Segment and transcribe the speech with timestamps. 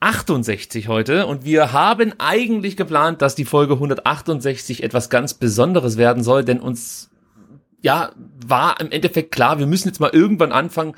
[0.00, 6.22] 168 heute und wir haben eigentlich geplant, dass die Folge 168 etwas ganz Besonderes werden
[6.22, 7.10] soll, denn uns
[7.80, 8.12] ja,
[8.44, 10.96] war im Endeffekt klar, wir müssen jetzt mal irgendwann anfangen,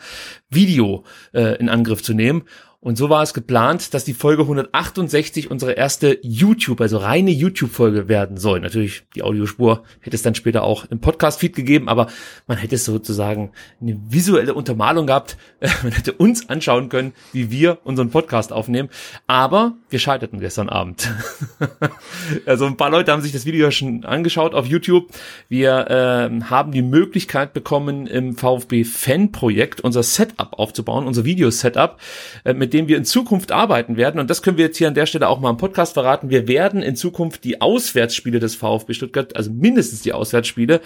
[0.48, 2.44] Video äh, in Angriff zu nehmen.
[2.80, 8.06] Und so war es geplant, dass die Folge 168 unsere erste YouTube, also reine YouTube-Folge
[8.06, 8.60] werden soll.
[8.60, 12.06] Natürlich, die Audiospur hätte es dann später auch im Podcast-Feed gegeben, aber
[12.46, 15.36] man hätte sozusagen eine visuelle Untermalung gehabt.
[15.82, 18.90] Man hätte uns anschauen können, wie wir unseren Podcast aufnehmen.
[19.26, 21.10] Aber wir scheiterten gestern Abend.
[22.46, 25.08] also ein paar Leute haben sich das Video schon angeschaut auf YouTube.
[25.48, 31.98] Wir äh, haben die Möglichkeit bekommen, im VfB-Fan-Projekt unser Setup aufzubauen, unser Video-Setup,
[32.44, 34.20] äh, mit dem wir in Zukunft arbeiten werden.
[34.20, 36.30] Und das können wir jetzt hier an der Stelle auch mal im Podcast verraten.
[36.30, 40.80] Wir werden in Zukunft die Auswärtsspiele des VfB Stuttgart, also mindestens die Auswärtsspiele,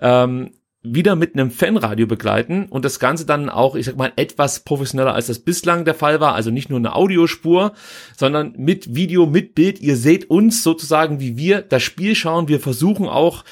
[0.00, 0.50] ähm,
[0.82, 5.12] wieder mit einem Fanradio begleiten und das Ganze dann auch, ich sag mal, etwas professioneller
[5.12, 6.34] als das bislang der Fall war.
[6.34, 7.72] Also nicht nur eine Audiospur,
[8.16, 9.80] sondern mit Video, mit Bild.
[9.80, 12.48] Ihr seht uns sozusagen, wie wir das Spiel schauen.
[12.48, 13.44] Wir versuchen auch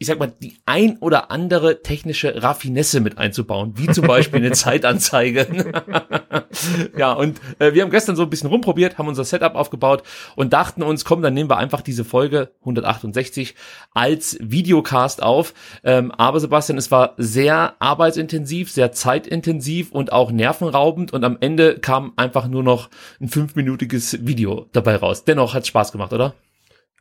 [0.00, 4.52] ich sag mal, die ein oder andere technische Raffinesse mit einzubauen, wie zum Beispiel eine
[4.52, 5.74] Zeitanzeige.
[6.96, 10.02] ja, und äh, wir haben gestern so ein bisschen rumprobiert, haben unser Setup aufgebaut
[10.36, 13.54] und dachten uns, komm, dann nehmen wir einfach diese Folge 168
[13.92, 15.52] als Videocast auf.
[15.84, 21.78] Ähm, aber Sebastian, es war sehr arbeitsintensiv, sehr zeitintensiv und auch nervenraubend und am Ende
[21.78, 22.88] kam einfach nur noch
[23.20, 25.24] ein fünfminütiges Video dabei raus.
[25.24, 26.32] Dennoch hat Spaß gemacht, oder?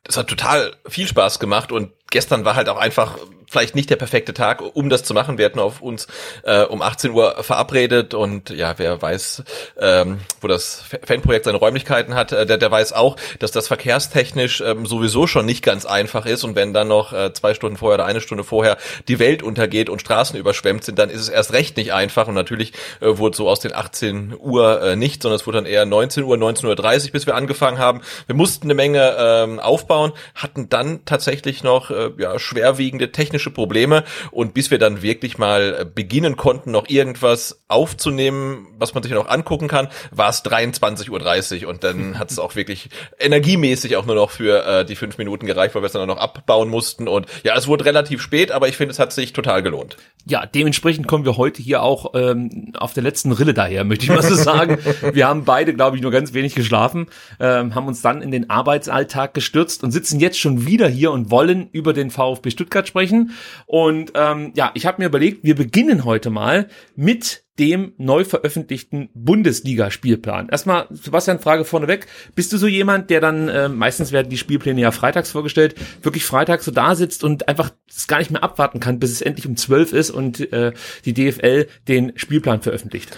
[0.03, 3.17] Das hat total viel Spaß gemacht und gestern war halt auch einfach
[3.49, 5.37] vielleicht nicht der perfekte Tag, um das zu machen.
[5.37, 6.07] Wir hatten auf uns
[6.43, 9.43] äh, um 18 Uhr verabredet und ja, wer weiß,
[9.79, 14.61] ähm, wo das Fanprojekt seine Räumlichkeiten hat, äh, der, der weiß auch, dass das verkehrstechnisch
[14.61, 17.95] ähm, sowieso schon nicht ganz einfach ist und wenn dann noch äh, zwei Stunden vorher
[17.95, 18.77] oder eine Stunde vorher
[19.07, 22.35] die Welt untergeht und Straßen überschwemmt sind, dann ist es erst recht nicht einfach und
[22.35, 25.85] natürlich äh, wurde so aus den 18 Uhr äh, nicht, sondern es wurde dann eher
[25.85, 28.01] 19 Uhr, 19.30 Uhr, bis wir angefangen haben.
[28.27, 34.03] Wir mussten eine Menge ähm, aufbauen, hatten dann tatsächlich noch äh, ja, schwerwiegende technische Probleme
[34.31, 39.27] und bis wir dann wirklich mal beginnen konnten, noch irgendwas aufzunehmen, was man sich noch
[39.27, 42.89] angucken kann, war es 23.30 Uhr und dann hat es auch wirklich
[43.19, 46.17] energiemäßig auch nur noch für äh, die fünf Minuten gereicht, weil wir es dann noch
[46.17, 49.63] abbauen mussten und ja, es wurde relativ spät, aber ich finde, es hat sich total
[49.63, 49.97] gelohnt.
[50.25, 54.09] Ja, dementsprechend kommen wir heute hier auch ähm, auf der letzten Rille daher, möchte ich
[54.09, 54.77] mal so sagen.
[55.13, 57.07] wir haben beide, glaube ich, nur ganz wenig geschlafen,
[57.39, 61.31] ähm, haben uns dann in den Arbeitsalltag gestürzt und sitzen jetzt schon wieder hier und
[61.31, 63.31] wollen über den VfB Stuttgart sprechen.
[63.65, 69.09] Und ähm, ja, ich habe mir überlegt, wir beginnen heute mal mit dem neu veröffentlichten
[69.13, 70.47] Bundesliga-Spielplan.
[70.49, 72.07] Erstmal, Sebastian, Frage vorneweg.
[72.33, 76.23] Bist du so jemand, der dann, äh, meistens werden die Spielpläne ja freitags vorgestellt, wirklich
[76.23, 79.45] freitags so da sitzt und einfach es gar nicht mehr abwarten kann, bis es endlich
[79.45, 80.71] um zwölf ist und äh,
[81.03, 83.11] die DFL den Spielplan veröffentlicht?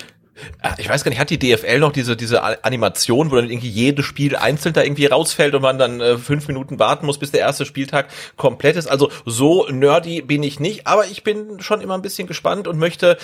[0.62, 3.70] Ah, Ich weiß gar nicht, hat die DFL noch diese, diese Animation, wo dann irgendwie
[3.70, 7.32] jedes Spiel einzeln da irgendwie rausfällt und man dann äh, fünf Minuten warten muss, bis
[7.32, 8.08] der erste Spieltag
[8.38, 8.88] komplett ist?
[8.88, 12.78] Also so nerdy bin ich nicht, aber ich bin schon immer ein bisschen gespannt und
[12.78, 13.18] möchte,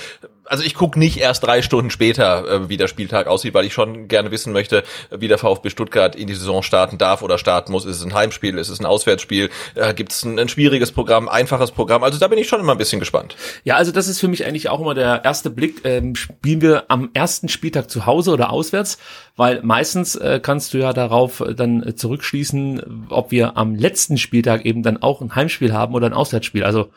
[0.46, 3.74] also ich gucke nicht erst drei Stunden später, äh, wie der Spieltag aussieht, weil ich
[3.74, 7.72] schon gerne wissen möchte, wie der VfB Stuttgart in die Saison starten darf oder starten
[7.72, 7.86] muss.
[7.86, 11.28] Ist es ein Heimspiel, ist es ein Auswärtsspiel, äh, gibt es ein, ein schwieriges Programm,
[11.30, 12.04] einfaches Programm?
[12.04, 13.36] Also da bin ich schon immer ein bisschen gespannt.
[13.64, 15.82] Ja, also das ist für mich eigentlich auch immer der erste Blick.
[15.84, 18.98] Ähm, spielen wir am ersten Spieltag zu Hause oder auswärts?
[19.36, 24.18] Weil meistens äh, kannst du ja darauf äh, dann äh, zurückschließen, ob wir am letzten
[24.18, 26.64] Spieltag eben dann auch ein Heimspiel haben oder ein Auswärtsspiel.
[26.64, 26.90] Also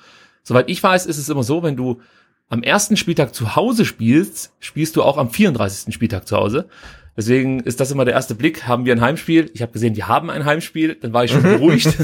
[0.43, 2.01] Soweit ich weiß, ist es immer so, wenn du
[2.49, 5.95] am ersten Spieltag zu Hause spielst, spielst du auch am 34.
[5.95, 6.69] Spieltag zu Hause.
[7.17, 8.67] Deswegen ist das immer der erste Blick.
[8.67, 9.51] Haben wir ein Heimspiel?
[9.55, 10.95] Ich habe gesehen, die haben ein Heimspiel.
[10.95, 11.97] Dann war ich schon beruhigt.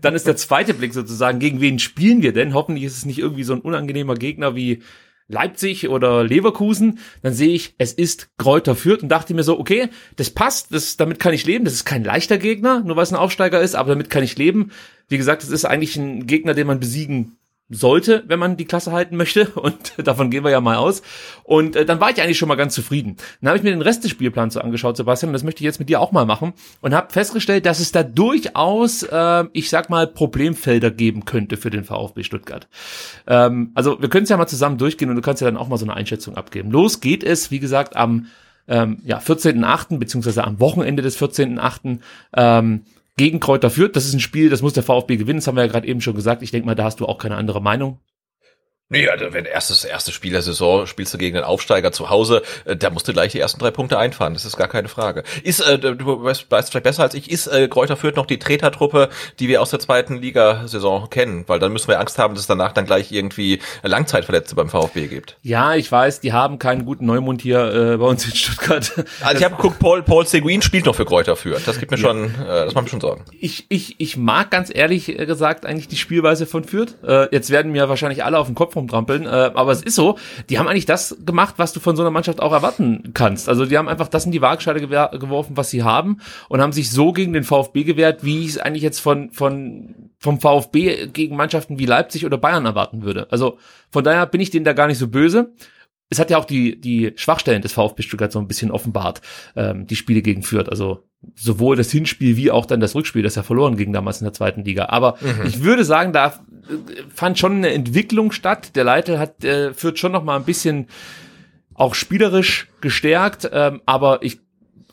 [0.00, 2.54] dann ist der zweite Blick sozusagen, gegen wen spielen wir denn?
[2.54, 4.82] Hoffentlich ist es nicht irgendwie so ein unangenehmer Gegner wie
[5.30, 9.88] Leipzig oder Leverkusen, dann sehe ich, es ist Kräuter Fürth und dachte mir so, okay,
[10.16, 13.12] das passt, das, damit kann ich leben, das ist kein leichter Gegner, nur weil es
[13.12, 14.72] ein Aufsteiger ist, aber damit kann ich leben.
[15.08, 17.36] Wie gesagt, es ist eigentlich ein Gegner, den man besiegen
[17.70, 19.46] sollte, wenn man die Klasse halten möchte.
[19.54, 21.02] Und davon gehen wir ja mal aus.
[21.44, 23.16] Und äh, dann war ich eigentlich schon mal ganz zufrieden.
[23.40, 25.64] Dann habe ich mir den Rest des Spielplans so angeschaut, Sebastian, und das möchte ich
[25.64, 26.52] jetzt mit dir auch mal machen.
[26.80, 31.70] Und habe festgestellt, dass es da durchaus, äh, ich sag mal, Problemfelder geben könnte für
[31.70, 32.68] den VfB Stuttgart.
[33.26, 35.68] Ähm, also wir können es ja mal zusammen durchgehen und du kannst ja dann auch
[35.68, 36.70] mal so eine Einschätzung abgeben.
[36.70, 38.26] Los geht es, wie gesagt, am
[38.68, 41.98] ähm, ja, 14.8., beziehungsweise am Wochenende des 14.8.
[42.36, 42.82] Ähm,
[43.20, 43.96] gegen Kräuter führt.
[43.96, 45.40] Das ist ein Spiel, das muss der VfB gewinnen.
[45.40, 46.40] Das haben wir ja gerade eben schon gesagt.
[46.42, 47.98] Ich denke mal, da hast du auch keine andere Meinung.
[48.92, 52.42] Nee, also wenn erstes erste Spiel der Saison spielst du gegen den Aufsteiger zu Hause,
[52.64, 54.34] äh, da musst du gleich die ersten drei Punkte einfahren.
[54.34, 55.22] Das ist gar keine Frage.
[55.44, 58.40] Ist äh, du weißt, weißt vielleicht besser als ich, ist äh, Kräuter Fürth noch die
[58.40, 59.08] Tretertruppe,
[59.38, 62.46] die wir aus der zweiten Ligasaison kennen, weil dann müssen wir Angst haben, dass es
[62.48, 65.36] danach dann gleich irgendwie Langzeitverletzte beim VfB gibt.
[65.42, 68.92] Ja, ich weiß, die haben keinen guten Neumund hier äh, bei uns in Stuttgart.
[69.20, 71.62] Also ich habe geguckt, Paul Paul Seguin spielt noch für Kräuter Fürth.
[71.66, 72.08] Das gibt mir ja.
[72.08, 73.24] schon, äh, das macht mir schon Sorgen.
[73.38, 76.96] Ich ich ich mag ganz ehrlich gesagt eigentlich die Spielweise von Fürth.
[77.06, 79.24] Äh, jetzt werden mir wahrscheinlich alle auf den Kopf rumtrampeln.
[79.24, 80.18] Äh, aber es ist so,
[80.48, 83.48] die haben eigentlich das gemacht, was du von so einer Mannschaft auch erwarten kannst.
[83.48, 86.18] Also die haben einfach das in die Waagscheide geworfen, was sie haben
[86.48, 89.94] und haben sich so gegen den VfB gewehrt, wie ich es eigentlich jetzt von, von,
[90.18, 93.26] vom VfB gegen Mannschaften wie Leipzig oder Bayern erwarten würde.
[93.30, 93.58] Also
[93.90, 95.52] von daher bin ich denen da gar nicht so böse
[96.10, 99.22] es hat ja auch die, die Schwachstellen des VfB Stuttgart so ein bisschen offenbart,
[99.54, 100.68] ähm, die Spiele gegen Fürth.
[100.68, 101.04] Also
[101.36, 104.32] sowohl das Hinspiel wie auch dann das Rückspiel, das ja verloren ging damals in der
[104.32, 104.86] zweiten Liga.
[104.86, 105.46] Aber mhm.
[105.46, 106.32] ich würde sagen, da äh,
[107.14, 108.74] fand schon eine Entwicklung statt.
[108.74, 110.88] Der Leiter hat äh, Fürth schon noch mal ein bisschen
[111.74, 114.40] auch spielerisch gestärkt, ähm, aber ich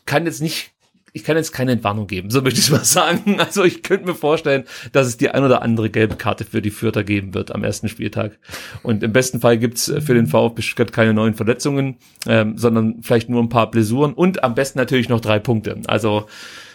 [0.06, 0.72] kann jetzt nicht
[1.12, 3.38] ich kann jetzt keine Entwarnung geben, so möchte ich mal sagen.
[3.48, 6.70] Also ich könnte mir vorstellen, dass es die ein oder andere gelbe Karte für die
[6.70, 8.38] Fürther geben wird am ersten Spieltag.
[8.82, 11.96] Und im besten Fall gibt's für den VfB Stuttgart keine neuen Verletzungen,
[12.26, 15.80] ähm, sondern vielleicht nur ein paar Blessuren und am besten natürlich noch drei Punkte.
[15.86, 16.26] Also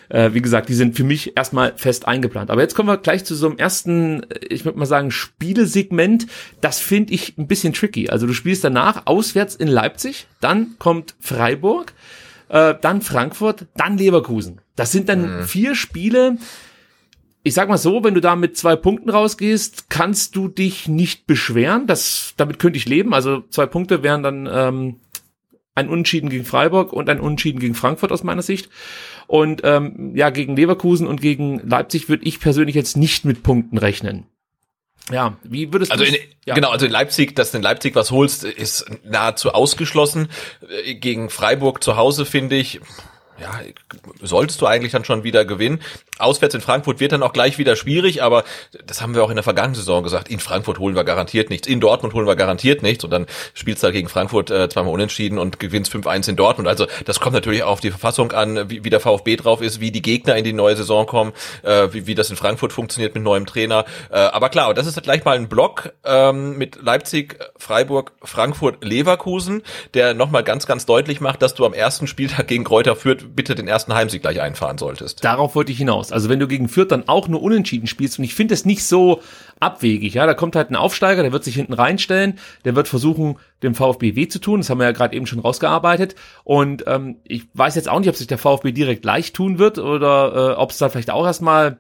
[0.10, 2.52] äh, wie gesagt, die sind für mich erstmal fest eingeplant.
[2.52, 6.28] Aber jetzt kommen wir gleich zu so einem ersten, ich würde mal sagen, Spielesegment.
[6.62, 8.10] Das finde ich ein bisschen tricky.
[8.10, 11.94] Also du spielst danach auswärts in Leipzig, dann kommt Freiburg,
[12.54, 14.62] äh, dann Frankfurt, dann Leverkusen.
[14.76, 15.44] Das sind dann mhm.
[15.44, 16.38] vier Spiele.
[17.42, 21.26] Ich sag mal so, wenn du da mit zwei Punkten rausgehst, kannst du dich nicht
[21.26, 21.88] beschweren.
[21.88, 23.14] Das, damit könnte ich leben.
[23.14, 24.96] Also zwei Punkte wären dann ähm,
[25.74, 28.70] ein Unentschieden gegen Freiburg und ein Unentschieden gegen Frankfurt aus meiner Sicht.
[29.26, 33.80] Und ähm, ja, gegen Leverkusen und gegen Leipzig würde ich persönlich jetzt nicht mit Punkten
[33.80, 34.28] rechnen.
[35.12, 36.16] Ja, wie würdest du Also in,
[36.46, 36.56] ja.
[36.56, 40.30] genau, also in Leipzig, dass du in Leipzig was holst, ist nahezu ausgeschlossen.
[40.86, 42.80] Gegen Freiburg zu Hause finde ich,
[43.44, 43.60] ja,
[44.22, 45.82] solltest du eigentlich dann schon wieder gewinnen.
[46.18, 48.44] Auswärts in Frankfurt wird dann auch gleich wieder schwierig, aber
[48.86, 50.30] das haben wir auch in der vergangenen Saison gesagt.
[50.30, 51.68] In Frankfurt holen wir garantiert nichts.
[51.68, 53.04] In Dortmund holen wir garantiert nichts.
[53.04, 56.68] Und dann spielst du halt gegen Frankfurt äh, zweimal unentschieden und gewinnst 5-1 in Dortmund.
[56.70, 59.82] Also das kommt natürlich auch auf die Verfassung an, wie, wie der VfB drauf ist,
[59.82, 63.14] wie die Gegner in die neue Saison kommen, äh, wie, wie das in Frankfurt funktioniert
[63.14, 63.86] mit neuem Trainer.
[64.10, 68.84] Äh, aber klar, das ist halt gleich mal ein Block ähm, mit Leipzig, Freiburg, Frankfurt,
[68.84, 69.64] Leverkusen,
[69.94, 73.56] der nochmal ganz, ganz deutlich macht, dass du am ersten Spieltag gegen Kräuter führt bitte
[73.56, 75.24] den ersten Heimsieg gleich einfahren solltest.
[75.24, 76.12] Darauf wollte ich hinaus.
[76.12, 78.86] Also wenn du gegen Fürth dann auch nur unentschieden spielst und ich finde es nicht
[78.86, 79.22] so
[79.60, 83.38] abwegig, ja, da kommt halt ein Aufsteiger, der wird sich hinten reinstellen, der wird versuchen,
[83.62, 87.18] dem VfB weh zu tun, das haben wir ja gerade eben schon rausgearbeitet und ähm,
[87.24, 90.56] ich weiß jetzt auch nicht, ob sich der VfB direkt leicht tun wird oder äh,
[90.56, 91.80] ob es da vielleicht auch erstmal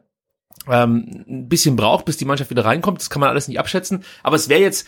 [0.70, 3.00] ähm, ein bisschen braucht, bis die Mannschaft wieder reinkommt.
[3.00, 4.04] Das kann man alles nicht abschätzen.
[4.22, 4.88] Aber es wäre jetzt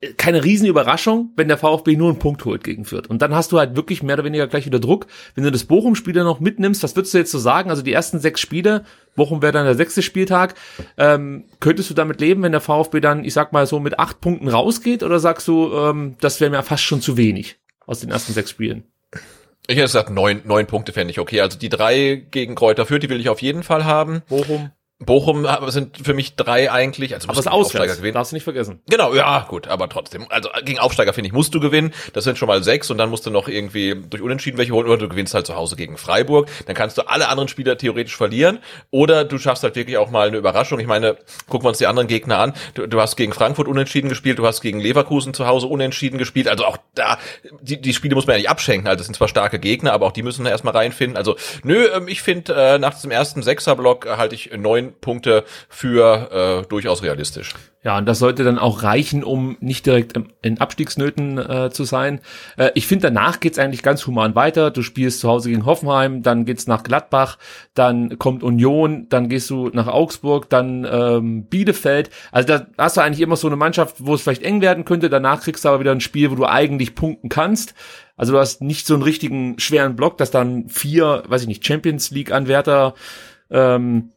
[0.00, 3.08] äh, keine Riesenüberraschung, wenn der VfB nur einen Punkt holt gegen Fürth.
[3.08, 5.06] Und dann hast du halt wirklich mehr oder weniger gleich wieder Druck.
[5.34, 7.70] Wenn du das Bochum-Spiel noch mitnimmst, was würdest du jetzt so sagen?
[7.70, 10.54] Also die ersten sechs Spiele, Bochum wäre dann der sechste Spieltag.
[10.96, 14.20] Ähm, könntest du damit leben, wenn der VfB dann, ich sag mal so, mit acht
[14.20, 15.02] Punkten rausgeht?
[15.02, 18.50] Oder sagst du, ähm, das wäre mir fast schon zu wenig aus den ersten sechs
[18.50, 18.84] Spielen?
[19.66, 21.40] Ich hätte gesagt, neun, neun Punkte fände ich okay.
[21.40, 24.22] Also die drei gegen Kräuter Fürth, die will ich auf jeden Fall haben.
[24.28, 24.70] Bochum.
[25.04, 27.14] Bochum sind für mich drei eigentlich.
[27.14, 28.14] Also aber das Aufsteiger gewinnen.
[28.14, 28.80] Darfst du nicht vergessen.
[28.88, 30.26] Genau, ja, gut, aber trotzdem.
[30.28, 31.92] Also gegen Aufsteiger finde ich musst du gewinnen.
[32.12, 34.86] Das sind schon mal sechs und dann musst du noch irgendwie durch Unentschieden welche holen
[34.86, 36.48] oder du gewinnst halt zu Hause gegen Freiburg.
[36.66, 38.58] Dann kannst du alle anderen Spieler theoretisch verlieren
[38.90, 40.80] oder du schaffst halt wirklich auch mal eine Überraschung.
[40.80, 41.16] Ich meine,
[41.48, 42.54] gucken wir uns die anderen Gegner an.
[42.74, 46.48] Du, du hast gegen Frankfurt unentschieden gespielt, du hast gegen Leverkusen zu Hause unentschieden gespielt.
[46.48, 47.18] Also auch da,
[47.60, 48.88] die, die Spiele muss man ja nicht abschenken.
[48.88, 51.16] Also das sind zwar starke Gegner, aber auch die müssen da erstmal reinfinden.
[51.16, 56.62] Also nö, ähm, ich finde äh, nach diesem ersten Sechserblock halte ich neun Punkte für
[56.62, 57.54] äh, durchaus realistisch.
[57.84, 62.20] Ja, und das sollte dann auch reichen, um nicht direkt in Abstiegsnöten äh, zu sein.
[62.56, 64.70] Äh, ich finde, danach geht's eigentlich ganz human weiter.
[64.70, 67.38] Du spielst zu Hause gegen Hoffenheim, dann geht's nach Gladbach,
[67.74, 72.10] dann kommt Union, dann gehst du nach Augsburg, dann ähm, Bielefeld.
[72.30, 75.10] Also da hast du eigentlich immer so eine Mannschaft, wo es vielleicht eng werden könnte.
[75.10, 77.74] Danach kriegst du aber wieder ein Spiel, wo du eigentlich punkten kannst.
[78.16, 81.66] Also du hast nicht so einen richtigen schweren Block, dass dann vier, weiß ich nicht,
[81.66, 82.94] Champions League-Anwärter
[83.50, 84.12] ähm,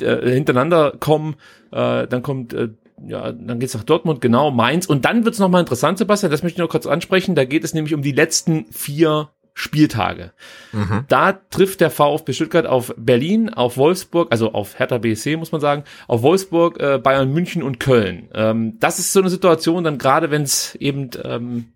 [0.00, 1.36] äh, hintereinander kommen.
[1.70, 2.68] Äh, dann kommt äh,
[3.06, 4.86] ja, dann geht's nach Dortmund, genau, Mainz.
[4.86, 7.34] Und dann wird's nochmal interessant, Sebastian, das möchte ich noch kurz ansprechen.
[7.34, 10.32] Da geht es nämlich um die letzten vier Spieltage.
[10.72, 11.04] Mhm.
[11.08, 15.60] Da trifft der VfB Stuttgart auf Berlin, auf Wolfsburg, also auf Hertha BSC muss man
[15.60, 18.28] sagen, auf Wolfsburg, äh, Bayern München und Köln.
[18.34, 21.66] Ähm, das ist so eine Situation, dann gerade wenn es eben ähm,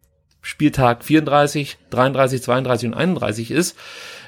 [0.43, 3.77] Spieltag 34, 33, 32 und 31 ist,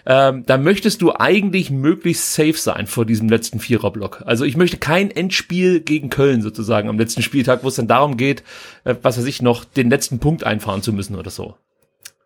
[0.06, 4.22] ähm, da möchtest du eigentlich möglichst safe sein vor diesem letzten Viererblock.
[4.24, 8.16] Also ich möchte kein Endspiel gegen Köln sozusagen am letzten Spieltag, wo es dann darum
[8.16, 8.42] geht,
[8.84, 11.56] äh, was weiß ich, noch den letzten Punkt einfahren zu müssen oder so.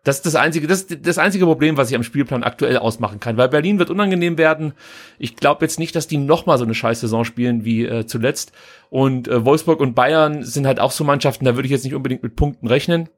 [0.05, 3.37] Das ist das einzige, das das einzige Problem, was ich am Spielplan aktuell ausmachen kann,
[3.37, 4.73] weil Berlin wird unangenehm werden.
[5.17, 8.51] Ich glaube jetzt nicht, dass die nochmal so eine scheiß Saison spielen wie äh, zuletzt.
[8.91, 11.95] Und äh, Wolfsburg und Bayern sind halt auch so Mannschaften, da würde ich jetzt nicht
[11.95, 13.09] unbedingt mit Punkten rechnen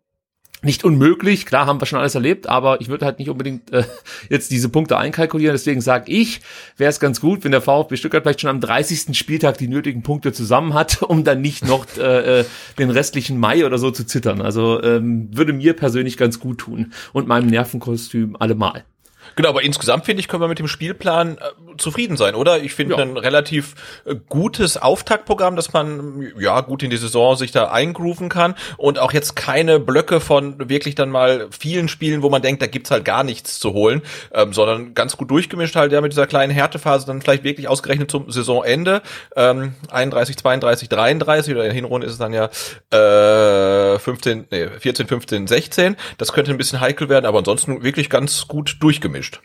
[0.64, 3.84] nicht unmöglich, klar haben wir schon alles erlebt, aber ich würde halt nicht unbedingt äh,
[4.30, 5.54] jetzt diese Punkte einkalkulieren.
[5.54, 6.42] Deswegen sage ich,
[6.78, 9.16] wäre es ganz gut, wenn der VfB Stuttgart vielleicht schon am 30.
[9.18, 12.46] Spieltag die nötigen Punkte zusammen hat, um dann nicht noch äh, äh,
[12.80, 14.42] den restlichen Mai oder so zu zittern.
[14.42, 18.84] Also ähm, würde mir persönlich ganz gut tun und meinem Nervenkostüm allemal.
[19.38, 22.63] Genau, aber insgesamt finde ich, können wir mit dem Spielplan äh, zufrieden sein, oder?
[22.63, 23.03] Ich finde ja.
[23.03, 23.75] ein relativ
[24.06, 28.98] äh, gutes Auftaktprogramm, dass man ja gut in die Saison sich da eingrooven kann und
[28.98, 32.89] auch jetzt keine Blöcke von wirklich dann mal vielen Spielen, wo man denkt, da gibt's
[32.89, 34.01] halt gar nichts zu holen,
[34.34, 38.10] ähm, sondern ganz gut durchgemischt halt ja mit dieser kleinen Härtephase dann vielleicht wirklich ausgerechnet
[38.10, 39.03] zum Saisonende
[39.36, 42.50] ähm, 31, 32, 33 oder in Hinrunde ist es dann ja
[42.89, 45.96] äh, 15, nee, 14, 15, 16.
[46.17, 49.41] Das könnte ein bisschen heikel werden, aber ansonsten wirklich ganz gut durchgemischt gemischt.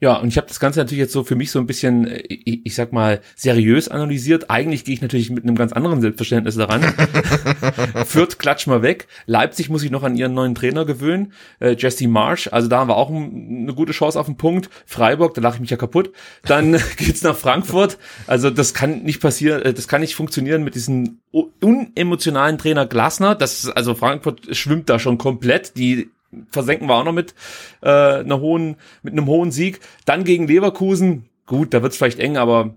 [0.00, 2.24] Ja, und ich habe das Ganze natürlich jetzt so für mich so ein bisschen, äh,
[2.28, 4.50] ich, ich sag mal, seriös analysiert.
[4.50, 6.82] Eigentlich gehe ich natürlich mit einem ganz anderen Selbstverständnis daran.
[8.04, 9.06] Fürth klatsch mal weg.
[9.26, 11.32] Leipzig muss ich noch an ihren neuen Trainer gewöhnen.
[11.60, 14.70] Äh, Jesse Marsh, also da haben wir auch ein, eine gute Chance auf den Punkt.
[14.86, 16.10] Freiburg, da lache ich mich ja kaputt.
[16.46, 17.96] Dann geht's nach Frankfurt.
[18.26, 23.36] Also das kann nicht passieren, äh, das kann nicht funktionieren mit diesem unemotionalen Trainer Glasner.
[23.36, 25.76] Das also Frankfurt schwimmt da schon komplett.
[25.76, 26.10] Die
[26.50, 27.34] versenken wir auch noch mit
[27.82, 29.80] äh, einer hohen, mit einem hohen Sieg.
[30.04, 32.76] Dann gegen Leverkusen, gut, da wird's vielleicht eng, aber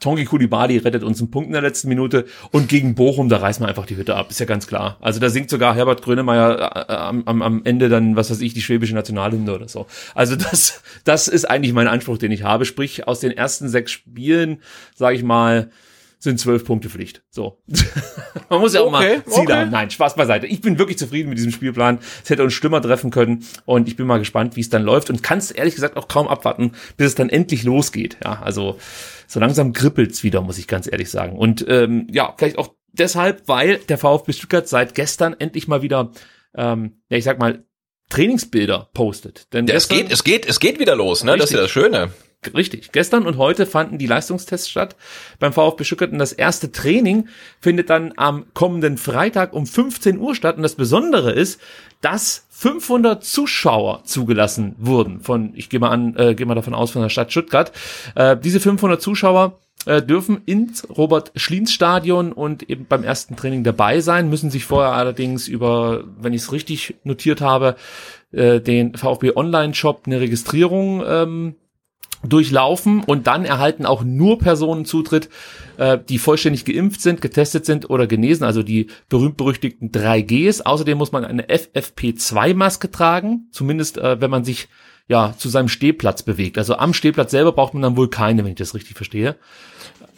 [0.00, 3.62] Tongi Kulibali rettet uns einen Punkt in der letzten Minute und gegen Bochum, da reißen
[3.62, 4.96] wir einfach die Hütte ab, ist ja ganz klar.
[5.00, 8.54] Also da singt sogar Herbert Grönemeyer äh, am, am, am Ende dann, was weiß ich,
[8.54, 9.86] die schwäbische Nationalhymne oder so.
[10.14, 12.64] Also das, das ist eigentlich mein Anspruch, den ich habe.
[12.64, 14.62] Sprich, aus den ersten sechs Spielen,
[14.94, 15.70] sage ich mal,
[16.20, 17.22] sind zwölf Punkte Pflicht.
[17.30, 17.62] So.
[18.50, 19.52] Man muss ja auch okay, mal Ziele okay.
[19.54, 19.70] haben.
[19.70, 20.46] Nein, Spaß beiseite.
[20.46, 21.98] Ich bin wirklich zufrieden mit diesem Spielplan.
[22.22, 25.08] Es hätte uns schlimmer treffen können und ich bin mal gespannt, wie es dann läuft
[25.10, 28.18] und kann es ehrlich gesagt auch kaum abwarten, bis es dann endlich losgeht.
[28.22, 28.78] Ja, also
[29.26, 31.36] so langsam kribbelt's wieder, muss ich ganz ehrlich sagen.
[31.36, 36.12] Und ähm, ja, vielleicht auch deshalb, weil der VfB Stuttgart seit gestern endlich mal wieder,
[36.54, 37.64] ähm, ja, ich sag mal,
[38.10, 39.52] Trainingsbilder postet.
[39.54, 41.32] Denn ja, es geht, es geht, es geht wieder los, ne?
[41.32, 41.42] Richtig.
[41.42, 42.10] Das ist ja das Schöne.
[42.54, 42.90] Richtig.
[42.92, 44.96] Gestern und heute fanden die Leistungstests statt
[45.38, 47.28] beim VfB Stuttgart und das erste Training
[47.60, 51.60] findet dann am kommenden Freitag um 15 Uhr statt und das Besondere ist,
[52.00, 56.92] dass 500 Zuschauer zugelassen wurden von, ich gehe mal an, äh, gehe mal davon aus
[56.92, 57.72] von der Stadt Stuttgart.
[58.14, 64.30] Äh, diese 500 Zuschauer äh, dürfen ins Robert-Schlien-Stadion und eben beim ersten Training dabei sein,
[64.30, 67.76] müssen sich vorher allerdings über, wenn ich es richtig notiert habe,
[68.32, 71.56] äh, den VfB Online-Shop eine Registrierung ähm,
[72.22, 75.28] durchlaufen und dann erhalten auch nur Personen Zutritt,
[75.78, 80.62] äh, die vollständig geimpft sind, getestet sind oder genesen, also die berühmt-berüchtigten 3Gs.
[80.62, 84.68] Außerdem muss man eine FFP2-Maske tragen, zumindest äh, wenn man sich
[85.08, 86.56] ja zu seinem Stehplatz bewegt.
[86.56, 89.36] Also am Stehplatz selber braucht man dann wohl keine, wenn ich das richtig verstehe.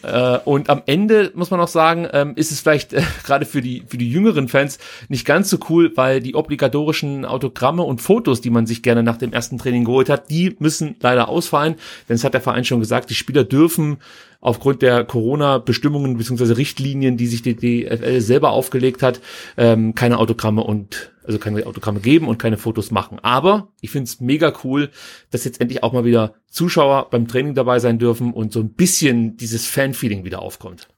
[0.02, 3.60] Äh, und am Ende muss man auch sagen, ähm, ist es vielleicht äh, gerade für
[3.60, 4.78] die für die jüngeren Fans
[5.08, 9.16] nicht ganz so cool, weil die obligatorischen Autogramme und Fotos, die man sich gerne nach
[9.16, 11.76] dem ersten Training geholt hat, die müssen leider ausfallen,
[12.08, 13.98] denn es hat der Verein schon gesagt, die Spieler dürfen
[14.42, 16.52] aufgrund der Corona-Bestimmungen bzw.
[16.52, 19.20] Richtlinien, die sich die DFL selber aufgelegt hat,
[19.56, 23.18] ähm, keine Autogramme und also keine Autogramme geben und keine Fotos machen.
[23.22, 24.90] Aber ich finde es mega cool,
[25.30, 28.70] dass jetzt endlich auch mal wieder Zuschauer beim Training dabei sein dürfen und so ein
[28.70, 30.88] bisschen dieses Fan-Feeling wieder aufkommt.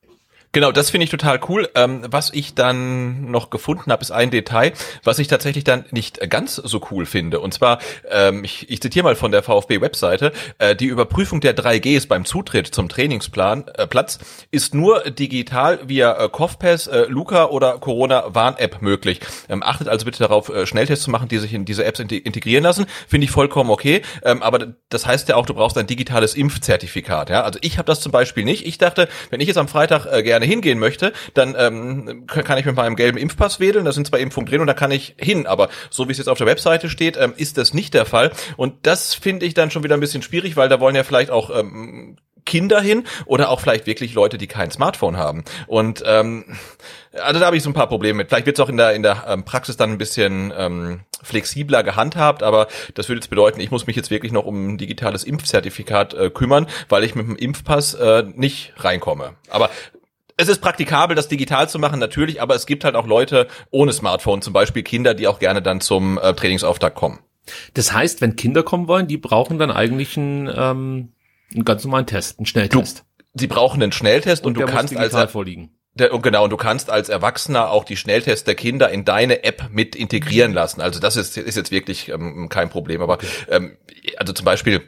[0.55, 1.69] Genau, das finde ich total cool.
[1.75, 6.31] Ähm, was ich dann noch gefunden habe, ist ein Detail, was ich tatsächlich dann nicht
[6.31, 7.41] ganz so cool finde.
[7.41, 12.07] Und zwar, ähm, ich, ich zitiere mal von der VfB-Webseite, äh, die Überprüfung der 3Gs
[12.07, 14.21] beim Zutritt zum Trainingsplan äh, Platz
[14.53, 19.19] ist nur digital via äh, Kopfpass, äh, Luca oder Corona-Warn-App möglich.
[19.49, 22.63] Ähm, achtet also bitte darauf, äh, Schnelltests zu machen, die sich in diese Apps integrieren
[22.63, 22.87] lassen.
[23.09, 24.03] Finde ich vollkommen okay.
[24.23, 27.29] Ähm, aber das heißt ja auch, du brauchst ein digitales Impfzertifikat.
[27.29, 27.43] Ja?
[27.43, 28.65] Also ich habe das zum Beispiel nicht.
[28.65, 32.59] Ich dachte, wenn ich jetzt am Freitag äh, gerne gerne hingehen möchte, dann ähm, kann
[32.59, 35.15] ich mit meinem gelben Impfpass wedeln, da sind zwei Impfungen drin und da kann ich
[35.19, 35.47] hin.
[35.47, 38.31] Aber so wie es jetzt auf der Webseite steht, ähm, ist das nicht der Fall.
[38.57, 41.31] Und das finde ich dann schon wieder ein bisschen schwierig, weil da wollen ja vielleicht
[41.31, 45.45] auch ähm, Kinder hin oder auch vielleicht wirklich Leute, die kein Smartphone haben.
[45.67, 46.45] Und ähm,
[47.13, 48.29] also da habe ich so ein paar Probleme mit.
[48.29, 51.83] Vielleicht wird es auch in der in der ähm, Praxis dann ein bisschen ähm, flexibler
[51.83, 55.25] gehandhabt, aber das würde jetzt bedeuten, ich muss mich jetzt wirklich noch um ein digitales
[55.25, 59.35] Impfzertifikat äh, kümmern, weil ich mit dem Impfpass äh, nicht reinkomme.
[59.49, 59.71] Aber
[60.37, 63.93] es ist praktikabel, das digital zu machen, natürlich, aber es gibt halt auch Leute ohne
[63.93, 67.21] Smartphone, zum Beispiel Kinder, die auch gerne dann zum äh, Trainingsauftakt kommen.
[67.75, 71.13] Das heißt, wenn Kinder kommen wollen, die brauchen dann eigentlich einen, ähm,
[71.53, 73.05] einen ganz normalen Test, einen Schnelltest.
[73.35, 75.71] Du, sie brauchen einen Schnelltest und, und du kannst als vorliegen.
[75.97, 79.45] Der, und genau, und du kannst als Erwachsener auch die Schnelltests der Kinder in deine
[79.45, 80.81] App mit integrieren lassen.
[80.81, 83.01] Also das ist, ist jetzt wirklich ähm, kein Problem.
[83.01, 83.77] Aber ähm,
[84.17, 84.83] also zum Beispiel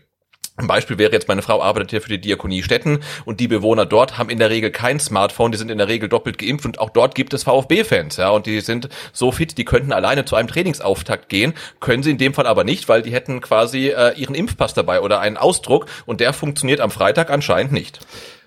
[0.56, 3.84] ein Beispiel wäre jetzt, meine Frau arbeitet hier für die Diakonie Städten und die Bewohner
[3.84, 6.78] dort haben in der Regel kein Smartphone, die sind in der Regel doppelt geimpft und
[6.78, 10.34] auch dort gibt es VfB-Fans, ja, und die sind so fit, die könnten alleine zu
[10.34, 14.14] einem Trainingsauftakt gehen, können sie in dem Fall aber nicht, weil die hätten quasi äh,
[14.18, 18.00] ihren Impfpass dabei oder einen Ausdruck und der funktioniert am Freitag anscheinend nicht.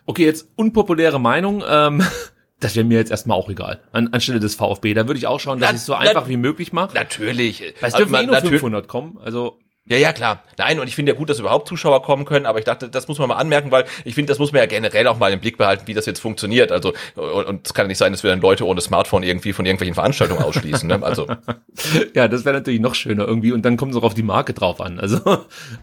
[0.06, 2.04] Okay, jetzt unpopuläre Meinung, ähm
[2.60, 3.80] das wäre mir jetzt erstmal auch egal.
[3.92, 4.94] An, anstelle des VfB.
[4.94, 6.94] Da würde ich auch schauen, dass ich es so einfach wie möglich mache.
[6.94, 7.62] Natürlich.
[7.80, 9.18] Weil es dürfen also, eh nur 500 kommen.
[9.24, 10.44] Also ja, ja, klar.
[10.58, 13.08] Nein, und ich finde ja gut, dass überhaupt Zuschauer kommen können, aber ich dachte, das
[13.08, 15.40] muss man mal anmerken, weil ich finde, das muss man ja generell auch mal im
[15.40, 16.72] Blick behalten, wie das jetzt funktioniert.
[16.72, 19.66] Also, und es kann ja nicht sein, dass wir dann Leute ohne Smartphone irgendwie von
[19.66, 20.88] irgendwelchen Veranstaltungen ausschließen.
[20.88, 21.00] Ne?
[21.02, 21.28] Also.
[22.14, 24.54] ja, das wäre natürlich noch schöner irgendwie und dann kommt es auch auf die Marke
[24.54, 25.00] drauf an.
[25.00, 25.18] Also,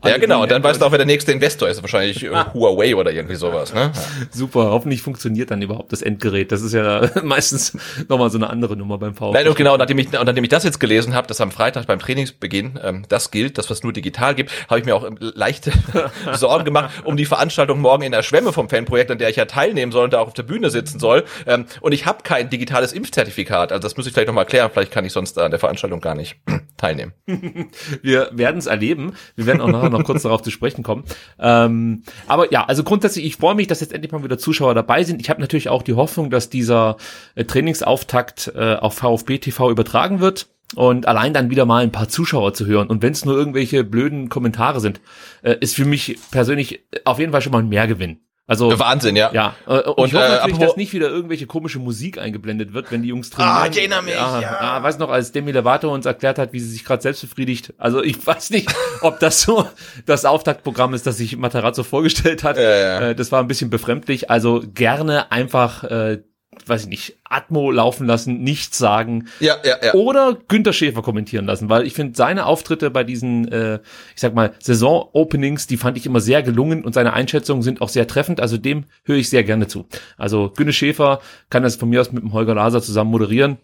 [0.04, 1.82] ja, genau, und dann weißt du auch, wer der nächste Investor ist.
[1.82, 3.74] Wahrscheinlich äh, Huawei oder irgendwie sowas.
[3.74, 3.90] Ne?
[4.30, 6.52] Super, hoffentlich funktioniert dann überhaupt das Endgerät.
[6.52, 7.76] Das ist ja meistens
[8.08, 9.38] nochmal so eine andere Nummer beim VfB.
[9.38, 11.86] Nein, und genau, nachdem ich, und nachdem ich das jetzt gelesen habe, dass am Freitag
[11.86, 15.72] beim Trainingsbeginn ähm, das gilt, das was nur digital gibt, habe ich mir auch leichte
[16.34, 19.44] Sorgen gemacht um die Veranstaltung morgen in der Schwemme vom Fanprojekt, an der ich ja
[19.44, 21.25] teilnehmen soll und da auch auf der Bühne sitzen soll.
[21.46, 23.72] Ähm, und ich habe kein digitales Impfzertifikat.
[23.72, 24.70] Also das muss ich vielleicht nochmal klären.
[24.72, 26.36] Vielleicht kann ich sonst an der Veranstaltung gar nicht
[26.76, 27.12] teilnehmen.
[28.02, 29.14] Wir werden es erleben.
[29.34, 31.04] Wir werden auch nachher noch kurz darauf zu sprechen kommen.
[31.38, 35.04] Ähm, aber ja, also grundsätzlich, ich freue mich, dass jetzt endlich mal wieder Zuschauer dabei
[35.04, 35.20] sind.
[35.20, 36.96] Ich habe natürlich auch die Hoffnung, dass dieser
[37.34, 42.08] äh, Trainingsauftakt äh, auf VfB TV übertragen wird und allein dann wieder mal ein paar
[42.08, 45.00] Zuschauer zu hören und wenn es nur irgendwelche blöden Kommentare sind,
[45.42, 48.20] äh, ist für mich persönlich auf jeden Fall schon mal ein Mehrgewinn.
[48.48, 49.32] Also Wahnsinn, ja.
[49.32, 49.56] Ja.
[49.66, 52.92] Äh, und, und ich hoffe äh, natürlich, dass nicht wieder irgendwelche komische Musik eingeblendet wird,
[52.92, 53.56] wenn die Jungs trainieren.
[53.56, 54.14] Ah, ich erinnere mich.
[54.14, 54.62] Ja, ja.
[54.62, 57.74] ja weiß noch, als Demi Lovato uns erklärt hat, wie sie sich gerade selbst befriedigt.
[57.76, 59.66] Also ich weiß nicht, ob das so
[60.06, 62.56] das Auftaktprogramm ist, das sich Matarazzo vorgestellt hat.
[62.56, 63.00] Ja, ja.
[63.00, 64.30] Äh, das war ein bisschen befremdlich.
[64.30, 66.22] Also gerne einfach äh,
[66.68, 69.28] weiß ich nicht, Atmo laufen lassen, nichts sagen.
[69.40, 69.94] Ja, ja, ja.
[69.94, 73.80] Oder Günter Schäfer kommentieren lassen, weil ich finde seine Auftritte bei diesen, äh,
[74.14, 77.88] ich sag mal, Saison-Openings, die fand ich immer sehr gelungen und seine Einschätzungen sind auch
[77.88, 78.40] sehr treffend.
[78.40, 79.86] Also dem höre ich sehr gerne zu.
[80.16, 83.58] Also Günter Schäfer kann das von mir aus mit dem Holger Laser zusammen moderieren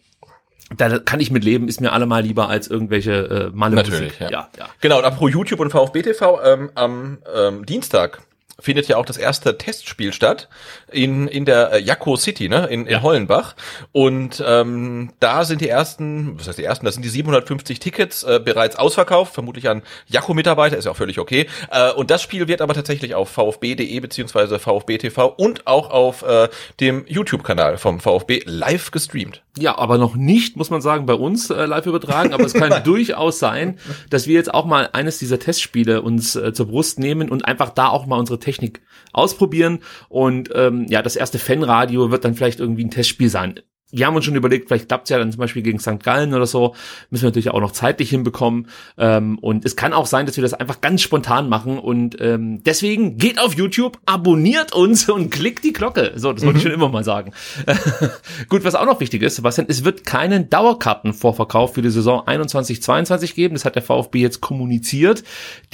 [0.77, 4.31] da kann ich mit leben, ist mir allemal lieber als irgendwelche äh, Malle Natürlich, ja.
[4.31, 4.49] ja.
[4.59, 4.69] ja.
[4.81, 8.23] Genau, und apropos YouTube und VfB TV, ähm, am ähm, Dienstag
[8.59, 10.49] findet ja auch das erste Testspiel statt
[10.91, 13.03] in in der äh, Jakko City, ne, in, in ja.
[13.03, 13.55] Hollenbach.
[13.93, 16.85] Und ähm, da sind die ersten, was heißt die ersten?
[16.85, 21.19] Das sind die 750 Tickets äh, bereits ausverkauft, vermutlich an Jakko-Mitarbeiter, ist ja auch völlig
[21.19, 21.49] okay.
[21.71, 26.23] Äh, und das Spiel wird aber tatsächlich auf VfB.de beziehungsweise VfB TV und auch auf
[26.23, 26.49] äh,
[26.81, 29.43] dem YouTube-Kanal vom VfB live gestreamt.
[29.59, 32.33] Ja, aber noch nicht, muss man sagen, bei uns äh, live übertragen.
[32.33, 36.55] Aber es kann durchaus sein, dass wir jetzt auch mal eines dieser Testspiele uns äh,
[36.55, 38.81] zur Brust nehmen und einfach da auch mal unsere Technik
[39.13, 39.81] ausprobieren.
[40.09, 43.61] Und ähm, ja, das erste Fanradio wird dann vielleicht irgendwie ein Testspiel sein
[43.93, 46.03] wir haben uns schon überlegt, vielleicht klappt's ja dann zum Beispiel gegen St.
[46.03, 46.75] Gallen oder so.
[47.11, 48.69] Müssen wir natürlich auch noch zeitlich hinbekommen.
[48.97, 51.79] Ähm, und es kann auch sein, dass wir das einfach ganz spontan machen.
[51.79, 56.13] Und ähm, deswegen geht auf YouTube, abonniert uns und klickt die Glocke.
[56.17, 56.69] So, das wollte ich mhm.
[56.69, 57.33] schon immer mal sagen.
[58.49, 63.35] Gut, was auch noch wichtig ist, Sebastian, es wird keinen Dauerkartenvorverkauf für die Saison 21-22
[63.35, 63.55] geben.
[63.55, 65.23] Das hat der VfB jetzt kommuniziert.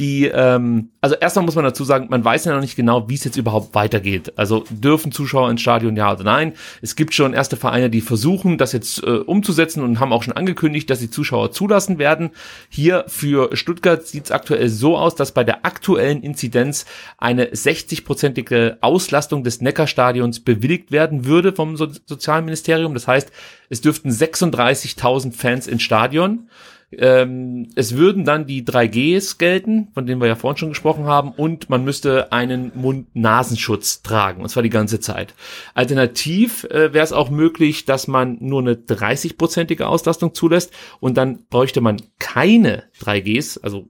[0.01, 3.15] Die, ähm, also erstmal muss man dazu sagen, man weiß ja noch nicht genau, wie
[3.15, 4.33] es jetzt überhaupt weitergeht.
[4.37, 6.55] Also dürfen Zuschauer ins Stadion ja oder nein.
[6.83, 10.33] Es gibt schon erste Vereine, die versuchen, das jetzt äh, umzusetzen und haben auch schon
[10.33, 12.31] angekündigt, dass sie Zuschauer zulassen werden.
[12.69, 16.87] Hier für Stuttgart sieht es aktuell so aus, dass bei der aktuellen Inzidenz
[17.19, 22.95] eine 60-prozentige Auslastung des Neckarstadions bewilligt werden würde vom so Sozialministerium.
[22.95, 23.31] Das heißt,
[23.69, 26.49] es dürften 36.000 Fans ins Stadion.
[26.91, 31.33] Ähm, es würden dann die 3Gs gelten, von denen wir ja vorhin schon gesprochen haben,
[31.33, 35.35] und man müsste einen Mund-Nasenschutz tragen, und zwar die ganze Zeit.
[35.75, 41.45] Alternativ äh, wäre es auch möglich, dass man nur eine 30-prozentige Auslastung zulässt und dann
[41.51, 43.89] bräuchte man keine 3Gs, also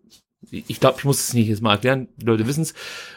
[0.51, 2.75] ich glaube, ich muss es nicht jetzt mal erklären, die Leute wissen es,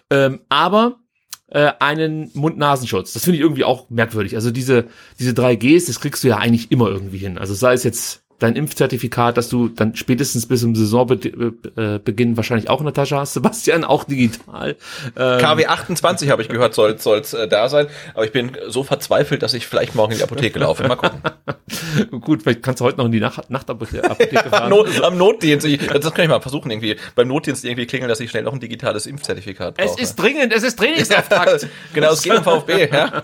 [0.09, 0.99] ähm, aber
[1.47, 3.13] äh, einen Mund-Nasenschutz.
[3.13, 4.35] Das finde ich irgendwie auch merkwürdig.
[4.35, 4.87] Also diese,
[5.19, 7.37] diese 3Gs, das kriegst du ja eigentlich immer irgendwie hin.
[7.37, 12.79] Also sei es jetzt dein Impfzertifikat, dass du dann spätestens bis zum Saisonbeginn wahrscheinlich auch
[12.79, 13.33] in der Tasche hast.
[13.41, 14.75] Sebastian, auch digital.
[15.15, 17.87] Ähm, KW 28 habe ich gehört, soll es äh, da sein.
[18.15, 20.87] Aber ich bin so verzweifelt, dass ich vielleicht morgen in die Apotheke laufe.
[20.87, 21.21] Mal gucken.
[22.21, 24.09] Gut, vielleicht kannst du heute noch in die Nacht Nachtapotheke
[24.49, 24.69] fahren.
[24.69, 25.65] Not, am Notdienst.
[25.67, 28.53] Ich, das kann ich mal versuchen, irgendwie beim Notdienst irgendwie klingeln, dass ich schnell noch
[28.53, 29.87] ein digitales Impfzertifikat brauche.
[29.87, 31.67] Es ist dringend, es ist Trainingsauftakt.
[31.93, 33.23] genau, es geht um VfB, ja.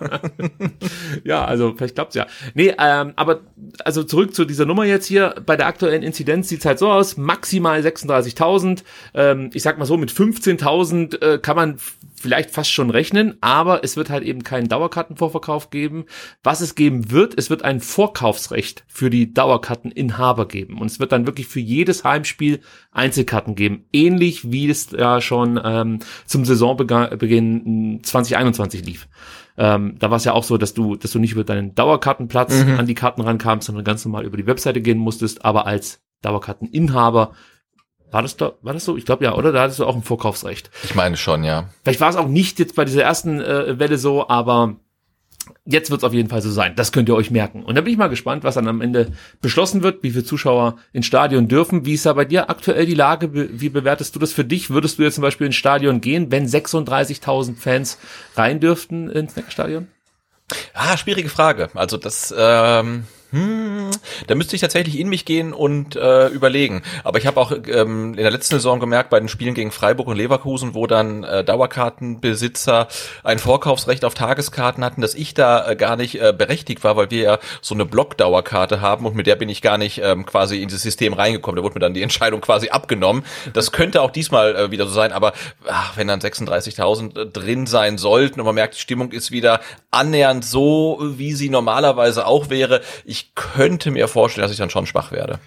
[1.24, 2.28] ja, also vielleicht klappt's ja.
[2.54, 3.42] Nee, ähm, aber
[3.84, 7.18] also zurück zu dieser Nummer jetzt hier, bei der aktuellen Inzidenz sieht's halt so aus,
[7.18, 8.84] maximal 36.000.
[9.14, 11.78] Ähm, ich sag mal so, mit 15.000 äh, kann man
[12.20, 16.06] vielleicht fast schon rechnen, aber es wird halt eben keinen Dauerkartenvorverkauf geben.
[16.44, 20.80] Was es geben wird, es wird ein Vorkaufsrecht für die Dauerkarteninhaber geben.
[20.80, 23.86] Und es wird dann wirklich für jedes Heimspiel Einzelkarten geben.
[23.94, 29.08] Ähnlich wie es ja schon ähm, zum Saisonbeginn 2021 lief.
[29.58, 32.64] Ähm, da war es ja auch so, dass du, dass du nicht über deinen Dauerkartenplatz
[32.64, 32.80] mhm.
[32.80, 37.34] an die Karten rankamst, sondern ganz normal über die Webseite gehen musstest, aber als Dauerkarteninhaber
[38.12, 38.96] war das da, war das so?
[38.96, 39.52] Ich glaube ja, oder?
[39.52, 40.72] Da hattest du auch ein Vorkaufsrecht.
[40.84, 41.70] Ich meine schon, ja.
[41.84, 44.78] Vielleicht war es auch nicht jetzt bei dieser ersten äh, Welle so, aber
[45.66, 46.74] jetzt wird es auf jeden Fall so sein.
[46.76, 47.64] Das könnt ihr euch merken.
[47.64, 50.78] Und da bin ich mal gespannt, was dann am Ende beschlossen wird, wie viele Zuschauer
[50.94, 51.86] ins Stadion dürfen.
[51.86, 53.30] Wie ist da bei dir aktuell die Lage?
[53.34, 54.70] Wie bewertest du das für dich?
[54.70, 57.98] Würdest du jetzt zum Beispiel ins Stadion gehen, wenn 36.000 Fans
[58.36, 59.88] rein dürften ins Stadion?
[60.74, 61.70] Ah, schwierige Frage.
[61.74, 63.92] Also das ähm, hm,
[64.28, 66.82] da müsste ich tatsächlich in mich gehen und äh, überlegen.
[67.04, 70.08] Aber ich habe auch ähm, in der letzten Saison gemerkt, bei den Spielen gegen Freiburg
[70.08, 72.88] und Leverkusen, wo dann äh, Dauerkartenbesitzer
[73.24, 77.12] ein Vorkaufsrecht auf Tageskarten hatten, dass ich da äh, gar nicht äh, berechtigt war, weil
[77.12, 80.62] wir ja so eine Blockdauerkarte haben und mit der bin ich gar nicht ähm, quasi
[80.62, 81.58] in das System reingekommen.
[81.58, 83.26] Da wurde mir dann die Entscheidung quasi abgenommen.
[83.52, 85.34] Das könnte auch diesmal äh, wieder so sein, aber
[85.68, 89.60] ach, wenn dann 36.000 äh, drin sein sollten und man merkt, die Stimmung ist wieder
[89.92, 94.70] annähernd so, wie sie normalerweise auch wäre, ich ich könnte mir vorstellen, dass ich dann
[94.70, 95.40] schon schwach werde.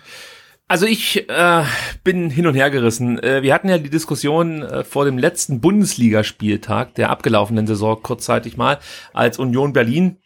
[0.66, 1.64] Also ich äh,
[2.04, 3.20] bin hin und her gerissen.
[3.20, 8.56] Äh, wir hatten ja die Diskussion äh, vor dem letzten Bundesligaspieltag der abgelaufenen Saison kurzzeitig
[8.56, 8.78] mal,
[9.12, 10.18] als Union Berlin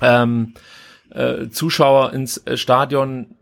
[0.00, 0.54] ähm,
[1.10, 3.36] äh, Zuschauer ins äh, Stadion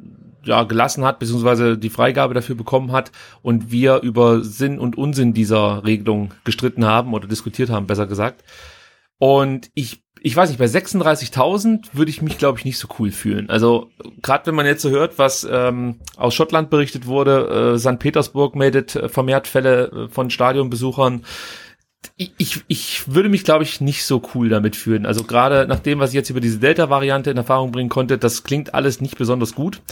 [0.44, 5.34] ja, gelassen hat, beziehungsweise die Freigabe dafür bekommen hat und wir über Sinn und Unsinn
[5.34, 8.44] dieser Regelung gestritten haben oder diskutiert haben, besser gesagt.
[9.18, 13.10] Und ich ich weiß nicht, bei 36.000 würde ich mich, glaube ich, nicht so cool
[13.10, 13.50] fühlen.
[13.50, 13.90] Also
[14.22, 17.98] gerade wenn man jetzt so hört, was ähm, aus Schottland berichtet wurde, äh, St.
[17.98, 21.26] Petersburg meldet äh, vermehrt Fälle äh, von Stadionbesuchern.
[22.16, 25.04] Ich, ich, würde mich, glaube ich, nicht so cool damit fühlen.
[25.04, 28.44] Also gerade nach dem, was ich jetzt über diese Delta-Variante in Erfahrung bringen konnte, das
[28.44, 29.82] klingt alles nicht besonders gut.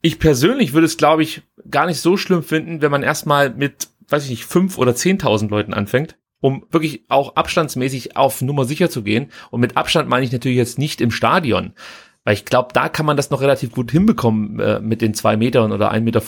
[0.00, 3.88] Ich persönlich würde es, glaube ich, gar nicht so schlimm finden, wenn man erstmal mit,
[4.08, 8.90] weiß ich nicht, fünf oder zehntausend Leuten anfängt um wirklich auch abstandsmäßig auf Nummer sicher
[8.90, 9.30] zu gehen.
[9.50, 11.72] Und mit Abstand meine ich natürlich jetzt nicht im Stadion.
[12.24, 15.36] Weil ich glaube, da kann man das noch relativ gut hinbekommen äh, mit den zwei
[15.36, 16.22] Metern oder 1,50 Meter.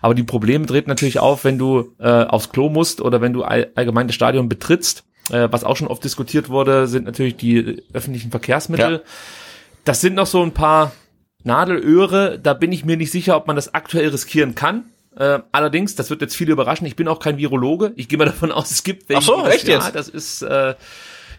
[0.00, 3.44] Aber die Probleme treten natürlich auf, wenn du äh, aufs Klo musst oder wenn du
[3.44, 5.04] all, allgemein das Stadion betrittst.
[5.30, 8.92] Äh, was auch schon oft diskutiert wurde, sind natürlich die öffentlichen Verkehrsmittel.
[8.92, 9.00] Ja.
[9.84, 10.92] Das sind noch so ein paar
[11.44, 12.38] Nadelöhre.
[12.38, 14.84] Da bin ich mir nicht sicher, ob man das aktuell riskieren kann.
[15.18, 17.92] Äh, allerdings, das wird jetzt viele überraschen, ich bin auch kein Virologe.
[17.96, 19.32] Ich gehe mal davon aus, es gibt welche.
[19.32, 19.86] Ach so, echt jetzt?
[19.86, 20.74] Ja, das ist, äh,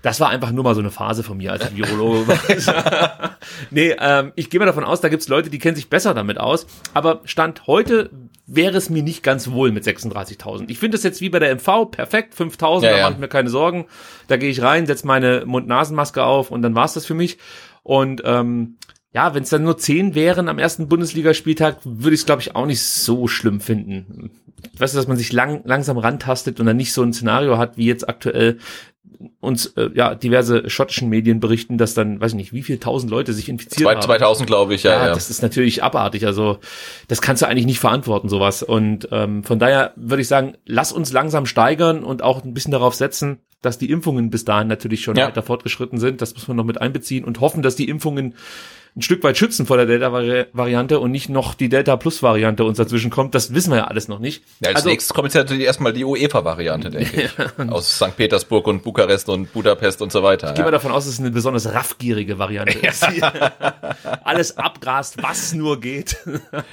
[0.01, 2.37] das war einfach nur mal so eine Phase von mir als Virologe.
[3.71, 6.37] nee, ähm, ich gehe mal davon aus, da gibt's Leute, die kennen sich besser damit
[6.39, 6.67] aus.
[6.93, 8.09] Aber Stand heute
[8.45, 10.65] wäre es mir nicht ganz wohl mit 36.000.
[10.69, 13.03] Ich finde es jetzt wie bei der MV perfekt, 5.000, ja, da ja.
[13.03, 13.85] mache ich mir keine Sorgen.
[14.27, 17.37] Da gehe ich rein, setze meine Mund-Nasen-Maske auf und dann war's das für mich.
[17.83, 18.77] Und ähm,
[19.13, 22.55] ja, wenn es dann nur zehn wären am ersten Bundesligaspieltag, würde ich es, glaube ich,
[22.55, 24.31] auch nicht so schlimm finden.
[24.77, 27.77] Weißt du, dass man sich lang, langsam rantastet und dann nicht so ein Szenario hat,
[27.77, 28.59] wie jetzt aktuell
[29.39, 33.11] uns äh, ja diverse schottischen Medien berichten, dass dann, weiß ich nicht, wie viel tausend
[33.11, 34.01] Leute sich infiziert Zwei, haben.
[34.01, 35.13] 2000, glaube ich, ja, ja, ja.
[35.13, 36.25] Das ist natürlich abartig.
[36.25, 36.59] Also
[37.07, 38.63] das kannst du eigentlich nicht verantworten, sowas.
[38.63, 42.71] Und ähm, von daher würde ich sagen, lass uns langsam steigern und auch ein bisschen
[42.71, 45.27] darauf setzen, dass die Impfungen bis dahin natürlich schon ja.
[45.27, 46.21] weiter fortgeschritten sind.
[46.21, 48.35] Das muss man noch mit einbeziehen und hoffen, dass die Impfungen
[48.99, 53.33] ein Stück weit schützen vor der Delta-Variante und nicht noch die Delta-Plus-Variante uns dazwischen kommt.
[53.33, 54.43] Das wissen wir ja alles noch nicht.
[54.59, 57.31] Ja, als also, nächstes kommt jetzt ja erstmal die UEFA-Variante, denke ich.
[57.71, 58.15] Aus St.
[58.15, 60.49] Petersburg und Bukarest und Budapest und so weiter.
[60.49, 63.07] Ich gehe mal davon aus, dass es eine besonders raffgierige Variante ist.
[64.23, 66.17] alles abgrast, was nur geht.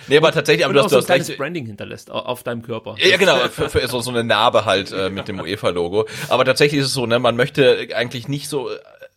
[0.09, 2.63] Nee, aber tatsächlich, aber und du hast, hast so ein kleines Branding hinterlässt auf deinem
[2.63, 2.97] Körper.
[2.99, 6.07] Ja, genau, für, für so, so eine Narbe halt äh, mit dem UEFA-Logo.
[6.29, 8.69] Aber tatsächlich ist es so, ne, man möchte eigentlich nicht so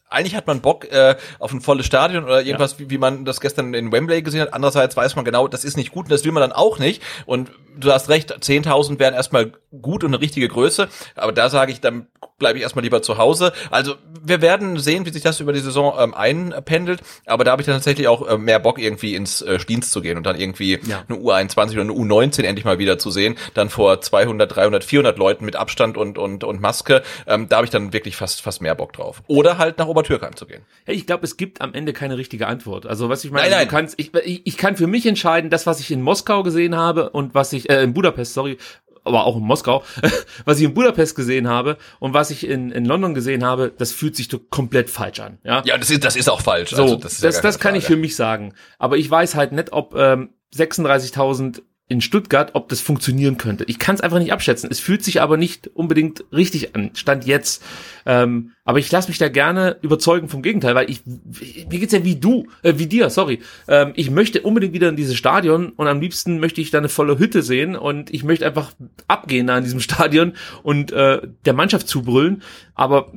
[0.10, 2.80] eigentlich hat man Bock äh, auf ein volles Stadion oder irgendwas, ja.
[2.80, 4.54] wie, wie man das gestern in Wembley gesehen hat.
[4.54, 7.02] Andererseits weiß man genau, das ist nicht gut und das will man dann auch nicht.
[7.26, 10.90] Und du hast recht, 10.000 wären erstmal gut und eine richtige Größe.
[11.16, 12.08] Aber da sage ich, dann
[12.40, 13.54] bleibe ich erstmal lieber zu Hause.
[13.70, 17.02] Also wir werden sehen, wie sich das über die Saison ähm, einpendelt.
[17.26, 20.02] Aber da habe ich dann tatsächlich auch äh, mehr Bock, irgendwie ins äh, Dienst zu
[20.02, 21.04] gehen und dann irgendwie ja.
[21.08, 23.36] eine U21 oder eine U19 endlich mal wieder zu sehen.
[23.54, 27.04] Dann vor 200, 300, 400 Leuten mit Abstand und, und, und Maske.
[27.28, 29.22] Ähm, da habe ich dann wirklich fast, fast mehr Bock drauf.
[29.28, 30.62] Oder halt nach Obertürkheim zu gehen.
[30.88, 32.86] Ja, ich glaube, es gibt am Ende keine richtige Antwort.
[32.86, 33.68] Also was ich meine, nein, nein.
[33.68, 37.10] du kannst, ich, ich kann für mich entscheiden, das, was ich in Moskau gesehen habe
[37.10, 38.58] und was ich, äh, in Budapest, sorry,
[39.04, 39.84] aber auch in Moskau,
[40.46, 43.92] was ich in Budapest gesehen habe und was ich in, in London gesehen habe, das
[43.92, 45.38] fühlt sich komplett falsch an.
[45.44, 46.72] Ja, ja das, ist, das ist auch falsch.
[46.72, 48.54] So, also das, das, ja das kann ich für mich sagen.
[48.78, 53.66] Aber ich weiß halt nicht, ob ähm, 36.000 in Stuttgart, ob das funktionieren könnte.
[53.68, 54.70] Ich kann es einfach nicht abschätzen.
[54.72, 57.64] Es fühlt sich aber nicht unbedingt richtig an, stand jetzt.
[58.06, 62.06] Ähm, aber ich lasse mich da gerne überzeugen vom Gegenteil, weil ich, mir geht's ja
[62.06, 63.40] wie du, äh, wie dir, sorry.
[63.68, 66.90] Ähm, ich möchte unbedingt wieder in dieses Stadion und am liebsten möchte ich da eine
[66.90, 68.72] volle Hütte sehen und ich möchte einfach
[69.08, 72.44] abgehen da in diesem Stadion und äh, der Mannschaft zubrüllen.
[72.76, 73.12] Aber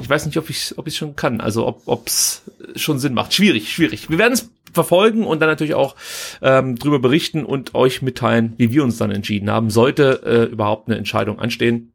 [0.00, 2.42] ich weiß nicht, ob ich ob ich schon kann, also ob ob's
[2.76, 3.34] schon Sinn macht.
[3.34, 4.08] Schwierig, schwierig.
[4.08, 5.96] Wir werden es verfolgen und dann natürlich auch
[6.40, 9.70] ähm, drüber berichten und euch mitteilen, wie wir uns dann entschieden haben.
[9.70, 11.92] Sollte äh, überhaupt eine Entscheidung anstehen.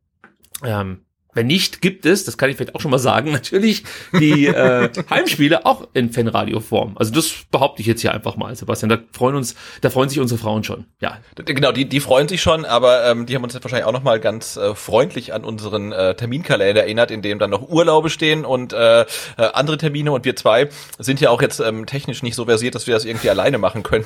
[0.63, 0.99] Ähm,
[1.33, 3.83] wenn nicht, gibt es, das kann ich vielleicht auch schon mal sagen, natürlich
[4.19, 6.97] die äh, Heimspiele auch in Fanradio-Form.
[6.97, 8.89] Also das behaupte ich jetzt hier einfach mal, Sebastian.
[8.89, 10.85] Da freuen uns, da freuen sich unsere Frauen schon.
[10.99, 14.03] Ja, genau, die die freuen sich schon, aber ähm, die haben uns wahrscheinlich auch noch
[14.03, 18.45] mal ganz äh, freundlich an unseren äh, Terminkalender erinnert, in dem dann noch Urlaube stehen
[18.45, 19.05] und äh, äh,
[19.37, 20.11] andere Termine.
[20.11, 23.05] Und wir zwei sind ja auch jetzt ähm, technisch nicht so versiert, dass wir das
[23.05, 24.05] irgendwie alleine machen können.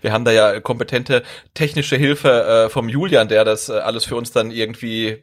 [0.00, 1.22] wir haben da ja kompetente
[1.54, 5.22] technische Hilfe äh, vom Julian, der das äh, alles für uns dann irgendwie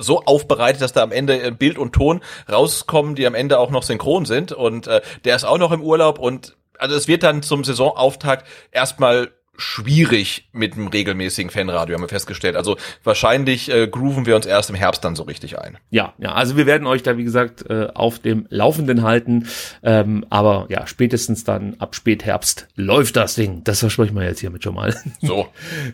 [0.00, 3.70] so aufbereitet, dass da am Ende äh, Bild und Ton rauskommen, die am Ende auch
[3.70, 4.52] noch synchron sind.
[4.52, 8.46] Und äh, der ist auch noch im Urlaub und also es wird dann zum Saisonauftakt
[8.72, 12.56] erstmal schwierig mit einem regelmäßigen Fanradio, haben wir festgestellt.
[12.56, 15.78] Also wahrscheinlich äh, grooven wir uns erst im Herbst dann so richtig ein.
[15.90, 19.46] Ja, ja, also wir werden euch da, wie gesagt, äh, auf dem Laufenden halten.
[19.82, 23.62] Ähm, aber ja, spätestens dann ab Spätherbst läuft das Ding.
[23.64, 24.94] Das versprechen wir jetzt hiermit schon mal.
[25.22, 25.48] So.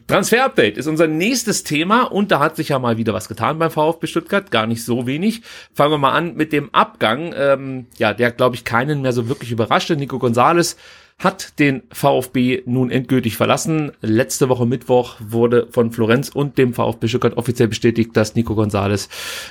[0.07, 3.71] Transfer-Update ist unser nächstes Thema und da hat sich ja mal wieder was getan beim
[3.71, 4.51] VfB Stuttgart.
[4.51, 5.43] Gar nicht so wenig.
[5.75, 7.35] Fangen wir mal an mit dem Abgang.
[7.37, 9.97] Ähm, ja, der, glaube ich, keinen mehr so wirklich überraschte.
[9.97, 10.77] Nico Gonzales
[11.19, 13.93] hat den VfB nun endgültig verlassen.
[14.03, 19.09] Letzte Woche Mittwoch wurde von Florenz und dem VfB Stuttgart offiziell bestätigt, dass Nico Gonzalez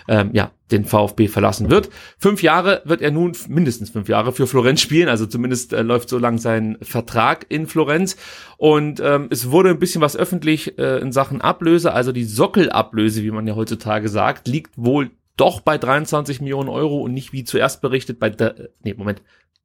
[0.07, 1.89] ähm, ja den VfB verlassen wird.
[2.19, 6.09] Fünf Jahre wird er nun mindestens fünf Jahre für Florenz spielen, also zumindest äh, läuft
[6.09, 8.15] so lang sein Vertrag in Florenz.
[8.57, 13.23] Und ähm, es wurde ein bisschen was öffentlich äh, in Sachen Ablöse, also die Sockelablöse,
[13.23, 17.43] wie man ja heutzutage sagt, liegt wohl doch bei 23 Millionen Euro und nicht wie
[17.43, 19.21] zuerst berichtet bei, der, nee, Moment,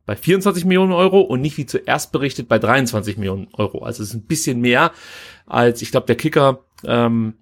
[0.06, 3.84] bei 24 Millionen Euro und nicht wie zuerst berichtet bei 23 Millionen Euro.
[3.84, 4.92] Also es ist ein bisschen mehr
[5.46, 7.34] als ich glaube der Kicker ähm,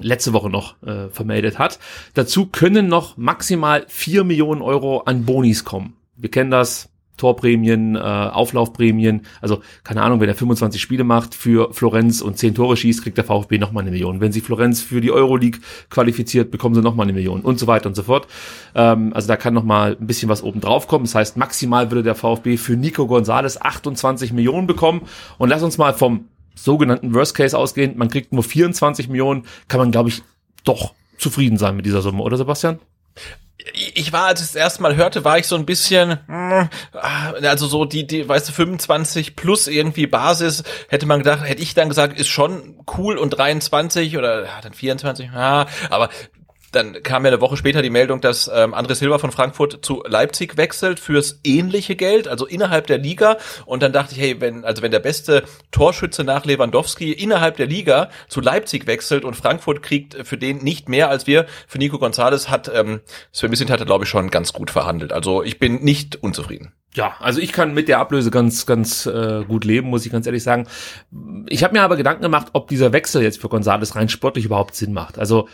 [0.00, 1.78] letzte Woche noch äh, vermeldet hat.
[2.14, 5.96] Dazu können noch maximal 4 Millionen Euro an Bonis kommen.
[6.16, 9.26] Wir kennen das, Torprämien, äh, Auflaufprämien.
[9.40, 13.18] Also keine Ahnung, wenn er 25 Spiele macht für Florenz und 10 Tore schießt, kriegt
[13.18, 14.20] der VfB nochmal eine Million.
[14.20, 17.88] Wenn sie Florenz für die Euroleague qualifiziert, bekommen sie nochmal eine Million und so weiter
[17.88, 18.26] und so fort.
[18.74, 21.04] Ähm, also da kann nochmal ein bisschen was oben drauf kommen.
[21.04, 25.02] Das heißt, maximal würde der VfB für Nico Gonzalez 28 Millionen bekommen.
[25.36, 27.96] Und lass uns mal vom sogenannten Worst Case ausgehen.
[27.96, 30.22] Man kriegt nur 24 Millionen, kann man, glaube ich,
[30.64, 32.78] doch zufrieden sein mit dieser Summe, oder Sebastian?
[33.74, 36.68] Ich war, als ich das erste Mal hörte, war ich so ein bisschen, mm,
[37.42, 41.74] also so die, die, weißt du, 25 plus irgendwie Basis, hätte man gedacht, hätte ich
[41.74, 46.08] dann gesagt, ist schon cool und 23 oder ja, dann 24, ja, aber
[46.72, 50.02] dann kam ja eine Woche später die Meldung, dass ähm, André Silva von Frankfurt zu
[50.06, 53.38] Leipzig wechselt fürs ähnliche Geld, also innerhalb der Liga.
[53.64, 57.66] Und dann dachte ich, hey, wenn also wenn der beste Torschütze nach Lewandowski innerhalb der
[57.66, 61.98] Liga zu Leipzig wechselt und Frankfurt kriegt für den nicht mehr als wir für Nico
[61.98, 63.00] Gonzalez, hat ähm,
[63.32, 65.12] Sven Misint hat glaube ich schon ganz gut verhandelt.
[65.12, 66.72] Also ich bin nicht unzufrieden.
[66.94, 70.26] Ja, also ich kann mit der Ablöse ganz, ganz äh, gut leben, muss ich ganz
[70.26, 70.66] ehrlich sagen.
[71.46, 74.74] Ich habe mir aber Gedanken gemacht, ob dieser Wechsel jetzt für Gonzales rein sportlich überhaupt
[74.74, 75.18] Sinn macht.
[75.18, 75.48] Also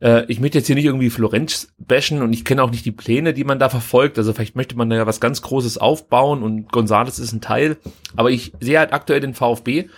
[0.00, 2.92] Äh, ich möchte jetzt hier nicht irgendwie Florenz bashen und ich kenne auch nicht die
[2.92, 4.18] Pläne, die man da verfolgt.
[4.18, 7.76] Also vielleicht möchte man da ja was ganz Großes aufbauen und Gonzales ist ein Teil.
[8.16, 9.88] Aber ich sehe halt aktuell den VfB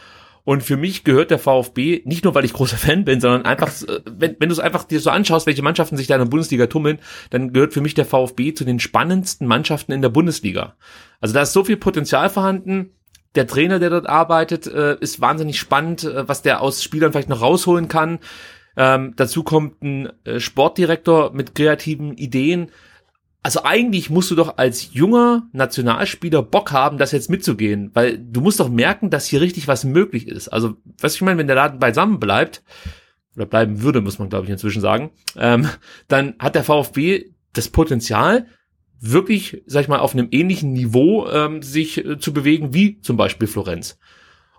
[0.45, 3.71] und für mich gehört der VfB, nicht nur weil ich großer Fan bin, sondern einfach,
[3.83, 6.31] äh, wenn, wenn du es einfach dir so anschaust, welche Mannschaften sich da in der
[6.31, 6.99] Bundesliga tummeln,
[7.31, 10.75] dann gehört für mich der VfB zu den spannendsten Mannschaften in der Bundesliga.
[11.21, 12.91] Also da ist so viel Potenzial vorhanden.
[13.35, 17.29] Der Trainer, der dort arbeitet, äh, ist wahnsinnig spannend, äh, was der aus Spielern vielleicht
[17.29, 18.19] noch rausholen kann.
[18.77, 22.71] Ähm, dazu kommt ein äh, Sportdirektor mit kreativen Ideen.
[23.43, 28.41] Also eigentlich musst du doch als junger Nationalspieler Bock haben, das jetzt mitzugehen, weil du
[28.41, 30.49] musst doch merken, dass hier richtig was möglich ist.
[30.49, 32.63] Also, was ich meine, wenn der Laden beisammen bleibt,
[33.37, 35.69] oder bleiben würde, muss man glaube ich inzwischen sagen, ähm,
[36.09, 38.47] dann hat der VfB das Potenzial,
[39.01, 43.17] wirklich, sag ich mal, auf einem ähnlichen Niveau ähm, sich äh, zu bewegen wie zum
[43.17, 43.99] Beispiel Florenz.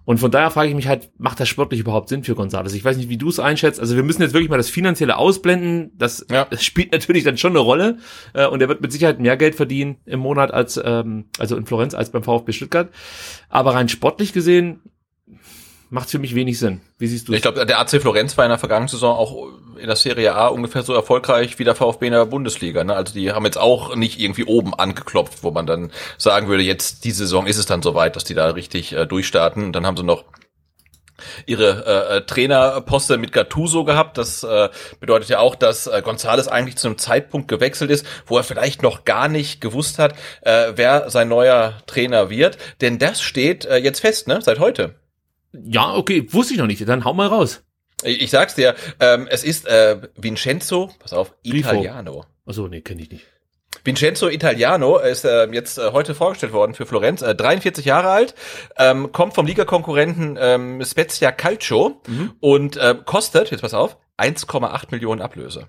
[0.05, 2.73] Und von daher frage ich mich halt, macht das sportlich überhaupt Sinn für González?
[2.73, 3.79] Ich weiß nicht, wie du es einschätzt.
[3.79, 5.91] Also wir müssen jetzt wirklich mal das Finanzielle ausblenden.
[5.97, 6.45] Das, ja.
[6.49, 7.97] das spielt natürlich dann schon eine Rolle.
[8.33, 11.65] Äh, und er wird mit Sicherheit mehr Geld verdienen im Monat als, ähm, also in
[11.65, 12.89] Florenz als beim VfB Stuttgart.
[13.49, 14.81] Aber rein sportlich gesehen
[15.93, 16.81] macht für mich wenig Sinn.
[16.97, 19.85] Wie siehst du Ich glaube, der AC Florenz war in der vergangenen Saison auch in
[19.85, 22.83] der Serie A ungefähr so erfolgreich wie der VfB in der Bundesliga.
[22.83, 22.95] Ne?
[22.95, 27.05] Also die haben jetzt auch nicht irgendwie oben angeklopft, wo man dann sagen würde, jetzt
[27.05, 29.65] die Saison ist es dann soweit, dass die da richtig äh, durchstarten.
[29.65, 30.25] Und dann haben sie noch
[31.45, 34.17] ihre äh, äh, Trainerposte mit Gattuso gehabt.
[34.17, 38.37] Das äh, bedeutet ja auch, dass äh, Gonzales eigentlich zu einem Zeitpunkt gewechselt ist, wo
[38.37, 42.57] er vielleicht noch gar nicht gewusst hat, äh, wer sein neuer Trainer wird.
[42.81, 44.41] Denn das steht äh, jetzt fest, ne?
[44.41, 44.95] Seit heute.
[45.53, 46.87] Ja, okay, wusste ich noch nicht.
[46.87, 47.63] Dann hau mal raus.
[48.03, 52.25] Ich, ich sag's dir, ähm, es ist äh, Vincenzo, pass auf, Italiano.
[52.45, 53.25] Achso, nee, kenne ich nicht.
[53.85, 58.35] Vincenzo Italiano ist äh, jetzt äh, heute vorgestellt worden für Florenz, äh, 43 Jahre alt,
[58.77, 62.33] ähm, kommt vom Ligakonkurrenten ähm, Spezia Calcio mhm.
[62.39, 65.67] und äh, kostet, jetzt pass auf, 1,8 Millionen Ablöse.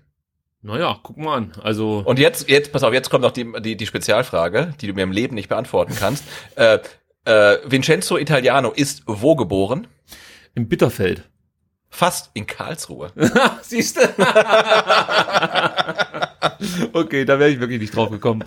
[0.63, 1.53] Naja, guck mal an.
[1.63, 4.95] Also und jetzt, jetzt, pass auf, jetzt kommt noch die, die, die Spezialfrage, die du
[4.95, 6.25] mir im Leben nicht beantworten kannst.
[6.57, 6.79] äh,
[7.25, 9.87] äh, Vincenzo Italiano ist wo geboren?
[10.55, 11.29] Im Bitterfeld.
[11.91, 13.13] Fast in Karlsruhe.
[13.63, 14.01] Siehst du?
[16.93, 18.45] okay, da wäre ich wirklich nicht drauf gekommen.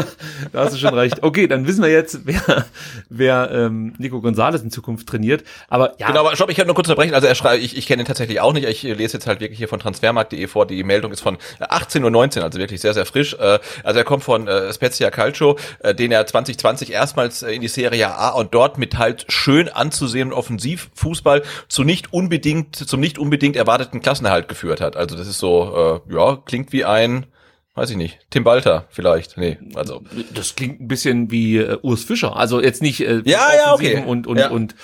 [0.52, 1.22] da hast du schon recht.
[1.22, 2.66] Okay, dann wissen wir jetzt, wer,
[3.08, 5.44] wer ähm, Nico Gonzalez in Zukunft trainiert.
[5.68, 6.08] Aber ja.
[6.08, 7.14] Genau, aber stopp, ich kann nur kurz unterbrechen.
[7.14, 8.66] Also er schreibt, ich, ich kenne ihn tatsächlich auch nicht.
[8.66, 10.66] Ich lese jetzt halt wirklich hier von transfermarkt.de vor.
[10.66, 13.34] Die Meldung ist von 18.19 Uhr, also wirklich sehr, sehr frisch.
[13.34, 17.68] Äh, also er kommt von äh, Spezia Calcio, äh, den er 2020 erstmals in die
[17.68, 23.56] Serie A und dort mit halt schön anzusehenden Offensivfußball zu nicht unbedingt zum nicht unbedingt
[23.56, 24.96] erwarteten Klassenerhalt geführt hat.
[24.96, 27.26] Also das ist so, äh, ja, klingt wie ein,
[27.74, 29.36] weiß ich nicht, Tim Balter vielleicht.
[29.36, 30.02] Nee, also.
[30.34, 32.36] Das klingt ein bisschen wie äh, Urs Fischer.
[32.36, 34.04] Also jetzt nicht äh, ja, ja, okay.
[34.04, 34.50] und, und, ja.
[34.50, 34.74] und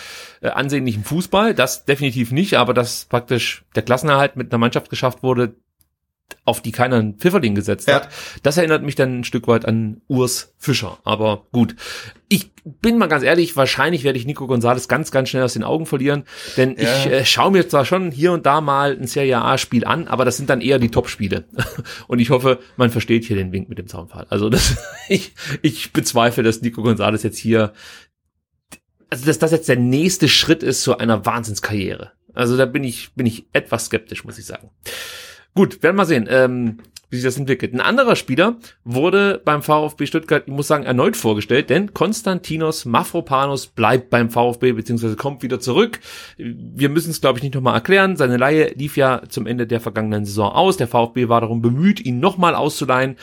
[0.41, 5.23] äh, ansehnlichen Fußball, das definitiv nicht, aber dass praktisch der Klassenerhalt mit einer Mannschaft geschafft
[5.23, 5.55] wurde,
[6.45, 7.97] auf die keiner einen Pfifferling gesetzt ja.
[7.97, 8.09] hat.
[8.43, 10.99] Das erinnert mich dann ein Stück weit an Urs Fischer.
[11.05, 11.77] Aber gut.
[12.29, 15.63] Ich bin mal ganz ehrlich, wahrscheinlich werde ich Nico Gonzalez ganz, ganz schnell aus den
[15.63, 16.25] Augen verlieren.
[16.57, 16.83] Denn ja.
[16.83, 20.25] ich äh, schaue mir zwar schon hier und da mal ein Serie A-Spiel an, aber
[20.25, 21.45] das sind dann eher die Top-Spiele.
[22.09, 24.27] Und ich hoffe, man versteht hier den Wink mit dem Zaunfall.
[24.29, 24.77] Also das,
[25.09, 27.73] ich, ich bezweifle, dass Nico Gonzalez jetzt hier,
[29.09, 32.11] also dass das jetzt der nächste Schritt ist zu einer Wahnsinnskarriere.
[32.35, 34.71] Also da bin ich, bin ich etwas skeptisch, muss ich sagen.
[35.55, 36.79] Gut, werden wir sehen, ähm,
[37.11, 37.73] wie sich das entwickelt.
[37.73, 43.69] Ein anderer Spieler wurde beim VfB Stuttgart, ich muss sagen, erneut vorgestellt, denn Konstantinos Mafropanos
[43.69, 46.01] bleibt beim VfB beziehungsweise kommt wieder zurück.
[46.37, 48.17] Wir müssen es, glaube ich, nicht nochmal erklären.
[48.17, 50.77] Seine Leihe lief ja zum Ende der vergangenen Saison aus.
[50.77, 53.17] Der VfB war darum bemüht, ihn nochmal auszuleihen.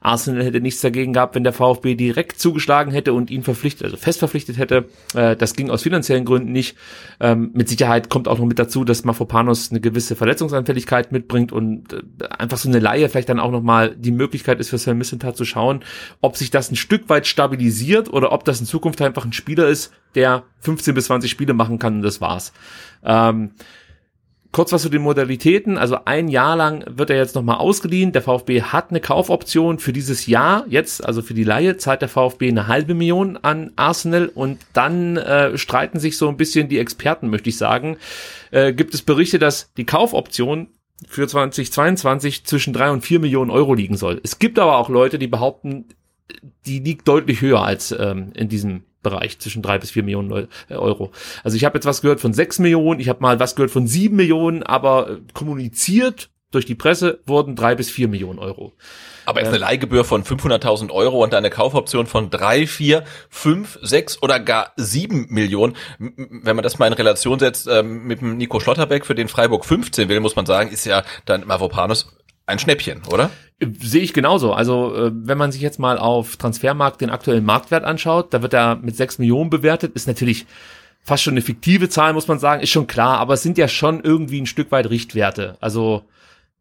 [0.00, 3.96] Arsenal hätte nichts dagegen gehabt, wenn der VfB direkt zugeschlagen hätte und ihn verpflichtet, also
[3.96, 4.88] fest verpflichtet hätte.
[5.14, 6.76] Äh, das ging aus finanziellen Gründen nicht.
[7.20, 11.92] Ähm, mit Sicherheit kommt auch noch mit dazu, dass Mafropanos eine gewisse Verletzungsanfälligkeit mitbringt und
[11.92, 15.36] äh, einfach so eine Laie vielleicht dann auch nochmal die Möglichkeit ist für Sven Missentat
[15.36, 15.80] zu schauen,
[16.20, 19.68] ob sich das ein Stück weit stabilisiert oder ob das in Zukunft einfach ein Spieler
[19.68, 22.52] ist, der 15 bis 20 Spiele machen kann und das war's.
[23.04, 23.50] Ähm,
[24.56, 25.76] Kurz was zu den Modalitäten.
[25.76, 28.12] Also ein Jahr lang wird er jetzt nochmal ausgeliehen.
[28.12, 30.64] Der VfB hat eine Kaufoption für dieses Jahr.
[30.66, 34.30] Jetzt, also für die Laie, zahlt der VfB eine halbe Million an Arsenal.
[34.34, 37.98] Und dann äh, streiten sich so ein bisschen die Experten, möchte ich sagen.
[38.50, 40.68] Äh, gibt es Berichte, dass die Kaufoption
[41.06, 44.22] für 2022 zwischen drei und vier Millionen Euro liegen soll.
[44.24, 45.84] Es gibt aber auch Leute, die behaupten,
[46.64, 50.74] die liegt deutlich höher als ähm, in diesem Bereich zwischen drei bis vier Millionen äh,
[50.74, 51.12] Euro.
[51.44, 53.86] Also ich habe jetzt was gehört von sechs Millionen, ich habe mal was gehört von
[53.86, 58.72] sieben Millionen, aber äh, kommuniziert durch die Presse wurden drei bis vier Millionen Euro.
[59.26, 64.22] Aber ist eine Leihgebühr von 500.000 Euro und eine Kaufoption von drei, vier, fünf, sechs
[64.22, 65.76] oder gar sieben Millionen.
[65.98, 69.64] Wenn man das mal in Relation setzt ähm, mit dem Nico Schlotterbeck, für den Freiburg
[69.64, 72.16] 15 will, muss man sagen, ist ja dann Mavropanos
[72.46, 73.30] ein Schnäppchen, oder?
[73.80, 74.52] Sehe ich genauso.
[74.52, 78.54] Also äh, wenn man sich jetzt mal auf Transfermarkt den aktuellen Marktwert anschaut, da wird
[78.54, 80.46] er mit sechs Millionen bewertet, ist natürlich
[81.02, 83.68] fast schon eine fiktive Zahl, muss man sagen, ist schon klar, aber es sind ja
[83.68, 85.56] schon irgendwie ein Stück weit Richtwerte.
[85.60, 86.04] Also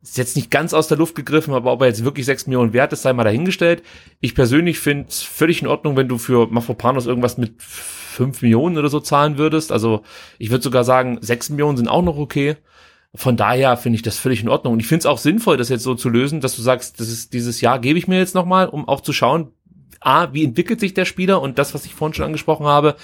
[0.02, 2.74] ist jetzt nicht ganz aus der Luft gegriffen, aber ob er jetzt wirklich sechs Millionen
[2.74, 3.82] wert ist, sei mal dahingestellt.
[4.22, 8.78] Ich persönlich finde es völlig in Ordnung, wenn du für Mafropanos irgendwas mit fünf Millionen
[8.78, 9.72] oder so zahlen würdest.
[9.72, 10.04] Also
[10.38, 12.56] ich würde sogar sagen, sechs Millionen sind auch noch okay.
[13.16, 14.74] Von daher finde ich das völlig in Ordnung.
[14.74, 17.10] Und ich finde es auch sinnvoll, das jetzt so zu lösen, dass du sagst, das
[17.10, 19.52] ist dieses Jahr gebe ich mir jetzt nochmal, um auch zu schauen,
[20.02, 22.96] A, wie entwickelt sich der Spieler und das, was ich vorhin schon angesprochen habe,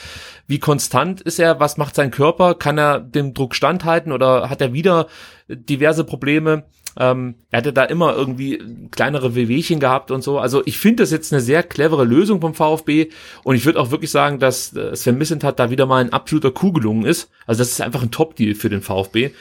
[0.45, 4.61] wie konstant ist er, was macht sein Körper, kann er dem Druck standhalten oder hat
[4.61, 5.07] er wieder
[5.47, 6.65] diverse Probleme?
[6.99, 8.59] Ähm, er hatte da immer irgendwie
[8.91, 10.39] kleinere Wehwehchen gehabt und so.
[10.39, 13.09] Also ich finde das jetzt eine sehr clevere Lösung vom VfB
[13.43, 16.51] und ich würde auch wirklich sagen, dass äh, Sven Missentat da wieder mal ein absoluter
[16.51, 17.31] Kuh gelungen ist.
[17.47, 19.31] Also das ist einfach ein Top-Deal für den VfB.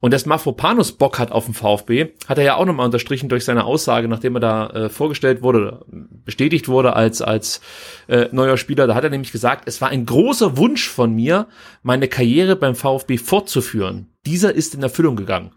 [0.00, 3.44] Und dass Mafropanus Bock hat auf den VfB, hat er ja auch nochmal unterstrichen durch
[3.44, 5.84] seine Aussage, nachdem er da äh, vorgestellt wurde,
[6.24, 7.60] bestätigt wurde als, als
[8.08, 8.86] äh, neuer Spieler.
[8.86, 11.48] Da hat er nämlich gesagt, es war ein großer Wunsch von mir,
[11.82, 14.08] meine Karriere beim VfB fortzuführen.
[14.24, 15.52] Dieser ist in Erfüllung gegangen.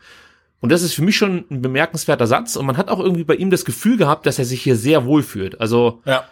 [0.60, 2.56] Und das ist für mich schon ein bemerkenswerter Satz.
[2.58, 5.06] Und man hat auch irgendwie bei ihm das Gefühl gehabt, dass er sich hier sehr
[5.06, 5.60] wohl fühlt.
[5.60, 6.26] Also, ja.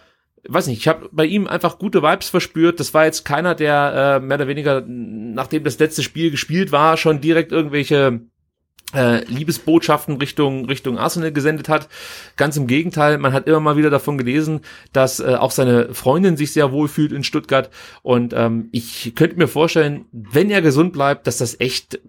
[0.48, 2.80] Weiß nicht, ich habe bei ihm einfach gute Vibes verspürt.
[2.80, 6.98] Das war jetzt keiner, der äh, mehr oder weniger, nachdem das letzte Spiel gespielt war,
[6.98, 8.22] schon direkt irgendwelche
[8.94, 11.88] äh, Liebesbotschaften Richtung Richtung Arsenal gesendet hat.
[12.36, 14.62] Ganz im Gegenteil, man hat immer mal wieder davon gelesen,
[14.94, 17.70] dass äh, auch seine Freundin sich sehr wohl fühlt in Stuttgart.
[18.02, 22.00] Und ähm, ich könnte mir vorstellen, wenn er gesund bleibt, dass das echt,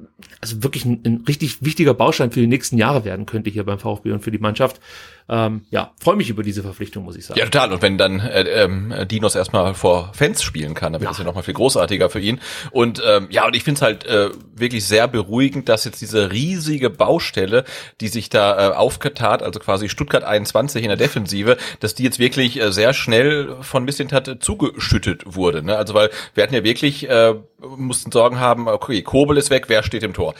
[0.40, 3.78] also wirklich ein, ein richtig wichtiger Baustein für die nächsten Jahre werden könnte hier beim
[3.78, 4.80] VfB und für die Mannschaft
[5.28, 7.38] ähm, ja, freue mich über diese Verpflichtung, muss ich sagen.
[7.38, 7.72] Ja, total.
[7.72, 11.10] Und wenn dann äh, ähm, Dinos erstmal vor Fans spielen kann, dann wird ja.
[11.10, 12.40] das ja nochmal viel großartiger für ihn.
[12.70, 16.32] Und ähm, ja, und ich finde es halt äh, wirklich sehr beruhigend, dass jetzt diese
[16.32, 17.64] riesige Baustelle,
[18.00, 22.18] die sich da äh, aufgetat, also quasi Stuttgart 21 in der Defensive, dass die jetzt
[22.18, 25.62] wirklich äh, sehr schnell von Missintat zugeschüttet wurde.
[25.62, 25.76] Ne?
[25.76, 29.82] Also weil wir hatten ja wirklich, äh, mussten Sorgen haben, okay, Kobel ist weg, wer
[29.82, 30.34] steht im Tor?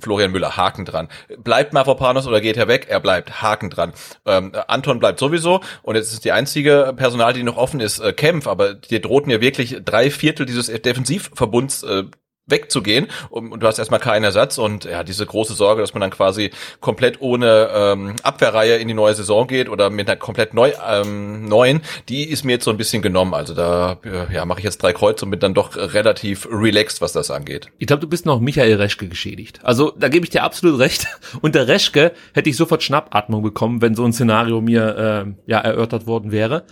[0.00, 1.08] Florian Müller, Haken dran.
[1.38, 2.86] Bleibt Mavropanos oder geht er weg?
[2.88, 3.92] Er bleibt, Haken dran.
[4.26, 8.12] Ähm, Anton bleibt sowieso und jetzt ist die einzige Personal, die noch offen ist, äh,
[8.12, 12.04] Kempf, aber dir drohten ja wirklich drei Viertel dieses Defensivverbunds äh,
[12.46, 16.00] wegzugehen und, und du hast erstmal keinen Ersatz und ja, diese große Sorge, dass man
[16.00, 20.54] dann quasi komplett ohne ähm, Abwehrreihe in die neue Saison geht oder mit einer komplett
[20.54, 23.34] neu, ähm, neuen, die ist mir jetzt so ein bisschen genommen.
[23.34, 27.00] Also da äh, ja, mache ich jetzt drei Kreuze und bin dann doch relativ relaxed,
[27.00, 27.68] was das angeht.
[27.78, 29.60] Ich glaube, du bist noch Michael Reschke geschädigt.
[29.64, 31.06] Also da gebe ich dir absolut recht.
[31.40, 36.06] Unter Reschke hätte ich sofort Schnappatmung bekommen, wenn so ein Szenario mir äh, ja erörtert
[36.06, 36.64] worden wäre.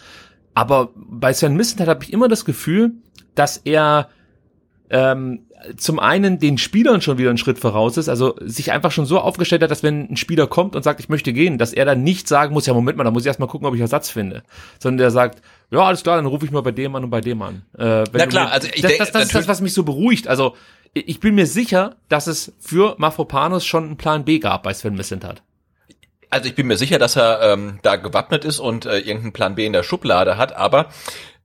[0.54, 2.92] Aber bei Sven Missentat habe ich immer das Gefühl,
[3.34, 4.08] dass er
[4.90, 9.06] ähm, zum einen den Spielern schon wieder einen Schritt voraus ist, also sich einfach schon
[9.06, 11.84] so aufgestellt hat, dass wenn ein Spieler kommt und sagt, ich möchte gehen, dass er
[11.84, 14.10] dann nicht sagen muss, ja Moment mal, da muss ich erstmal gucken, ob ich Ersatz
[14.10, 14.42] finde,
[14.78, 17.20] sondern der sagt, ja alles klar, dann rufe ich mal bei dem an und bei
[17.20, 17.62] dem an.
[17.78, 20.28] Äh, Na klar, also ich das, das, das ist das, was mich so beruhigt.
[20.28, 20.54] Also
[20.92, 24.94] ich bin mir sicher, dass es für Mafropanos schon einen Plan B gab bei Sven
[24.94, 25.42] Missentat.
[26.30, 29.54] Also ich bin mir sicher, dass er ähm, da gewappnet ist und äh, irgendeinen Plan
[29.54, 30.88] B in der Schublade hat, aber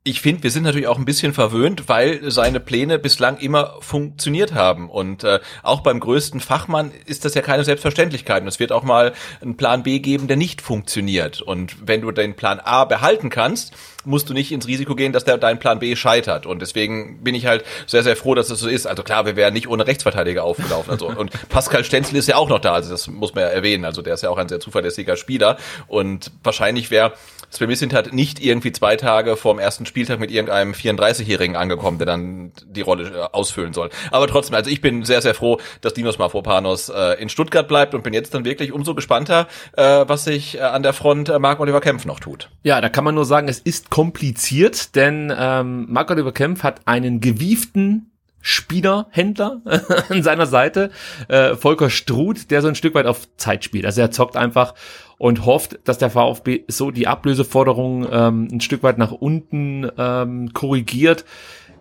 [0.09, 4.55] ich finde, wir sind natürlich auch ein bisschen verwöhnt, weil seine Pläne bislang immer funktioniert
[4.55, 4.89] haben.
[4.89, 8.41] Und äh, auch beim größten Fachmann ist das ja keine Selbstverständlichkeit.
[8.41, 11.41] Und es wird auch mal einen Plan B geben, der nicht funktioniert.
[11.41, 15.25] Und wenn du den Plan A behalten kannst, musst du nicht ins Risiko gehen, dass
[15.25, 16.47] der, dein Plan B scheitert.
[16.47, 18.87] Und deswegen bin ich halt sehr, sehr froh, dass das so ist.
[18.87, 20.89] Also klar, wir wären nicht ohne Rechtsverteidiger aufgelaufen.
[20.89, 22.73] Also, und Pascal Stenzel ist ja auch noch da.
[22.73, 23.85] Also das muss man ja erwähnen.
[23.85, 25.57] Also der ist ja auch ein sehr zuverlässiger Spieler.
[25.87, 27.13] Und wahrscheinlich wäre
[27.49, 32.05] Sven Misint hat nicht irgendwie zwei Tage vorm ersten Spieltag mit irgendeinem 34-Jährigen angekommen, der
[32.07, 33.89] dann die Rolle äh, ausfüllen soll.
[34.11, 37.93] Aber trotzdem, also ich bin sehr, sehr froh, dass Dinos Mafropanos äh, in Stuttgart bleibt
[37.95, 41.39] und bin jetzt dann wirklich umso gespannter, äh, was sich äh, an der Front äh,
[41.39, 42.49] Marc-Oliver Kempf noch tut.
[42.63, 47.19] Ja, da kann man nur sagen, es ist kompliziert, denn ähm, Marc-Oliver Kempf hat einen
[47.19, 49.61] gewieften Spielerhändler
[50.09, 50.91] an seiner Seite,
[51.27, 53.85] äh, Volker Struth, der so ein Stück weit auf Zeit spielt.
[53.85, 54.75] Also er zockt einfach
[55.19, 60.53] und hofft, dass der VfB so die Ablöseforderung ähm, ein Stück weit nach unten ähm,
[60.53, 61.25] korrigiert.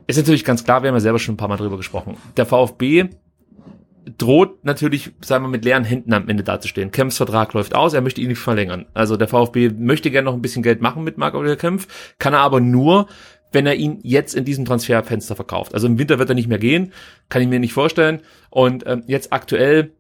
[0.09, 2.17] Ist natürlich ganz klar, wir haben ja selber schon ein paar Mal drüber gesprochen.
[2.37, 3.11] Der VfB
[4.17, 6.91] droht natürlich, sagen wir, mit leeren Händen am Ende dazustehen.
[6.91, 8.87] Kempfs Vertrag läuft aus, er möchte ihn nicht verlängern.
[8.93, 11.87] Also der VfB möchte gerne noch ein bisschen Geld machen mit Marc-Oliver Kempf,
[12.19, 13.07] kann er aber nur,
[13.53, 15.75] wenn er ihn jetzt in diesem Transferfenster verkauft.
[15.75, 16.93] Also im Winter wird er nicht mehr gehen,
[17.29, 18.21] kann ich mir nicht vorstellen.
[18.51, 19.93] Und ähm, jetzt aktuell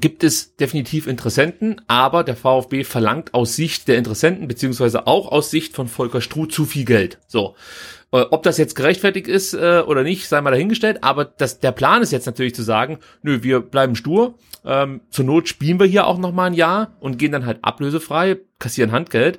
[0.00, 5.50] gibt es definitiv Interessenten, aber der VfB verlangt aus Sicht der Interessenten, beziehungsweise auch aus
[5.50, 7.18] Sicht von Volker Struh zu viel Geld.
[7.26, 7.54] So.
[8.12, 11.72] Äh, ob das jetzt gerechtfertigt ist äh, oder nicht, sei mal dahingestellt, aber das, der
[11.72, 15.86] Plan ist jetzt natürlich zu sagen, nö, wir bleiben stur, ähm, zur Not spielen wir
[15.86, 19.38] hier auch noch mal ein Jahr und gehen dann halt ablösefrei, kassieren Handgeld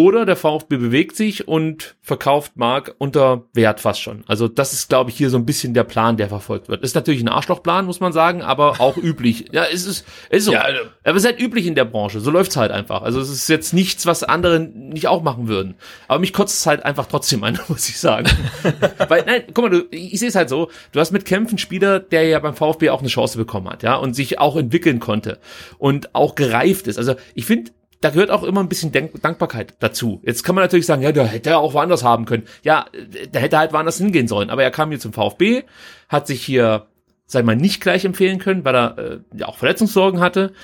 [0.00, 4.24] oder der VfB bewegt sich und verkauft Mark unter Wert fast schon.
[4.26, 6.82] Also das ist, glaube ich, hier so ein bisschen der Plan, der verfolgt wird.
[6.82, 9.46] Ist natürlich ein Arschlochplan, muss man sagen, aber auch üblich.
[9.52, 10.52] Ja, es ist, es ist so.
[10.52, 12.20] Ja, also aber es ist halt üblich in der Branche.
[12.20, 13.02] So läuft's halt einfach.
[13.02, 15.74] Also es ist jetzt nichts, was andere nicht auch machen würden.
[16.08, 18.26] Aber mich kotzt es halt einfach trotzdem an, muss ich sagen.
[19.08, 20.70] Weil, nein, guck mal, du, ich sehe es halt so.
[20.92, 23.96] Du hast mit Kämpfen Spieler, der ja beim VfB auch eine Chance bekommen hat, ja,
[23.96, 25.38] und sich auch entwickeln konnte
[25.76, 26.96] und auch gereift ist.
[26.96, 30.22] Also ich finde, da gehört auch immer ein bisschen Denk Dankbarkeit dazu.
[30.24, 32.44] Jetzt kann man natürlich sagen, ja, der hätte er auch woanders haben können.
[32.62, 34.48] Ja, der hätte halt woanders hingehen sollen.
[34.48, 35.64] Aber er kam hier zum VfB,
[36.08, 36.86] hat sich hier,
[37.26, 40.54] sei mal, nicht gleich empfehlen können, weil er äh, ja auch Verletzungssorgen hatte,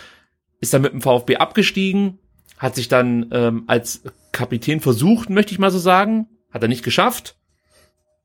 [0.61, 2.19] ist dann mit dem VfB abgestiegen,
[2.57, 6.85] hat sich dann ähm, als Kapitän versucht, möchte ich mal so sagen, hat er nicht
[6.85, 7.37] geschafft,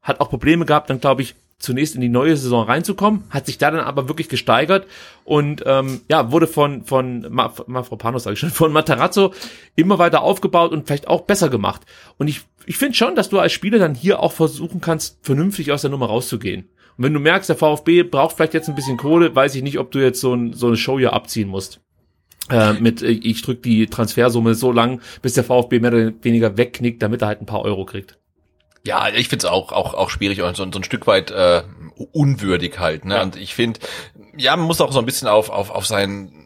[0.01, 3.57] hat auch Probleme gehabt, dann glaube ich, zunächst in die neue Saison reinzukommen, hat sich
[3.57, 4.87] da dann aber wirklich gesteigert
[5.23, 9.33] und ähm, ja, wurde von von Mafropanos sage ich schon, von Matarazzo
[9.75, 11.81] immer weiter aufgebaut und vielleicht auch besser gemacht.
[12.17, 15.71] Und ich ich finde schon, dass du als Spieler dann hier auch versuchen kannst, vernünftig
[15.71, 16.69] aus der Nummer rauszugehen.
[16.97, 19.79] Und wenn du merkst, der VfB braucht vielleicht jetzt ein bisschen Kohle, weiß ich nicht,
[19.79, 21.79] ob du jetzt so, ein, so eine Show hier abziehen musst.
[22.49, 27.01] Äh, mit ich drück die Transfersumme so lang, bis der VfB mehr oder weniger wegknickt,
[27.01, 28.17] damit er halt ein paar Euro kriegt.
[28.83, 31.63] Ja, ich find's auch, auch, auch schwierig und so, so ein Stück weit äh,
[32.11, 33.05] unwürdig halt.
[33.05, 33.15] Ne?
[33.15, 33.21] Ja.
[33.21, 33.79] Und ich finde,
[34.35, 36.41] ja, man muss auch so ein bisschen auf, auf, auf seinen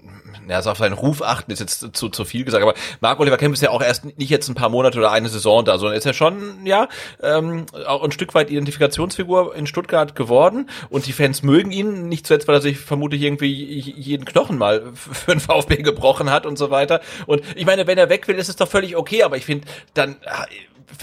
[0.48, 3.38] ja, also auf seinen Ruf achten ist jetzt zu, zu viel gesagt, aber Marc Oliver
[3.38, 5.98] Kemp ist ja auch erst nicht jetzt ein paar Monate oder eine Saison da, sondern
[5.98, 6.88] ist ja schon, ja,
[7.22, 12.28] ähm, auch ein Stück weit Identifikationsfigur in Stuttgart geworden und die Fans mögen ihn, nicht
[12.28, 16.58] zuletzt, weil er sich vermutlich irgendwie jeden Knochen mal für den VfB gebrochen hat und
[16.58, 17.02] so weiter.
[17.26, 19.68] Und ich meine, wenn er weg will, ist es doch völlig okay, aber ich finde,
[19.94, 20.18] dann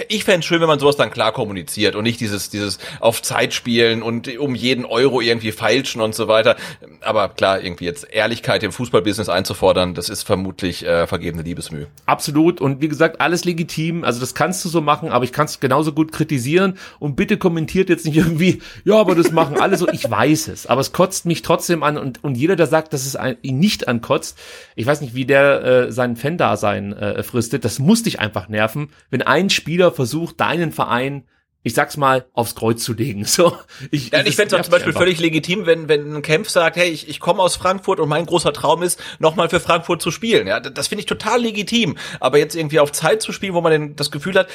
[0.09, 3.53] ich fände schön, wenn man sowas dann klar kommuniziert und nicht dieses, dieses auf Zeit
[3.53, 6.57] spielen und um jeden Euro irgendwie feilschen und so weiter.
[7.01, 11.89] Aber klar, irgendwie jetzt Ehrlichkeit im Fußballbusiness einzufordern, das ist vermutlich äh, vergebene Liebesmühe.
[12.07, 12.61] Absolut.
[12.61, 14.05] Und wie gesagt, alles legitim.
[14.05, 16.79] Also das kannst du so machen, aber ich kann es genauso gut kritisieren.
[16.99, 19.89] Und bitte kommentiert jetzt nicht irgendwie, ja, aber das machen alle so.
[19.89, 20.67] Ich weiß es.
[20.67, 21.99] Aber es kotzt mich trotzdem an.
[21.99, 24.39] Und, und jeder, der sagt, dass es ein, ihn nicht ankotzt,
[24.77, 28.91] ich weiß nicht, wie der äh, seinen Fan-Dasein äh, fristet, das muss dich einfach nerven,
[29.11, 31.25] wenn ein Spieler Spieler versucht, deinen Verein
[31.65, 33.25] ich sag's mal, aufs Kreuz zu legen.
[33.33, 33.57] So,
[33.93, 35.01] ich, ja, ich fände es zum Beispiel einfach.
[35.01, 38.27] völlig legitim, wenn, wenn ein Kempf sagt, hey, ich, ich komme aus Frankfurt und mein
[38.27, 40.49] großer Traum ist, nochmal für Frankfurt zu spielen.
[40.49, 41.97] Ja, das finde ich total legitim.
[42.19, 44.49] Aber jetzt irgendwie auf Zeit zu spielen, wo man denn das Gefühl hat,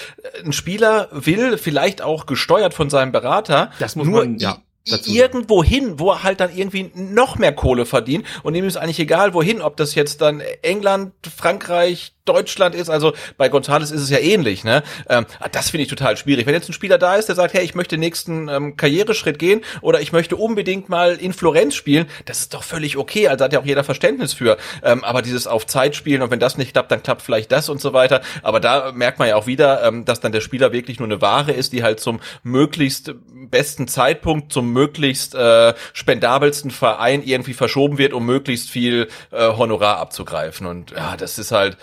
[0.44, 4.62] ein Spieler will vielleicht auch gesteuert von seinem Berater, das muss nur man, ja
[5.06, 9.00] irgendwo hin, wo er halt dann irgendwie noch mehr Kohle verdient und ihm ist eigentlich
[9.00, 14.10] egal wohin, ob das jetzt dann England, Frankreich, Deutschland ist, also bei Gonzales ist es
[14.10, 14.84] ja ähnlich, ne?
[15.10, 16.46] Ähm, ah, das finde ich total schwierig.
[16.46, 19.40] Wenn jetzt ein Spieler da ist, der sagt, hey, ich möchte den nächsten ähm, Karriereschritt
[19.40, 23.46] gehen oder ich möchte unbedingt mal in Florenz spielen, das ist doch völlig okay, also
[23.46, 24.58] hat ja auch jeder Verständnis für.
[24.84, 27.70] Ähm, aber dieses auf Zeit spielen und wenn das nicht klappt, dann klappt vielleicht das
[27.70, 28.22] und so weiter.
[28.44, 31.22] Aber da merkt man ja auch wieder, ähm, dass dann der Spieler wirklich nur eine
[31.22, 33.14] Ware ist, die halt zum möglichst
[33.50, 39.98] besten Zeitpunkt, zum möglichst äh, spendabelsten Verein irgendwie verschoben wird, um möglichst viel äh, Honorar
[39.98, 40.68] abzugreifen.
[40.68, 41.78] Und ja, das ist halt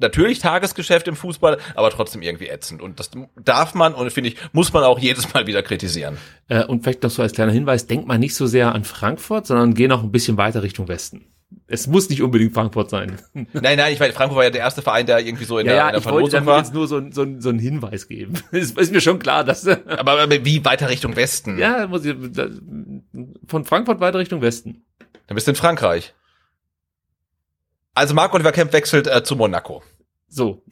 [0.00, 2.82] natürlich Tagesgeschäft im Fußball, aber trotzdem irgendwie ätzend.
[2.82, 3.10] Und das
[3.42, 6.18] darf man und finde ich, muss man auch jedes Mal wieder kritisieren.
[6.48, 9.46] Äh, und vielleicht noch so als kleiner Hinweis, denkt mal nicht so sehr an Frankfurt,
[9.46, 11.26] sondern geh noch ein bisschen weiter Richtung Westen.
[11.66, 13.16] Es muss nicht unbedingt Frankfurt sein.
[13.34, 15.72] Nein, nein, ich weiß, Frankfurt war ja der erste Verein, der irgendwie so in ja,
[15.72, 16.58] der, ja, in der ich wollte war.
[16.58, 18.34] jetzt nur so, so, so einen Hinweis geben.
[18.52, 19.66] ist, ist mir schon klar, dass.
[19.86, 21.58] aber, aber wie weiter Richtung Westen?
[21.58, 22.14] Ja, muss ich,
[23.46, 24.84] von Frankfurt weiter Richtung Westen.
[25.26, 26.14] Dann bist du in Frankreich.
[27.94, 29.82] Also Marc Oliver Kemp wechselt äh, zu Monaco.
[30.28, 30.62] So.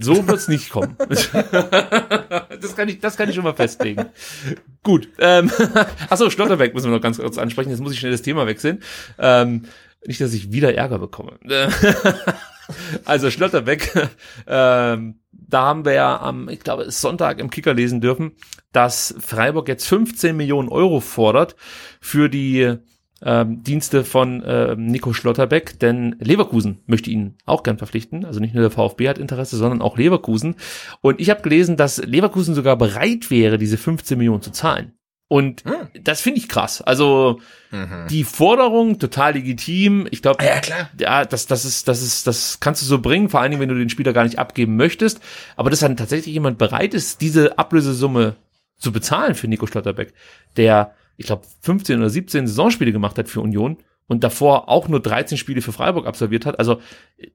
[0.00, 0.96] So wird's nicht kommen.
[1.08, 4.06] das kann ich, das kann ich schon mal festlegen.
[4.82, 5.08] Gut.
[5.18, 5.50] Ähm,
[6.10, 7.70] achso, Schlotterbeck müssen wir noch ganz kurz ansprechen.
[7.70, 8.82] Jetzt muss ich schnell das Thema wechseln.
[9.18, 9.66] Ähm,
[10.06, 11.38] nicht, dass ich wieder Ärger bekomme.
[13.04, 13.92] also Schlotterbeck,
[14.46, 18.32] ähm, da haben wir ja am, ich glaube, Sonntag im Kicker lesen dürfen,
[18.72, 21.56] dass Freiburg jetzt 15 Millionen Euro fordert
[22.00, 22.78] für die
[23.24, 28.24] ähm, Dienste von äh, Nico Schlotterbeck, denn Leverkusen möchte ihn auch gern verpflichten.
[28.24, 30.56] Also nicht nur der VfB hat Interesse, sondern auch Leverkusen.
[31.00, 34.92] Und ich habe gelesen, dass Leverkusen sogar bereit wäre, diese 15 Millionen zu zahlen.
[35.26, 35.88] Und hm.
[36.02, 36.82] das finde ich krass.
[36.82, 38.06] Also mhm.
[38.10, 40.06] die Forderung total legitim.
[40.10, 40.90] Ich glaube, ah, ja, klar.
[41.00, 43.70] ja, das, das ist, das ist, das kannst du so bringen, vor allen Dingen, wenn
[43.70, 45.20] du den Spieler gar nicht abgeben möchtest.
[45.56, 48.36] Aber dass dann tatsächlich jemand bereit ist, diese Ablösesumme
[48.76, 50.12] zu bezahlen für Nico Schlotterbeck,
[50.58, 55.00] der ich glaube, 15 oder 17 Saisonspiele gemacht hat für Union und davor auch nur
[55.00, 56.58] 13 Spiele für Freiburg absolviert hat.
[56.58, 56.80] Also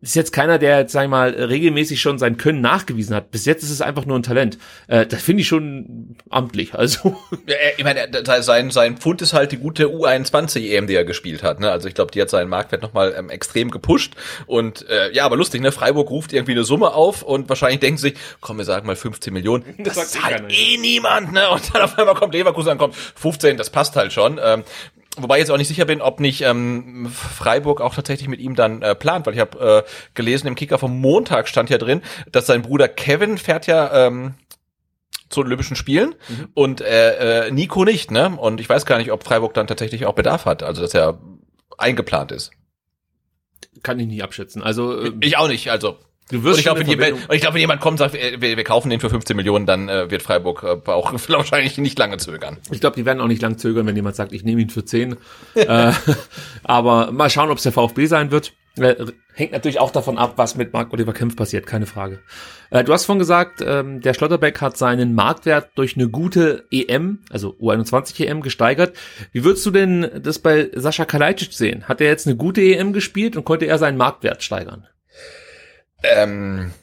[0.01, 3.32] ist jetzt keiner, der jetzt, sag ich mal, regelmäßig schon sein Können nachgewiesen hat.
[3.32, 4.59] Bis jetzt ist es einfach nur ein Talent.
[4.88, 6.76] Äh, das finde ich schon amtlich.
[6.76, 7.17] Also
[7.47, 8.07] ja, ich meine,
[8.41, 11.59] sein sein Pfund ist halt die gute U21 EM, die er gespielt hat.
[11.59, 11.72] Ne?
[11.72, 14.13] Also ich glaube, die hat seinen Marktwert nochmal ähm, extrem gepusht.
[14.45, 15.72] Und äh, ja, aber lustig, ne?
[15.72, 19.34] Freiburg ruft irgendwie eine Summe auf und wahrscheinlich denken sich, komm, wir sagen mal 15
[19.34, 19.63] Millionen.
[19.80, 21.49] Das, das sagt halt eh niemand, ne?
[21.49, 24.39] Und dann auf einmal kommt Leverkusen, dann kommt 15, das passt halt schon.
[24.43, 24.63] Ähm,
[25.22, 28.55] Wobei ich jetzt auch nicht sicher bin, ob nicht ähm, Freiburg auch tatsächlich mit ihm
[28.55, 32.01] dann äh, plant, weil ich habe äh, gelesen, im Kicker vom Montag stand ja drin,
[32.32, 34.36] dass sein Bruder Kevin fährt ja ähm,
[35.30, 36.47] zu Olympischen Spielen mhm.
[36.53, 38.36] und äh, äh, Nico nicht, ne?
[38.36, 41.20] Und ich weiß gar nicht, ob Freiburg dann tatsächlich auch Bedarf hat, also dass er
[41.78, 42.51] eingeplant ist.
[43.84, 44.63] Kann ich nicht abschätzen.
[44.63, 45.97] Also äh, ich auch nicht, also
[46.32, 48.63] Du wirst und ich glaube, wenn, wenn, glaub, wenn jemand kommt und sagt, wir, wir
[48.63, 52.57] kaufen den für 15 Millionen, dann äh, wird Freiburg äh, auch wahrscheinlich nicht lange zögern.
[52.71, 54.86] Ich glaube, die werden auch nicht lange zögern, wenn jemand sagt, ich nehme ihn für
[54.86, 55.17] 10.
[55.55, 55.91] äh,
[56.63, 58.53] aber mal schauen, ob es der VfB sein wird.
[58.77, 58.95] Äh,
[59.34, 62.19] hängt natürlich auch davon ab, was mit Marc-Oliver Kempf passiert, keine Frage.
[62.69, 67.19] Äh, du hast vorhin gesagt, ähm, der Schlotterbeck hat seinen Marktwert durch eine gute EM,
[67.32, 68.95] also U21 EM, gesteigert.
[69.32, 71.88] Wie würdest du denn das bei Sascha Kalajdzic sehen?
[71.88, 74.88] Hat er jetzt eine gute EM gespielt und konnte er seinen Marktwert steigern?
[76.04, 76.74] Ähm,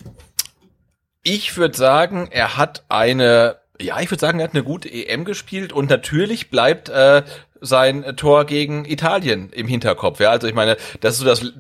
[1.23, 5.25] ich würde sagen, er hat eine, ja, ich würde sagen, er hat eine gute EM
[5.25, 7.23] gespielt und natürlich bleibt äh,
[7.61, 10.21] sein Tor gegen Italien im Hinterkopf.
[10.21, 11.53] Ja, also ich meine, das ist so das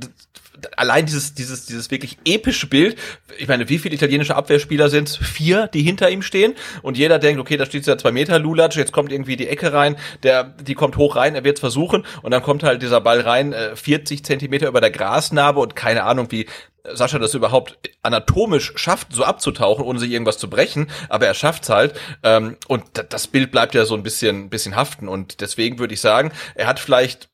[0.76, 2.96] allein dieses, dieses, dieses wirklich epische Bild.
[3.38, 6.54] Ich meine, wie viele italienische Abwehrspieler sind Vier, die hinter ihm stehen.
[6.82, 9.72] Und jeder denkt, okay, da steht ja zwei Meter Lulatsch, jetzt kommt irgendwie die Ecke
[9.72, 12.06] rein, der, die kommt hoch rein, er wird es versuchen.
[12.22, 16.04] Und dann kommt halt dieser Ball rein, äh, 40 Zentimeter über der Grasnarbe und keine
[16.04, 16.46] Ahnung, wie
[16.92, 21.68] Sascha das überhaupt anatomisch schafft, so abzutauchen, ohne sich irgendwas zu brechen, aber er schafft's
[21.68, 21.98] halt.
[22.22, 25.08] Ähm, und das Bild bleibt ja so ein bisschen, bisschen haften.
[25.08, 27.28] Und deswegen würde ich sagen, er hat vielleicht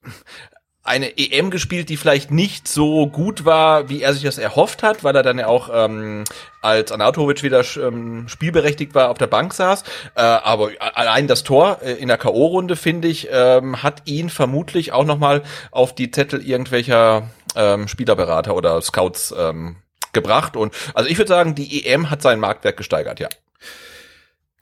[0.84, 5.04] eine EM gespielt, die vielleicht nicht so gut war, wie er sich das erhofft hat,
[5.04, 6.24] weil er dann ja auch ähm,
[6.60, 9.84] als Anatovic wieder ähm, spielberechtigt war, auf der Bank saß.
[10.16, 14.92] Äh, aber allein das Tor äh, in der K.O.-Runde, finde ich, ähm, hat ihn vermutlich
[14.92, 19.76] auch nochmal auf die Zettel irgendwelcher ähm, Spielerberater oder Scouts ähm,
[20.12, 20.56] gebracht.
[20.56, 23.28] Und also ich würde sagen, die EM hat seinen Marktwert gesteigert, ja.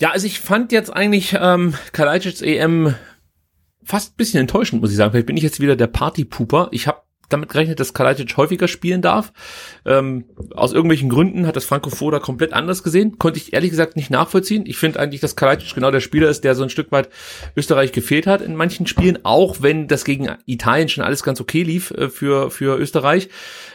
[0.01, 2.95] Ja, also ich fand jetzt eigentlich ähm, Kalajdzic EM
[3.91, 5.11] fast bisschen enttäuschend, muss ich sagen.
[5.11, 6.69] Vielleicht bin ich jetzt wieder der Partypooper.
[6.71, 9.33] Ich habe damit gerechnet, dass Kalajdzic häufiger spielen darf.
[9.85, 13.19] Ähm, aus irgendwelchen Gründen hat das Franco Foda komplett anders gesehen.
[13.19, 14.65] Konnte ich ehrlich gesagt nicht nachvollziehen.
[14.67, 17.09] Ich finde eigentlich, dass Kalajdzic genau der Spieler ist, der so ein Stück weit
[17.57, 21.65] Österreich gefehlt hat in manchen Spielen, auch wenn das gegen Italien schon alles ganz okay
[21.65, 23.29] lief äh, für, für Österreich.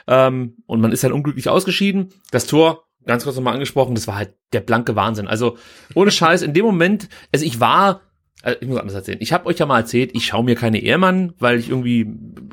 [0.08, 2.14] Ähm, und man ist halt unglücklich ausgeschieden.
[2.32, 5.28] Das Tor ganz kurz nochmal angesprochen, das war halt der blanke Wahnsinn.
[5.28, 5.58] Also
[5.94, 8.02] ohne Scheiß, in dem Moment, also ich war
[8.46, 9.18] also ich muss anders erzählen.
[9.22, 12.08] Ich habe euch ja mal erzählt, ich schaue mir keine EM an, weil ich irgendwie,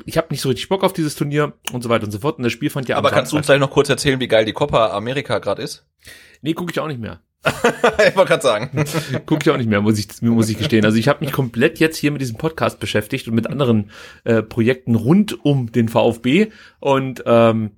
[0.05, 2.39] ich habe nicht so richtig Bock auf dieses Turnier und so weiter und so fort.
[2.39, 4.43] Und das Spiel fand ja Aber kannst du uns gleich noch kurz erzählen, wie geil
[4.43, 5.85] die Copa Amerika gerade ist?
[6.45, 7.21] Nee, gucke ich auch nicht mehr.
[7.45, 8.69] ich wollte gerade sagen.
[9.25, 10.83] Gucke ich auch nicht mehr, muss ich, muss ich gestehen.
[10.83, 13.91] Also ich habe mich komplett jetzt hier mit diesem Podcast beschäftigt und mit anderen
[14.25, 16.47] äh, Projekten rund um den VfB
[16.81, 17.71] und ähm,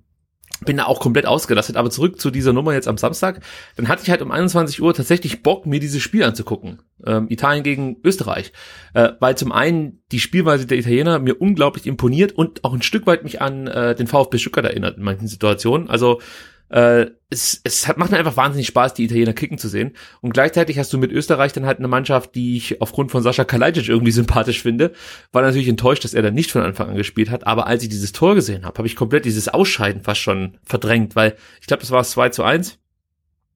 [0.61, 1.75] bin da auch komplett ausgelastet.
[1.75, 3.41] Aber zurück zu dieser Nummer jetzt am Samstag.
[3.75, 6.81] Dann hatte ich halt um 21 Uhr tatsächlich Bock, mir dieses Spiel anzugucken.
[7.05, 8.53] Ähm, Italien gegen Österreich.
[8.93, 13.05] Äh, weil zum einen die Spielweise der Italiener mir unglaublich imponiert und auch ein Stück
[13.07, 15.89] weit mich an äh, den VfB Stuttgart erinnert in manchen Situationen.
[15.89, 16.21] Also
[16.69, 19.91] äh, es, es hat, macht mir einfach wahnsinnig Spaß, die Italiener kicken zu sehen.
[20.21, 23.43] Und gleichzeitig hast du mit Österreich dann halt eine Mannschaft, die ich aufgrund von Sascha
[23.43, 24.93] Kalajdzic irgendwie sympathisch finde.
[25.31, 27.45] War natürlich enttäuscht, dass er dann nicht von Anfang an gespielt hat.
[27.45, 31.15] Aber als ich dieses Tor gesehen habe, habe ich komplett dieses Ausscheiden fast schon verdrängt,
[31.15, 32.79] weil ich glaube, das war es 2 zu 1.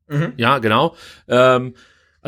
[0.08, 0.34] Mhm.
[0.38, 0.96] Ja, genau.
[1.28, 1.74] Ähm,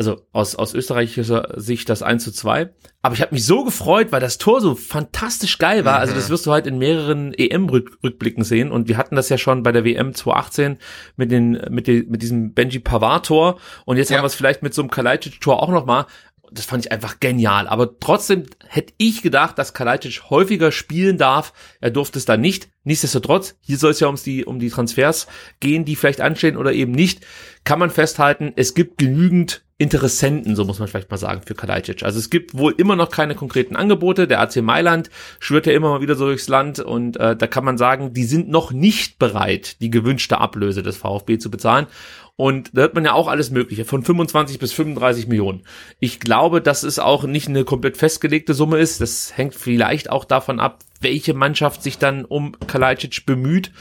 [0.08, 2.70] also aus, aus österreichischer Sicht das 1 zu 2.
[3.02, 5.94] Aber ich habe mich so gefreut, weil das Tor so fantastisch geil war.
[5.94, 6.00] Mhm.
[6.00, 8.70] Also das wirst du halt in mehreren EM-Rückblicken sehen.
[8.70, 10.78] Und wir hatten das ja schon bei der WM 2018
[11.16, 13.58] mit, den, mit, den, mit diesem Benji Pavard-Tor.
[13.84, 14.16] Und jetzt ja.
[14.16, 16.06] haben wir es vielleicht mit so einem Kalajdzic-Tor auch nochmal
[16.54, 17.66] das fand ich einfach genial.
[17.66, 21.54] Aber trotzdem hätte ich gedacht, dass Kalajdzic häufiger spielen darf.
[21.80, 22.68] Er durfte es dann nicht.
[22.84, 25.28] Nichtsdestotrotz, hier soll es ja ums die, um die Transfers
[25.60, 27.24] gehen, die vielleicht anstehen oder eben nicht.
[27.64, 32.04] Kann man festhalten, es gibt genügend Interessenten, so muss man vielleicht mal sagen, für Kalajdzic.
[32.04, 34.28] Also es gibt wohl immer noch keine konkreten Angebote.
[34.28, 35.10] Der AC Mailand
[35.40, 38.24] schwört ja immer mal wieder so durchs Land und äh, da kann man sagen, die
[38.24, 41.88] sind noch nicht bereit, die gewünschte Ablöse des VfB zu bezahlen.
[42.36, 45.62] Und da hört man ja auch alles Mögliche, von 25 bis 35 Millionen.
[45.98, 49.00] Ich glaube, dass es auch nicht eine komplett festgelegte Summe ist.
[49.00, 53.72] Das hängt vielleicht auch davon ab, welche Mannschaft sich dann um Kalajdzic bemüht.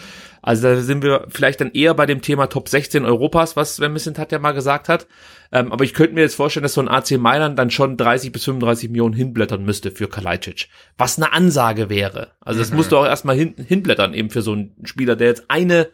[0.41, 3.93] Also da sind wir vielleicht dann eher bei dem Thema Top 16 Europas, was Sven
[3.93, 5.07] Missentat ja mal gesagt hat.
[5.51, 8.31] Ähm, aber ich könnte mir jetzt vorstellen, dass so ein AC Mailand dann schon 30
[8.31, 10.67] bis 35 Millionen hinblättern müsste für Kalajdzic.
[10.97, 12.31] Was eine Ansage wäre.
[12.41, 12.77] Also das mhm.
[12.77, 15.89] musst du auch erstmal hin, hinblättern eben für so einen Spieler, der jetzt eine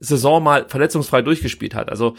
[0.00, 1.90] Saison mal verletzungsfrei durchgespielt hat.
[1.90, 2.16] Also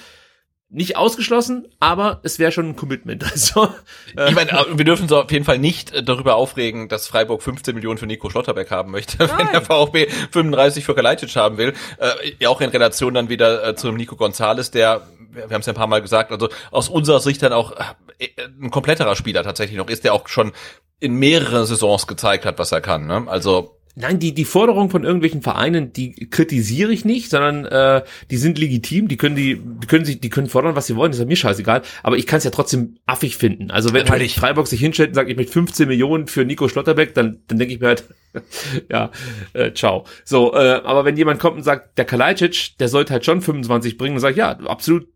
[0.74, 3.24] nicht ausgeschlossen, aber es wäre schon ein Commitment.
[3.34, 3.70] Also,
[4.18, 7.42] äh, ich meine, wir dürfen uns auf jeden Fall nicht äh, darüber aufregen, dass Freiburg
[7.42, 9.38] 15 Millionen für Nico Schlotterbeck haben möchte, Nein.
[9.38, 11.74] wenn der VfB 35 für Kalajdzic haben will.
[11.98, 15.74] Äh, auch in Relation dann wieder äh, zu Nico Gonzales, der, wir haben es ja
[15.74, 17.74] ein paar Mal gesagt, also aus unserer Sicht dann auch
[18.20, 18.28] äh,
[18.62, 20.52] ein kompletterer Spieler tatsächlich noch ist, der auch schon
[21.00, 23.08] in mehreren Saisons gezeigt hat, was er kann.
[23.08, 23.26] Ne?
[23.28, 28.38] Also Nein, die, die Forderung von irgendwelchen Vereinen, die kritisiere ich nicht, sondern äh, die
[28.38, 31.20] sind legitim, die können die, die können sich, die können fordern, was sie wollen, das
[31.20, 33.70] ist mir scheißegal, aber ich kann es ja trotzdem affig finden.
[33.70, 37.14] Also wenn halt Freiburg sich hinstellt und sagt, ich möchte 15 Millionen für Nico Schlotterbeck,
[37.14, 38.06] dann, dann denke ich mir halt,
[38.90, 39.12] ja,
[39.54, 40.06] äh, ciao.
[40.26, 44.00] So, äh, aber wenn jemand kommt und sagt, der Kalajdzic, der sollte halt schon 25
[44.00, 45.08] bringen, dann sage ich, ja, absolut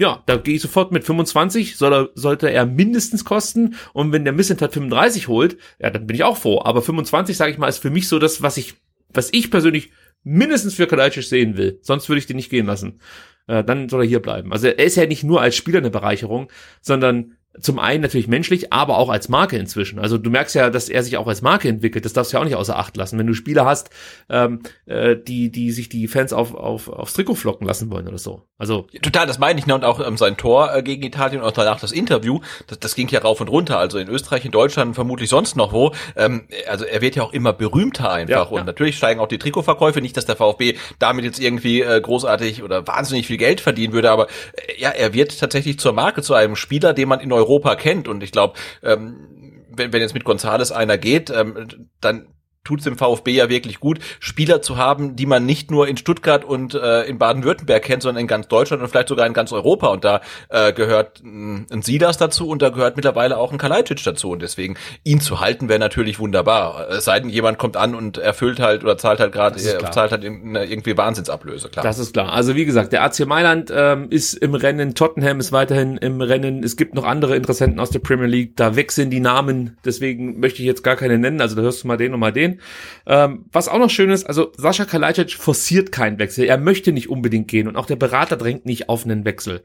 [0.00, 3.74] ja, da gehe ich sofort mit 25, soll er, sollte er mindestens kosten.
[3.92, 6.62] Und wenn der Missentat 35 holt, ja, dann bin ich auch froh.
[6.64, 8.74] Aber 25, sage ich mal, ist für mich so das, was ich,
[9.12, 9.90] was ich persönlich
[10.22, 11.78] mindestens für Kalajdzic sehen will.
[11.82, 13.00] Sonst würde ich den nicht gehen lassen.
[13.46, 14.52] Äh, dann soll er hier bleiben.
[14.52, 18.72] Also er ist ja nicht nur als Spieler eine Bereicherung, sondern zum einen natürlich menschlich,
[18.72, 19.98] aber auch als Marke inzwischen.
[19.98, 22.04] Also du merkst ja, dass er sich auch als Marke entwickelt.
[22.04, 23.18] Das darfst du ja auch nicht außer Acht lassen.
[23.18, 23.90] Wenn du Spieler hast,
[24.28, 28.18] ähm, äh, die, die sich die Fans auf, auf, aufs Trikot flocken lassen wollen oder
[28.18, 28.42] so.
[28.56, 29.66] Also total, das meine ich.
[29.66, 29.74] Ne?
[29.74, 32.94] Und auch ähm, sein Tor äh, gegen Italien und auch danach das Interview, das, das
[32.94, 33.78] ging ja rauf und runter.
[33.78, 35.92] Also in Österreich, in Deutschland, vermutlich sonst noch wo.
[36.14, 38.30] Ähm, also er wird ja auch immer berühmter einfach.
[38.30, 38.64] Ja, und ja.
[38.64, 40.00] natürlich steigen auch die Trikotverkäufe.
[40.00, 44.12] Nicht, dass der VfB damit jetzt irgendwie äh, großartig oder wahnsinnig viel Geld verdienen würde,
[44.12, 47.39] aber äh, ja, er wird tatsächlich zur Marke, zu einem Spieler, den man in Europa
[47.76, 48.08] kennt.
[48.08, 52.28] Und ich glaube, ähm, wenn, wenn jetzt mit Gonzales einer geht, ähm, dann
[52.64, 55.96] tut es dem VfB ja wirklich gut, Spieler zu haben, die man nicht nur in
[55.96, 59.52] Stuttgart und äh, in Baden-Württemberg kennt, sondern in ganz Deutschland und vielleicht sogar in ganz
[59.52, 59.88] Europa.
[59.88, 64.30] Und da äh, gehört ein, Sidas dazu und da gehört mittlerweile auch ein Kalajdzic dazu.
[64.30, 66.88] Und deswegen ihn zu halten wäre natürlich wunderbar.
[66.90, 70.12] Es sei denn, jemand kommt an und erfüllt halt oder zahlt halt gerade, äh, zahlt
[70.12, 71.70] halt irgendwie Wahnsinnsablöse.
[71.70, 71.82] Klar.
[71.82, 72.30] Das ist klar.
[72.32, 76.62] Also wie gesagt, der AC Mailand ähm, ist im Rennen, Tottenham ist weiterhin im Rennen.
[76.62, 78.56] Es gibt noch andere Interessenten aus der Premier League.
[78.56, 79.78] Da wechseln die Namen.
[79.86, 81.40] Deswegen möchte ich jetzt gar keine nennen.
[81.40, 82.60] Also da hörst du mal den und mal den gehen.
[83.06, 86.44] Ähm, was auch noch schön ist, also Sascha Kalajdzic forciert keinen Wechsel.
[86.44, 89.62] Er möchte nicht unbedingt gehen und auch der Berater drängt nicht auf einen Wechsel.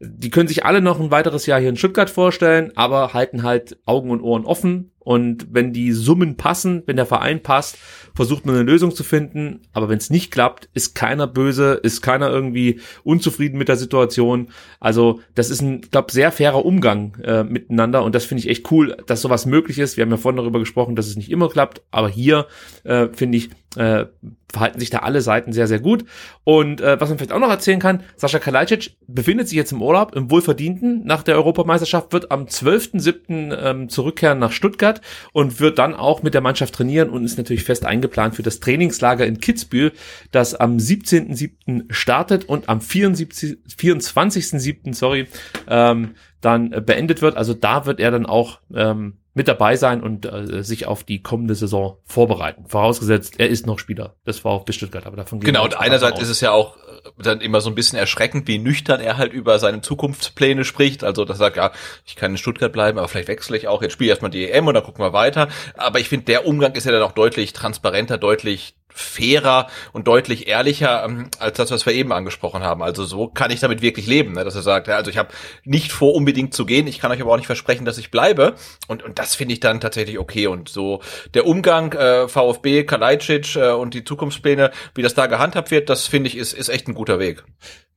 [0.00, 3.78] Die können sich alle noch ein weiteres Jahr hier in Stuttgart vorstellen, aber halten halt
[3.86, 7.78] Augen und Ohren offen und wenn die Summen passen, wenn der Verein passt,
[8.18, 9.60] versucht man eine Lösung zu finden.
[9.72, 14.48] Aber wenn es nicht klappt, ist keiner böse, ist keiner irgendwie unzufrieden mit der Situation.
[14.80, 18.72] Also das ist ein, glaube sehr fairer Umgang äh, miteinander und das finde ich echt
[18.72, 19.96] cool, dass sowas möglich ist.
[19.96, 22.48] Wir haben ja vorhin darüber gesprochen, dass es nicht immer klappt, aber hier
[22.82, 24.06] äh, finde ich äh,
[24.50, 26.06] verhalten sich da alle Seiten sehr, sehr gut.
[26.44, 29.82] Und äh, was man vielleicht auch noch erzählen kann, Sascha Kalajdzic befindet sich jetzt im
[29.82, 33.56] Urlaub, im Wohlverdienten nach der Europameisterschaft, wird am 12.07.
[33.58, 35.00] Ähm, zurückkehren nach Stuttgart
[35.32, 38.60] und wird dann auch mit der Mannschaft trainieren und ist natürlich fest eingeplant für das
[38.60, 39.92] Trainingslager in Kitzbühel,
[40.32, 41.92] das am 17.07.
[41.92, 44.94] startet und am 24.07.
[44.94, 45.26] sorry,
[45.68, 47.36] ähm, dann beendet wird.
[47.36, 51.22] Also da wird er dann auch ähm, mit dabei sein und äh, sich auf die
[51.22, 52.66] kommende Saison vorbereiten.
[52.66, 56.40] Vorausgesetzt, er ist noch Spieler des VfB Stuttgart, aber davon Genau, und einerseits ist es
[56.40, 56.80] ja auch äh,
[57.22, 61.04] dann immer so ein bisschen erschreckend, wie nüchtern er halt über seine Zukunftspläne spricht.
[61.04, 61.72] Also, dass er sagt, ja,
[62.04, 63.82] ich kann in Stuttgart bleiben, aber vielleicht wechsle ich auch.
[63.82, 65.48] Jetzt spiele ich erstmal die EM und dann gucken wir weiter.
[65.76, 70.48] Aber ich finde, der Umgang ist ja dann auch deutlich transparenter, deutlich fairer und deutlich
[70.48, 72.82] ehrlicher ähm, als das, was wir eben angesprochen haben.
[72.82, 74.44] Also so kann ich damit wirklich leben, ne?
[74.44, 75.30] dass er sagt, ja, also ich habe
[75.64, 78.54] nicht vor, unbedingt zu gehen, ich kann euch aber auch nicht versprechen, dass ich bleibe.
[78.88, 80.46] Und, und das finde ich dann tatsächlich okay.
[80.46, 81.00] Und so
[81.34, 86.06] der Umgang äh, VfB, Kalajdzic äh, und die Zukunftspläne, wie das da gehandhabt wird, das
[86.06, 87.44] finde ich ist, ist echt ein guter Weg.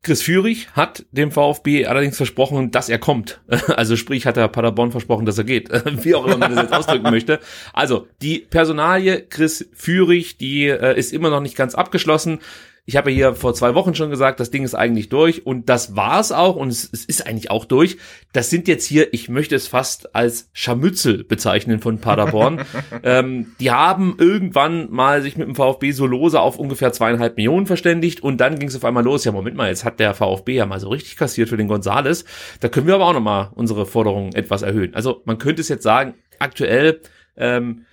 [0.04, 3.40] Chris Führig hat dem VfB allerdings versprochen, dass er kommt.
[3.68, 5.70] Also sprich, hat er Paderborn versprochen, dass er geht.
[6.04, 7.40] Wie auch immer man das jetzt ausdrücken möchte.
[7.74, 12.40] Also die Personalie Chris Führig, die äh, ist immer noch nicht ganz abgeschlossen.
[12.86, 15.70] Ich habe ja hier vor zwei Wochen schon gesagt, das Ding ist eigentlich durch und
[15.70, 17.98] das war's auch und es, es, ist eigentlich auch durch.
[18.34, 22.66] Das sind jetzt hier, ich möchte es fast als Scharmützel bezeichnen von Paderborn.
[23.04, 27.68] ähm, die haben irgendwann mal sich mit dem VfB so lose auf ungefähr zweieinhalb Millionen
[27.68, 29.26] verständigt und dann ging es auf einmal los.
[29.26, 32.26] Ja, Moment mal, jetzt hat der VfB ja mal so richtig kassiert für den Gonzales.
[32.62, 34.96] Da können wir aber auch nochmal unsere Forderungen etwas erhöhen.
[34.96, 37.02] Also man könnte es jetzt sagen, aktuell
[37.38, 37.86] ähm,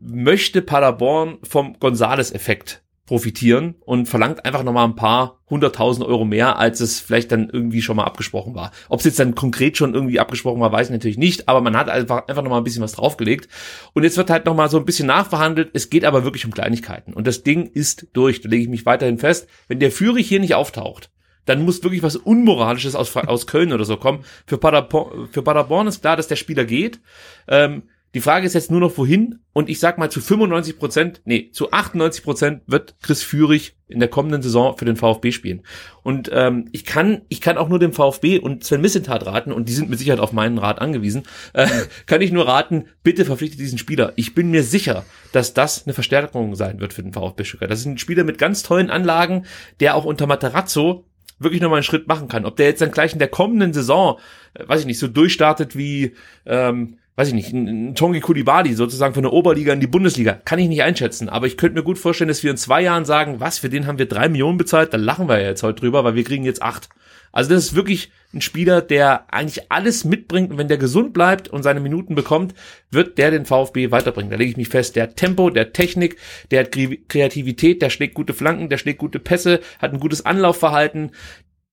[0.00, 6.80] möchte Paderborn vom Gonzales-Effekt profitieren und verlangt einfach nochmal ein paar hunderttausend Euro mehr, als
[6.80, 8.70] es vielleicht dann irgendwie schon mal abgesprochen war.
[8.90, 11.74] Ob es jetzt dann konkret schon irgendwie abgesprochen war, weiß ich natürlich nicht, aber man
[11.74, 13.48] hat einfach, einfach nochmal ein bisschen was draufgelegt.
[13.94, 15.70] Und jetzt wird halt nochmal so ein bisschen nachverhandelt.
[15.72, 17.14] Es geht aber wirklich um Kleinigkeiten.
[17.14, 18.42] Und das Ding ist durch.
[18.42, 19.48] Da lege ich mich weiterhin fest.
[19.68, 21.10] Wenn der Führig hier nicht auftaucht,
[21.46, 24.22] dann muss wirklich was Unmoralisches aus, aus Köln oder so kommen.
[24.44, 27.00] Für Paderborn, für Paderborn ist klar, dass der Spieler geht.
[27.48, 27.84] Ähm,
[28.14, 31.50] die Frage ist jetzt nur noch wohin und ich sag mal zu 95 Prozent, nee,
[31.52, 35.62] zu 98 Prozent wird Chris Führig in der kommenden Saison für den VfB spielen.
[36.02, 39.68] Und ähm, ich kann, ich kann auch nur dem VfB und Sven Missentat raten und
[39.68, 41.24] die sind mit Sicherheit auf meinen Rat angewiesen.
[41.52, 41.68] Äh,
[42.06, 44.12] kann ich nur raten, bitte verpflichtet diesen Spieler.
[44.16, 47.70] Ich bin mir sicher, dass das eine Verstärkung sein wird für den VfB Stuttgart.
[47.70, 49.44] Das ist ein Spieler mit ganz tollen Anlagen,
[49.80, 51.04] der auch unter Materazzo
[51.38, 52.44] wirklich nochmal einen Schritt machen kann.
[52.44, 54.18] Ob der jetzt dann gleich in der kommenden Saison,
[54.54, 56.14] äh, weiß ich nicht, so durchstartet wie
[56.46, 60.60] ähm, weiß ich nicht, ein, Tongi Kulibali sozusagen von der Oberliga in die Bundesliga, kann
[60.60, 61.28] ich nicht einschätzen.
[61.28, 63.88] Aber ich könnte mir gut vorstellen, dass wir in zwei Jahren sagen, was, für den
[63.88, 66.44] haben wir drei Millionen bezahlt, da lachen wir ja jetzt heute drüber, weil wir kriegen
[66.44, 66.88] jetzt acht.
[67.32, 71.48] Also das ist wirklich ein Spieler, der eigentlich alles mitbringt und wenn der gesund bleibt
[71.48, 72.54] und seine Minuten bekommt,
[72.92, 74.30] wird der den VfB weiterbringen.
[74.30, 74.94] Da lege ich mich fest.
[74.94, 76.18] Der hat Tempo, der hat Technik,
[76.52, 76.76] der hat
[77.08, 81.10] Kreativität, der schlägt gute Flanken, der schlägt gute Pässe, hat ein gutes Anlaufverhalten,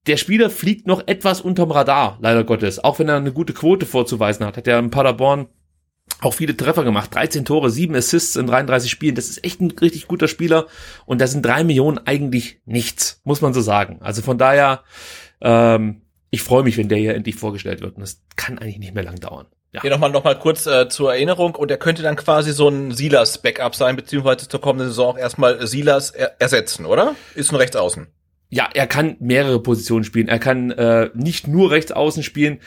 [0.08, 2.84] der Spieler fliegt noch etwas unterm Radar, leider Gottes.
[2.84, 5.47] Auch wenn er eine gute Quote vorzuweisen hat, hat er in Paderborn
[6.22, 7.14] auch viele Treffer gemacht.
[7.14, 9.16] 13 Tore, 7 Assists in 33 Spielen.
[9.16, 10.68] Das ist echt ein richtig guter Spieler.
[11.06, 13.99] Und da sind drei Millionen eigentlich nichts, muss man so sagen.
[14.01, 14.84] Also von daher,
[15.41, 17.95] ähm, ich freue mich, wenn der hier endlich vorgestellt wird.
[17.95, 19.47] Und das kann eigentlich nicht mehr lang dauern.
[19.74, 19.82] Ja.
[19.82, 21.56] Hier nochmal noch mal kurz äh, zur Erinnerung.
[21.56, 25.66] Und er könnte dann quasi so ein Silas-Backup sein, beziehungsweise zur kommenden Saison auch erstmal
[25.68, 27.16] Silas er ersetzen, oder?
[27.34, 28.08] Ist ein Rechtsaußen
[28.50, 30.28] ja, er kann mehrere Positionen spielen.
[30.28, 32.60] Er kann äh, nicht nur rechts außen spielen.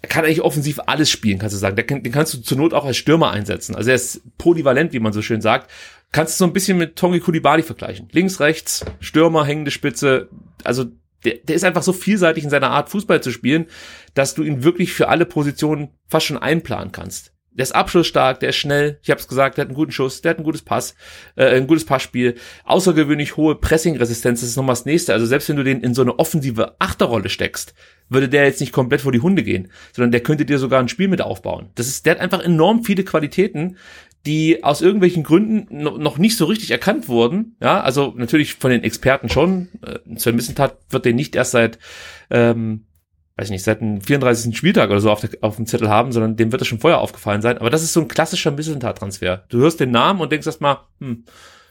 [0.00, 1.76] Er kann eigentlich offensiv alles spielen, kannst du sagen.
[1.76, 3.74] Den, kannst du zur Not auch als Stürmer einsetzen.
[3.74, 5.70] Also er ist polyvalent, wie man so schön sagt.
[6.12, 8.08] Kannst du so ein bisschen mit Tongi Kulibali vergleichen.
[8.12, 10.28] Links, rechts, Stürmer, hängende Spitze.
[10.62, 10.86] Also
[11.24, 13.66] der, der ist einfach so vielseitig in seiner Art, Fußball zu spielen,
[14.14, 18.50] dass du ihn wirklich für alle Positionen fast schon einplanen kannst der ist abschlussstark, der
[18.50, 20.62] ist schnell, ich habe es gesagt, der hat einen guten Schuss, der hat ein gutes
[20.62, 20.94] Pass,
[21.34, 25.12] äh, ein gutes Passspiel, außergewöhnlich hohe Pressing-Resistenz, das ist nochmal das nächste.
[25.12, 27.74] Also selbst wenn du den in so eine offensive Achterrolle steckst,
[28.08, 30.88] würde der jetzt nicht komplett vor die Hunde gehen, sondern der könnte dir sogar ein
[30.88, 31.70] Spiel mit aufbauen.
[31.74, 33.76] Das ist, der hat einfach enorm viele Qualitäten,
[34.24, 37.56] die aus irgendwelchen Gründen noch nicht so richtig erkannt wurden.
[37.60, 39.68] Ja, also natürlich von den Experten schon.
[39.82, 41.78] Äh, Sven Missentat wird den nicht erst seit
[42.30, 42.84] ähm,
[43.38, 44.56] weiß ich nicht, seit dem 34.
[44.56, 46.98] Spieltag oder so auf, der, auf dem Zettel haben, sondern dem wird das schon vorher
[47.00, 47.58] aufgefallen sein.
[47.58, 49.44] Aber das ist so ein klassischer Missentat-Transfer.
[49.48, 51.24] Du hörst den Namen und denkst erstmal, hm,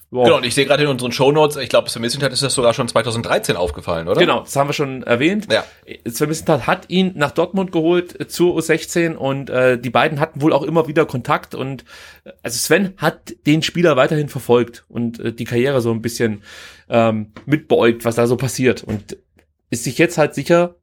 [0.10, 0.24] Wow.
[0.24, 2.74] Genau, und ich sehe gerade in unseren Shownotes, ich glaube, Sven Missentat ist das sogar
[2.74, 4.22] schon 2013 aufgefallen, oder?
[4.22, 5.52] Genau, das haben wir schon erwähnt.
[5.52, 5.66] Ja.
[6.10, 10.54] Sven Missentat hat ihn nach Dortmund geholt zur U16 und äh, die beiden hatten wohl
[10.54, 11.84] auch immer wieder Kontakt und
[12.24, 16.42] äh, also Sven hat den Spieler weiterhin verfolgt und äh, die Karriere so ein bisschen
[16.88, 19.18] ähm, mitbeäugt, was da so passiert und
[19.70, 20.76] ist sich jetzt halt sicher,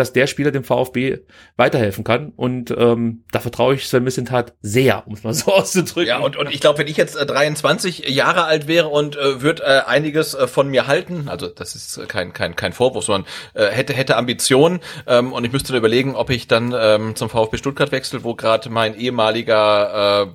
[0.00, 1.18] dass der Spieler dem VfB
[1.56, 2.32] weiterhelfen kann.
[2.34, 6.08] Und ähm, da vertraue ich Sven Missentat sehr, um es mal so auszudrücken.
[6.08, 9.42] Ja, und, und ich glaube, wenn ich jetzt äh, 23 Jahre alt wäre und äh,
[9.42, 13.30] würde äh, einiges äh, von mir halten, also das ist kein, kein, kein Vorwurf, sondern
[13.54, 17.58] äh, hätte, hätte Ambitionen ähm, und ich müsste überlegen, ob ich dann ähm, zum VfB
[17.58, 20.26] Stuttgart wechsle, wo gerade mein ehemaliger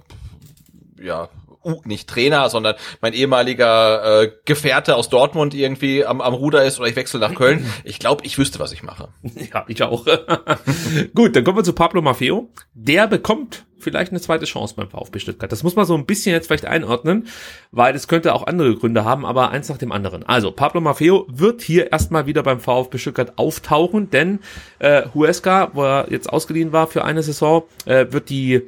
[0.99, 1.29] äh, ja,
[1.65, 6.79] uh, nicht Trainer, sondern mein ehemaliger äh, Gefährte aus Dortmund irgendwie am, am Ruder ist
[6.79, 7.65] oder ich wechsle nach Köln.
[7.83, 9.09] Ich glaube, ich wüsste, was ich mache.
[9.53, 10.05] Ja, ich auch.
[11.13, 12.49] Gut, dann kommen wir zu Pablo Maffeo.
[12.73, 15.51] Der bekommt vielleicht eine zweite Chance beim VfB Stuttgart.
[15.51, 17.27] Das muss man so ein bisschen jetzt vielleicht einordnen,
[17.71, 20.23] weil es könnte auch andere Gründe haben, aber eins nach dem anderen.
[20.23, 24.39] Also, Pablo Maffeo wird hier erstmal wieder beim VfB Stuttgart auftauchen, denn
[24.79, 28.63] äh, Huesca, wo er jetzt ausgeliehen war für eine Saison, äh, wird die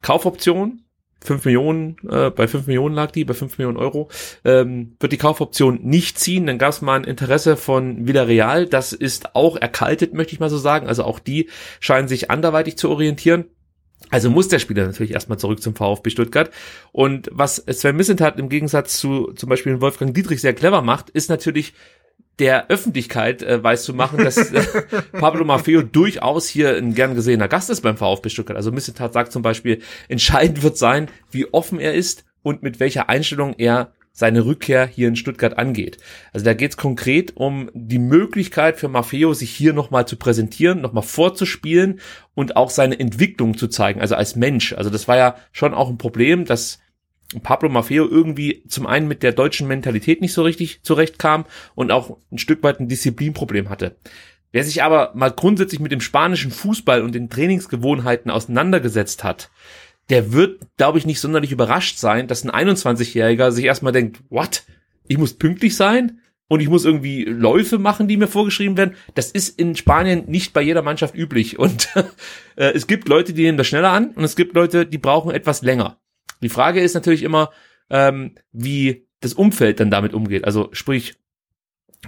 [0.00, 0.82] Kaufoption
[1.24, 4.08] 5 Millionen, äh, bei 5 Millionen lag die, bei 5 Millionen Euro,
[4.44, 6.46] ähm, wird die Kaufoption nicht ziehen.
[6.46, 8.66] Dann gab es mal ein Interesse von Villarreal.
[8.66, 10.86] Das ist auch erkaltet, möchte ich mal so sagen.
[10.86, 11.48] Also auch die
[11.80, 13.46] scheinen sich anderweitig zu orientieren.
[14.10, 16.50] Also muss der Spieler natürlich erstmal zurück zum VfB Stuttgart.
[16.90, 21.30] Und was Sven Missentat im Gegensatz zu zum Beispiel Wolfgang Dietrich sehr clever macht, ist
[21.30, 21.72] natürlich
[22.38, 24.62] der Öffentlichkeit äh, weiß zu machen, dass äh,
[25.12, 28.56] Pablo Maffeo durchaus hier ein gern gesehener Gast ist beim VfB Stuttgart.
[28.56, 33.08] Also Missetat sagt zum Beispiel, entscheidend wird sein, wie offen er ist und mit welcher
[33.08, 35.96] Einstellung er seine Rückkehr hier in Stuttgart angeht.
[36.32, 40.82] Also da geht es konkret um die Möglichkeit für Maffeo, sich hier nochmal zu präsentieren,
[40.82, 42.00] nochmal vorzuspielen
[42.34, 44.74] und auch seine Entwicklung zu zeigen, also als Mensch.
[44.74, 46.78] Also das war ja schon auch ein Problem, dass
[47.40, 52.18] Pablo Maffeo irgendwie zum einen mit der deutschen Mentalität nicht so richtig zurechtkam und auch
[52.30, 53.96] ein Stück weit ein Disziplinproblem hatte.
[54.50, 59.50] Wer sich aber mal grundsätzlich mit dem spanischen Fußball und den Trainingsgewohnheiten auseinandergesetzt hat,
[60.10, 64.64] der wird, glaube ich, nicht sonderlich überrascht sein, dass ein 21-Jähriger sich erstmal denkt, what?
[65.08, 68.94] ich muss pünktlich sein und ich muss irgendwie Läufe machen, die mir vorgeschrieben werden.
[69.14, 71.58] Das ist in Spanien nicht bei jeder Mannschaft üblich.
[71.58, 71.88] Und
[72.56, 75.30] äh, es gibt Leute, die nehmen das schneller an und es gibt Leute, die brauchen
[75.30, 75.98] etwas länger.
[76.42, 77.50] Die Frage ist natürlich immer,
[77.90, 80.44] ähm, wie das Umfeld dann damit umgeht.
[80.44, 81.14] Also sprich,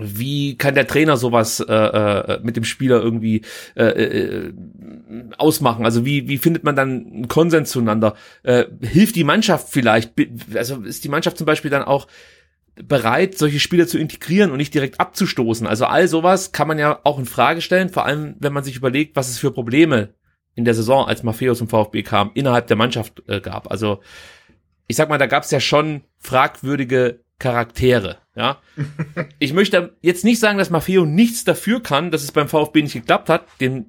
[0.01, 3.43] wie kann der Trainer sowas äh, äh, mit dem Spieler irgendwie
[3.77, 4.53] äh, äh,
[5.39, 5.85] ausmachen?
[5.85, 8.15] Also wie, wie findet man dann einen Konsens zueinander?
[8.43, 10.13] Äh, hilft die Mannschaft vielleicht?
[10.55, 12.09] Also ist die Mannschaft zum Beispiel dann auch
[12.75, 15.69] bereit, solche Spieler zu integrieren und nicht direkt abzustoßen?
[15.69, 18.75] Also all sowas kann man ja auch in Frage stellen, vor allem wenn man sich
[18.75, 20.15] überlegt, was es für Probleme
[20.55, 23.71] in der Saison, als Maffeo zum VfB kam, innerhalb der Mannschaft äh, gab.
[23.71, 24.01] Also
[24.87, 28.19] ich sag mal, da gab es ja schon fragwürdige Charaktere.
[28.37, 28.59] Ja,
[29.39, 32.95] ich möchte jetzt nicht sagen, dass Maffeo nichts dafür kann, dass es beim VfB nicht
[32.95, 33.47] geklappt hat.
[33.61, 33.87] Den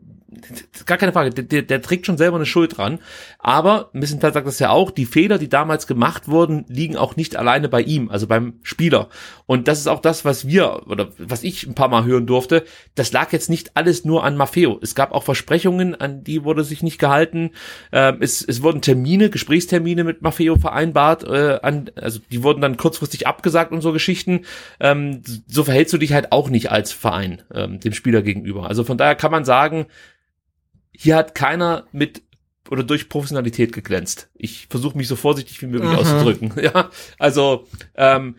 [0.86, 3.00] gar keine Frage, der, der trägt schon selber eine Schuld dran.
[3.40, 7.36] Aber Missenthal sagt das ja auch, die Fehler, die damals gemacht wurden, liegen auch nicht
[7.36, 9.10] alleine bei ihm, also beim Spieler.
[9.48, 12.66] Und das ist auch das, was wir, oder was ich ein paar Mal hören durfte,
[12.96, 14.80] das lag jetzt nicht alles nur an Maffeo.
[14.82, 17.52] Es gab auch Versprechungen, an die wurde sich nicht gehalten.
[17.92, 22.78] Ähm, es, es wurden Termine, Gesprächstermine mit Maffeo vereinbart, äh, an, also die wurden dann
[22.78, 24.46] kurzfristig abgesagt und so Geschichten.
[24.80, 28.68] Ähm, so verhältst du dich halt auch nicht als Verein ähm, dem Spieler gegenüber.
[28.68, 29.86] Also von daher kann man sagen,
[30.92, 32.24] hier hat keiner mit
[32.70, 34.30] oder durch Professionalität geglänzt.
[34.34, 35.98] Ich versuche mich so vorsichtig wie möglich mhm.
[35.98, 36.54] auszudrücken.
[36.62, 36.90] Ja,
[37.20, 38.38] also ähm,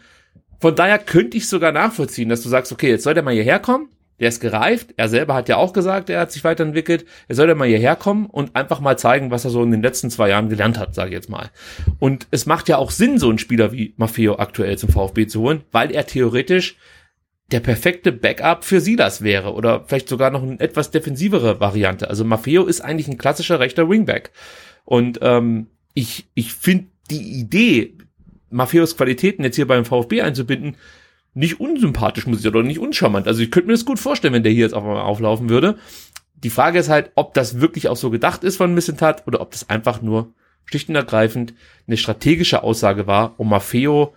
[0.60, 3.58] von daher könnte ich sogar nachvollziehen, dass du sagst, okay, jetzt soll der mal hierher
[3.58, 3.88] kommen.
[4.18, 4.94] Der ist gereift.
[4.96, 7.04] Er selber hat ja auch gesagt, er hat sich weiterentwickelt.
[7.28, 9.82] Er soll ja mal hierher kommen und einfach mal zeigen, was er so in den
[9.82, 11.50] letzten zwei Jahren gelernt hat, sage ich jetzt mal.
[11.98, 15.42] Und es macht ja auch Sinn, so einen Spieler wie Maffeo aktuell zum VfB zu
[15.42, 16.76] holen, weil er theoretisch
[17.52, 22.08] der perfekte Backup für Silas wäre oder vielleicht sogar noch eine etwas defensivere Variante.
[22.08, 24.32] Also Maffeo ist eigentlich ein klassischer rechter Wingback.
[24.84, 27.95] Und ähm, ich, ich finde die Idee,
[28.50, 30.76] Maffeos Qualitäten jetzt hier beim VfB einzubinden,
[31.34, 33.28] nicht unsympathisch, muss ich oder nicht uncharmant.
[33.28, 35.76] Also ich könnte mir das gut vorstellen, wenn der hier jetzt auf einmal auflaufen würde.
[36.34, 39.50] Die Frage ist halt, ob das wirklich auch so gedacht ist von Missentat oder ob
[39.50, 40.32] das einfach nur
[40.64, 41.54] schlicht und ergreifend
[41.86, 44.14] eine strategische Aussage war, um Maffeo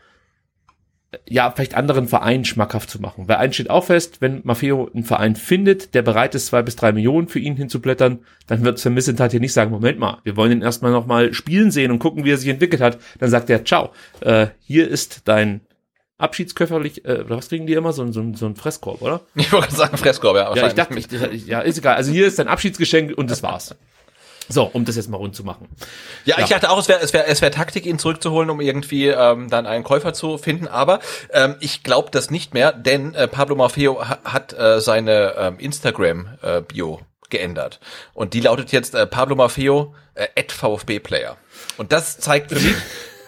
[1.27, 3.27] ja, vielleicht anderen Vereinen schmackhaft zu machen.
[3.27, 6.75] Weil eins steht auch fest, wenn Maffeo einen Verein findet, der bereit ist, zwei bis
[6.75, 10.35] drei Millionen für ihn hinzublättern, dann wird Sven Missentat hier nicht sagen, Moment mal, wir
[10.35, 12.99] wollen ihn erstmal nochmal spielen sehen und gucken, wie er sich entwickelt hat.
[13.17, 13.89] Dann sagt er, ciao,
[14.21, 15.61] äh, hier ist dein
[16.19, 17.91] Abschiedsköfferlich, äh, oder was kriegen die immer?
[17.91, 19.21] So, so, so ein Fresskorb, oder?
[19.35, 20.55] Ich wollte sagen Fresskorb, ja.
[20.55, 21.95] Ja, ich dachte, ich, ja, ist egal.
[21.95, 23.75] Also hier ist dein Abschiedsgeschenk und das war's.
[24.51, 25.67] So, um das jetzt mal rund zu machen.
[26.25, 26.43] Ja, ja.
[26.43, 29.49] ich dachte auch, es wäre es wäre es wäre Taktik, ihn zurückzuholen, um irgendwie ähm,
[29.49, 30.67] dann einen Käufer zu finden.
[30.67, 30.99] Aber
[31.31, 35.59] ähm, ich glaube das nicht mehr, denn äh, Pablo Maffeo ha hat äh, seine ähm,
[35.59, 37.79] Instagram-Bio äh, geändert.
[38.13, 41.37] Und die lautet jetzt äh, Pablo Maffeo äh, at VfB Player.
[41.77, 42.75] Und das zeigt für mich,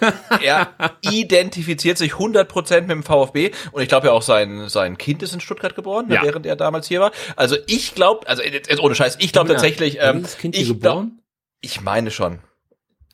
[0.41, 5.24] er identifiziert sich 100% mit dem VfB und ich glaube ja auch sein sein Kind
[5.24, 6.24] ist in Stuttgart geboren, ne, ja.
[6.24, 7.12] während er damals hier war.
[7.36, 10.80] Also ich glaube, also jetzt ohne Scheiß, ich glaube tatsächlich, ähm, das kind hier ich
[10.80, 11.22] glaub, geboren?
[11.62, 12.39] ich meine schon.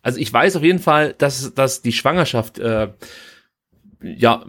[0.02, 2.90] Also ich weiß auf jeden Fall, dass dass die Schwangerschaft äh,
[4.02, 4.46] ja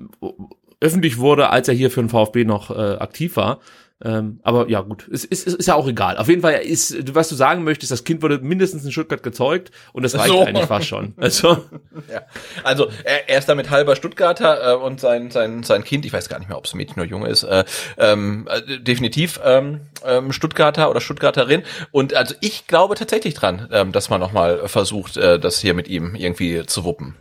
[0.81, 3.61] öffentlich wurde, als er hier für den VfB noch äh, aktiv war.
[4.05, 6.19] Ähm, aber ja, gut, es ist, ist, ist ja auch egal.
[6.19, 9.73] Auf jeden Fall ist, was du sagen möchtest, das Kind wurde mindestens in Stuttgart gezeugt
[9.93, 10.45] und das reicht so.
[10.45, 11.15] eigentlich fast schon.
[11.17, 11.49] Also,
[12.13, 12.23] ja.
[12.63, 16.29] also er, er ist damit halber Stuttgarter äh, und sein, sein, sein Kind, ich weiß
[16.29, 17.65] gar nicht mehr, ob es Mädchen oder Junge ist, äh,
[17.97, 21.65] ähm, äh, definitiv ähm, ähm, Stuttgarter oder Stuttgarterin.
[21.91, 25.89] Und also ich glaube tatsächlich dran, ähm, dass man nochmal versucht, äh, das hier mit
[25.89, 27.17] ihm irgendwie zu wuppen.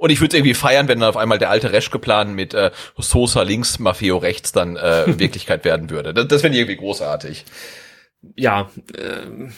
[0.00, 2.70] Und ich würde es irgendwie feiern, wenn dann auf einmal der alte Reschke-Plan mit äh,
[2.96, 6.14] Sosa links, Maffeo rechts dann äh, Wirklichkeit werden würde.
[6.14, 7.44] Das, das finde ich irgendwie großartig.
[8.34, 9.50] Ja, äh,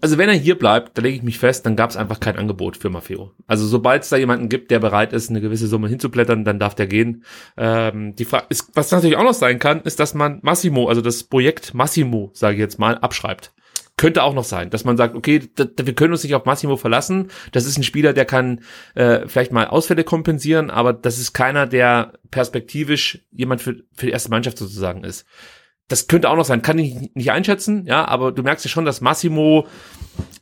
[0.00, 2.38] also wenn er hier bleibt, da lege ich mich fest, dann gab es einfach kein
[2.38, 3.32] Angebot für Maffeo.
[3.46, 6.74] Also sobald es da jemanden gibt, der bereit ist, eine gewisse Summe hinzublättern, dann darf
[6.74, 7.24] der gehen.
[7.58, 11.02] Ähm, die Frage ist, was natürlich auch noch sein kann, ist, dass man Massimo, also
[11.02, 13.52] das Projekt Massimo, sage ich jetzt mal, abschreibt.
[14.02, 17.28] Könnte auch noch sein, dass man sagt, okay, wir können uns nicht auf Massimo verlassen.
[17.52, 18.62] Das ist ein Spieler, der kann
[18.96, 24.10] äh, vielleicht mal Ausfälle kompensieren, aber das ist keiner, der perspektivisch jemand für, für die
[24.10, 25.24] erste Mannschaft sozusagen ist.
[25.86, 28.84] Das könnte auch noch sein, kann ich nicht einschätzen, ja, aber du merkst ja schon,
[28.84, 29.68] dass Massimo,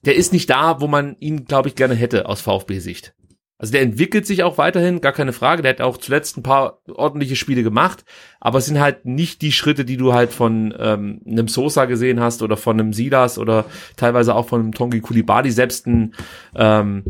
[0.06, 3.12] der ist nicht da, wo man ihn, glaube ich, gerne hätte aus VfB-Sicht.
[3.60, 5.60] Also der entwickelt sich auch weiterhin, gar keine Frage.
[5.60, 8.04] Der hat auch zuletzt ein paar ordentliche Spiele gemacht,
[8.40, 12.20] aber es sind halt nicht die Schritte, die du halt von ähm, einem Sosa gesehen
[12.20, 15.50] hast oder von einem Silas oder teilweise auch von einem Tongi Kulibali.
[15.50, 16.14] Selbst ein,
[16.56, 17.04] ähm,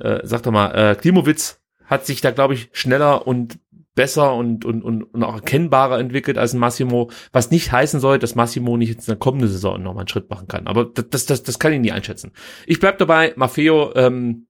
[0.00, 3.60] äh, sag doch mal, äh, Klimowitz hat sich da, glaube ich, schneller und
[3.94, 8.18] besser und, und, und, und auch erkennbarer entwickelt als ein Massimo, was nicht heißen soll,
[8.18, 10.66] dass Massimo nicht jetzt in der kommenden Saison nochmal einen Schritt machen kann.
[10.66, 12.32] Aber das, das, das kann ich nie einschätzen.
[12.66, 14.46] Ich bleib dabei, Maffeo, ähm,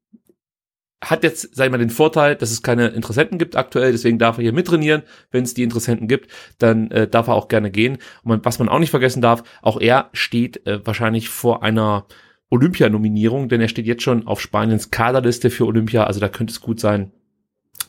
[1.03, 4.39] hat jetzt, sag ich mal, den Vorteil, dass es keine Interessenten gibt aktuell, deswegen darf
[4.39, 5.03] er hier mittrainieren.
[5.31, 7.95] Wenn es die Interessenten gibt, dann äh, darf er auch gerne gehen.
[8.23, 12.07] Und man, was man auch nicht vergessen darf, auch er steht äh, wahrscheinlich vor einer
[12.51, 16.05] Olympianominierung, denn er steht jetzt schon auf Spaniens Kaderliste für Olympia.
[16.05, 17.11] Also da könnte es gut sein,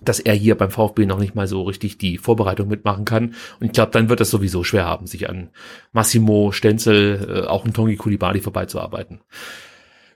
[0.02, 3.36] dass er hier beim VfB noch nicht mal so richtig die Vorbereitung mitmachen kann.
[3.60, 5.50] Und ich glaube, dann wird es sowieso schwer haben, sich an
[5.92, 9.22] Massimo Stenzel, äh, auch ein Tongi Kulibali vorbeizuarbeiten.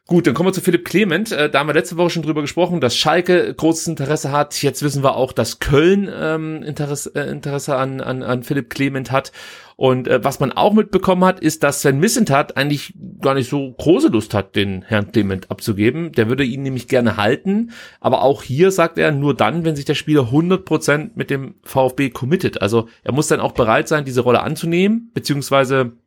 [0.08, 1.34] Gut, dann kommen wir zu Philipp Clement.
[1.34, 4.62] Äh, da haben wir letzte Woche schon drüber gesprochen, dass Schalke großes Interesse hat.
[4.62, 9.12] Jetzt wissen wir auch, dass Köln ähm, Interesse, äh, Interesse an, an, an Philipp Clement
[9.12, 9.34] hat.
[9.76, 13.74] Und äh, was man auch mitbekommen hat, ist, dass Sven Missentat eigentlich gar nicht so
[13.74, 16.14] große Lust hat, den Herrn Clement abzugeben.
[16.14, 17.72] Der würde ihn nämlich gerne halten.
[18.00, 22.12] Aber auch hier sagt er, nur dann, wenn sich der Spieler 100% mit dem VfB
[22.12, 22.62] committet.
[22.62, 25.98] Also er muss dann auch bereit sein, diese Rolle anzunehmen, beziehungsweise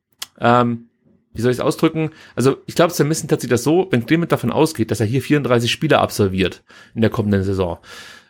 [0.41, 0.87] ähm,
[1.33, 2.11] wie soll ich es ausdrücken?
[2.35, 5.23] Also ich glaube, Sam Missentat sieht das so, wenn Clement davon ausgeht, dass er hier
[5.23, 6.63] 34 Spiele absolviert
[6.95, 7.79] in der kommenden Saison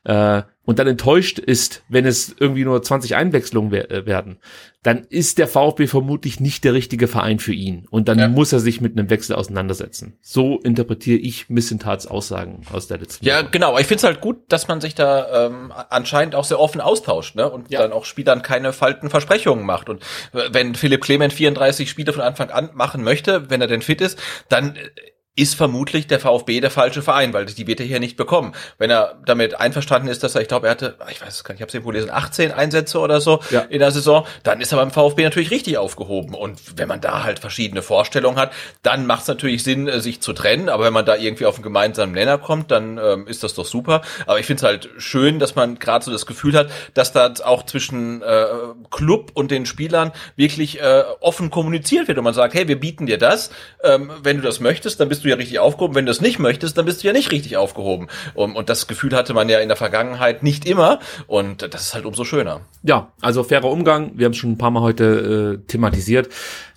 [0.04, 4.38] äh, und dann enttäuscht ist, wenn es irgendwie nur 20 Einwechslungen wer äh, werden,
[4.82, 7.86] dann ist der VfB vermutlich nicht der richtige Verein für ihn.
[7.90, 8.28] Und dann ja.
[8.28, 10.16] muss er sich mit einem Wechsel auseinandersetzen.
[10.22, 13.48] So interpretiere ich Missentats Aussagen aus der letzten Ja, Woche.
[13.50, 13.78] genau.
[13.78, 17.34] Ich finde es halt gut, dass man sich da ähm, anscheinend auch sehr offen austauscht
[17.34, 17.50] ne?
[17.50, 17.80] und ja.
[17.80, 19.88] dann auch Spielern keine falten Versprechungen macht.
[19.88, 24.00] Und wenn Philipp Clement 34 Spiele von Anfang an machen möchte, wenn er denn fit
[24.00, 24.88] ist, dann äh,
[25.40, 28.52] ist vermutlich der VfB der falsche Verein, weil die wird er hier nicht bekommen.
[28.76, 31.54] Wenn er damit einverstanden ist, dass er, ich glaube, er hatte, ich weiß es gar
[31.54, 33.60] nicht, ich habe es irgendwo gelesen, 18 Einsätze oder so ja.
[33.60, 36.34] in der Saison, dann ist er beim VfB natürlich richtig aufgehoben.
[36.34, 40.20] Und wenn man da halt verschiedene Vorstellungen hat, dann macht es natürlich Sinn, äh, sich
[40.20, 40.68] zu trennen.
[40.68, 43.64] Aber wenn man da irgendwie auf einen gemeinsamen Nenner kommt, dann ähm, ist das doch
[43.64, 44.02] super.
[44.26, 47.32] Aber ich finde es halt schön, dass man gerade so das Gefühl hat, dass da
[47.44, 48.44] auch zwischen äh,
[48.90, 53.06] Club und den Spielern wirklich äh, offen kommuniziert wird und man sagt, hey, wir bieten
[53.06, 53.50] dir das,
[53.82, 55.94] ähm, wenn du das möchtest, dann bist du ja richtig aufgehoben.
[55.94, 58.08] Wenn du es nicht möchtest, dann bist du ja nicht richtig aufgehoben.
[58.34, 61.00] Und, und das Gefühl hatte man ja in der Vergangenheit nicht immer.
[61.26, 62.60] Und das ist halt umso schöner.
[62.82, 64.12] Ja, also fairer Umgang.
[64.14, 66.28] Wir haben es schon ein paar Mal heute äh, thematisiert.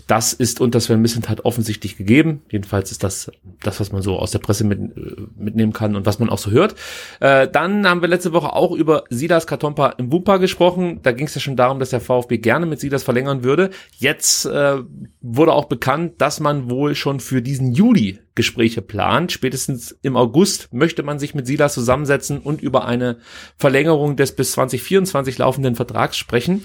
[0.07, 2.41] Das ist unter Sven Missentat offensichtlich gegeben.
[2.49, 3.31] Jedenfalls ist das
[3.61, 6.37] das, was man so aus der Presse mit, äh, mitnehmen kann und was man auch
[6.37, 6.75] so hört.
[7.19, 10.99] Äh, dann haben wir letzte Woche auch über Silas Katompa im Wumpa gesprochen.
[11.03, 13.69] Da ging es ja schon darum, dass der VfB gerne mit Silas verlängern würde.
[13.97, 14.77] Jetzt äh,
[15.21, 19.31] wurde auch bekannt, dass man wohl schon für diesen Juli Gespräche plant.
[19.31, 23.17] Spätestens im August möchte man sich mit Silas zusammensetzen und über eine
[23.57, 26.63] Verlängerung des bis 2024 laufenden Vertrags sprechen.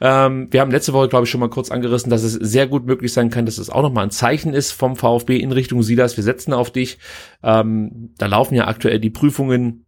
[0.00, 2.86] Ähm, wir haben letzte Woche, glaube ich, schon mal kurz angerissen, dass es sehr gut
[2.86, 6.16] möglich sein kann, dass es auch nochmal ein Zeichen ist vom VfB in Richtung Silas.
[6.16, 6.98] Wir setzen auf dich.
[7.42, 9.86] Ähm, da laufen ja aktuell die Prüfungen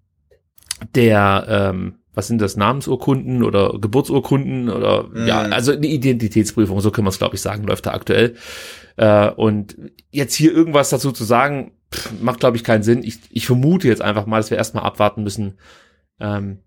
[0.94, 5.26] der, ähm, was sind das, Namensurkunden oder Geburtsurkunden oder mm.
[5.26, 8.34] ja, also eine Identitätsprüfung, so können wir es, glaube ich, sagen, läuft da aktuell.
[8.96, 9.76] Äh, und
[10.10, 13.02] jetzt hier irgendwas dazu zu sagen, pff, macht, glaube ich, keinen Sinn.
[13.02, 15.58] Ich, ich vermute jetzt einfach mal, dass wir erstmal abwarten müssen,
[16.20, 16.60] ähm,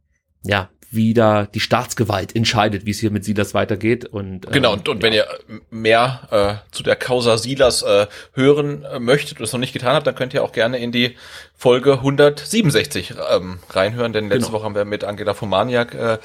[0.43, 4.05] ja, wie da die Staatsgewalt entscheidet, wie es hier mit Silas weitergeht.
[4.05, 5.03] Und, äh, genau, und, und ja.
[5.03, 5.25] wenn ihr
[5.69, 9.95] mehr äh, zu der Causa Silas äh, hören äh, möchtet und es noch nicht getan
[9.95, 11.15] habt, dann könnt ihr auch gerne in die
[11.61, 14.53] Folge 167 ähm, reinhören, denn letzte genau.
[14.53, 16.17] Woche haben wir mit Angela Fomaniak äh,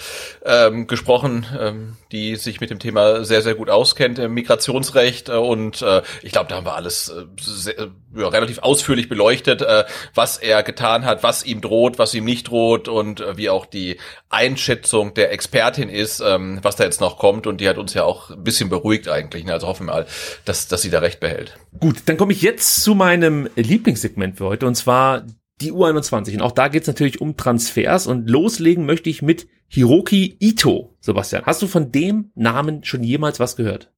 [0.46, 5.32] ähm, gesprochen, ähm, die sich mit dem Thema sehr, sehr gut auskennt im Migrationsrecht äh,
[5.32, 7.74] und äh, ich glaube, da haben wir alles äh, sehr,
[8.16, 9.84] ja, relativ ausführlich beleuchtet, äh,
[10.14, 13.66] was er getan hat, was ihm droht, was ihm nicht droht und äh, wie auch
[13.66, 13.98] die
[14.30, 18.04] Einschätzung der Expertin ist, ähm, was da jetzt noch kommt und die hat uns ja
[18.04, 19.52] auch ein bisschen beruhigt eigentlich, ne?
[19.52, 20.06] also hoffen wir mal,
[20.46, 21.58] dass, dass sie da recht behält.
[21.78, 25.25] Gut, dann komme ich jetzt zu meinem Lieblingssegment für heute und zwar
[25.60, 26.34] die U21.
[26.34, 30.94] Und auch da geht es natürlich um Transfers und loslegen möchte ich mit Hiroki Ito.
[31.00, 33.92] Sebastian, hast du von dem Namen schon jemals was gehört?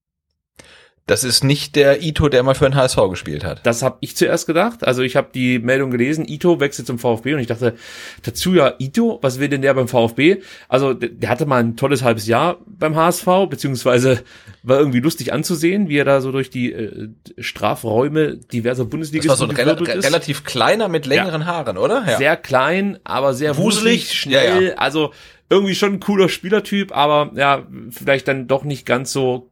[1.08, 3.64] Das ist nicht der Ito, der mal für den HSV gespielt hat.
[3.64, 4.86] Das habe ich zuerst gedacht.
[4.86, 7.74] Also ich habe die Meldung gelesen, Ito wechselt zum VfB und ich dachte,
[8.22, 10.42] Tatsuya Ito, was will denn der beim VfB?
[10.68, 14.22] Also der hatte mal ein tolles halbes Jahr beim HSV, beziehungsweise
[14.62, 19.40] war irgendwie lustig anzusehen, wie er da so durch die äh, Strafräume diverser Bundesliga Das
[19.40, 20.04] war so ein rel ist.
[20.04, 21.46] relativ kleiner mit längeren ja.
[21.46, 22.04] Haaren, oder?
[22.06, 22.18] Ja.
[22.18, 24.64] Sehr klein, aber sehr wuselig, wuselig schnell.
[24.66, 25.14] Ja, also
[25.48, 29.50] irgendwie schon ein cooler Spielertyp, aber ja, vielleicht dann doch nicht ganz so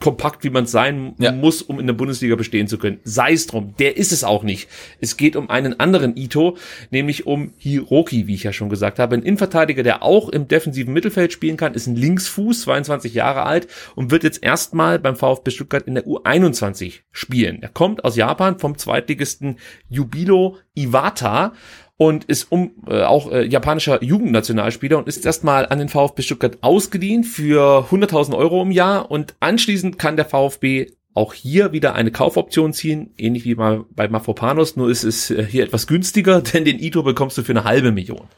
[0.00, 1.32] kompakt, wie man sein ja.
[1.32, 3.00] muss, um in der Bundesliga bestehen zu können.
[3.04, 4.68] Sei es drum, der ist es auch nicht.
[5.00, 6.56] Es geht um einen anderen Ito,
[6.90, 9.16] nämlich um Hiroki, wie ich ja schon gesagt habe.
[9.16, 13.68] Ein Innenverteidiger, der auch im defensiven Mittelfeld spielen kann, ist ein Linksfuß, 22 Jahre alt
[13.94, 17.62] und wird jetzt erstmal beim VfB Stuttgart in der U21 spielen.
[17.62, 19.58] Er kommt aus Japan vom Zweitligisten
[19.88, 21.52] Jubilo Iwata
[21.96, 26.58] und ist um äh, auch äh, japanischer Jugendnationalspieler und ist erstmal an den VfB Stuttgart
[26.60, 32.10] ausgeliehen für 100.000 Euro im Jahr und anschließend kann der VfB auch hier wieder eine
[32.10, 36.64] Kaufoption ziehen, ähnlich wie mal bei Mafropanos, nur ist es äh, hier etwas günstiger, denn
[36.64, 38.28] den Ito bekommst du für eine halbe Million.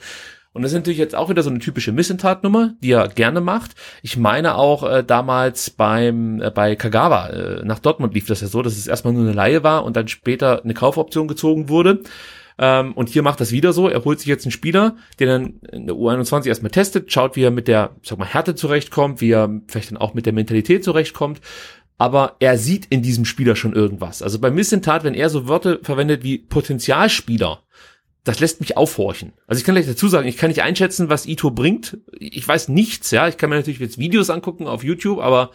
[0.52, 3.74] Und das ist natürlich jetzt auch wieder so eine typische Missentat-Nummer, die er gerne macht.
[4.02, 8.46] Ich meine auch äh, damals beim äh, bei Kagawa äh, nach Dortmund lief das ja
[8.46, 12.00] so, dass es erstmal nur eine Laie war und dann später eine Kaufoption gezogen wurde.
[12.58, 13.88] Ähm, und hier macht das wieder so.
[13.88, 17.42] Er holt sich jetzt einen Spieler, der dann in der U21 erstmal testet, schaut, wie
[17.42, 20.84] er mit der, sag mal, Härte zurechtkommt, wie er vielleicht dann auch mit der Mentalität
[20.84, 21.40] zurechtkommt.
[21.96, 24.22] Aber er sieht in diesem Spieler schon irgendwas.
[24.22, 27.60] Also bei Missentat, wenn er so Wörter verwendet wie Potenzialspieler,
[28.24, 29.32] das lässt mich aufhorchen.
[29.46, 31.98] Also ich kann gleich dazu sagen, ich kann nicht einschätzen, was Ito bringt.
[32.18, 33.26] Ich weiß nichts, ja.
[33.26, 35.50] Ich kann mir natürlich jetzt Videos angucken auf YouTube, aber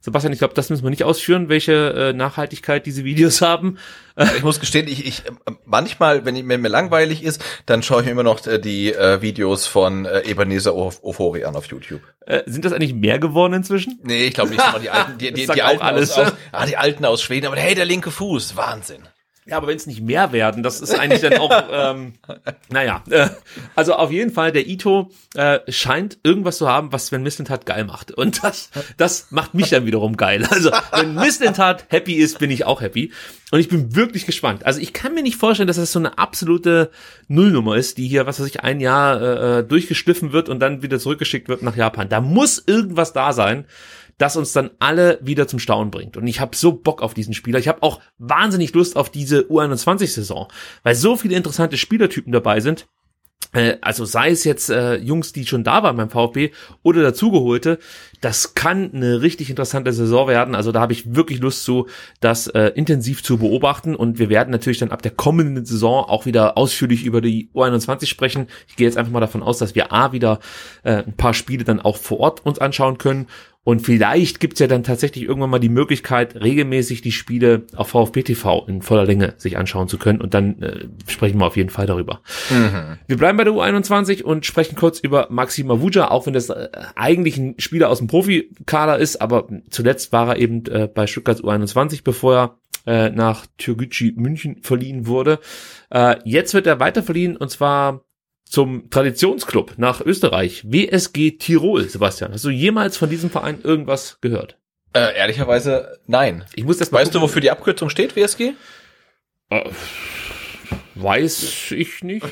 [0.00, 3.78] Sebastian, ich glaube, das müssen wir nicht ausführen, welche äh, Nachhaltigkeit diese Videos haben.
[4.36, 5.22] Ich muss gestehen, ich, ich
[5.64, 9.22] manchmal, wenn mir, mir langweilig ist, dann schaue ich mir immer noch äh, die äh,
[9.22, 12.02] Videos von äh, Ebenezer Ofori an auf YouTube.
[12.26, 13.98] Äh, sind das eigentlich mehr geworden inzwischen?
[14.02, 14.62] Nee, ich glaube nicht.
[14.82, 17.46] Die alten, die, die, die, alten alles, aus, aus, ah, die alten aus Schweden.
[17.46, 19.06] Aber hey, der linke Fuß, Wahnsinn.
[19.50, 22.12] Ja, aber wenn es nicht mehr werden, das ist eigentlich dann auch, ähm,
[22.68, 23.02] naja.
[23.10, 23.30] Äh,
[23.74, 27.82] also auf jeden Fall, der Ito äh, scheint irgendwas zu haben, was Sven Mislintat geil
[27.82, 28.12] macht.
[28.12, 30.46] Und das, das macht mich dann wiederum geil.
[30.48, 33.12] Also wenn Mislintat happy ist, bin ich auch happy.
[33.50, 34.64] Und ich bin wirklich gespannt.
[34.64, 36.92] Also ich kann mir nicht vorstellen, dass das so eine absolute
[37.26, 40.82] Nullnummer ist, die hier, was weiß ich, ein Jahr äh, äh durchgeschliffen wird und dann
[40.82, 42.08] wieder zurückgeschickt wird nach Japan.
[42.08, 43.64] Da muss irgendwas da sein
[44.20, 46.16] das uns dann alle wieder zum Staunen bringt.
[46.18, 47.58] Und ich habe so Bock auf diesen Spieler.
[47.58, 50.48] Ich habe auch wahnsinnig Lust auf diese U21-Saison,
[50.82, 52.86] weil so viele interessante Spielertypen dabei sind.
[53.52, 56.50] Äh, also sei es jetzt äh, Jungs, die schon da waren beim VfB
[56.82, 57.78] oder dazugeholte,
[58.20, 60.54] das kann eine richtig interessante Saison werden.
[60.54, 61.88] Also da habe ich wirklich Lust zu,
[62.20, 63.96] das äh, intensiv zu beobachten.
[63.96, 68.06] Und wir werden natürlich dann ab der kommenden Saison auch wieder ausführlich über die U21
[68.06, 68.48] sprechen.
[68.68, 70.40] Ich gehe jetzt einfach mal davon aus, dass wir A wieder
[70.82, 73.26] äh, ein paar Spiele dann auch vor Ort uns anschauen können
[73.62, 78.22] und vielleicht gibt's ja dann tatsächlich irgendwann mal die Möglichkeit, regelmäßig die Spiele auf VfB
[78.22, 80.22] TV in voller Länge sich anschauen zu können.
[80.22, 82.22] Und dann äh, sprechen wir auf jeden Fall darüber.
[82.48, 82.98] Mhm.
[83.06, 86.68] Wir bleiben bei der U21 und sprechen kurz über Maxi Mavuja, auch wenn das äh,
[86.96, 91.42] eigentlich ein Spieler aus dem Profikader ist, aber zuletzt war er eben äh, bei Stuttgarts
[91.42, 95.38] U21, bevor er äh, nach Türgücü München verliehen wurde.
[95.90, 98.04] Äh, jetzt wird er weiter verliehen und zwar
[98.50, 102.32] zum Traditionsclub nach Österreich, WSG Tirol, Sebastian.
[102.32, 104.58] Hast du jemals von diesem Verein irgendwas gehört?
[104.92, 106.44] Äh, ehrlicherweise nein.
[106.54, 107.20] Ich muss das mal weißt gucken.
[107.20, 108.54] du, wofür die Abkürzung steht, WSG?
[109.50, 109.70] Äh,
[110.96, 112.26] weiß ich nicht.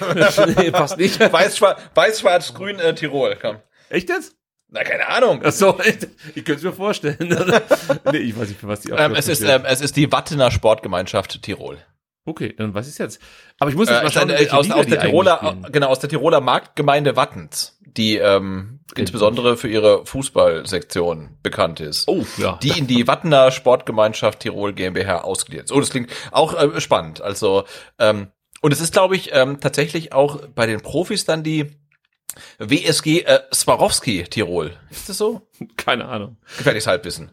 [0.56, 1.20] nee, passt nicht.
[1.32, 3.58] Weiß, schwarz, weiß, schwarz, grün, äh, Tirol, komm.
[3.88, 4.34] Echt jetzt?
[4.70, 5.40] Na, keine Ahnung.
[5.44, 5.98] Ach so, ich,
[6.34, 7.16] ich könnte es mir vorstellen.
[8.12, 10.50] nee, ich weiß nicht, für was die ähm, es ist, ähm, es ist die Wattener
[10.50, 11.78] Sportgemeinschaft Tirol.
[12.28, 13.20] Okay, dann weiß ich jetzt.
[13.58, 16.10] Aber ich muss jetzt äh, mal schauen, äh, aus, aus der Tiroler, genau, aus der
[16.10, 22.06] Tiroler Marktgemeinde Wattens, die ähm, insbesondere für ihre Fußballsektion bekannt ist.
[22.06, 22.58] Oh, ja.
[22.62, 25.72] Die in die Wattener Sportgemeinschaft Tirol GmbH ausgegliedert ist.
[25.72, 27.22] Oh, das klingt auch äh, spannend.
[27.22, 27.64] Also,
[27.98, 28.28] ähm,
[28.60, 31.78] und es ist, glaube ich, ähm, tatsächlich auch bei den Profis dann die
[32.58, 34.76] WSG äh, Swarovski Tirol.
[34.90, 35.47] Ist das so?
[35.76, 36.36] Keine Ahnung.
[36.56, 37.30] Gefährliches Halbwissen.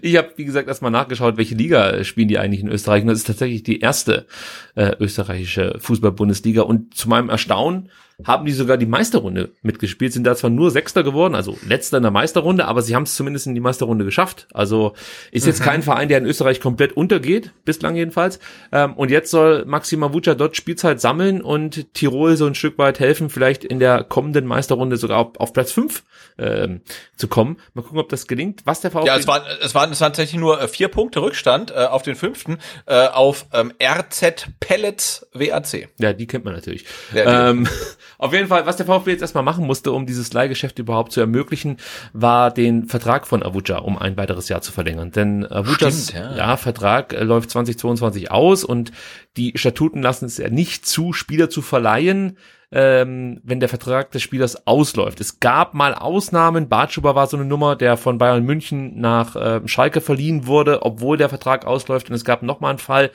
[0.00, 3.02] ich habe, wie gesagt, erstmal nachgeschaut, welche Liga spielen die eigentlich in Österreich.
[3.02, 4.26] Und das ist tatsächlich die erste
[4.74, 6.62] äh, österreichische Fußball-Bundesliga.
[6.62, 7.90] Und zu meinem Erstaunen
[8.24, 12.02] haben die sogar die Meisterrunde mitgespielt, sind da zwar nur Sechster geworden, also letzter in
[12.02, 14.46] der Meisterrunde, aber sie haben es zumindest in die Meisterrunde geschafft.
[14.52, 14.92] Also
[15.30, 15.64] ist jetzt mhm.
[15.64, 18.38] kein Verein, der in Österreich komplett untergeht, bislang jedenfalls.
[18.70, 23.00] Ähm, und jetzt soll Maxima Vuca dort Spielzeit sammeln und Tirol so ein Stück weit
[23.00, 26.04] helfen, vielleicht in der kommenden Meisterrunde sogar auf, auf Platz fünf
[26.38, 26.82] ähm,
[27.22, 27.56] zu kommen.
[27.74, 28.62] Mal gucken, ob das gelingt.
[28.64, 29.06] Was der VfB...
[29.06, 32.02] Ja, es waren, es waren, es waren tatsächlich nur äh, vier Punkte Rückstand äh, auf
[32.02, 35.88] den fünften äh, auf ähm, RZ Pellets WAC.
[36.00, 36.84] Ja, die kennt man natürlich.
[37.14, 37.68] Ja, ähm,
[38.18, 41.20] auf jeden Fall, was der VfB jetzt erstmal machen musste, um dieses Leihgeschäft überhaupt zu
[41.20, 41.76] ermöglichen,
[42.12, 45.12] war den Vertrag von Avuja um ein weiteres Jahr zu verlängern.
[45.12, 46.36] Denn Avujas ja.
[46.36, 46.56] ja.
[46.56, 48.90] Vertrag äh, läuft 2022 aus und
[49.36, 52.36] die Statuten lassen es ja nicht zu, Spieler zu verleihen,
[52.72, 55.20] ähm, wenn der Vertrag des Spielers ausläuft.
[55.20, 56.68] Es gab mal Ausnahmen.
[56.70, 61.18] Bartschuber war so eine Nummer, der von Bayern München nach äh, Schalke verliehen wurde, obwohl
[61.18, 62.08] der Vertrag ausläuft.
[62.08, 63.10] Und es gab noch mal einen Fall,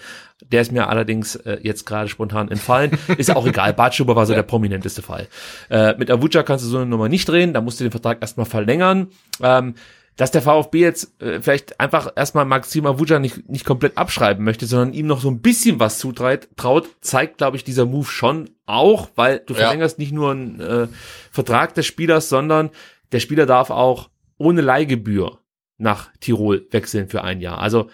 [0.52, 2.92] der ist mir allerdings äh, jetzt gerade spontan entfallen.
[3.18, 3.74] Ist auch egal.
[3.74, 5.28] Bartschuber war so der prominenteste Fall.
[5.70, 7.54] Äh, mit Avuja kannst du so eine Nummer nicht drehen.
[7.54, 9.08] Da musst du den Vertrag erstmal verlängern.
[9.42, 9.74] Ähm,
[10.18, 14.65] dass der VfB jetzt äh, vielleicht einfach erstmal Maxim Avuja nicht, nicht komplett abschreiben möchte,
[14.65, 18.49] sondern ihm noch so ein bisschen was zutraut, traut, zeigt, glaube ich, dieser Move schon
[18.65, 19.61] auch, weil du ja.
[19.61, 20.88] verlängerst nicht nur einen äh,
[21.31, 22.72] Vertrag des Spielers, sondern
[23.11, 25.39] der Spieler darf auch ohne Leihgebühr
[25.77, 27.60] nach Tirol wechseln für ein Jahr.
[27.60, 27.89] Also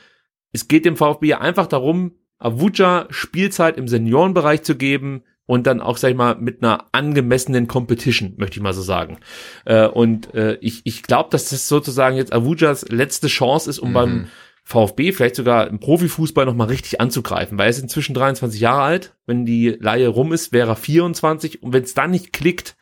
[0.53, 5.97] es geht dem VfB einfach darum, Avuja Spielzeit im Seniorenbereich zu geben, und dann auch,
[5.97, 9.19] sag ich mal, mit einer angemessenen Competition, möchte ich mal so sagen.
[9.65, 13.89] Äh, und äh, ich, ich glaube, dass das sozusagen jetzt Avujas letzte Chance ist, um
[13.89, 13.93] mhm.
[13.93, 14.27] beim
[14.65, 19.15] VfB vielleicht sogar im Profifußball nochmal richtig anzugreifen, weil er ist inzwischen 23 Jahre alt.
[19.25, 22.77] Wenn die Laie rum ist, wäre er 24 und wenn es dann nicht klickt,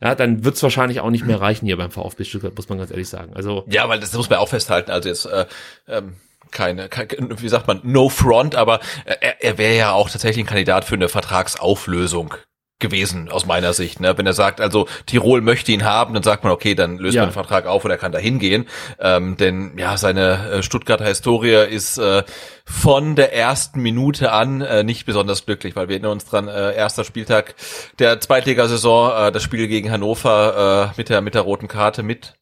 [0.00, 2.78] ja, dann wird es wahrscheinlich auch nicht mehr reichen hier beim VfB Stuttgart, muss man
[2.78, 3.34] ganz ehrlich sagen.
[3.34, 4.90] Also ja, weil das muss man auch festhalten.
[4.90, 5.46] Also jetzt äh,
[5.88, 6.14] ähm,
[6.50, 7.08] keine, keine,
[7.40, 10.94] wie sagt man, no front, aber er, er wäre ja auch tatsächlich ein Kandidat für
[10.94, 12.34] eine Vertragsauflösung
[12.80, 14.00] gewesen aus meiner Sicht.
[14.00, 14.18] Ne?
[14.18, 17.22] Wenn er sagt, also Tirol möchte ihn haben, dann sagt man, okay, dann löst ja.
[17.22, 18.66] man den Vertrag auf und er kann da hingehen.
[18.98, 22.24] Ähm, denn ja, seine äh, Stuttgarter Historie ist äh,
[22.64, 26.74] von der ersten Minute an äh, nicht besonders glücklich, weil wir erinnern uns dran, äh,
[26.74, 27.54] erster Spieltag
[27.98, 32.34] der Zweitligasaison, äh, das Spiel gegen Hannover äh, mit der mit der roten Karte mit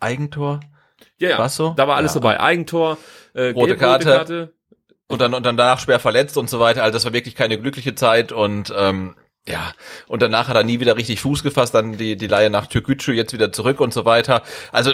[0.00, 0.60] Eigentor.
[1.22, 1.48] Ja, ja.
[1.48, 1.72] So?
[1.76, 2.20] Da war alles ja.
[2.20, 2.40] dabei.
[2.40, 2.98] Eigentor,
[3.32, 4.52] äh, rote, Karte, rote Karte.
[5.06, 6.82] Und dann, und dann danach schwer verletzt und so weiter.
[6.82, 9.14] Also das war wirklich keine glückliche Zeit und ähm,
[9.46, 9.72] ja,
[10.08, 13.12] und danach hat er nie wieder richtig Fuß gefasst, dann die, die Leihe nach Türkgücü
[13.12, 14.42] jetzt wieder zurück und so weiter.
[14.72, 14.92] Also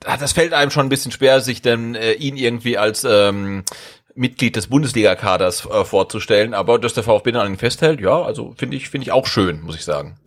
[0.00, 3.64] das fällt einem schon ein bisschen schwer, sich denn äh, ihn irgendwie als ähm,
[4.14, 8.54] Mitglied des Bundesliga-Kaders äh, vorzustellen, aber dass der VfB dann an ihn festhält, ja, also
[8.56, 10.18] finde ich, finde ich auch schön, muss ich sagen.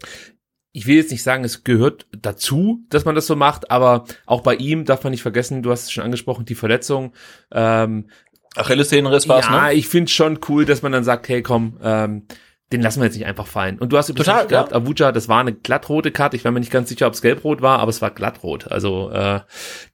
[0.78, 4.42] Ich will jetzt nicht sagen, es gehört dazu, dass man das so macht, aber auch
[4.42, 7.14] bei ihm darf man nicht vergessen, du hast es schon angesprochen, die Verletzung.
[7.52, 8.12] Ähm,
[8.56, 9.74] Achillessehnenriss war es, ja, ne?
[9.74, 12.28] ich finde schon cool, dass man dann sagt, hey komm, ähm,
[12.72, 13.80] den lassen wir jetzt nicht einfach fallen.
[13.80, 14.78] Und du hast übrigens Total, gehabt, ja.
[14.78, 16.38] Avuja, das war eine glattrote Karte.
[16.38, 18.68] Ich war mir nicht ganz sicher, ob es gelbrot war, aber es war glattrot.
[18.68, 19.40] Also äh,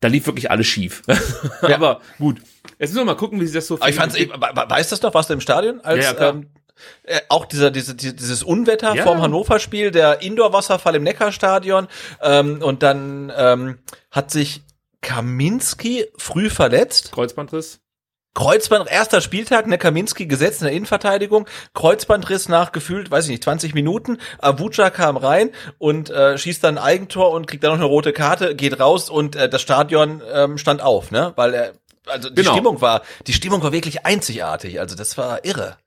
[0.01, 1.01] da lief wirklich alles schief.
[1.61, 1.76] Ja.
[1.76, 2.41] aber gut.
[2.77, 3.80] Jetzt müssen wir mal gucken, wie sich das so.
[3.88, 6.47] Ich fand's, ich, weißt du das noch, was du im Stadion als ja, ähm,
[7.03, 9.03] äh, auch dieser, diese, dieses Unwetter ja.
[9.03, 11.87] vom Hannover-Spiel, der Indoor-Wasserfall im Neckarstadion
[12.21, 13.79] ähm, und dann ähm,
[14.11, 14.63] hat sich
[15.01, 17.11] Kaminski früh verletzt.
[17.11, 17.79] Kreuzbandriss.
[18.35, 23.43] Kreuzband, erster Spieltag, ne Kaminski gesetzt in der Innenverteidigung, Kreuzbandriss nach gefühlt, weiß ich nicht,
[23.43, 27.77] 20 Minuten, Avuca kam rein und äh, schießt dann ein Eigentor und kriegt dann noch
[27.77, 31.33] eine rote Karte, geht raus und äh, das Stadion ähm, stand auf, ne?
[31.35, 31.73] Weil er,
[32.07, 32.53] also die genau.
[32.53, 35.77] Stimmung war, die Stimmung war wirklich einzigartig, also das war irre.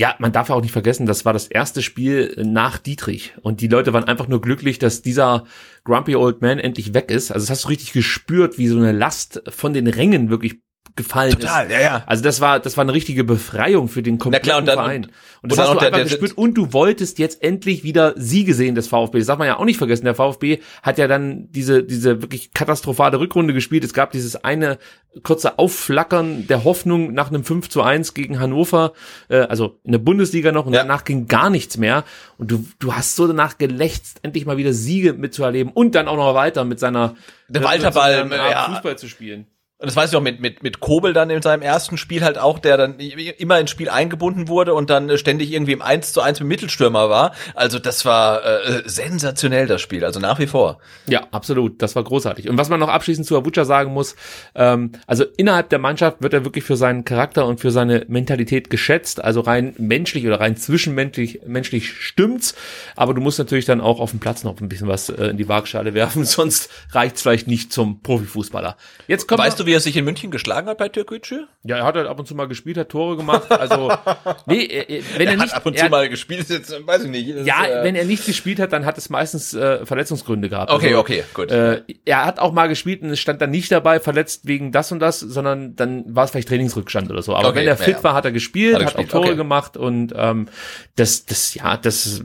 [0.00, 3.66] Ja, man darf auch nicht vergessen, das war das erste Spiel nach Dietrich und die
[3.66, 5.44] Leute waren einfach nur glücklich, dass dieser
[5.82, 7.32] Grumpy Old Man endlich weg ist.
[7.32, 10.60] Also das hast du richtig gespürt, wie so eine Last von den Rängen wirklich
[10.98, 11.72] gefallen Total, ist.
[11.72, 12.02] ja, ja.
[12.06, 15.04] Also das war, das war eine richtige Befreiung für den kompletten klar, und dann, Verein.
[15.04, 15.12] Und,
[15.42, 16.36] und das hast du einfach der, gespürt.
[16.36, 19.18] Und du wolltest jetzt endlich wieder Siege sehen des VfB.
[19.18, 20.04] Das darf man ja auch nicht vergessen.
[20.04, 23.84] Der VfB hat ja dann diese, diese wirklich katastrophale Rückrunde gespielt.
[23.84, 24.78] Es gab dieses eine
[25.22, 28.92] kurze Aufflackern der Hoffnung nach einem 5 zu 1 gegen Hannover,
[29.28, 30.80] äh, also in der Bundesliga noch und ja.
[30.80, 32.04] danach ging gar nichts mehr.
[32.36, 36.16] Und du, du hast so danach gelächzt, endlich mal wieder Siege mitzuerleben und dann auch
[36.16, 37.16] noch weiter mit seiner
[37.48, 38.70] der Walter Ball, ja.
[38.70, 39.46] Fußball zu spielen.
[39.80, 42.36] Und das weiß ich auch mit, mit, mit Kobel dann in seinem ersten Spiel halt
[42.36, 46.20] auch, der dann immer ins Spiel eingebunden wurde und dann ständig irgendwie im 1 zu
[46.20, 47.32] 1 mit Mittelstürmer war.
[47.54, 50.78] Also das war äh, sensationell, das Spiel, also nach wie vor.
[51.06, 52.48] Ja, absolut, das war großartig.
[52.48, 54.16] Und was man noch abschließend zu Abuja sagen muss,
[54.56, 58.70] ähm, also innerhalb der Mannschaft wird er wirklich für seinen Charakter und für seine Mentalität
[58.70, 62.56] geschätzt, also rein menschlich oder rein zwischenmenschlich menschlich stimmt's,
[62.96, 65.36] aber du musst natürlich dann auch auf dem Platz noch ein bisschen was äh, in
[65.36, 68.76] die Waagschale werfen, sonst reicht's vielleicht nicht zum Profifußballer.
[69.06, 71.46] Jetzt kommt weißt du, wie er sich in München geschlagen hat bei Türkgücü?
[71.62, 73.52] Ja, er hat halt ab und zu mal gespielt, hat Tore gemacht.
[73.52, 73.92] Also,
[74.46, 75.54] nee, äh, wenn er, er nicht.
[75.54, 77.28] ab und zu er, mal gespielt, jetzt, weiß ich nicht.
[77.46, 80.72] ja, äh, wenn er nicht gespielt hat, dann hat es meistens äh, Verletzungsgründe gehabt.
[80.72, 81.52] Okay, also, okay, gut.
[81.52, 84.90] Äh, er hat auch mal gespielt und es stand dann nicht dabei, verletzt wegen das
[84.90, 87.36] und das, sondern dann war es vielleicht Trainingsrückstand oder so.
[87.36, 88.04] Aber okay, wenn er fit ja.
[88.04, 89.36] war, hat er gespielt, hat, er gespielt, hat auch Tore okay.
[89.36, 90.48] gemacht und ähm,
[90.96, 92.22] das, das, ja, das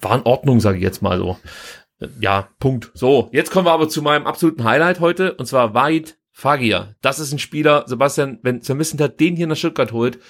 [0.00, 1.38] war in Ordnung, sage ich jetzt mal so.
[2.20, 2.90] Ja, Punkt.
[2.94, 7.18] So, jetzt kommen wir aber zu meinem absoluten Highlight heute, und zwar Wahid Fagir, das
[7.18, 10.20] ist ein Spieler, Sebastian, wenn Sir Missentat den hier nach Stuttgart holt,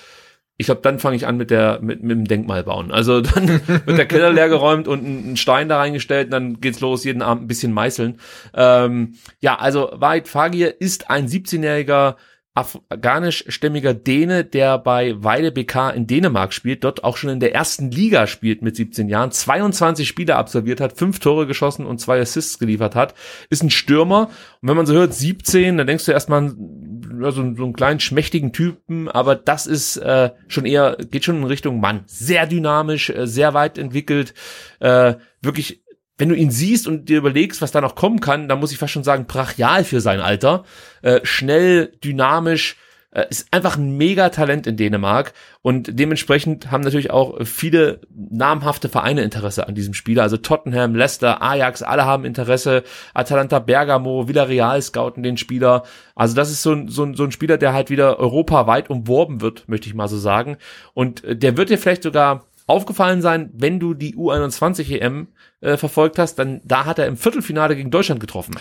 [0.57, 2.91] ich glaube, dann fange ich an mit der mit, mit dem Denkmal bauen.
[2.91, 6.61] Also dann wird der Keller leer geräumt und ein, ein, Stein da reingestellt und dann
[6.63, 8.19] geht's los, jeden Abend ein bisschen meißeln.
[8.55, 12.17] Ähm, ja, also Wahid Fagir ist ein 17-jähriger
[12.59, 17.91] afghanischstämmiger Däne, der bei Weide BK in Dänemark spielt, dort auch schon in der ersten
[17.91, 22.59] Liga spielt mit 17 Jahren, 22 Spiele absolviert hat, fünf Tore geschossen und zwei Assists
[22.59, 23.15] geliefert hat,
[23.51, 24.31] ist ein Stürmer.
[24.61, 26.53] Und wenn man so hört, 17, dann denkst du erstmal
[27.21, 31.37] ja, so, so einen kleinen schmächtigen Typen, aber das ist äh, schon eher, geht schon
[31.37, 32.05] in Richtung Mann.
[32.07, 34.35] Sehr dynamisch, äh, sehr weit entwickelt,
[34.81, 35.83] äh, wirklich
[36.19, 38.79] wenn du ihn siehst und dir überlegst, was da noch kommen kann, dann muss ich
[38.79, 40.65] fast schon sagen, brachial für sein Alter.
[41.01, 42.77] Äh, schnell, dynamisch,
[43.11, 45.33] äh, ist einfach ein Mega-Talent in Dänemark
[45.63, 50.23] und dementsprechend haben natürlich auch viele namhafte Vereine Interesse an diesem Spieler.
[50.25, 52.83] Also Tottenham, Leicester, Ajax, alle haben Interesse.
[53.15, 55.85] Atalanta Bergamo, Villarreal scouten den Spieler.
[56.15, 59.41] Also das ist so ein, so ein, so ein Spieler, der halt wieder europaweit umworben
[59.41, 60.59] wird, möchte ich mal so sagen.
[60.93, 65.29] Und äh, der wird dir vielleicht sogar aufgefallen sein, wenn du die U21 EM
[65.61, 68.55] äh, verfolgt hast, dann da hat er im Viertelfinale gegen Deutschland getroffen.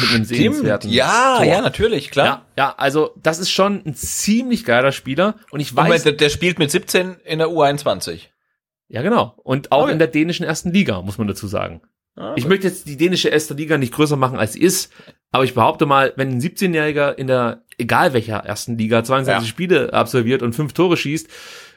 [0.00, 1.44] mit einem sehenswerten Ja, Tor.
[1.46, 2.26] ja, natürlich, klar.
[2.26, 6.12] Ja, ja, also das ist schon ein ziemlich geiler Spieler und ich weiß, Moment, der,
[6.12, 8.20] der spielt mit 17 in der U21.
[8.88, 9.92] ja genau, und auch Okay.
[9.92, 11.82] in der dänischen ersten Liga, muss man dazu sagen.
[12.16, 14.90] Ah, Ich möchte jetzt die dänische erste Liga nicht größer machen, als sie ist,
[15.32, 19.48] aber ich behaupte mal, wenn ein 17-Jähriger in der, egal welcher ersten Liga, 22 Ja.
[19.50, 21.28] Spiele absolviert und fünf Tore schießt,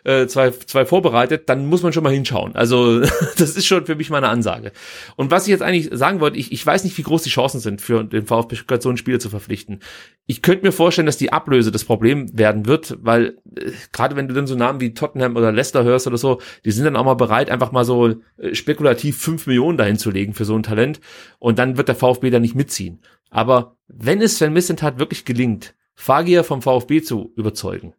[0.04, 2.56] äh, zwei, zwei vorbereitet, dann muss man schon mal hinschauen.
[2.56, 3.00] Also
[3.38, 4.72] das ist schon für mich meine Ansage.
[5.16, 7.60] Und was ich jetzt eigentlich sagen wollte, ich, ich weiß nicht, wie groß die Chancen
[7.60, 9.80] sind, für den VfB Stuttgart so einen Spieler zu verpflichten.
[10.26, 14.28] Ich könnte mir vorstellen, dass die Ablöse das Problem werden wird, weil äh, gerade wenn
[14.28, 17.06] du dann so Namen wie Tottenham oder Leicester hörst oder so, die sind dann auch
[17.06, 20.64] mal bereit, einfach mal so äh, spekulativ fünf Millionen dahin zu legen für so ein
[20.64, 21.00] Talent
[21.40, 23.02] und dann wird der VfB da nicht mitziehen.
[23.30, 27.94] Aber wenn es Sven Missentat wirklich gelingt, Fagier vom VfB zu überzeugen,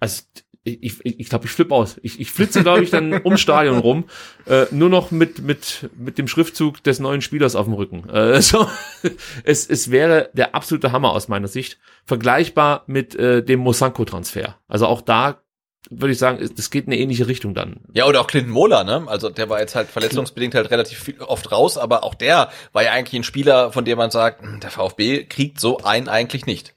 [0.00, 0.22] also
[0.64, 1.96] ich, ich, ich glaube, ich flippe aus.
[2.02, 4.04] Ich, ich flitze, glaube ich, dann ums Stadion rum,
[4.46, 8.08] äh, nur noch mit, mit, mit dem Schriftzug des neuen Spielers auf dem Rücken.
[8.08, 8.66] Äh, so,
[9.44, 11.78] es, es wäre der absolute Hammer aus meiner Sicht.
[12.06, 14.56] Vergleichbar mit äh, dem Mosanko-Transfer.
[14.68, 15.40] Also auch da
[15.90, 17.80] würde ich sagen, es- das geht in eine ähnliche Richtung dann.
[17.92, 19.04] Ja, oder auch Clinton Mohler, ne?
[19.06, 22.82] Also der war jetzt halt verletzungsbedingt halt relativ viel, oft raus, aber auch der war
[22.82, 26.46] ja eigentlich ein Spieler, von dem man sagt, hm, der VfB kriegt so einen eigentlich
[26.46, 26.74] nicht.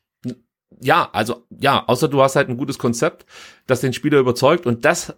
[0.81, 3.25] Ja, also ja, außer du hast halt ein gutes Konzept,
[3.65, 5.13] das den Spieler überzeugt und das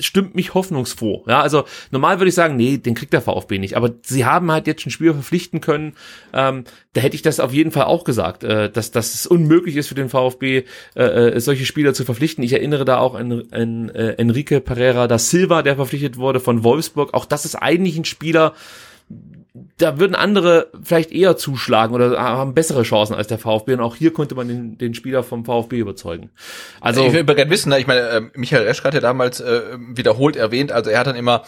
[0.00, 1.24] stimmt mich hoffnungsfroh.
[1.28, 3.76] Ja, also normal würde ich sagen, nee, den kriegt der VfB nicht.
[3.76, 5.94] Aber sie haben halt jetzt schon Spieler verpflichten können.
[6.32, 6.64] Ähm,
[6.94, 9.88] da hätte ich das auf jeden Fall auch gesagt, äh, dass, dass es unmöglich ist
[9.88, 10.64] für den VfB,
[10.96, 12.42] äh, äh, solche Spieler zu verpflichten.
[12.42, 16.64] Ich erinnere da auch an, an äh, Enrique Pereira da Silva, der verpflichtet wurde von
[16.64, 17.14] Wolfsburg.
[17.14, 18.54] Auch das ist eigentlich ein Spieler,
[19.78, 23.74] da würden andere vielleicht eher zuschlagen oder haben bessere Chancen als der VfB.
[23.74, 26.30] Und auch hier konnte man den, den Spieler vom VfB überzeugen.
[26.80, 27.80] Also ich will gerne wissen, ne?
[27.80, 29.62] ich meine, äh, Michael Reschke hat ja damals äh,
[29.94, 31.42] wiederholt erwähnt, also er hat dann immer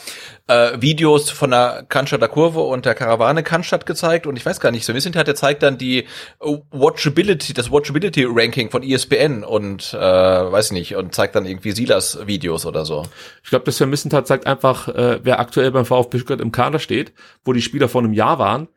[0.48, 4.72] äh, Videos von der Cannstatter Kurve und der Karawane Cannstatt gezeigt und ich weiß gar
[4.72, 6.06] nicht, so ein bisschen hat er zeigt dann die
[6.40, 11.70] Watchability, das Watchability Ranking von ESPN und äh, weiß ich nicht und zeigt dann irgendwie
[11.72, 13.04] Silas Videos oder so.
[13.44, 17.12] ich glaube, das Vermissentat zeigt einfach, äh, wer aktuell beim VfB Stuttgart im Kader steht,
[17.44, 18.68] wo die Spieler vor einem Jahr waren.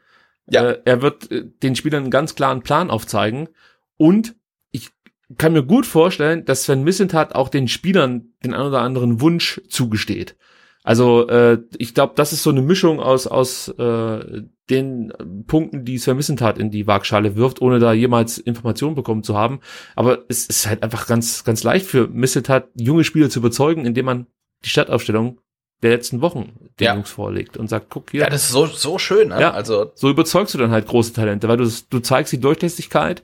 [0.49, 0.69] Ja.
[0.69, 3.49] Äh, er wird äh, den Spielern einen ganz klaren Plan aufzeigen
[3.97, 4.35] und
[4.71, 4.89] ich
[5.37, 9.61] kann mir gut vorstellen, dass Sven Missentat auch den Spielern den ein oder anderen Wunsch
[9.67, 10.35] zugesteht.
[10.83, 15.13] Also äh, ich glaube, das ist so eine Mischung aus aus äh, den
[15.45, 19.59] Punkten, die Sven Missentat in die Waagschale wirft, ohne da jemals Informationen bekommen zu haben.
[19.95, 24.05] Aber es ist halt einfach ganz ganz leicht für Missentat junge Spieler zu überzeugen, indem
[24.05, 24.27] man
[24.63, 25.41] die Stadtaufstellung
[25.81, 26.95] der letzten Wochen den Ja.
[26.95, 29.39] Jungs vorlegt und sagt, guck hier, Ja, das ist so so schön, ne?
[29.39, 29.51] Ja.
[29.51, 33.23] Also so überzeugst du dann halt große Talente, weil du, du zeigst die Durchlässigkeit,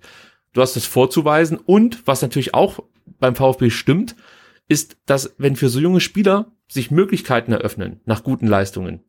[0.54, 2.80] du hast das vorzuweisen und was natürlich auch
[3.20, 4.16] beim VfB stimmt,
[4.68, 9.04] ist, dass wenn für so junge Spieler sich Möglichkeiten eröffnen nach guten Leistungen,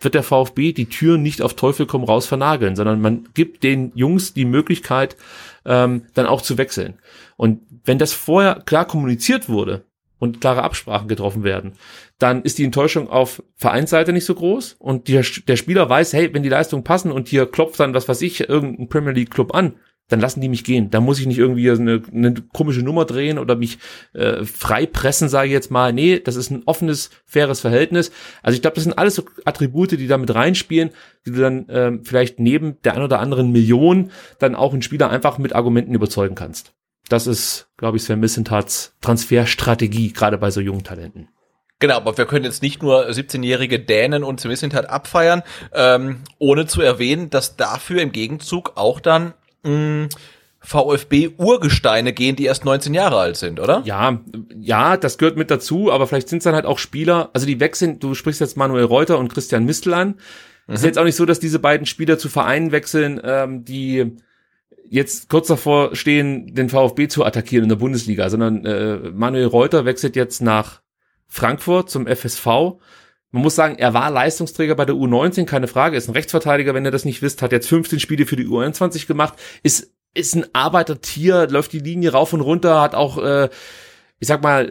[0.00, 3.92] wird der VfB die Tür nicht auf Teufel komm raus vernageln, sondern man gibt den
[3.94, 5.16] Jungs die Möglichkeit,
[5.64, 6.94] ähm, dann auch zu wechseln.
[7.36, 9.84] Und wenn das vorher klar kommuniziert wurde
[10.22, 11.72] und klare Absprachen getroffen werden,
[12.20, 16.32] dann ist die Enttäuschung auf Vereinsseite nicht so groß und der, der Spieler weiß, hey,
[16.32, 19.52] wenn die Leistungen passen und hier klopft dann, was weiß ich, irgendein Premier League Club
[19.52, 19.74] an,
[20.06, 20.90] dann lassen die mich gehen.
[20.90, 23.78] Da muss ich nicht irgendwie eine, eine komische Nummer drehen oder mich
[24.12, 25.92] äh, frei pressen, sage ich jetzt mal.
[25.92, 28.12] Nee, das ist ein offenes, faires Verhältnis.
[28.44, 30.90] Also ich glaube, das sind alles so Attribute, die da mit reinspielen,
[31.26, 35.10] die du dann ähm, vielleicht neben der ein oder anderen Million dann auch einen Spieler
[35.10, 36.74] einfach mit Argumenten überzeugen kannst.
[37.12, 41.28] Das ist, glaube ich, Sven Missentats Transferstrategie, gerade bei so jungen Talenten.
[41.78, 45.42] Genau, aber wir können jetzt nicht nur 17-jährige Dänen und Semissintat abfeiern,
[45.74, 50.08] ähm, ohne zu erwähnen, dass dafür im Gegenzug auch dann mh,
[50.60, 53.82] VfB-Urgesteine gehen, die erst 19 Jahre alt sind, oder?
[53.84, 54.20] Ja,
[54.56, 57.60] ja, das gehört mit dazu, aber vielleicht sind es dann halt auch Spieler, also die
[57.60, 60.14] wechseln, du sprichst jetzt Manuel Reuter und Christian Mistel an.
[60.66, 64.16] Es ist jetzt auch nicht so, dass diese beiden Spieler zu Vereinen wechseln, ähm, die
[64.92, 69.86] jetzt kurz davor stehen, den VfB zu attackieren in der Bundesliga, sondern äh, Manuel Reuter
[69.86, 70.82] wechselt jetzt nach
[71.28, 72.46] Frankfurt zum FSV.
[73.30, 76.84] Man muss sagen, er war Leistungsträger bei der U19, keine Frage, ist ein Rechtsverteidiger, wenn
[76.84, 80.44] ihr das nicht wisst, hat jetzt 15 Spiele für die U21 gemacht, ist ist ein
[80.52, 83.48] Arbeitertier, läuft die Linie rauf und runter, hat auch, äh,
[84.18, 84.68] ich sag mal,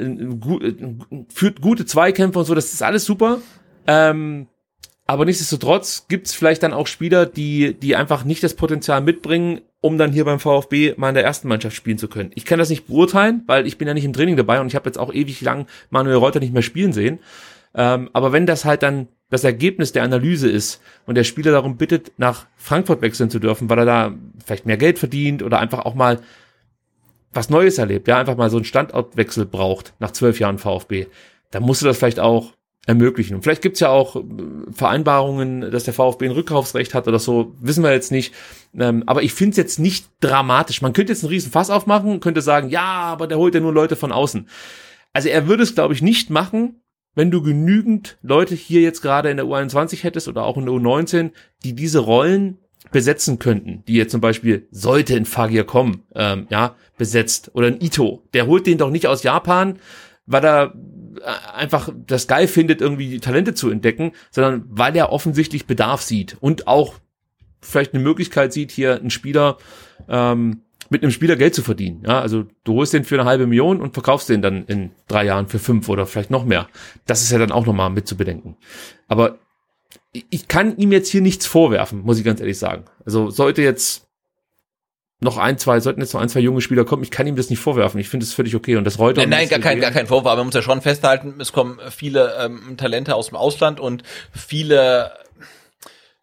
[1.33, 3.39] führt gute Zweikämpfe und so, das ist alles super.
[3.87, 4.47] Ähm,
[5.07, 9.97] aber nichtsdestotrotz gibt's vielleicht dann auch Spieler, die, die einfach nicht das Potenzial mitbringen, um
[9.97, 12.31] dann hier beim VfB mal in der ersten Mannschaft spielen zu können.
[12.35, 14.75] Ich kann das nicht beurteilen, weil ich bin ja nicht im Training dabei und ich
[14.75, 17.19] habe jetzt auch ewig lang Manuel Reuter nicht mehr spielen sehen.
[17.73, 21.77] Ähm, aber wenn das halt dann das Ergebnis der Analyse ist und der Spieler darum
[21.77, 24.13] bittet, nach Frankfurt wechseln zu dürfen, weil er da
[24.45, 26.19] vielleicht mehr Geld verdient oder einfach auch mal
[27.33, 31.07] was Neues erlebt, ja, einfach mal so einen Standortwechsel braucht nach zwölf Jahren VfB,
[31.49, 32.53] dann musst du das vielleicht auch
[32.87, 33.35] ermöglichen.
[33.35, 34.21] Und vielleicht gibt's ja auch äh,
[34.71, 38.33] Vereinbarungen, dass der VfB ein Rückkaufsrecht hat oder so, wissen wir jetzt nicht.
[38.77, 40.81] Ähm, aber ich finde es jetzt nicht dramatisch.
[40.81, 43.73] Man könnte jetzt einen riesen Fass aufmachen, könnte sagen, ja, aber der holt ja nur
[43.73, 44.47] Leute von außen.
[45.13, 46.81] Also er würde es, glaube ich, nicht machen,
[47.13, 50.73] wenn du genügend Leute hier jetzt gerade in der U21 hättest oder auch in der
[50.73, 51.31] U19,
[51.63, 52.57] die diese Rollen
[52.91, 57.81] besetzen könnten, die jetzt zum Beispiel sollte in Fagir kommen, ähm, ja, besetzt oder ein
[57.81, 59.79] Ito, der holt den doch nicht aus Japan,
[60.25, 60.73] weil er
[61.53, 66.67] einfach das geil findet, irgendwie Talente zu entdecken, sondern weil er offensichtlich Bedarf sieht und
[66.67, 66.95] auch
[67.61, 69.57] vielleicht eine Möglichkeit sieht, hier einen Spieler
[70.07, 72.03] ähm, mit einem Spieler Geld zu verdienen.
[72.05, 75.25] Ja, also du holst den für eine halbe Million und verkaufst den dann in drei
[75.25, 76.67] Jahren für fünf oder vielleicht noch mehr.
[77.05, 78.57] Das ist ja dann auch nochmal mit zu bedenken.
[79.07, 79.37] Aber
[80.11, 82.85] ich kann ihm jetzt hier nichts vorwerfen, muss ich ganz ehrlich sagen.
[83.05, 84.10] Also sollte jetzt
[85.23, 87.49] noch ein, zwei, sollten jetzt noch ein, zwei junge Spieler kommen, ich kann ihm das
[87.51, 87.99] nicht vorwerfen.
[87.99, 88.75] Ich finde es völlig okay.
[88.75, 89.21] Und das Reuter.
[89.21, 90.35] Nein, nein gar kein, gar kein Vorwurf.
[90.35, 94.01] Man muss ja schon festhalten, es kommen viele ähm, Talente aus dem Ausland und
[94.33, 95.11] viele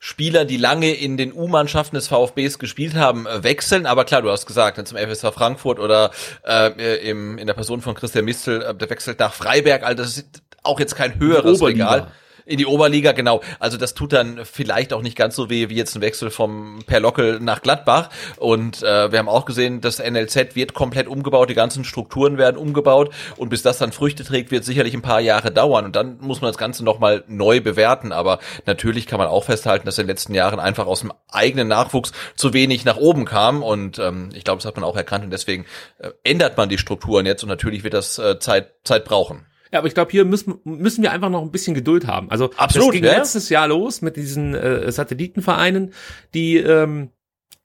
[0.00, 3.86] Spieler, die lange in den U-Mannschaften des VfBs gespielt haben, äh, wechseln.
[3.86, 6.10] Aber klar, du hast gesagt, zum FSV Frankfurt oder
[6.44, 9.84] äh, im, in der Person von Christian Mistel, äh, der wechselt nach Freiberg.
[9.84, 12.10] Also das ist auch jetzt kein höheres Regal.
[12.48, 13.42] In die Oberliga, genau.
[13.58, 16.78] Also das tut dann vielleicht auch nicht ganz so weh wie jetzt ein Wechsel vom
[16.86, 18.08] Perlockel nach Gladbach.
[18.38, 22.56] Und äh, wir haben auch gesehen, das NLZ wird komplett umgebaut, die ganzen Strukturen werden
[22.56, 25.84] umgebaut und bis das dann Früchte trägt, wird sicherlich ein paar Jahre dauern.
[25.84, 28.12] Und dann muss man das Ganze nochmal neu bewerten.
[28.12, 31.68] Aber natürlich kann man auch festhalten, dass in den letzten Jahren einfach aus dem eigenen
[31.68, 33.62] Nachwuchs zu wenig nach oben kam.
[33.62, 35.66] Und ähm, ich glaube, das hat man auch erkannt und deswegen
[35.98, 39.44] äh, ändert man die Strukturen jetzt und natürlich wird das äh, Zeit, Zeit brauchen.
[39.72, 42.30] Ja, aber ich glaube, hier müssen, müssen wir einfach noch ein bisschen Geduld haben.
[42.30, 43.16] Also Absolut, das ging ja?
[43.16, 45.92] letztes Jahr los mit diesen äh, Satellitenvereinen,
[46.34, 47.10] die ähm,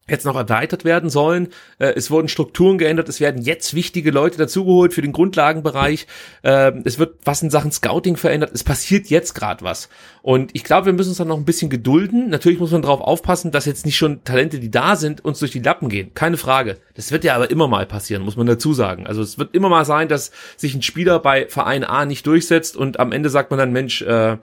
[0.08, 1.48] jetzt noch erweitert werden sollen.
[1.80, 6.08] Äh, es wurden Strukturen geändert, es werden jetzt wichtige Leute dazugeholt für den Grundlagenbereich.
[6.42, 8.52] Äh, es wird was in Sachen Scouting verändert.
[8.54, 9.88] Es passiert jetzt gerade was.
[10.22, 12.30] Und ich glaube, wir müssen uns dann noch ein bisschen gedulden.
[12.30, 15.52] Natürlich muss man darauf aufpassen, dass jetzt nicht schon Talente, die da sind, uns durch
[15.52, 16.14] die Lappen gehen.
[16.14, 16.78] Keine Frage.
[16.96, 19.08] Das wird ja aber immer mal passieren, muss man dazu sagen.
[19.08, 22.76] Also es wird immer mal sein, dass sich ein Spieler bei Verein A nicht durchsetzt
[22.76, 24.38] und am Ende sagt man dann, Mensch, äh,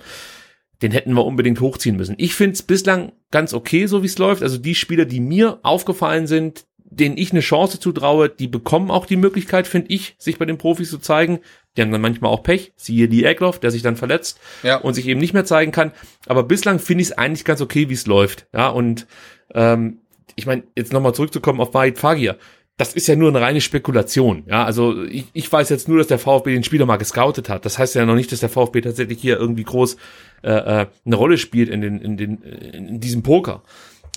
[0.83, 2.15] den hätten wir unbedingt hochziehen müssen.
[2.19, 4.43] Ich finde es bislang ganz okay, so wie es läuft.
[4.43, 9.07] Also die Spieler, die mir aufgefallen sind, denen ich eine Chance zutraue, die bekommen auch
[9.07, 11.39] die Möglichkeit, finde ich, sich bei den Profis zu zeigen.
[11.77, 14.77] Die haben dann manchmal auch Pech, siehe die Egloff, der sich dann verletzt ja.
[14.77, 15.93] und sich eben nicht mehr zeigen kann.
[16.27, 18.49] Aber bislang finde ich es eigentlich ganz okay, wie es läuft.
[18.53, 19.07] Ja, und
[19.55, 20.01] ähm,
[20.35, 22.39] ich meine, jetzt nochmal zurückzukommen auf Wahid Fagir
[22.81, 24.45] das ist ja nur eine reine Spekulation.
[24.47, 27.67] Ja, also ich, ich weiß jetzt nur, dass der VfB den Spieler mal gescoutet hat.
[27.67, 29.99] Das heißt ja noch nicht, dass der VfB tatsächlich hier irgendwie groß
[30.43, 33.63] äh, äh, eine Rolle spielt in den in den in diesem Poker.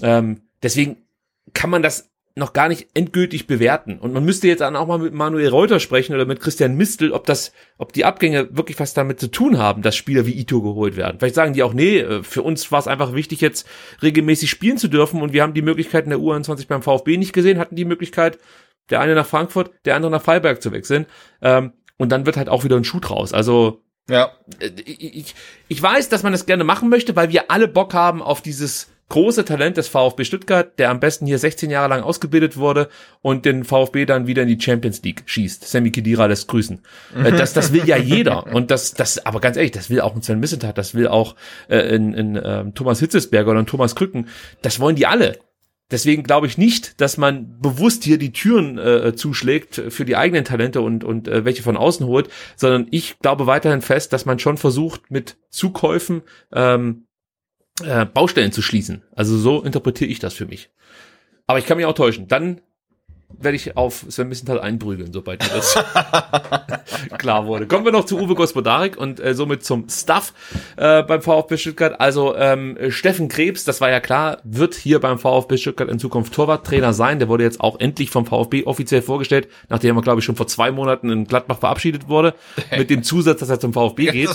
[0.02, 0.98] Ähm, deswegen
[1.54, 4.00] kann man das noch gar nicht endgültig bewerten.
[4.00, 7.12] Und man müsste jetzt dann auch mal mit Manuel Reuter sprechen oder mit Christian Mistel,
[7.12, 10.64] ob das, ob die Abgänge wirklich was damit zu tun haben, dass Spieler wie Ito
[10.64, 11.18] geholt werden.
[11.20, 13.68] Vielleicht sagen die auch, nee, äh, für uns war es einfach wichtig, jetzt
[14.02, 17.34] regelmäßig spielen zu dürfen und wir haben die Möglichkeit in der U21 beim VfB nicht
[17.34, 18.40] gesehen, hatten die Möglichkeit,
[18.90, 21.06] der eine nach Frankfurt, der andere nach Freiberg zu wechseln.
[21.41, 23.32] Ähm, und dann wird halt auch wieder ein Schuh draus.
[23.32, 24.31] Also ja.
[24.59, 25.35] Äh, ich,
[25.67, 28.88] ich weiß, dass man das gerne machen möchte, weil wir alle Bock haben auf dieses
[29.09, 32.89] große Talent des VfB Stuttgart, der am besten hier 16 Jahre lang ausgebildet wurde
[33.21, 35.67] und den VfB dann wieder in die Champions League schießt.
[35.67, 36.81] Sammy Kedira lässt grüßen.
[37.23, 38.47] Äh, das, das will ja jeder.
[38.53, 41.35] Und das, das, aber ganz ehrlich, das will auch ein Sven Missentat, das will auch
[41.67, 44.30] äh, in, in, äh, Thomas Hitzesberger oder Thomas Krücken.
[44.61, 45.38] Das wollen die alle.
[45.91, 50.45] Deswegen glaube ich nicht, dass man bewusst hier die Türen äh, zuschlägt für die eigenen
[50.45, 54.39] Talente und, und äh, welche von außen holt, sondern ich glaube weiterhin fest, dass man
[54.39, 57.05] schon versucht, mit Zukäufen ähm,
[57.84, 59.03] äh, Baustellen zu schließen.
[59.15, 60.69] Also so interpretiere ich das für mich.
[61.47, 62.27] Aber ich kann mich auch täuschen.
[62.27, 62.61] Dann
[63.39, 65.77] werde ich auf Sven Missenthal einprügeln, sobald mir das
[67.18, 67.68] klar wurde.
[67.68, 70.34] Kommen wir noch zu Uwe Gospodarik und äh, somit zum Stuff
[70.77, 71.99] äh, beim VfB Stuttgart.
[71.99, 76.34] Also ähm, Steffen Krebs, das war ja klar, wird hier beim VfB Stuttgart in Zukunft
[76.34, 77.19] Torwarttrainer sein.
[77.19, 80.47] Der wurde jetzt auch endlich vom VfB offiziell vorgestellt, nachdem er, glaube ich, schon vor
[80.47, 82.34] zwei Monaten in Gladbach verabschiedet wurde,
[82.77, 84.30] mit dem Zusatz, dass er zum VfB geht.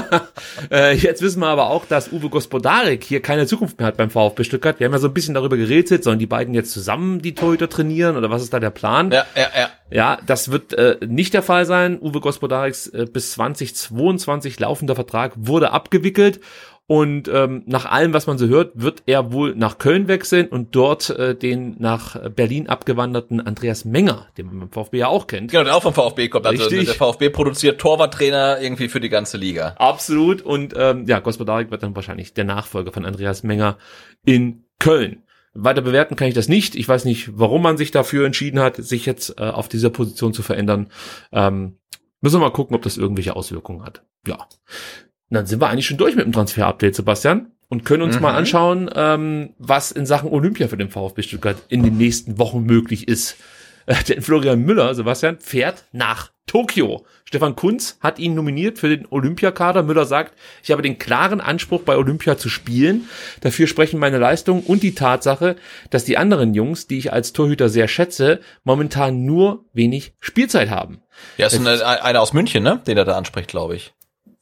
[0.70, 4.10] äh, jetzt wissen wir aber auch, dass Uwe Gospodarik hier keine Zukunft mehr hat beim
[4.10, 4.80] VfB Stuttgart.
[4.80, 7.68] Wir haben ja so ein bisschen darüber geredet, sollen die beiden jetzt zusammen die Torhüter
[7.68, 9.10] trainieren oder was ist da der Plan?
[9.10, 9.68] Ja, ja, ja.
[9.90, 11.98] Ja, das wird äh, nicht der Fall sein.
[12.00, 16.40] Uwe Gospodariks äh, bis 2022 laufender Vertrag wurde abgewickelt
[16.88, 20.76] und ähm, nach allem, was man so hört, wird er wohl nach Köln wechseln und
[20.76, 25.50] dort äh, den nach Berlin abgewanderten Andreas Menger, den man beim VfB ja auch kennt.
[25.50, 26.46] Genau, der auch vom VfB kommt.
[26.46, 26.86] Also Richtig.
[26.86, 29.74] der VfB produziert Torwarttrainer irgendwie für die ganze Liga.
[29.78, 30.42] Absolut.
[30.42, 33.78] Und ähm, ja, Gospodarik wird dann wahrscheinlich der Nachfolger von Andreas Menger
[34.24, 35.24] in Köln.
[35.56, 36.74] Weiter bewerten kann ich das nicht.
[36.76, 40.32] Ich weiß nicht, warum man sich dafür entschieden hat, sich jetzt äh, auf dieser Position
[40.32, 40.88] zu verändern.
[41.32, 41.78] Ähm,
[42.22, 44.02] Müssen wir mal gucken, ob das irgendwelche Auswirkungen hat.
[44.26, 44.36] Ja.
[44.36, 44.48] Und
[45.30, 47.52] dann sind wir eigentlich schon durch mit dem Transfer-Update, Sebastian.
[47.68, 48.22] Und können uns Mhm.
[48.22, 52.62] mal anschauen, ähm, was in Sachen Olympia für den VfB Stuttgart in den nächsten Wochen
[52.62, 53.36] möglich ist.
[53.86, 57.04] Äh, denn Florian Müller, Sebastian, fährt nach Tokio.
[57.24, 59.82] Stefan Kunz hat ihn nominiert für den Olympiakader.
[59.82, 63.08] Müller sagt, ich habe den klaren Anspruch, bei Olympia zu spielen.
[63.40, 65.56] Dafür sprechen meine Leistungen und die Tatsache,
[65.90, 71.02] dass die anderen Jungs, die ich als Torhüter sehr schätze, momentan nur wenig Spielzeit haben.
[71.36, 72.80] Ja, ist eine, einer aus München, ne?
[72.86, 73.92] Den er da anspricht, glaube ich.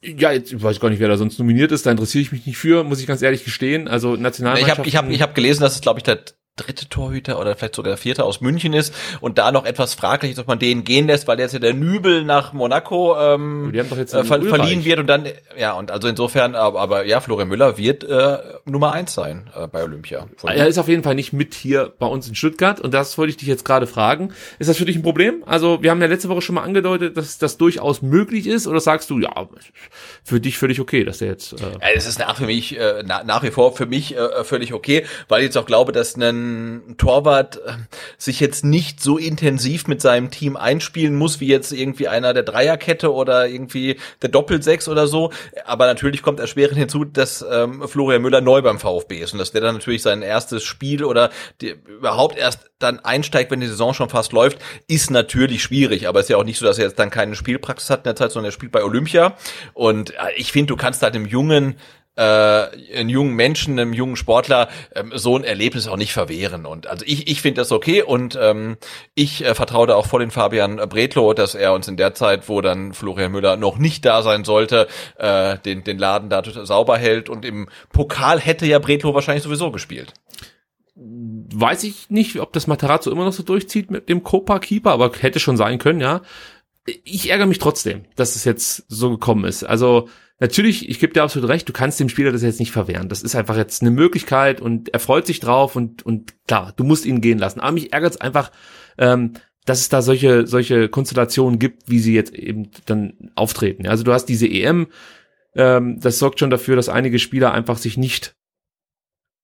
[0.03, 1.87] Ja, jetzt ich weiß gar nicht, wer da sonst nominiert ist.
[1.87, 3.87] Da interessiere ich mich nicht für, muss ich ganz ehrlich gestehen.
[3.87, 4.77] Also Ich Nationalmannschaft.
[4.77, 6.19] habe ich hab, ich hab gelesen, dass es, glaube ich, der
[6.57, 10.31] dritte Torhüter oder vielleicht sogar der vierte aus München ist und da noch etwas fraglich
[10.31, 13.83] ist, ob man den gehen lässt, weil jetzt ja der Nübel nach Monaco ähm, äh,
[13.83, 14.47] ver Ulreich.
[14.47, 15.27] verliehen wird und dann
[15.57, 19.67] ja und also insofern aber, aber ja Florian Müller wird äh, Nummer eins sein äh,
[19.67, 20.27] bei Olympia.
[20.37, 23.17] Von- Er ist auf jeden Fall nicht mit hier bei uns in Stuttgart und das
[23.17, 24.31] wollte ich dich jetzt gerade fragen.
[24.57, 25.43] Ist das für dich ein Problem?
[25.45, 28.79] Also wir haben ja letzte Woche schon mal angedeutet, dass das durchaus möglich ist oder
[28.79, 29.49] sagst du, ja,
[30.23, 31.51] für dich völlig okay, dass der jetzt...
[31.53, 34.45] Äh, Ja, es ist nach für mich äh, na, nach wie vor für mich äh,
[34.45, 36.44] völlig okay, weil ich jetzt auch glaube, dass ein
[36.97, 37.73] Torwart äh,
[38.17, 42.43] sich jetzt nicht so intensiv mit seinem Team einspielen muss wie jetzt irgendwie einer der
[42.43, 45.31] Dreierkette oder irgendwie der Doppelsechs oder so.
[45.65, 49.51] Aber natürlich kommt erschwerend hinzu, dass ähm, Florian Müller neu beim VfB ist und dass
[49.51, 51.29] der dann natürlich sein erstes Spiel oder
[51.61, 56.07] die, überhaupt erst dann einsteigt, wenn die Saison schon fast läuft, ist natürlich schwierig.
[56.07, 58.03] Aber es ist ja auch nicht so, dass er jetzt dann keine Spielpraxis hat in
[58.05, 59.37] der Zeit, sondern er spielt bei Olympia.
[59.73, 61.75] Und äh, ich finde, du kannst halt einem jungen
[62.15, 66.65] äh, einen jungen Menschen, einem jungen Sportler ähm, so ein Erlebnis auch nicht verwehren.
[66.65, 68.77] Und also ich, ich finde das okay und ähm,
[69.13, 72.47] ich äh, vertraue da auch voll den Fabian Bretlo, dass er uns in der Zeit,
[72.47, 74.87] wo dann Florian Müller noch nicht da sein sollte,
[75.17, 77.29] äh, den, den Laden da sauber hält.
[77.29, 80.13] Und im Pokal hätte ja Bretlo wahrscheinlich sowieso gespielt.
[80.95, 85.39] weiß ich nicht, ob das Materazzo immer noch so durchzieht mit dem Copa-Keeper, aber hätte
[85.39, 86.21] schon sein können, ja.
[87.03, 89.63] Ich ärgere mich trotzdem, dass es jetzt so gekommen ist.
[89.63, 90.07] Also
[90.39, 93.09] natürlich, ich gebe dir absolut recht, du kannst dem Spieler das jetzt nicht verwehren.
[93.09, 96.83] Das ist einfach jetzt eine Möglichkeit und er freut sich drauf und, und klar, du
[96.83, 97.59] musst ihn gehen lassen.
[97.59, 98.51] Aber mich ärgert es einfach,
[98.97, 99.33] ähm,
[99.65, 103.87] dass es da solche, solche Konstellationen gibt, wie sie jetzt eben dann auftreten.
[103.87, 104.87] Also du hast diese EM,
[105.55, 108.35] ähm, das sorgt schon dafür, dass einige Spieler einfach sich nicht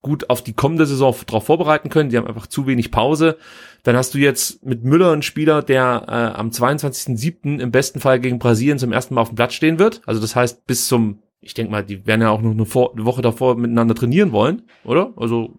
[0.02, 2.10] gut auf die kommende Saison darauf vorbereiten können.
[2.10, 3.38] Die haben einfach zu wenig Pause.
[3.82, 7.58] Dann hast du jetzt mit Müller einen Spieler, der äh, am 22.07.
[7.58, 10.02] im besten Fall gegen Brasilien zum ersten Mal auf dem Platz stehen wird.
[10.06, 12.92] Also das heißt, bis zum, ich denke mal, die werden ja auch noch eine, Vor
[12.92, 15.12] eine Woche davor miteinander trainieren wollen, oder?
[15.16, 15.58] Also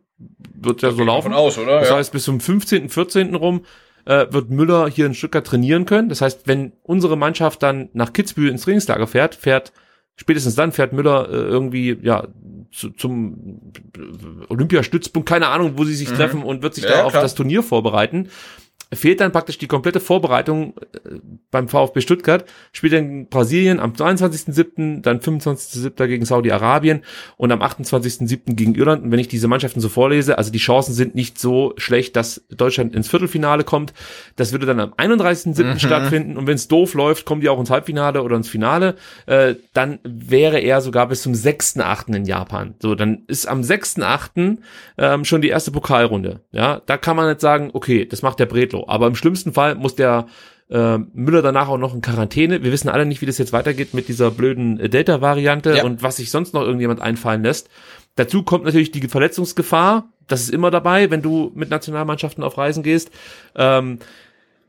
[0.53, 1.33] wird ja so laufen.
[1.33, 1.81] aus, oder?
[1.81, 3.35] Das heißt, bis zum 15., 14.
[3.35, 3.65] rum
[4.05, 6.07] äh, wird Müller hier in Stuttgart trainieren können.
[6.07, 9.73] Das heißt, wenn unsere Mannschaft dann nach Kitzbühel ins Trainingslager fährt, fährt
[10.15, 12.27] spätestens dann fährt Müller äh, irgendwie ja
[12.71, 13.59] zu, zum
[14.49, 17.23] Olympiastützpunkt, keine Ahnung, wo sie sich treffen und wird sich Ja, da auf klar.
[17.23, 18.29] das Turnier vorbereiten.
[18.95, 20.73] Fehlt dann praktisch die komplette Vorbereitung
[21.05, 21.19] äh,
[21.51, 26.07] beim VfB Stuttgart, spielt dann Brasilien am 22.07., dann 25.07.
[26.07, 27.01] gegen Saudi-Arabien
[27.37, 28.55] und am 28.07.
[28.55, 29.03] gegen Irland.
[29.03, 32.43] Und wenn ich diese Mannschaften so vorlese, also die Chancen sind nicht so schlecht, dass
[32.49, 33.93] Deutschland ins Viertelfinale kommt.
[34.35, 35.79] Das würde dann am 31.07.
[35.79, 38.95] stattfinden und wenn es doof läuft, kommen die auch ins Halbfinale oder ins Finale.
[39.25, 42.15] Äh, dann wäre er sogar bis zum 6.8.
[42.15, 42.75] in Japan.
[42.79, 44.57] So, dann ist am 6.8.
[44.97, 46.41] Ähm, schon die erste Pokalrunde.
[46.51, 48.82] Ja, da kann man jetzt sagen, okay, das macht der Bredlo.
[48.87, 50.27] Aber im schlimmsten Fall muss der
[50.69, 52.63] äh, Müller danach auch noch in Quarantäne.
[52.63, 55.83] Wir wissen alle nicht, wie das jetzt weitergeht mit dieser blöden äh, Delta-Variante Ja.
[55.83, 57.69] und was sich sonst noch irgendjemand einfallen lässt.
[58.15, 60.09] Dazu kommt natürlich die Verletzungsgefahr.
[60.27, 63.11] Das ist immer dabei, wenn du mit Nationalmannschaften auf Reisen gehst.
[63.55, 63.99] Ähm,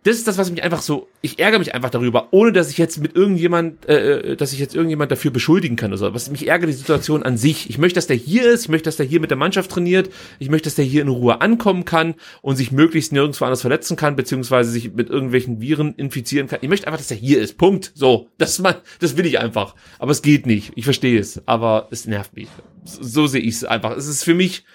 [0.05, 2.77] das ist das, was mich einfach so, ich ärgere mich einfach darüber, ohne dass ich
[2.77, 6.15] jetzt mit irgendjemand, äh, äh, dass ich jetzt irgendjemand dafür beschuldigen kann oder so.
[6.15, 7.71] Was mich ärgert, die Situation an sich.
[7.71, 10.11] Ich möchte, dass der hier ist, ich möchte, dass der hier mit der Mannschaft trainiert,
[10.39, 13.97] ich möchte, dass der hier in Ruhe ankommen kann und sich möglichst nirgendwo anders verletzen
[13.97, 16.59] kann, beziehungsweise sich mit irgendwelchen Viren infizieren kann.
[16.61, 17.57] Ich möchte einfach, dass der hier ist.
[17.57, 17.91] Punkt.
[17.95, 18.29] So.
[18.37, 19.75] Das mein, das will ich einfach.
[19.99, 20.73] Aber es geht nicht.
[20.77, 21.41] Ich verstehe es.
[21.49, 22.49] Aber es nervt mich.
[22.85, 23.97] So, so sehe ich es einfach.
[23.97, 24.67] Es ist für mich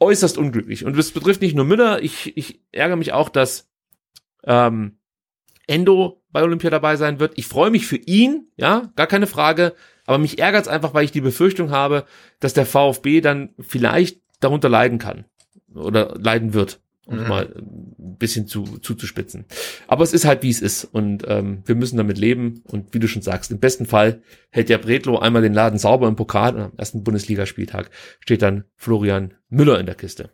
[0.00, 0.84] äußerst unglücklich.
[0.84, 2.02] Und es betrifft nicht nur Müller.
[2.02, 3.69] Ich, ich ärgere mich auch, dass
[4.44, 4.98] ähm,
[5.66, 7.32] Endo bei Olympia dabei sein wird.
[7.36, 9.74] Ich freue mich für ihn, ja, gar keine Frage.
[10.06, 12.04] Aber mich ärgert es einfach, weil ich die Befürchtung habe,
[12.40, 15.26] dass der VfB dann vielleicht darunter leiden kann
[15.72, 17.28] oder leiden wird, um Mhm.
[17.28, 19.44] mal ein bisschen zu, zuzuspitzen.
[19.86, 22.98] Aber es ist halt, wie es ist und ähm, wir müssen damit leben und wie
[22.98, 26.56] du schon sagst, im besten Fall hält der Bredlo einmal den Laden sauber im Pokal
[26.56, 27.90] und am ersten Bundesligaspieltag
[28.20, 30.30] steht dann Florian Müller in der Kiste.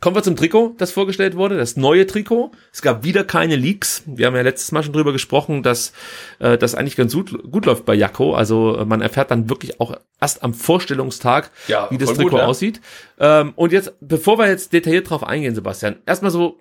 [0.00, 2.50] Kommen wir zum Trikot, das vorgestellt wurde, das neue Trikot.
[2.72, 4.02] Es gab wieder keine Leaks.
[4.06, 5.92] Wir haben ja letztes Mal schon drüber gesprochen, dass
[6.38, 8.34] äh, das eigentlich ganz gut, gut läuft bei Jakko.
[8.34, 12.38] Also äh, man erfährt dann wirklich auch erst am Vorstellungstag, Ja, wie das Trikot gut,
[12.40, 12.46] ja.
[12.46, 12.80] aussieht.
[13.18, 16.58] Ähm, und jetzt, bevor wir jetzt detailliert drauf eingehen, Sebastian, erstmal so,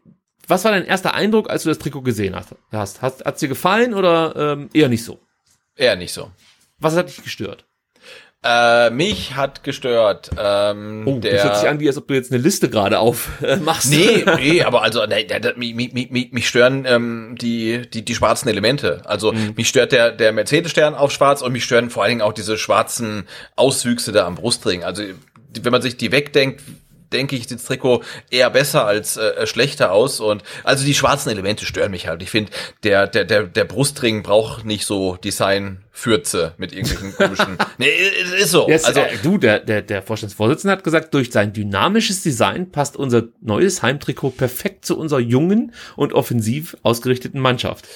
[0.48, 2.54] was war dein erster Eindruck, als du das Trikot gesehen hast?
[2.72, 5.20] hast hat es dir gefallen oder ähm, eher nicht so?
[5.76, 6.32] Eher nicht so.
[6.80, 7.66] Was hat dich gestört?
[8.44, 10.32] Äh, mich hat gestört.
[10.36, 12.98] Ähm, Oh, der, das hört sich an, wie als ob du jetzt eine Liste gerade
[12.98, 13.94] aufmachst.
[13.94, 13.96] Äh.
[13.96, 15.28] Nee, nee, aber also nee,
[15.58, 19.02] mich, mich, mich, mich stören ähm, die, die, die schwarzen Elemente.
[19.06, 19.54] Also Mhm.
[19.56, 22.58] mich stört der, der Mercedes-Stern auf schwarz und mich stören vor allen Dingen auch diese
[22.58, 24.84] schwarzen Auswüchse da am Brustring.
[24.84, 25.04] Also
[25.62, 26.62] wenn man sich die wegdenkt,
[27.12, 30.20] denke ich, sieht das Trikot eher besser als äh, schlechter aus.
[30.20, 32.22] Und also die schwarzen Elemente stören mich halt.
[32.22, 32.52] Ich finde,
[32.84, 37.58] der, der, der, der Brustring braucht nicht so Design-Fürze mit irgendwelchen komischen.
[37.78, 37.90] nee,
[38.24, 38.68] es ist so.
[38.68, 42.98] Es, also, äh, du, der, der, der Vorstandsvorsitzende hat gesagt, durch sein dynamisches Design passt
[42.98, 47.88] unser neues Heimtrikot perfekt zu unserer jungen und offensiv ausgerichteten Mannschaft.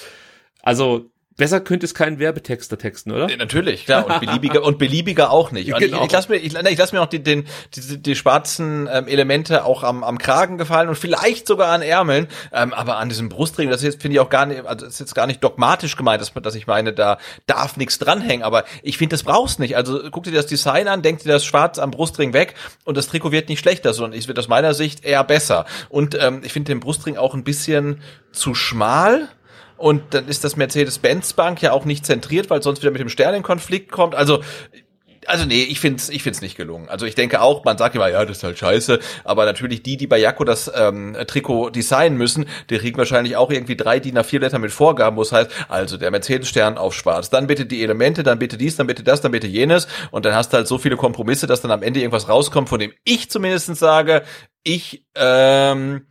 [0.62, 3.28] Also besser könnte es kein Werbetexter texten, oder?
[3.28, 4.06] Ja, Natürlich, klar.
[4.06, 5.72] Und beliebiger, und beliebiger auch nicht.
[5.72, 5.98] Und Genau.
[5.98, 9.06] ich, ich lasse mir, ich, ich lass mir auch die, den, die, die schwarzen ähm,
[9.06, 12.28] Elemente auch am, am Kragen gefallen und vielleicht sogar an Ärmeln.
[12.52, 14.98] Ähm, aber an diesem Brustring, das ist jetzt, finde ich auch gar nicht, also ist
[15.00, 18.42] jetzt gar nicht dogmatisch gemeint, dass, dass ich meine, da darf nichts dranhängen.
[18.44, 19.76] Aber ich finde, das brauchst nicht.
[19.76, 22.54] Also guck dir das Design an, denk dir das Schwarz am Brustring weg
[22.84, 25.66] und das Trikot wird nicht schlechter, sondern es wird aus meiner Sicht eher besser.
[25.88, 28.00] Und ähm, ich finde den Brustring auch ein bisschen
[28.32, 29.28] zu schmal.
[29.76, 33.34] Und dann ist das Mercedes-Benz-Bank ja auch nicht zentriert, weil sonst wieder mit dem Stern
[33.34, 34.14] in Konflikt kommt.
[34.14, 34.40] Also,
[35.26, 36.88] also nee, ich find's, ich find's nicht gelungen.
[36.88, 39.96] Also ich denke auch, man sagt immer, ja, das ist halt scheiße, aber natürlich die,
[39.96, 44.18] die bei Jakko das ähm, Trikot designen müssen, die kriegen wahrscheinlich auch irgendwie drei DIN
[44.18, 47.82] A4 Blätter mit Vorgaben, wo es heißt, also der Mercedes-Stern auf schwarz, dann bitte die
[47.82, 50.68] Elemente, dann bitte dies, dann bitte das, dann bitte jenes und dann hast du halt
[50.68, 54.22] so viele Kompromisse, dass dann am Ende irgendwas rauskommt, von dem ich zumindest sage,
[54.62, 56.06] ich ähm,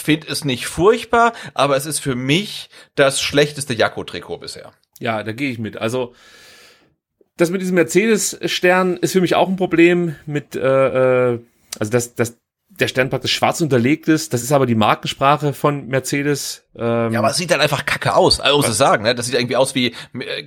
[0.00, 4.72] finde es nicht furchtbar, aber es ist für mich das schlechteste Jakko-Trikot bisher.
[4.98, 5.76] Ja, da gehe ich mit.
[5.76, 6.14] Also
[7.36, 11.40] das mit diesem Mercedes-Stern ist für mich auch ein Problem mit, äh, äh,
[11.78, 12.36] also dass, dass
[12.80, 14.32] der Stern praktisch schwarz unterlegt ist.
[14.32, 16.64] Das ist aber die Markensprache von Mercedes.
[16.76, 19.14] Ähm, Ja, aber es sieht halt einfach kacke aus, also muss ich sagen, ne?
[19.14, 19.94] Das sieht irgendwie aus wie äh,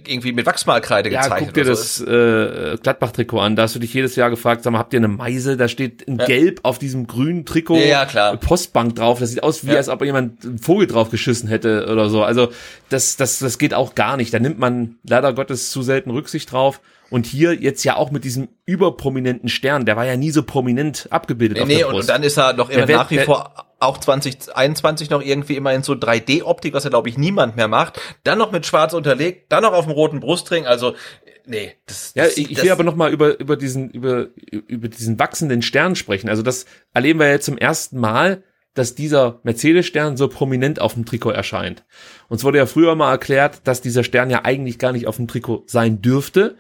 [0.07, 1.49] irgendwie mit Wachsmalkreide ja, gezeichnet.
[1.49, 2.05] guck dir das so.
[2.05, 3.55] äh, Gladbach-Trikot an.
[3.55, 5.57] Da hast du dich jedes Jahr gefragt, sag mal, habt ihr eine Meise?
[5.57, 6.25] Da steht in Ja.
[6.25, 8.37] Gelb auf diesem grünen Trikot Ja, ja, klar.
[8.37, 9.19] Postbank drauf.
[9.19, 9.77] Das sieht aus, wie Ja.
[9.77, 12.23] als ob jemand einen Vogel drauf geschissen hätte oder so.
[12.23, 12.49] Also
[12.89, 14.33] das, das, das geht auch gar nicht.
[14.33, 16.79] Da nimmt man leider Gottes zu selten Rücksicht drauf.
[17.11, 21.07] Und hier jetzt ja auch mit diesem überprominenten Stern, der war ja nie so prominent
[21.11, 23.67] abgebildet Nee, auf nee, und, und dann ist er noch immer Der nach wie vor
[23.79, 27.99] auch 2021 noch irgendwie immer in so 3D-Optik, was ja glaube ich niemand mehr macht.
[28.23, 30.65] Dann noch mit schwarz unterlegt, dann noch auf dem roten Brustring.
[30.65, 30.95] Also
[31.45, 34.27] nee, das, Ja, das, ich, ich das, will aber noch mal über über diesen über
[34.45, 36.29] über diesen wachsenden Stern sprechen.
[36.29, 38.41] Also das erleben wir jetzt zum ersten Mal,
[38.73, 41.83] dass dieser Mercedes-Stern so prominent auf dem Trikot erscheint.
[42.29, 45.27] Uns wurde ja früher mal erklärt, dass dieser Stern ja eigentlich gar nicht auf dem
[45.27, 46.55] Trikot sein dürfte.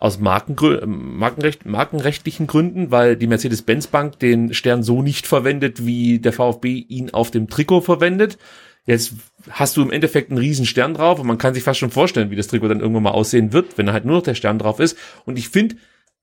[0.00, 6.32] Aus Markengrü Markenrecht, markenrechtlichen Gründen, weil die Mercedes-Benz-Bank den Stern so nicht verwendet, wie der
[6.32, 8.38] VfB ihn auf dem Trikot verwendet.
[8.86, 9.12] Jetzt
[9.50, 12.30] hast du im Endeffekt einen riesen Stern drauf und man kann sich fast schon vorstellen,
[12.30, 14.58] wie das Trikot dann irgendwann mal aussehen wird, wenn da halt nur noch der Stern
[14.58, 14.96] drauf ist.
[15.26, 15.76] Und ich finde,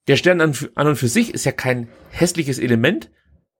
[0.07, 3.11] der Stern an, an und für sich ist ja kein hässliches Element,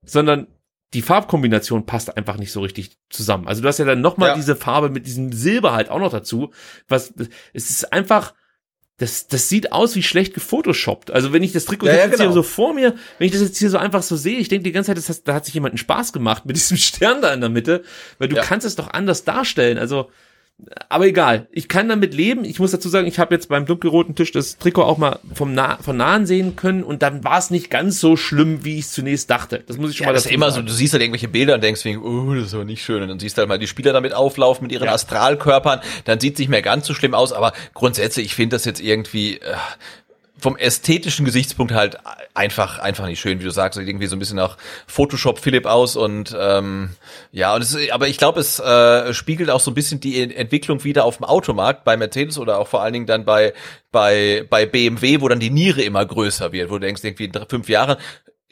[0.04, 0.48] sondern
[0.94, 3.48] die Farbkombination passt einfach nicht so richtig zusammen.
[3.48, 4.36] Also du hast ja dann nochmal Ja.
[4.36, 6.52] diese Farbe mit diesem Silber halt auch noch dazu.
[6.88, 7.14] Was,
[7.54, 8.34] es ist einfach,
[9.00, 11.12] das, das sieht aus wie schlecht gefotoshoppt.
[11.12, 12.32] Also wenn ich das Trikot Ja, ja, jetzt hier genau.
[12.34, 14.72] so vor mir, wenn ich das jetzt hier so einfach so sehe, ich denke die
[14.72, 17.32] ganze Zeit, das hat, da hat sich jemand einen Spaß gemacht mit diesem Stern da
[17.34, 17.84] in der Mitte,
[18.18, 18.42] weil du Ja.
[18.42, 19.78] kannst es doch anders darstellen.
[19.78, 20.10] Also,
[20.90, 22.44] aber egal, ich kann damit leben.
[22.44, 25.54] Ich muss dazu sagen, ich habe jetzt beim dunkelroten Tisch das Trikot auch mal vom
[25.54, 28.86] nah, von nahen sehen können und dann war es nicht ganz so schlimm, wie ich
[28.86, 29.64] es zunächst dachte.
[29.68, 30.68] Das muss ich schon Ja, mal das ist immer so, sagen.
[30.68, 33.04] du siehst halt irgendwelche Bilder und denkst wegen, oh, das ist aber nicht schön.
[33.04, 36.34] Und dann siehst du halt mal die Spieler damit auflaufen mit ihren Astralkörpern, dann sieht
[36.34, 39.54] es nicht mehr ganz so schlimm aus, aber grundsätzlich, ich finde das jetzt irgendwie äh,
[40.40, 41.98] vom ästhetischen Gesichtspunkt halt
[42.34, 45.96] einfach, einfach nicht schön, wie du sagst, irgendwie so ein bisschen nach Photoshop Philipp aus
[45.96, 46.92] und ähm,
[47.32, 50.84] ja, und es, aber ich glaube, es äh, spiegelt auch so ein bisschen die Entwicklung
[50.84, 53.54] wieder auf dem Automarkt bei Mercedes oder auch vor allen Dingen dann bei
[53.92, 57.32] bei bei BMW, wo dann die Niere immer größer wird, wo du denkst, irgendwie in
[57.32, 57.98] drei, fünf Jahren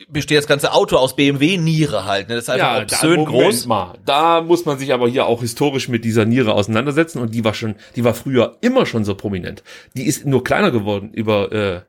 [0.09, 2.27] besteht das ganze Auto aus BMW-Niere halt.
[2.27, 2.35] Ne?
[2.35, 3.65] Das ist einfach obszön Moment groß.
[3.65, 3.93] Mal.
[4.05, 7.53] Da muss man sich aber hier auch historisch mit dieser Niere auseinandersetzen und die war
[7.53, 9.63] schon, die war früher immer schon so prominent.
[9.95, 11.81] Die ist nur kleiner geworden über äh,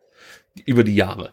[0.64, 1.32] über die Jahre.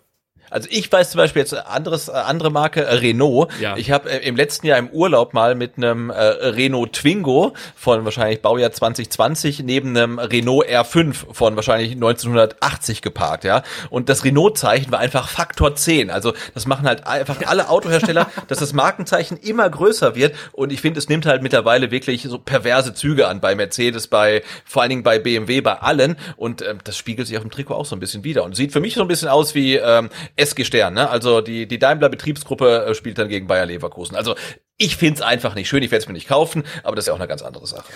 [0.53, 3.49] Also ich weiß zum Beispiel jetzt anderes, äh, andere Marke, äh, Renault.
[3.59, 3.75] Ja.
[3.75, 8.05] Ich habe äh, im letzten Jahr im Urlaub mal mit einem äh, Renault Twingo von
[8.05, 13.63] wahrscheinlich Baujahr 2020 neben einem Renault R5 von wahrscheinlich 1980 geparkt, ja.
[13.89, 16.11] Und das Renault-Zeichen war einfach Faktor 10.
[16.11, 20.35] Also das machen halt einfach alle Autohersteller, dass das Markenzeichen immer größer wird.
[20.51, 24.43] Und ich finde, es nimmt halt mittlerweile wirklich so perverse Züge an bei Mercedes, bei
[24.65, 26.15] vor allen Dingen bei BMW, bei allen.
[26.37, 28.43] Und ähm, das spiegelt sich auf dem Trikot auch so ein bisschen wieder.
[28.43, 30.09] Und sieht für mich so ein bisschen aus wie ähm,
[30.43, 31.09] SG Stern, ne?
[31.09, 34.15] Also die, die Daimler Betriebsgruppe äh, spielt dann gegen Bayer Leverkusen.
[34.15, 34.35] Also
[34.77, 37.13] Ich find's einfach nicht schön, ich werde es mir nicht kaufen, aber das ist ja
[37.13, 37.91] auch eine ganz andere Sache.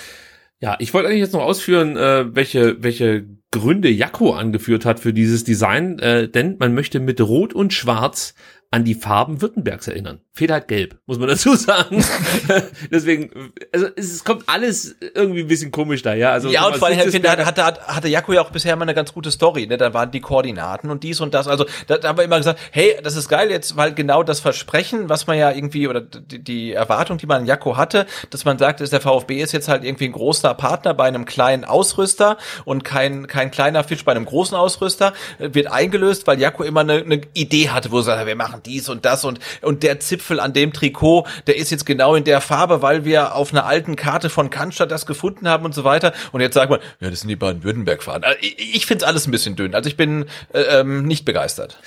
[0.60, 5.14] Ja, ich wollte eigentlich jetzt noch ausführen, äh, welche, welche Gründe Jakko angeführt hat für
[5.14, 8.34] dieses Design, äh, denn man möchte mit Rot und Schwarz
[8.70, 10.20] an die Farben Württembergs erinnern.
[10.34, 12.04] Fehlt halt gelb, muss man dazu sagen.
[12.92, 16.32] Deswegen, also es kommt alles irgendwie ein bisschen komisch da, ja.
[16.32, 18.84] Also, ja, und vor allem, ich finde, hatte, hatte, hatte Jakko ja auch bisher immer
[18.84, 19.78] eine ganz gute Story, ne?
[19.78, 21.48] Da waren die Koordinaten und dies und das.
[21.48, 24.42] Also da, da haben wir immer gesagt, hey, das ist geil jetzt, weil genau das
[24.42, 28.44] Versprechen, was man ja irgendwie, oder die, die Erwartung, die man an Jakko hatte, dass
[28.44, 31.64] man sagt, dass der VfB ist jetzt halt irgendwie ein großer Partner bei einem kleinen
[31.64, 36.82] Ausrüster und kein, kein kleiner Fisch bei einem großen Ausrüster, wird eingelöst, weil Jakko immer
[36.82, 40.00] eine, eine Idee hatte, wo er sagt, wir machen dies und das und, und der
[40.00, 43.66] Zipfel an dem Trikot, der ist jetzt genau in der Farbe, weil wir auf einer
[43.66, 46.14] alten Karte von Cannstatt das gefunden haben und so weiter.
[46.32, 48.24] Und jetzt sagt man, ja, das sind die Baden-Württemberg-Fahnen.
[48.24, 49.76] Also ich, ich finde es alles ein bisschen dünn.
[49.76, 51.80] Also ich bin äh, ähm, nicht begeistert.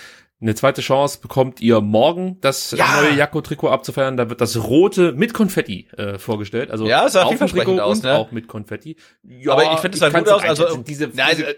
[0.42, 3.02] Eine zweite Chance bekommt ihr morgen, das ja.
[3.02, 4.16] neue Jakko-Trikot abzufeiern.
[4.16, 6.70] Da wird das rote mit Konfetti äh, vorgestellt.
[6.70, 8.14] Also ja, sah vielversprechend aus, ne?
[8.14, 8.96] auch mit Konfetti.
[9.22, 10.42] Ja, aber ich finde es halt gut aus.
[10.42, 11.56] Also diese, nein, diese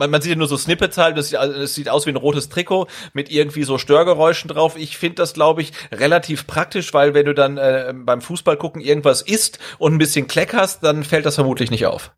[0.00, 2.48] man, man sieht ja nur so Snippets halt, das sieht, sieht aus wie ein rotes
[2.48, 4.76] Trikot mit irgendwie so Störgeräuschen drauf.
[4.76, 8.80] Ich finde das, glaube ich, relativ praktisch, weil wenn du dann äh, beim Fußball gucken
[8.80, 12.12] irgendwas isst und ein bisschen Kleck hast, dann fällt das vermutlich nicht auf.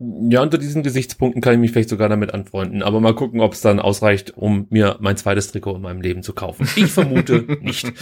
[0.00, 2.82] Ja, unter diesen Gesichtspunkten kann ich mich vielleicht sogar damit anfreunden.
[2.82, 6.24] Aber mal gucken, ob es dann ausreicht, um mir mein zweites Trikot in meinem Leben
[6.24, 6.68] zu kaufen.
[6.74, 7.92] Ich vermute nicht.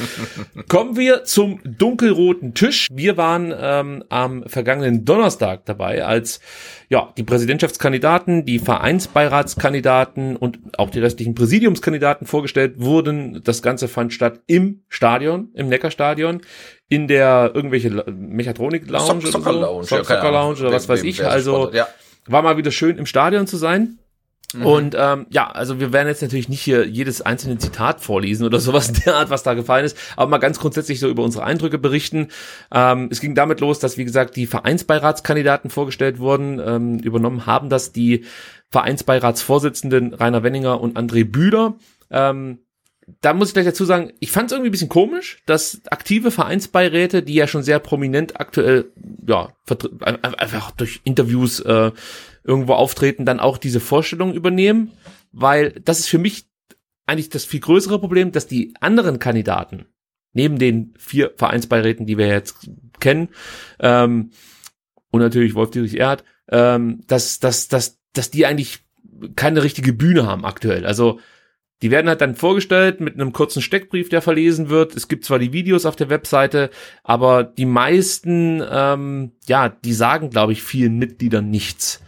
[0.69, 2.89] Kommen wir zum dunkelroten Tisch.
[2.91, 6.41] Wir waren ähm, am vergangenen Donnerstag dabei, als
[6.89, 13.43] ja, die Präsidentschaftskandidaten, die Vereinsbeiratskandidaten und auch die restlichen Präsidiumskandidaten vorgestellt wurden.
[13.45, 16.41] Das Ganze fand statt im Stadion, im Neckarstadion,
[16.93, 19.61] in der irgendwelche Mechatronik Lounge Sock oder so.
[19.61, 21.25] Lounge, Sock Soccer Lounge oder was weiß ich.
[21.25, 21.73] Also
[22.27, 23.99] war mal wieder schön im Stadion zu sein.
[24.53, 24.67] Mhm.
[24.67, 28.61] Und ähm, ja, also wir werden jetzt natürlich nicht hier jedes einzelne Zitat vorlesen oder
[28.61, 32.29] sowas derart, was da gefallen ist, aber mal ganz grundsätzlich so über unsere Eindrücke berichten.
[32.71, 37.71] Ähm, es ging damit los, dass wie gesagt die Vereinsbeiratskandidaten vorgestellt wurden, ähm, übernommen haben
[37.71, 38.27] das die
[38.71, 41.77] Vereinsbeiratsvorsitzenden Rainer Wenninger und André Bühler.
[42.11, 42.59] Ähm,
[43.21, 46.31] da muss ich gleich dazu sagen, ich fand es irgendwie ein bisschen komisch, dass aktive
[46.31, 48.93] Vereinsbeiräte, die ja schon sehr prominent aktuell,
[49.27, 49.53] ja,
[50.23, 51.91] einfach durch Interviews äh,
[52.45, 54.93] irgendwo auftreten, dann auch diese Vorstellung übernehmen,
[55.33, 56.47] weil das ist für mich
[57.07, 59.87] eigentlich das viel größere Problem, dass die anderen Kandidaten,
[60.33, 62.71] neben den vier Vereinsbeiräten, die wir jetzt
[63.01, 63.29] kennen,
[63.81, 64.31] ähm,
[65.11, 68.81] und natürlich Wolf-Dietrich Erhard, ähm, dass, dass, dass, dass die eigentlich
[69.37, 70.87] keine richtige Bühne haben aktuell.
[70.87, 71.21] Also
[71.83, 74.97] die werden halt dann vorgestellt mit einem kurzen Steckbrief, der verlesen wird.
[74.97, 76.71] Es gibt zwar die Videos auf der Webseite,
[77.03, 82.01] aber die meisten, ähm, ja, die sagen, glaube ich, vielen Mitgliedern nichts.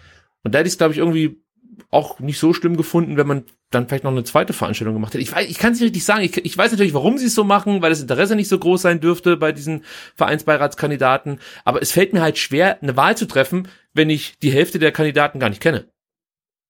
[0.44, 1.42] Und da hätte ich es, glaube ich, irgendwie
[1.90, 5.22] auch nicht so schlimm gefunden, wenn man dann vielleicht noch eine zweite Veranstaltung gemacht hätte.
[5.22, 6.22] Ich, weiß, ich kann es nicht richtig sagen.
[6.22, 8.82] Ich, ich weiß natürlich, warum sie es so machen, weil das Interesse nicht so groß
[8.82, 9.84] sein dürfte bei diesen
[10.14, 11.40] Vereinsbeiratskandidaten.
[11.64, 14.92] Aber es fällt mir halt schwer, eine Wahl zu treffen, wenn ich die Hälfte der
[14.92, 15.86] Kandidaten gar nicht kenne.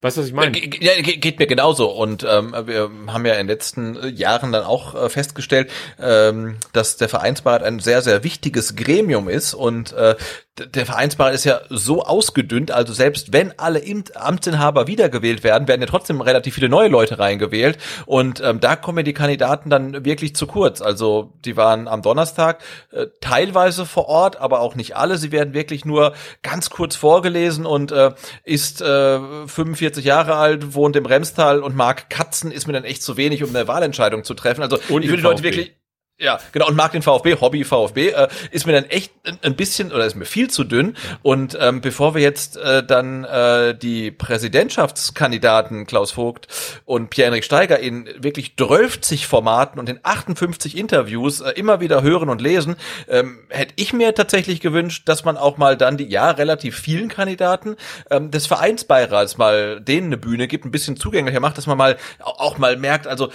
[0.04, 0.54] Weißt du, was ich meine?
[0.58, 1.90] Ja, geht mir genauso.
[1.90, 6.98] Und ähm, wir haben ja in den letzten Jahren dann auch äh, festgestellt, ähm, dass
[6.98, 10.14] der Vereinsbeirat ein sehr, sehr wichtiges Gremium ist und äh,
[10.56, 13.82] der Vereinsbeirat ist ja so ausgedünnt, also selbst wenn alle
[14.14, 17.76] Amtsinhaber wiedergewählt werden, werden ja trotzdem relativ viele neue Leute reingewählt
[18.06, 20.80] und ähm, da kommen ja die Kandidaten dann wirklich zu kurz.
[20.80, 22.62] Also die waren am Donnerstag
[22.92, 25.18] äh, teilweise vor Ort, aber auch nicht alle.
[25.18, 28.12] Sie werden wirklich nur ganz kurz vorgelesen und äh,
[28.44, 33.02] ist äh, 45 Jahre alt, wohnt im Remstal und mag Katzen, ist mir dann echt
[33.02, 34.62] zu wenig, um eine Wahlentscheidung zu treffen.
[34.62, 35.74] Also und ich will die Leute wirklich
[36.16, 39.12] ja, genau, und mag den VfB, Hobby VfB, äh, ist mir dann echt
[39.42, 40.96] ein bisschen, oder ist mir viel zu dünn.
[41.22, 46.46] Und ähm, bevor wir jetzt äh, dann äh, die Präsidentschaftskandidaten Klaus Vogt
[46.84, 52.28] und Pierre-Henrik Steiger in wirklich 12 Formaten und in 58 Interviews äh, immer wieder hören
[52.28, 52.76] und lesen,
[53.08, 57.08] ähm, hätte ich mir tatsächlich gewünscht, dass man auch mal dann die, ja, relativ vielen
[57.08, 57.74] Kandidaten
[58.10, 61.96] ähm, des Vereinsbeirats mal denen eine Bühne gibt, ein bisschen zugänglicher macht, dass man mal
[62.20, 63.30] auch mal merkt, also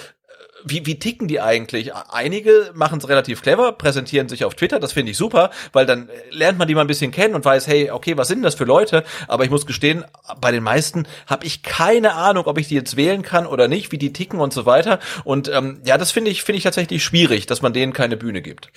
[0.66, 1.94] wie, wie ticken die eigentlich?
[1.94, 6.10] Einige machen es relativ clever, präsentieren sich auf Twitter, das finde ich super, weil dann
[6.32, 8.66] lernt man die mal ein bisschen kennen und weiß, hey, okay, was sind das für
[8.66, 9.04] Leute?
[9.28, 10.06] Aber ich muss gestehen,
[10.42, 13.92] bei den meisten habe ich keine Ahnung, ob ich die jetzt wählen kann oder nicht,
[13.92, 15.00] wie die ticken und so weiter.
[15.24, 18.42] Und ähm, ja, das finde ich, finde ich tatsächlich schwierig, dass man denen keine Bühne
[18.42, 18.72] gibt.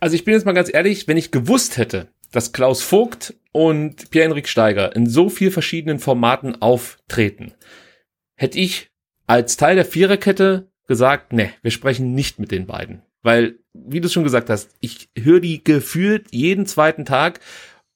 [0.00, 4.10] Also ich bin jetzt mal ganz ehrlich, wenn ich gewusst hätte, dass Klaus Vogt und
[4.10, 7.54] Pierre-Henrik Steiger in so vier verschiedenen Formaten auftreten,
[8.34, 8.88] hätte ich
[9.26, 13.02] als Teil der Viererkette gesagt, ne, wir sprechen nicht mit den beiden.
[13.22, 17.40] Weil, wie du schon gesagt hast, ich höre die gefühlt jeden zweiten Tag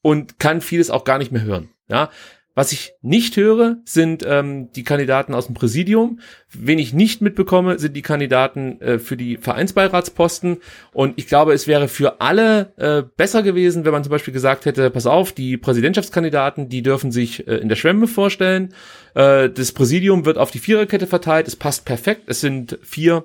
[0.01, 1.69] und kann vieles auch gar nicht mehr hören.
[1.89, 2.10] Ja,
[2.59, 6.18] Was ich nicht höre, sind ähm, die Kandidaten aus dem Präsidium.
[6.51, 10.56] Wen ich nicht mitbekomme, sind die Kandidaten äh, für die Vereinsbeiratsposten.
[10.93, 14.64] Und ich glaube, es wäre für alle äh, besser gewesen, wenn man zum Beispiel gesagt
[14.64, 18.74] hätte, pass auf, die Präsidentschaftskandidaten, die dürfen sich äh, in der Schwemme vorstellen.
[19.14, 21.47] Äh, das Präsidium wird auf die Viererkette verteilt.
[21.47, 22.22] Es passt perfekt.
[22.26, 23.24] Es sind vier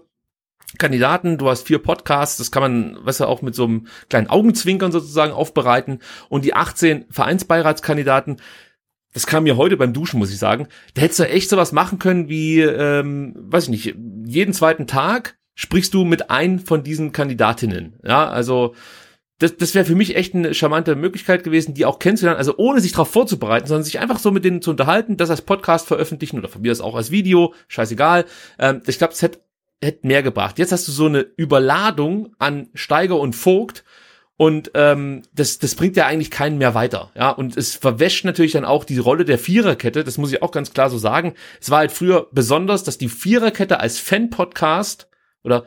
[0.78, 4.28] Kandidaten, du hast vier Podcasts, das kann man, weißt du, auch mit so einem kleinen
[4.28, 6.02] Augenzwinkern sozusagen aufbereiten.
[6.30, 8.38] Und die 18 Vereinsbeiratskandidaten,
[9.14, 10.68] das kam mir heute beim Duschen, muss ich sagen.
[10.96, 13.96] Da hättest du echt sowas machen können wie, ähm, weiß ich nicht,
[14.26, 17.94] jeden zweiten Tag sprichst du mit ein von diesen Kandidatinnen.
[18.04, 18.74] Ja, also
[19.40, 22.80] das, das wäre für mich echt eine charmante Möglichkeit gewesen, die auch kennenzulernen, also ohne
[22.80, 26.40] sich darauf vorzubereiten, sondern sich einfach so mit denen zu unterhalten, das als Podcast veröffentlichen
[26.40, 28.26] oder von mir das auch als Video, scheißegal.
[28.58, 29.40] Ähm, ich glaube, es hätte
[29.84, 30.60] hätte mehr gebracht.
[30.60, 33.84] Jetzt hast du so eine Überladung an Steiger und Vogt,
[34.38, 37.12] und ähm, das, das bringt ja eigentlich keinen mehr weiter.
[37.16, 40.04] Ja, und es verwäscht natürlich dann auch die Rolle der Viererkette.
[40.04, 41.34] Das muss ich auch ganz klar so sagen.
[41.62, 45.08] Es war halt früher besonders, dass die Viererkette als Fan-Podcast
[45.44, 45.66] oder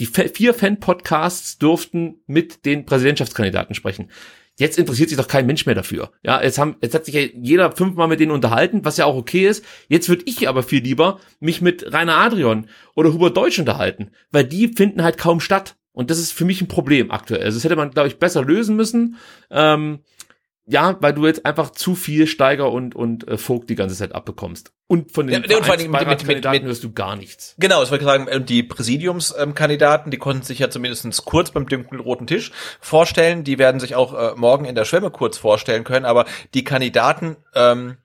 [0.00, 4.10] die vier Fan-Podcasts durften mit den Präsidentschaftskandidaten sprechen.
[4.56, 6.10] Jetzt interessiert sich doch kein Mensch mehr dafür.
[6.22, 9.14] Ja, jetzt haben, jetzt hat sich ja jeder fünfmal mit denen unterhalten, was ja auch
[9.14, 9.64] okay ist.
[9.88, 14.44] Jetzt würde ich aber viel lieber mich mit Rainer Adrian oder Hubert Deutsch unterhalten, weil
[14.44, 15.76] die finden halt kaum statt.
[15.98, 17.42] Und das ist für mich ein Problem aktuell.
[17.42, 19.16] Also das hätte man, glaube ich, besser lösen müssen.
[19.50, 19.98] Ähm,
[20.64, 24.14] ja, weil du jetzt einfach zu viel Steiger und und äh, Vogt die ganze Zeit
[24.14, 24.70] abbekommst.
[24.86, 27.56] Und von den ja, und vor allem mit, mit, mit, mit, hörst du gar nichts.
[27.58, 32.28] Genau, das wollte ich sagen, die Präsidiumskandidaten, die konnten sich ja zumindest kurz beim dunkelroten
[32.28, 33.42] Tisch vorstellen.
[33.42, 36.04] Die werden sich auch äh, morgen in der Schwemme kurz vorstellen können.
[36.04, 37.96] Aber die Kandidaten ähm,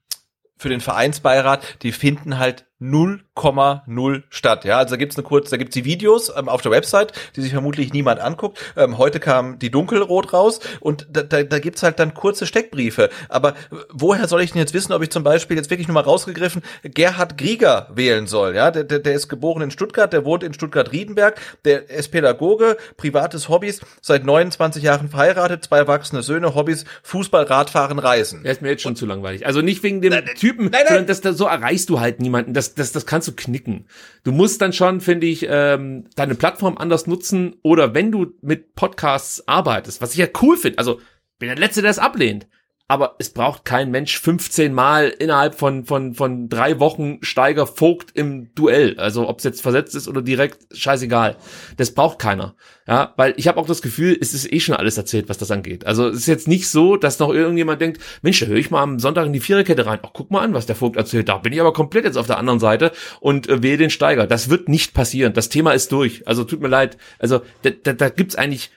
[0.58, 4.66] für den Vereinsbeirat, die finden halt 0,0 statt.
[4.66, 7.42] Ja, also da gibt's eine kurze, da gibt's die Videos ähm, auf der Website, die
[7.42, 8.60] sich vermutlich niemand anguckt.
[8.76, 13.10] Ähm, heute kam die Dunkelrot raus und da, da, da gibt's halt dann kurze Steckbriefe.
[13.30, 13.54] Aber
[13.90, 16.62] woher soll ich denn jetzt wissen, ob ich zum Beispiel jetzt wirklich nur mal rausgegriffen
[16.84, 18.56] Gerhard Grieger wählen soll?
[18.56, 22.78] Ja, der, der, der ist geboren in Stuttgart, der wohnt in Stuttgart-Riedenberg, der ist Pädagoge,
[22.98, 28.44] privates Hobbys, seit 29 Jahren verheiratet, zwei erwachsene Söhne, Hobbys, Fußball, Radfahren, Reisen.
[28.44, 29.46] Der ist mir jetzt schon und, zu langweilig.
[29.46, 30.88] Also nicht wegen dem nein, Typen, nein, nein.
[30.88, 32.54] sondern das, das, so erreichst du halt niemanden.
[32.54, 33.86] Das, das, das kannst du knicken.
[34.24, 38.76] Du musst dann schon, finde ich, ähm, deine Plattform anders nutzen oder wenn du mit
[38.76, 41.00] Podcasts arbeitest, was ich ja cool finde, also
[41.40, 42.48] bin der Letzte, der es ablehnt
[42.94, 48.12] aber es braucht kein Mensch 15 Mal innerhalb von, von, von drei Wochen Steiger Vogt
[48.14, 49.00] im Duell.
[49.00, 51.38] Also ob es jetzt versetzt ist oder direkt, scheißegal.
[51.76, 52.54] Das braucht keiner.
[52.88, 55.50] Ja, weil ich habe auch das Gefühl, es ist eh schon alles erzählt, was das
[55.50, 55.88] angeht.
[55.88, 58.84] Also es ist jetzt nicht so, dass noch irgendjemand denkt, Mensch, da höre ich mal
[58.84, 59.98] am Sonntag in die Viererkette rein.
[60.04, 61.30] Ach, guck mal an, was der Vogt erzählt.
[61.30, 62.92] Da bin ich aber komplett jetzt auf der anderen Seite
[63.22, 64.28] und äh, wähle den Steiger.
[64.28, 65.34] Das wird nicht passieren.
[65.34, 66.28] Das Thema ist durch.
[66.28, 67.00] Also tut mir leid.
[67.18, 68.70] Also da, da, da gibt's eigentlich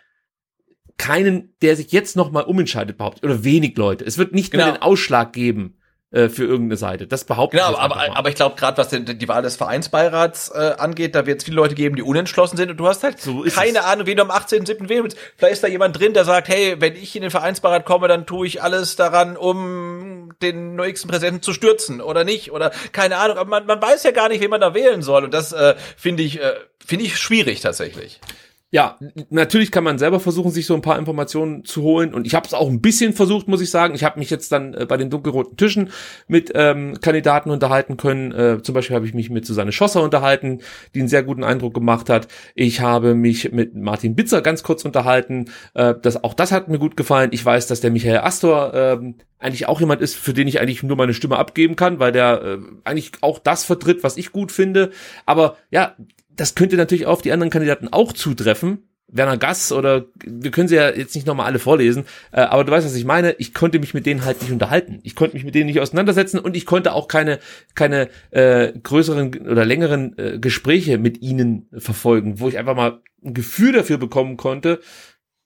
[0.98, 3.24] keinen, der sich jetzt noch mal umentscheidet, behauptet.
[3.24, 4.04] Oder wenig Leute.
[4.04, 4.64] Es wird nicht genau.
[4.64, 5.76] mehr den Ausschlag geben
[6.12, 7.06] äh, für irgendeine Seite.
[7.06, 10.74] Das behauptet Genau, aber, aber ich glaube, gerade was den, die Wahl des Vereinsbeirats äh,
[10.78, 13.42] angeht, da wird es viele Leute geben, die unentschlossen sind und du hast halt so
[13.42, 13.84] keine es.
[13.84, 14.88] Ahnung, wen du am 18.7.
[14.88, 15.18] wählen willst.
[15.36, 18.24] Vielleicht ist da jemand drin, der sagt, hey, wenn ich in den Vereinsbeirat komme, dann
[18.24, 23.38] tue ich alles daran, um den nächsten Präsidenten zu stürzen oder nicht oder keine Ahnung.
[23.38, 25.74] Aber man, man weiß ja gar nicht, wen man da wählen soll und das äh,
[25.96, 26.54] finde ich, äh,
[26.84, 28.20] finde ich schwierig tatsächlich
[28.76, 28.98] ja,
[29.30, 32.12] natürlich kann man selber versuchen, sich so ein paar Informationen zu holen.
[32.12, 33.94] Und ich habe es auch ein bisschen versucht, muss ich sagen.
[33.94, 35.88] Ich habe mich jetzt dann äh, bei den dunkelroten Tischen
[36.28, 38.32] mit ähm, Kandidaten unterhalten können.
[38.32, 40.58] Äh, zum Beispiel habe ich mich mit Susanne Schosser unterhalten,
[40.94, 42.28] die einen sehr guten Eindruck gemacht hat.
[42.54, 45.46] Ich habe mich mit Martin Bitzer ganz kurz unterhalten.
[45.72, 47.30] Äh, das, auch das hat mir gut gefallen.
[47.32, 48.98] Ich weiß, dass der Michael Astor äh,
[49.38, 52.42] eigentlich auch jemand ist, für den ich eigentlich nur meine Stimme abgeben kann, weil der
[52.42, 54.90] äh, eigentlich auch das vertritt, was ich gut finde.
[55.24, 55.96] Aber ja,
[56.36, 58.88] das könnte natürlich auf die anderen Kandidaten auch zutreffen.
[59.08, 62.72] Werner Gass oder wir können sie ja jetzt nicht nochmal alle vorlesen, äh, aber du
[62.72, 63.36] weißt, was ich meine.
[63.38, 64.98] Ich konnte mich mit denen halt nicht unterhalten.
[65.04, 67.38] Ich konnte mich mit denen nicht auseinandersetzen und ich konnte auch keine
[67.76, 73.34] keine äh, größeren oder längeren äh, Gespräche mit ihnen verfolgen, wo ich einfach mal ein
[73.34, 74.80] Gefühl dafür bekommen konnte,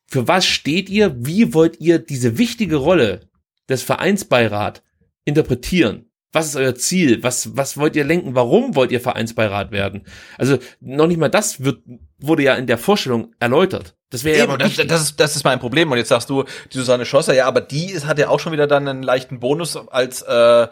[0.07, 3.29] für was steht ihr, wie wollt ihr diese wichtige Rolle
[3.69, 4.83] des Vereinsbeirat
[5.25, 6.10] interpretieren?
[6.32, 7.23] Was ist euer Ziel?
[7.23, 8.35] Was, was wollt ihr lenken?
[8.35, 10.05] Warum wollt ihr Vereinsbeirat werden?
[10.39, 11.82] Also noch nicht mal das wird,
[12.19, 13.97] wurde ja in der Vorstellung erläutert.
[14.11, 15.90] Das wäre ja aber das, das, ist, das ist mein Problem.
[15.90, 18.52] Und jetzt sagst du, die Susanne Schlosser, ja, aber die ist, hat ja auch schon
[18.52, 20.69] wieder dann einen leichten Bonus als, äh,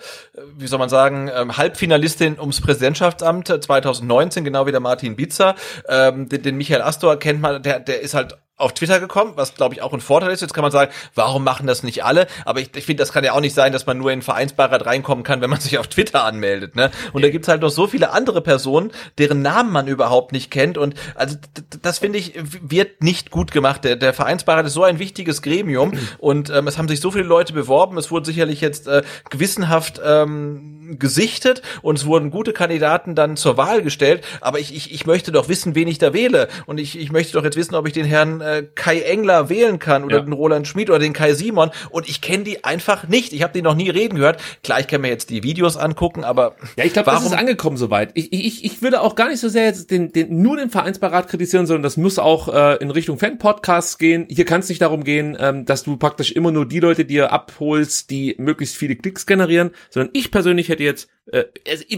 [0.57, 5.55] wie soll man sagen, ähm, Halbfinalistin ums Präsidentschaftsamt 2019, genau wie der Martin Bitzer.
[5.89, 9.55] Ähm, den, den Michael Astor kennt man, der, der ist halt auf Twitter gekommen, was
[9.55, 10.41] glaube ich auch ein Vorteil ist.
[10.41, 12.27] Jetzt kann man sagen, warum machen das nicht alle?
[12.45, 14.85] Aber ich, ich finde, das kann ja auch nicht sein, dass man nur in Vereinsbeirat
[14.85, 16.75] reinkommen kann, wenn man sich auf Twitter anmeldet.
[16.77, 16.91] Ne?
[17.13, 20.77] Und da gibt's halt noch so viele andere Personen, deren Namen man überhaupt nicht kennt.
[20.77, 21.37] Und also
[21.83, 23.85] das finde ich wird nicht gut gemacht.
[23.85, 27.25] Der, der Vereinsbeirat ist so ein wichtiges Gremium und ähm, es haben sich so viele
[27.25, 27.97] Leute beworben.
[27.97, 33.57] Es wurde sicherlich jetzt äh, gewissenhaft ähm, gesichtet und es wurden gute Kandidaten dann zur
[33.57, 34.25] Wahl gestellt.
[34.41, 36.49] Aber ich, ich, ich möchte doch wissen, wen ich da wähle.
[36.67, 39.79] Und ich, ich möchte doch jetzt wissen, ob ich den Herrn äh, Kai Engler wählen
[39.79, 40.23] kann oder ja.
[40.23, 43.33] den Roland Schmid oder den Kai Simon und ich kenne die einfach nicht.
[43.33, 44.41] Ich habe die noch nie reden gehört.
[44.63, 47.77] Klar, ich kann mir jetzt die Videos angucken, aber ja, ich glaube, das ist angekommen
[47.77, 48.11] soweit.
[48.15, 51.29] Ich, ich, ich würde auch gar nicht so sehr jetzt den, den nur den Vereinsberat
[51.29, 54.27] kritisieren, sondern das muss auch äh, in Richtung Fan-Podcasts gehen.
[54.29, 57.33] Hier kann es nicht darum gehen, ähm, dass du praktisch immer nur die Leute dir
[57.33, 61.45] abholst, die möglichst viele Klicks generieren, sondern ich persönlich hätte jetzt äh,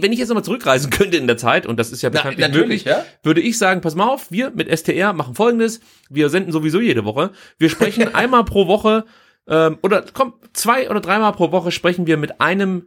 [0.01, 2.57] wenn ich jetzt nochmal zurückreisen könnte in der Zeit, und das ist ja bekanntlich Na,
[2.57, 3.05] möglich, ja?
[3.23, 7.05] würde ich sagen, pass mal auf, wir mit STR machen folgendes, wir senden sowieso jede
[7.05, 9.05] Woche, wir sprechen einmal pro Woche,
[9.47, 12.87] ähm, oder komm, zwei oder dreimal pro Woche sprechen wir mit einem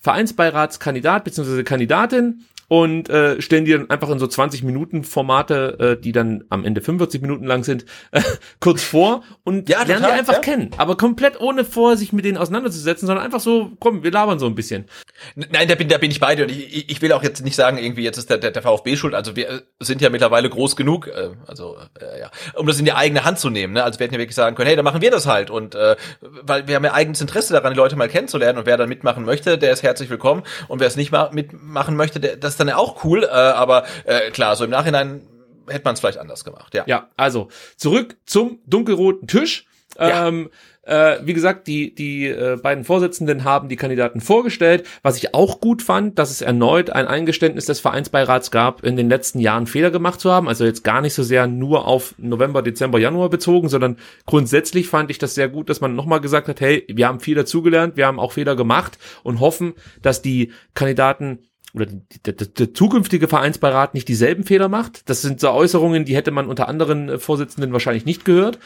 [0.00, 1.62] Vereinsbeiratskandidat bzw.
[1.62, 6.44] Kandidatin und äh, stellen die dann einfach in so 20 Minuten Formate, äh, die dann
[6.48, 8.20] am Ende 45 Minuten lang sind, äh,
[8.60, 10.40] kurz vor und ja, lernen die einfach ja.
[10.40, 10.70] kennen.
[10.76, 14.46] Aber komplett ohne vor, sich mit denen auseinanderzusetzen, sondern einfach so, komm, wir labern so
[14.46, 14.86] ein bisschen.
[15.34, 17.56] Nein, da bin, da bin ich bei dir und ich, ich will auch jetzt nicht
[17.56, 19.14] sagen, irgendwie jetzt ist der, der, der VfB schuld.
[19.14, 22.92] Also wir sind ja mittlerweile groß genug, äh, also äh, ja, um das in die
[22.92, 23.74] eigene Hand zu nehmen.
[23.74, 23.84] Ne?
[23.84, 25.96] Also wir hätten ja wirklich sagen können, hey, dann machen wir das halt und äh,
[26.20, 29.24] weil wir haben ja eigenes Interesse daran, die Leute mal kennenzulernen und wer da mitmachen
[29.24, 32.60] möchte, der ist herzlich willkommen und wer es nicht mal mitmachen möchte, der, das ist
[32.60, 35.22] dann auch cool, äh, aber äh, klar, so im Nachhinein
[35.68, 36.84] hätte man es vielleicht anders gemacht, ja.
[36.86, 39.66] Ja, also zurück zum dunkelroten Tisch.
[39.98, 40.28] Ja.
[40.28, 40.50] Ähm,
[40.82, 44.86] äh, wie gesagt, die, die äh, beiden Vorsitzenden haben die Kandidaten vorgestellt.
[45.02, 49.08] Was ich auch gut fand, dass es erneut ein Eingeständnis des Vereinsbeirats gab, in den
[49.08, 50.48] letzten Jahren Fehler gemacht zu haben.
[50.48, 53.96] Also jetzt gar nicht so sehr nur auf November, Dezember, Januar bezogen, sondern
[54.26, 57.34] grundsätzlich fand ich das sehr gut, dass man nochmal gesagt hat, hey, wir haben viel
[57.34, 61.40] dazugelernt, wir haben auch Fehler gemacht und hoffen, dass die Kandidaten
[61.76, 65.08] oder der, der, der zukünftige Vereinsbeirat nicht dieselben Fehler macht.
[65.08, 68.58] Das sind so Äußerungen, die hätte man unter anderen äh, Vorsitzenden wahrscheinlich nicht gehört.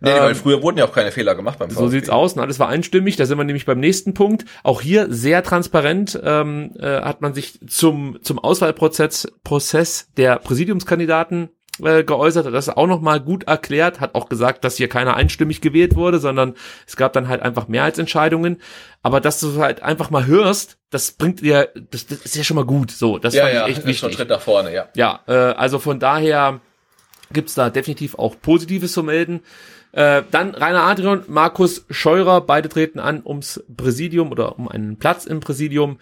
[0.00, 1.82] Nee, ähm, weil früher wurden ja auch keine Fehler gemacht beim VfB.
[1.82, 3.16] So sieht's aus und alles war einstimmig.
[3.16, 4.44] Da sind wir nämlich beim nächsten Punkt.
[4.62, 11.48] Auch hier sehr transparent ähm, äh, hat man sich zum zum Auswahlprozess Prozess der Präsidiumskandidaten
[11.82, 15.60] äh, geäußert, hat das auch nochmal gut erklärt, hat auch gesagt, dass hier keiner einstimmig
[15.60, 16.54] gewählt wurde, sondern
[16.86, 18.60] es gab dann halt einfach Mehrheitsentscheidungen.
[19.02, 22.56] Aber dass du halt einfach mal hörst, das bringt dir, das, das ist ja schon
[22.56, 22.90] mal gut.
[22.90, 23.98] So, das ja, ja, echt wichtig.
[23.98, 24.88] Schon Schritt nach vorne, ja.
[24.94, 26.60] Ja, äh, also von daher
[27.32, 29.40] gibt's da definitiv auch Positives zu melden.
[29.92, 35.24] Äh, dann Rainer Adrian, Markus Scheurer, beide treten an ums Präsidium oder um einen Platz
[35.24, 35.98] im Präsidium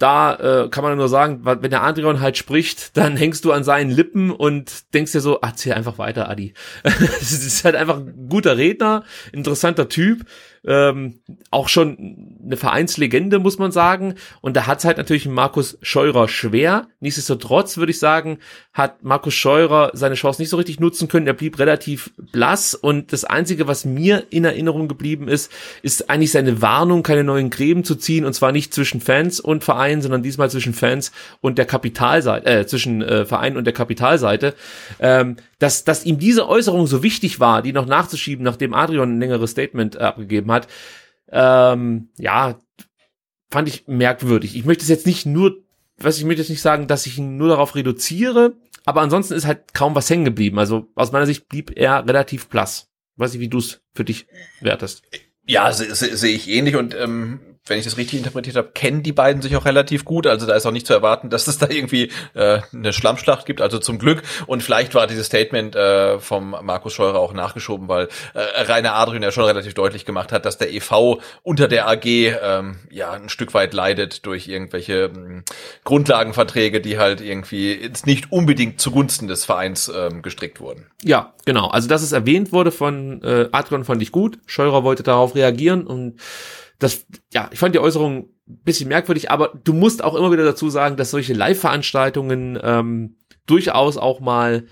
[0.00, 3.64] da äh, kann man nur sagen, wenn der Adrian halt spricht, dann hängst du an
[3.64, 6.54] seinen Lippen und denkst dir so, erzähl einfach weiter, Adi.
[6.82, 10.24] das ist halt einfach ein guter Redner, interessanter Typ
[10.66, 11.20] ähm,
[11.50, 14.14] auch schon eine Vereinslegende, muss man sagen.
[14.40, 16.88] Und da hat es halt natürlich Markus Scheurer schwer.
[17.00, 18.38] Nichtsdestotrotz würde ich sagen,
[18.72, 21.26] hat Markus Scheurer seine Chance nicht so richtig nutzen können.
[21.26, 22.74] Er blieb relativ blass.
[22.74, 25.50] Und das Einzige, was mir in Erinnerung geblieben ist,
[25.82, 28.24] ist eigentlich seine Warnung, keine neuen Gräben zu ziehen.
[28.24, 32.66] Und zwar nicht zwischen Fans und Verein, sondern diesmal zwischen Fans und der Kapitalseite, äh,
[32.66, 34.54] zwischen äh, Verein und der Kapitalseite.
[34.98, 39.20] Ähm, dass, dass ihm diese Äußerung so wichtig war, die noch nachzuschieben, nachdem Adrian ein
[39.20, 40.12] längeres Statement äh,
[40.50, 40.68] abgegeben hat,
[41.32, 42.58] ähm, ja,
[43.50, 44.56] fand ich merkwürdig.
[44.56, 45.62] Ich möchte es jetzt nicht nur,
[45.96, 48.54] was ich möchte jetzt nicht sagen, dass ich ihn nur darauf reduziere,
[48.84, 50.58] aber ansonsten ist halt kaum was hängen geblieben.
[50.58, 52.88] Also aus meiner Sicht blieb er relativ blass.
[53.16, 54.26] Weiß ich, wie du es für dich
[54.60, 55.02] wertest.
[55.46, 57.40] Ja, sehe seh, seh ich ähnlich und ähm,
[57.70, 60.26] wenn ich das richtig interpretiert habe, kennen die beiden sich auch relativ gut.
[60.26, 63.60] Also da ist auch nicht zu erwarten, dass es da irgendwie äh, eine Schlammschlacht gibt.
[63.60, 64.22] Also zum Glück.
[64.46, 69.22] Und vielleicht war dieses Statement äh, vom Markus Scheurer auch nachgeschoben, weil äh, Rainer Adrian
[69.22, 73.28] ja schon relativ deutlich gemacht hat, dass der EV unter der AG ähm, ja ein
[73.28, 75.44] Stück weit leidet durch irgendwelche ähm,
[75.84, 80.86] Grundlagenverträge, die halt irgendwie jetzt nicht unbedingt zugunsten des Vereins ähm, gestrickt wurden.
[81.04, 81.68] Ja, genau.
[81.68, 84.38] Also dass es erwähnt wurde von äh, Adrian fand ich gut.
[84.46, 86.18] Scheurer wollte darauf reagieren und
[86.80, 90.44] das, ja, ich fand die Äußerung ein bisschen merkwürdig, aber du musst auch immer wieder
[90.44, 93.16] dazu sagen, dass solche Live-Veranstaltungen ähm,
[93.46, 94.64] durchaus auch mal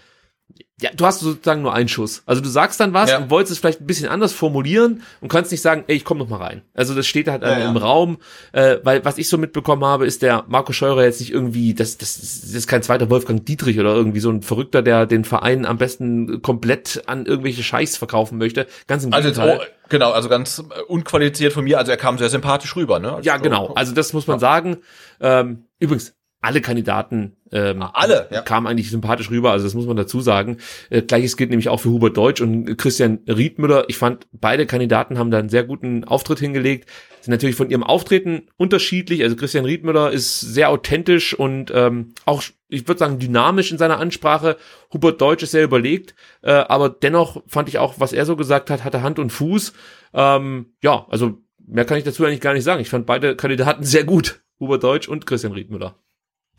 [0.80, 2.22] ja, du hast sozusagen nur einen Schuss.
[2.24, 3.18] Also du sagst dann was ja.
[3.18, 6.18] und wolltest es vielleicht ein bisschen anders formulieren und kannst nicht sagen, ey, ich komm
[6.18, 6.62] noch mal rein.
[6.72, 7.80] Also das steht halt ja, im ja.
[7.80, 8.18] Raum,
[8.52, 11.98] äh, weil was ich so mitbekommen habe, ist der Marco Scheurer jetzt nicht irgendwie, das,
[11.98, 15.66] das, das ist kein zweiter Wolfgang Dietrich oder irgendwie so ein Verrückter, der den Verein
[15.66, 18.68] am besten komplett an irgendwelche Scheiß verkaufen möchte.
[18.86, 19.58] Ganz im also Gegenteil.
[19.58, 21.78] Jetzt, oh, genau, also ganz unqualifiziert von mir.
[21.78, 23.18] Also er kam sehr sympathisch rüber, ne?
[23.22, 23.72] ja, genau.
[23.74, 24.76] Also das muss man sagen.
[25.20, 28.42] Ähm, übrigens, alle Kandidaten ähm, alle ja.
[28.42, 30.58] kamen eigentlich sympathisch rüber, also das muss man dazu sagen.
[30.90, 33.84] Äh, Gleiches gilt nämlich auch für Hubert Deutsch und Christian Riedmüller.
[33.88, 36.88] Ich fand, beide Kandidaten haben da einen sehr guten Auftritt hingelegt,
[37.20, 39.22] sind natürlich von ihrem Auftreten unterschiedlich.
[39.22, 43.98] Also Christian Riedmüller ist sehr authentisch und ähm, auch, ich würde sagen, dynamisch in seiner
[43.98, 44.56] Ansprache.
[44.92, 48.70] Hubert Deutsch ist sehr überlegt, äh, aber dennoch fand ich auch, was er so gesagt
[48.70, 49.72] hat, hatte Hand und Fuß.
[50.12, 52.80] Ähm, ja, also mehr kann ich dazu eigentlich gar nicht sagen.
[52.80, 54.42] Ich fand beide Kandidaten sehr gut.
[54.60, 55.96] Hubert Deutsch und Christian Riedmüller.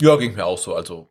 [0.01, 0.73] Ja, ging mir auch so.
[0.75, 1.09] Also,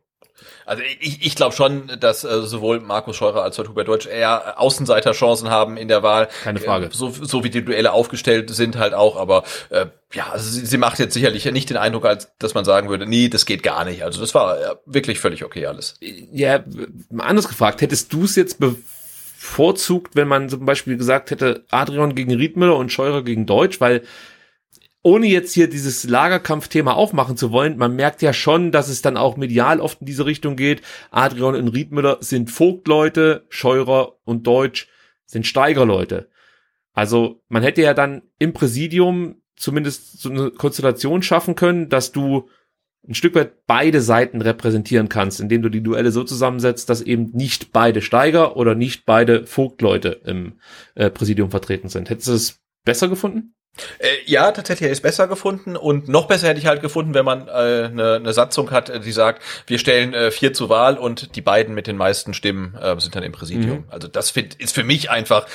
[0.65, 4.59] also ich, ich glaube schon, dass äh, sowohl Markus Scheurer als auch Hubert Deutsch eher
[4.59, 6.29] Außenseiterchancen haben in der Wahl.
[6.43, 6.87] Keine Frage.
[6.87, 10.65] Äh, so, so wie die Duelle aufgestellt sind halt auch, aber äh, ja, also sie,
[10.65, 13.63] sie macht jetzt sicherlich nicht den Eindruck, als dass man sagen würde, nee, das geht
[13.63, 14.03] gar nicht.
[14.03, 15.95] Also das war ja, wirklich völlig okay alles.
[15.99, 16.63] Ja,
[17.17, 22.33] anders gefragt, hättest du es jetzt bevorzugt, wenn man zum Beispiel gesagt hätte, Adrian gegen
[22.33, 24.03] Riedmüller und Scheurer gegen Deutsch, weil
[25.01, 29.17] ohne jetzt hier dieses Lagerkampfthema aufmachen zu wollen, man merkt ja schon, dass es dann
[29.17, 30.81] auch medial oft in diese Richtung geht.
[31.11, 34.87] Adrian und Riedmüller sind Vogtleute, Scheurer und Deutsch
[35.25, 36.29] sind Steigerleute.
[36.93, 42.49] Also man hätte ja dann im Präsidium zumindest so eine Konstellation schaffen können, dass du
[43.07, 47.31] ein Stück weit beide Seiten repräsentieren kannst, indem du die Duelle so zusammensetzt, dass eben
[47.31, 50.59] nicht beide Steiger oder nicht beide Vogtleute im
[50.95, 52.09] äh, Präsidium vertreten sind.
[52.09, 53.53] Hättest du es besser gefunden?
[53.99, 57.13] Äh, ja, tatsächlich hätte ich es besser gefunden und noch besser hätte ich halt gefunden,
[57.13, 60.69] wenn man eine äh, ne, ne Satzung hat, die sagt, wir stellen äh, vier zur
[60.69, 63.79] Wahl und die beiden mit den meisten Stimmen äh, sind dann im Präsidium.
[63.79, 63.85] Mhm.
[63.89, 65.47] Also das find, ist für mich einfach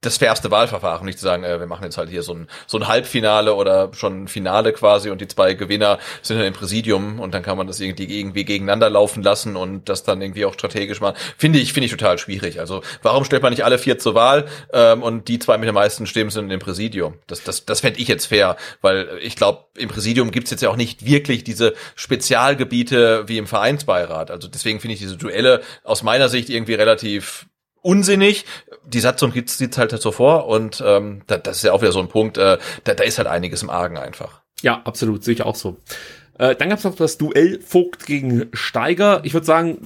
[0.00, 2.78] das fairste Wahlverfahren, nicht zu sagen, äh, wir machen jetzt halt hier so ein, so
[2.78, 7.18] ein Halbfinale oder schon ein Finale quasi und die zwei Gewinner sind dann im Präsidium
[7.18, 10.54] und dann kann man das irgendwie, irgendwie gegeneinander laufen lassen und das dann irgendwie auch
[10.54, 11.16] strategisch machen.
[11.36, 12.60] Finde ich, finde ich total schwierig.
[12.60, 15.74] Also warum stellt man nicht alle vier zur Wahl ähm, und die zwei mit den
[15.74, 17.14] meisten Stimmen sind im Präsidium?
[17.26, 20.70] Das, das, das fände ich jetzt fair, weil ich glaube, im Präsidium gibt's jetzt ja
[20.70, 24.30] auch nicht wirklich diese Spezialgebiete wie im Vereinsbeirat.
[24.30, 27.46] Also deswegen finde ich diese Duelle aus meiner Sicht irgendwie relativ
[27.88, 28.44] unsinnig.
[28.86, 32.00] Die Satzung sieht halt so vor und ähm, da, das ist ja auch wieder so
[32.00, 34.42] ein Punkt, äh, da, da ist halt einiges im Argen einfach.
[34.60, 35.78] Ja, absolut, sehe ich auch so.
[36.38, 39.22] Äh, dann gab es noch das Duell Vogt gegen Steiger.
[39.24, 39.78] Ich würde sagen,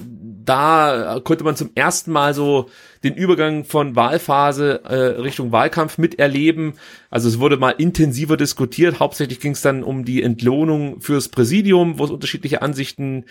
[0.45, 2.69] da konnte man zum ersten Mal so
[3.03, 6.73] den Übergang von Wahlphase äh, Richtung Wahlkampf miterleben.
[7.09, 8.99] Also es wurde mal intensiver diskutiert.
[8.99, 13.25] Hauptsächlich ging es dann um die Entlohnung fürs Präsidium, wo es unterschiedliche Ansichten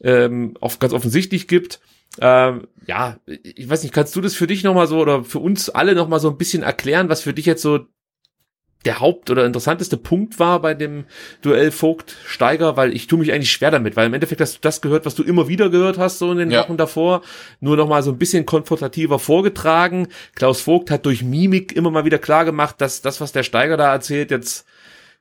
[0.00, 1.80] ähm, oft ganz offensichtlich gibt.
[2.20, 5.70] Ähm, ja, ich weiß nicht, kannst du das für dich nochmal so oder für uns
[5.70, 7.86] alle nochmal so ein bisschen erklären, was für dich jetzt so
[8.84, 11.04] der Haupt- oder interessanteste Punkt war bei dem
[11.40, 14.80] Duell Vogt-Steiger, weil ich tue mich eigentlich schwer damit, weil im Endeffekt hast du das
[14.80, 16.62] gehört, was du immer wieder gehört hast, so in den ja.
[16.62, 17.22] Wochen davor,
[17.60, 20.08] nur nochmal so ein bisschen konfrontativer vorgetragen.
[20.34, 23.76] Klaus Vogt hat durch Mimik immer mal wieder klar gemacht, dass das, was der Steiger
[23.76, 24.66] da erzählt, jetzt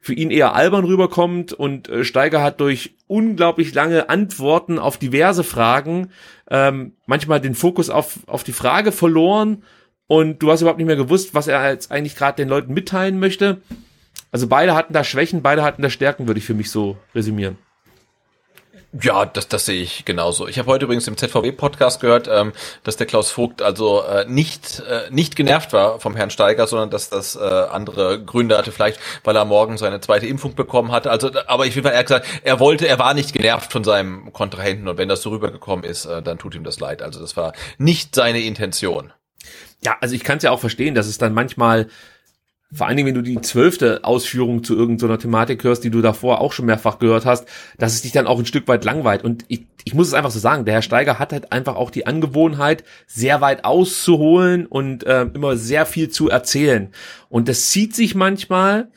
[0.01, 5.43] für ihn eher albern rüberkommt und äh, Steiger hat durch unglaublich lange Antworten auf diverse
[5.43, 6.09] Fragen
[6.49, 9.63] ähm, manchmal den Fokus auf, auf die Frage verloren
[10.07, 13.19] und du hast überhaupt nicht mehr gewusst, was er jetzt eigentlich gerade den Leuten mitteilen
[13.19, 13.61] möchte.
[14.31, 17.57] Also beide hatten da Schwächen, beide hatten da Stärken, würde ich für mich so resümieren.
[18.99, 20.49] Ja, das, das sehe ich genauso.
[20.49, 22.51] Ich habe heute übrigens im ZVW-Podcast gehört, ähm,
[22.83, 26.89] dass der Klaus Vogt also äh, nicht, äh, nicht genervt war vom Herrn Steiger, sondern
[26.89, 31.09] dass das äh, andere Gründe hatte, vielleicht weil er morgen seine zweite Impfung bekommen hatte.
[31.09, 34.33] Also, aber ich will mal eher gesagt, er wollte, er war nicht genervt von seinem
[34.33, 37.01] Kontrahenten und wenn das so rübergekommen ist, äh, dann tut ihm das leid.
[37.01, 39.13] Also das war nicht seine Intention.
[39.85, 41.87] Ja, also ich kann es ja auch verstehen, dass es dann manchmal
[42.73, 46.39] vor allen Dingen, wenn du die zwölfte Ausführung zu irgendeiner Thematik hörst, die du davor
[46.39, 47.45] auch schon mehrfach gehört hast,
[47.77, 49.23] dass es dich dann auch ein Stück weit langweilt.
[49.25, 51.91] Und ich, ich muss es einfach so sagen, der Herr Steiger hat halt einfach auch
[51.91, 56.93] die Angewohnheit, sehr weit auszuholen und äh, immer sehr viel zu erzählen.
[57.27, 58.89] Und das zieht sich manchmal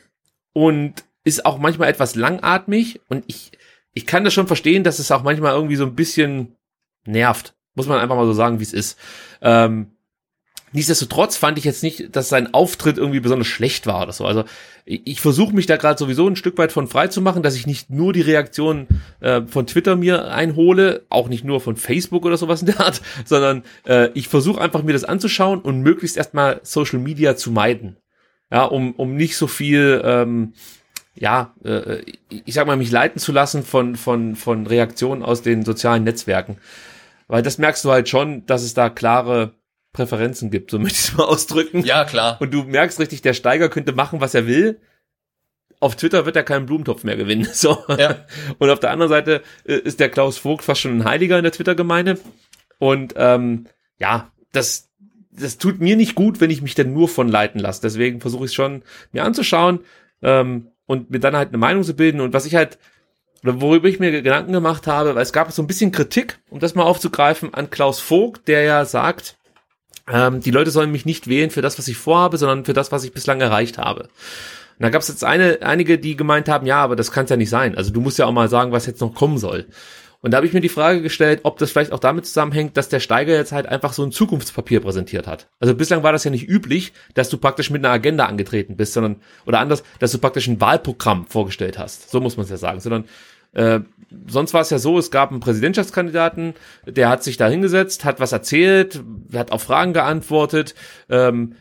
[0.53, 3.01] und ist auch manchmal etwas langatmig.
[3.09, 3.51] Und ich,
[3.93, 6.55] ich kann das schon verstehen, dass es auch manchmal irgendwie so ein bisschen
[7.05, 7.55] nervt.
[7.73, 8.97] Muss man einfach mal so sagen, wie es ist.
[9.41, 9.94] Ähm,
[10.75, 14.25] Nichtsdestotrotz fand ich jetzt nicht, dass sein Auftritt irgendwie besonders schlecht war oder so.
[14.25, 14.43] Also
[14.85, 17.65] ich, versuche mich da gerade sowieso ein Stück weit von frei zu machen, dass ich
[17.65, 18.87] nicht nur die Reaktion
[19.19, 23.01] äh, von Twitter mir einhole, auch nicht nur von Facebook oder sowas in der Art,
[23.25, 27.97] sondern äh, ich versuche einfach mir das anzuschauen und möglichst erstmal Social Media zu meiden.
[28.51, 30.53] Ja, um, um nicht so viel ähm,
[31.15, 35.63] ja, äh, ich sag mal, mich leiten zu lassen von, von, von Reaktionen aus den
[35.63, 36.57] sozialen Netzwerken.
[37.27, 39.53] Weil das merkst du halt schon, dass es da klare
[39.95, 41.83] Präferenzen gibt, so möchte ich es mal ausdrücken.
[41.83, 42.37] Ja, klar.
[42.39, 44.79] Und du merkst richtig, der Steiger könnte machen, was er will.
[45.79, 47.47] Auf Twitter wird er keinen Blumentopf mehr gewinnen.
[47.53, 47.77] So.
[47.97, 48.25] Ja.
[48.59, 51.43] Und auf der anderen Seite äh, ist der Klaus Vogt fast schon ein Heiliger in
[51.43, 52.19] der Twitter-Gemeinde.
[52.77, 53.67] Und ähm,
[53.97, 54.89] ja, das,
[55.31, 57.81] das tut mir nicht gut, wenn ich mich dann nur von leiten lasse.
[57.81, 59.79] Deswegen versuche ich es schon mir anzuschauen
[60.21, 62.21] ähm, und mir dann halt eine Meinung zu bilden.
[62.21, 62.77] Und was ich halt
[63.45, 66.59] oder worüber ich mir Gedanken gemacht habe, weil es gab so ein bisschen Kritik, um
[66.59, 69.37] das mal aufzugreifen, an Klaus Vogt, der ja sagt,
[70.11, 72.91] ähm, die Leute sollen mich nicht wählen für das, was ich vorhabe, sondern für das,
[72.91, 74.03] was ich bislang erreicht habe.
[74.03, 77.29] Und da gab es jetzt eine, einige, die gemeint haben, ja, aber das kann es
[77.29, 77.75] ja nicht sein.
[77.77, 79.65] Also du musst ja auch mal sagen, was jetzt noch kommen soll.
[80.25, 82.89] Und da habe ich mir die Frage gestellt, ob das vielleicht auch damit zusammenhängt, dass
[82.89, 85.47] der Steiger jetzt halt einfach so ein Zukunftspapier präsentiert hat.
[85.59, 88.93] Also bislang war das ja nicht üblich, dass du praktisch mit einer Agenda angetreten bist,
[88.93, 92.09] sondern, oder anders, dass du praktisch ein Wahlprogramm vorgestellt hast.
[92.09, 92.79] So muss man es ja sagen.
[92.79, 93.05] Sondern
[93.55, 93.79] äh,
[94.27, 96.53] sonst war es ja so, es gab einen Präsidentschaftskandidaten,
[96.85, 99.01] der hat sich da hingesetzt, hat was erzählt,
[99.33, 100.75] hat auf Fragen geantwortet,
[101.09, 101.55] ähm,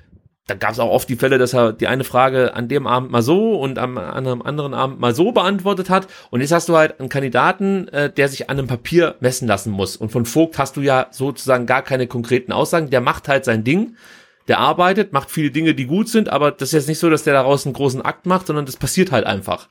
[0.47, 3.11] da gab es auch oft die Fälle, dass er die eine Frage an dem Abend
[3.11, 6.07] mal so und am, an einem anderen Abend mal so beantwortet hat.
[6.31, 9.71] Und jetzt hast du halt einen Kandidaten, äh, der sich an einem Papier messen lassen
[9.71, 9.97] muss.
[9.97, 12.91] Und von Vogt hast du ja sozusagen gar keine konkreten Aussagen.
[12.91, 13.97] Der macht halt sein Ding.
[14.47, 17.25] Der arbeitet, macht viele Dinge, die gut sind, aber das ist jetzt nicht so, dass
[17.25, 19.71] der daraus einen großen Akt macht, sondern das passiert halt einfach.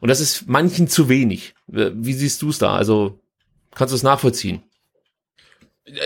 [0.00, 1.54] Und das ist manchen zu wenig.
[1.66, 2.74] Wie siehst du es da?
[2.74, 3.20] Also
[3.74, 4.62] kannst du es nachvollziehen?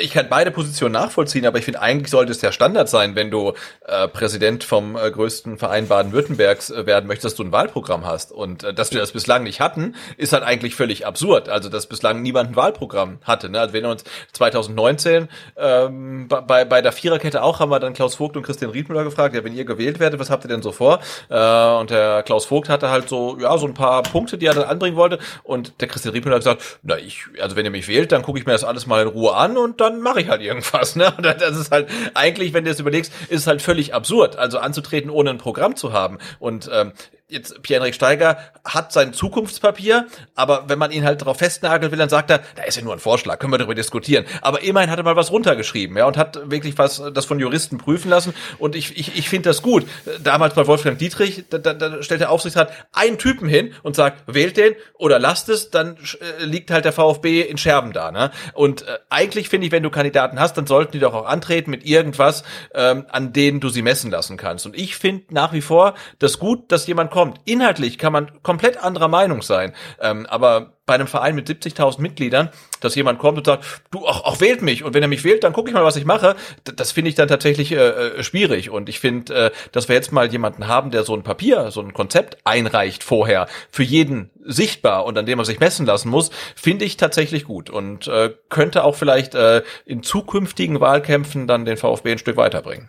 [0.02, 3.30] Ich kann beide Positionen nachvollziehen, aber ich finde, eigentlich sollte es der Standard sein, wenn
[3.30, 3.52] du
[3.86, 8.32] äh, Präsident vom äh, größten Verein Baden-Württembergs äh, werden möchtest, dass du ein Wahlprogramm hast.
[8.32, 11.48] Und äh, dass wir das bislang nicht hatten, ist halt eigentlich völlig absurd.
[11.48, 13.48] Also, dass bislang niemand ein Wahlprogramm hatte.
[13.48, 13.60] Ne?
[13.60, 18.14] Also, wenn wir uns 2019 ähm, bei, bei der Viererkette auch haben wir dann Klaus
[18.14, 20.72] Vogt und Christian Riedmüller gefragt, ja, wenn ihr gewählt werdet, was habt ihr denn so
[20.72, 21.00] vor?
[21.28, 21.34] Äh,
[21.78, 24.64] und der Klaus Vogt hatte halt so, ja, so ein paar Punkte, die er dann
[24.64, 25.18] anbringen wollte.
[25.42, 28.38] Und der Christian Riedmüller hat gesagt, na, ich, also wenn ihr mich wählt, dann gucke
[28.38, 30.96] ich mir das alles mal in Ruhe an und dann mache ich halt irgendwas.
[30.96, 31.12] Ne?
[31.16, 34.58] Und das ist halt eigentlich, wenn du es überlegst, ist es halt völlig absurd, also
[34.58, 36.18] anzutreten, ohne ein Programm zu haben.
[36.38, 36.92] Und ähm,
[37.34, 42.08] jetzt Pierre-Henrik Steiger hat sein Zukunftspapier, aber wenn man ihn halt darauf festnageln will, dann
[42.08, 44.24] sagt er, da ist ja nur ein Vorschlag, können wir darüber diskutieren.
[44.40, 47.78] Aber immerhin hat er mal was runtergeschrieben, ja, und hat wirklich was, das von Juristen
[47.78, 48.34] prüfen lassen.
[48.58, 49.86] Und ich, ich, ich finde das gut.
[50.22, 54.22] Damals bei Wolfgang Dietrich, da, da, da stellt der Aufsichtsrat einen Typen hin und sagt,
[54.26, 58.10] wählt den oder lasst es, dann äh, liegt halt der VfB in Scherben da.
[58.12, 58.30] Ne?
[58.54, 61.70] Und äh, eigentlich finde ich, wenn du Kandidaten hast, dann sollten die doch auch antreten
[61.70, 62.44] mit irgendwas,
[62.74, 64.66] ähm, an denen du sie messen lassen kannst.
[64.66, 67.23] Und ich finde nach wie vor das gut, dass jemand kommt.
[67.44, 72.50] Inhaltlich kann man komplett anderer Meinung sein, ähm, aber bei einem Verein mit 70.000 Mitgliedern,
[72.80, 74.84] dass jemand kommt und sagt, du, auch, auch wählt mich.
[74.84, 76.36] Und wenn er mich wählt, dann gucke ich mal, was ich mache.
[76.76, 78.68] Das finde ich dann tatsächlich äh, äh, schwierig.
[78.68, 81.80] Und ich finde, äh, dass wir jetzt mal jemanden haben, der so ein Papier, so
[81.80, 86.30] ein Konzept einreicht vorher, für jeden sichtbar und an dem man sich messen lassen muss,
[86.54, 87.70] finde ich tatsächlich gut.
[87.70, 92.88] Und äh, könnte auch vielleicht äh, in zukünftigen Wahlkämpfen dann den VfB ein Stück weiterbringen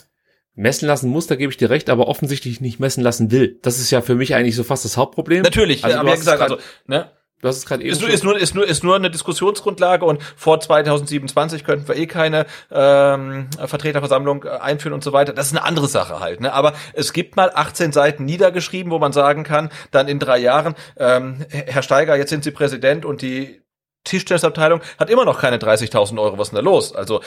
[0.56, 3.60] messen lassen muss, da gebe ich dir recht, aber offensichtlich nicht messen lassen will.
[3.62, 5.44] Das ist ja für mich eigentlich so fast das Hauptproblem.
[5.44, 6.58] Natürlich, also haben wir gesagt, also,
[6.88, 7.12] ne?
[7.42, 7.92] Du hast es gerade eben.
[7.92, 12.08] Ist, ist, nur, ist, nur, ist nur eine Diskussionsgrundlage und vor 2027 könnten wir eh
[12.08, 15.34] keine ähm, Vertreterversammlung äh, einführen und so weiter.
[15.34, 16.40] Das ist eine andere Sache halt.
[16.40, 16.54] Ne?
[16.54, 20.76] Aber es gibt mal 18 Seiten niedergeschrieben, wo man sagen kann, dann in drei Jahren,
[20.98, 23.62] ähm, Herr Steiger, jetzt sind Sie Präsident und die
[24.06, 26.38] Tischtennisabteilung hat immer noch keine 30.000 Euro.
[26.38, 26.96] Was ist denn da los?
[26.96, 27.22] Also,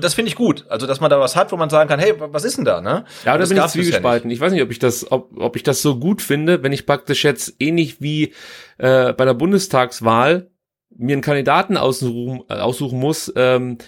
[0.00, 0.64] das finde ich gut.
[0.68, 2.80] Also, dass man da was hat, wo man sagen kann, hey, was ist denn da,
[2.80, 3.04] ne?
[3.24, 4.30] Ja, da bin ich zwiegespalten.
[4.30, 6.86] Ich weiß nicht, ob ich das, ob, ob ich das so gut finde, wenn ich
[6.86, 8.32] praktisch jetzt ähnlich wie
[8.78, 10.50] äh, bei der Bundestagswahl
[10.96, 13.78] mir einen Kandidaten aussuchen, äh, aussuchen muss, ähm,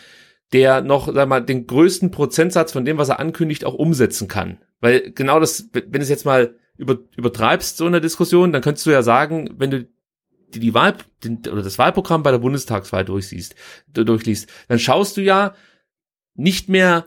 [0.53, 4.59] der noch, sag mal, den größten Prozentsatz von dem, was er ankündigt, auch umsetzen kann.
[4.81, 8.63] Weil genau das, wenn du es jetzt mal über, übertreibst, so in der Diskussion, dann
[8.63, 9.89] könntest du ja sagen, wenn du
[10.55, 13.55] die, die Wahl, den, oder das Wahlprogramm bei der Bundestagswahl durchsiehst,
[13.89, 15.55] durchliest, dann schaust du ja
[16.35, 17.07] nicht mehr,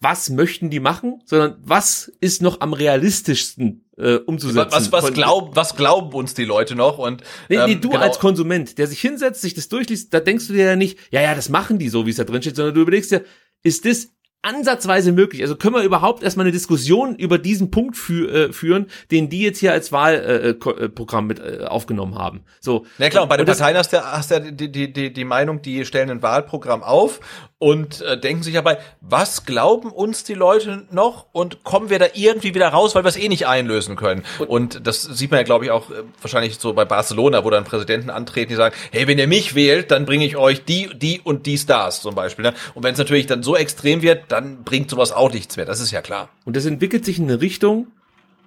[0.00, 4.72] was möchten die machen, sondern was ist noch am realistischsten äh, umzusetzen.
[4.72, 6.98] Was, was, glauben, was glauben uns die Leute noch?
[6.98, 8.02] Und nee, nee, ähm, du genau.
[8.02, 11.22] als Konsument, der sich hinsetzt, sich das durchliest, da denkst du dir ja nicht, ja,
[11.22, 13.24] ja, das machen die so, wie es da drin steht, sondern du überlegst dir,
[13.62, 14.08] ist das
[14.42, 15.42] ansatzweise möglich.
[15.42, 19.42] Also können wir überhaupt erstmal eine Diskussion über diesen Punkt fü äh, führen, den die
[19.42, 22.42] jetzt hier als Wahlprogramm äh, äh mit äh, aufgenommen haben.
[22.60, 22.84] So.
[22.98, 25.24] Na klar, und bei den und Parteien hast du, hast du die, die, die, die
[25.24, 27.20] Meinung, die stellen ein Wahlprogramm auf
[27.62, 32.06] und äh, denken sich dabei, was glauben uns die Leute noch und kommen wir da
[32.12, 34.24] irgendwie wieder raus, weil wir es eh nicht einlösen können.
[34.40, 37.50] Und, und das sieht man ja, glaube ich, auch äh, wahrscheinlich so bei Barcelona, wo
[37.50, 40.90] dann Präsidenten antreten, die sagen, hey, wenn ihr mich wählt, dann bringe ich euch die,
[40.92, 42.46] die und die Stars zum Beispiel.
[42.46, 42.54] Ne?
[42.74, 45.66] Und wenn es natürlich dann so extrem wird, dann bringt sowas auch nichts mehr.
[45.66, 46.30] Das ist ja klar.
[46.44, 47.88] Und das entwickelt sich in eine Richtung,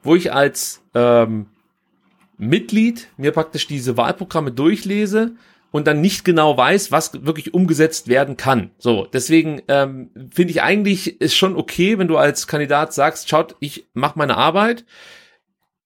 [0.04, 1.48] wo ich als ähm,
[2.38, 5.36] Mitglied mir praktisch diese Wahlprogramme durchlese
[5.72, 8.72] und dann nicht genau weiß, was wirklich umgesetzt werden kann.
[8.78, 13.56] So, deswegen ähm, finde ich eigentlich ist schon okay, wenn du als Kandidat sagst, schaut,
[13.60, 14.86] ich mache meine Arbeit.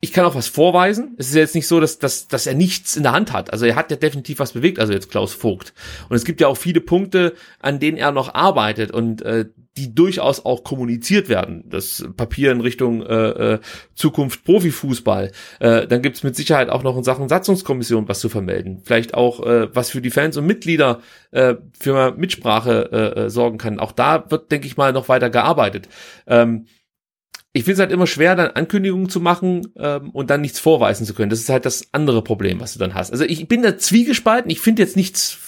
[0.02, 1.16] Ich kann auch was vorweisen.
[1.18, 3.52] Es ist jetzt nicht so, dass, dass, dass er nichts in der Hand hat.
[3.52, 5.74] Also er hat ja definitiv was bewegt, also jetzt Klaus Vogt.
[6.08, 8.92] Und es gibt ja auch viele Punkte, an denen er noch arbeitet.
[8.92, 9.46] Und äh,
[9.80, 11.64] die durchaus auch kommuniziert werden.
[11.70, 13.60] Das Papier in Richtung äh, äh,
[13.96, 15.32] Zukunft Profifußball.
[15.60, 18.82] Äh, dann gibt's mit Sicherheit auch noch in Sachen Satzungskommission was zu vermelden.
[18.84, 21.00] Vielleicht auch äh, was für die Fans und Mitglieder
[21.32, 23.80] äh, für Mitsprache äh, äh, sorgen kann.
[23.80, 25.88] Auch da wird, denke ich mal, noch weiter gearbeitet.
[26.28, 26.66] Ähm,
[27.52, 31.06] ich finde es halt immer schwer, dann Ankündigungen zu machen ähm, und dann nichts vorweisen
[31.06, 31.32] zu können.
[31.32, 33.12] Das ist halt das andere Problem, was du dann hast.
[33.12, 34.52] Also ich bin da zwiegespalten.
[34.52, 35.40] Ich finde jetzt nichts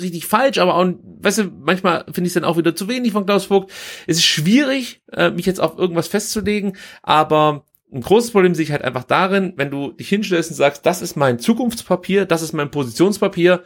[0.00, 0.86] richtig falsch, aber auch,
[1.20, 3.72] weißt du, manchmal finde ich es dann auch wieder zu wenig von Klaus Vogt.
[4.06, 8.72] Es ist schwierig, äh, mich jetzt auf irgendwas festzulegen, aber ein großes Problem sehe ich
[8.72, 12.52] halt einfach darin, wenn du dich hinstellst und sagst, das ist mein Zukunftspapier, das ist
[12.52, 13.62] mein Positionspapier,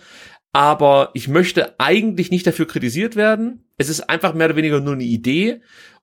[0.52, 3.64] aber ich möchte eigentlich nicht dafür kritisiert werden.
[3.76, 5.60] Es ist einfach mehr oder weniger nur eine Idee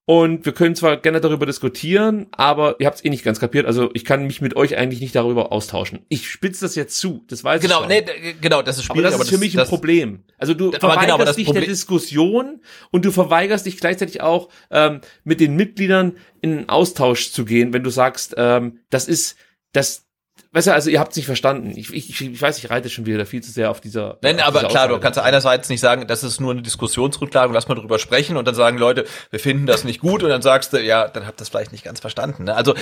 [0.10, 3.66] und wir können zwar gerne darüber diskutieren, aber ihr habt es eh nicht ganz kapiert.
[3.66, 6.06] Also ich kann mich mit euch eigentlich nicht darüber austauschen.
[6.08, 7.26] Ich spitze das jetzt zu.
[7.28, 8.06] Das weiß genau, ich schon.
[8.24, 9.06] Nee, genau, das ist schwierig.
[9.06, 10.24] Aber das ist für mich ein das, Problem.
[10.38, 13.82] Also du aber verweigerst genau, aber das dich Problem- der Diskussion und du verweigerst dich
[13.82, 18.80] gleichzeitig auch ähm, mit den Mitgliedern in einen Austausch zu gehen, wenn du sagst, ähm,
[18.90, 19.36] das ist
[19.74, 20.07] das.
[20.54, 21.74] Weißt du, also ihr habt es nicht verstanden.
[21.76, 24.18] Ich, ich, ich weiß, ich reite schon wieder viel zu sehr auf dieser.
[24.22, 24.94] Nein, auf aber dieser klar, Aussage.
[24.96, 28.48] du kannst einerseits nicht sagen, das ist nur eine Diskussionsrücklage, lass mal drüber sprechen und
[28.48, 31.36] dann sagen Leute, wir finden das nicht gut und dann sagst du, ja, dann habt
[31.36, 32.46] ihr das vielleicht nicht ganz verstanden.
[32.46, 32.56] Ne?
[32.56, 32.74] Also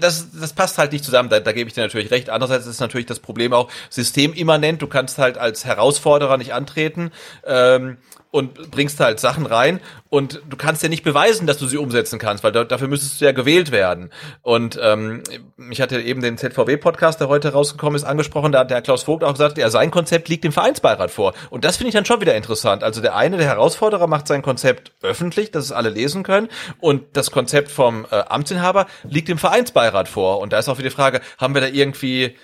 [0.00, 2.28] das, das passt halt nicht zusammen, da, da gebe ich dir natürlich recht.
[2.28, 7.12] Andererseits ist natürlich das Problem auch systemimmanent, du kannst halt als Herausforderer nicht antreten.
[7.46, 7.98] Ähm,
[8.32, 9.78] und bringst halt Sachen rein
[10.08, 13.20] und du kannst ja nicht beweisen, dass du sie umsetzen kannst, weil da, dafür müsstest
[13.20, 14.10] du ja gewählt werden.
[14.40, 15.22] Und ähm,
[15.70, 19.22] ich hatte eben den ZVW-Podcast, der heute rausgekommen ist, angesprochen, da hat der Klaus Vogt
[19.22, 21.34] auch gesagt, ja, sein Konzept liegt dem Vereinsbeirat vor.
[21.50, 22.82] Und das finde ich dann schon wieder interessant.
[22.82, 26.48] Also der eine, der Herausforderer, macht sein Konzept öffentlich, dass es alle lesen können.
[26.80, 30.40] Und das Konzept vom äh, Amtsinhaber liegt dem Vereinsbeirat vor.
[30.40, 32.34] Und da ist auch wieder die Frage, haben wir da irgendwie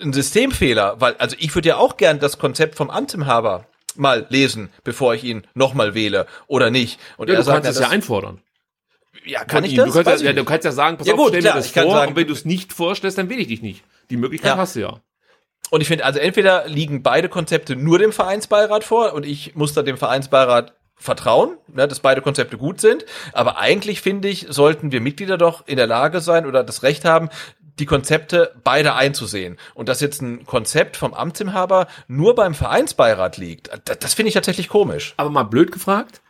[0.00, 1.00] ein Systemfehler?
[1.00, 3.66] Weil, also ich würde ja auch gern das Konzept vom Amtsinhaber
[3.96, 6.98] mal lesen, bevor ich ihn nochmal wähle oder nicht.
[7.16, 8.40] Und Ja, er du sagt, kannst es ja, einfordern.
[9.24, 9.76] ja, kann ich ihn.
[9.78, 9.92] das?
[9.92, 11.72] Du kannst, ja, du kannst ja sagen, pass Ja auf, gut, stell klar, mir das
[11.72, 13.82] kann vor, sagen- und wenn du es nicht vorstellst, dann will ich dich nicht.
[14.10, 14.56] Die Möglichkeit Ja.
[14.56, 15.00] hast du ja.
[15.70, 19.74] Und ich finde, also entweder liegen beide Konzepte nur dem Vereinsbeirat vor und ich muss
[19.74, 23.04] da dem Vereinsbeirat vertrauen, ne, dass beide Konzepte gut sind.
[23.32, 27.04] Aber eigentlich finde ich, sollten wir Mitglieder doch in der Lage sein oder das Recht
[27.04, 27.28] haben,
[27.80, 29.56] die Konzepte beide einzusehen.
[29.74, 34.34] Und dass jetzt ein Konzept vom Amtsinhaber nur beim Vereinsbeirat liegt, das, das finde ich
[34.34, 35.14] tatsächlich komisch.
[35.16, 36.20] Aber mal blöd gefragt,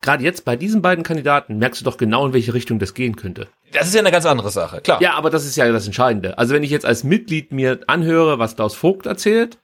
[0.00, 3.16] gerade jetzt bei diesen beiden Kandidaten merkst du doch genau, in welche Richtung das gehen
[3.16, 3.48] könnte.
[3.72, 5.02] Das ist ja eine ganz andere Sache, klar.
[5.02, 6.38] Ja, aber das ist ja das Entscheidende.
[6.38, 9.58] Also wenn ich jetzt als Mitglied mir anhöre, was Klaus Vogt erzählt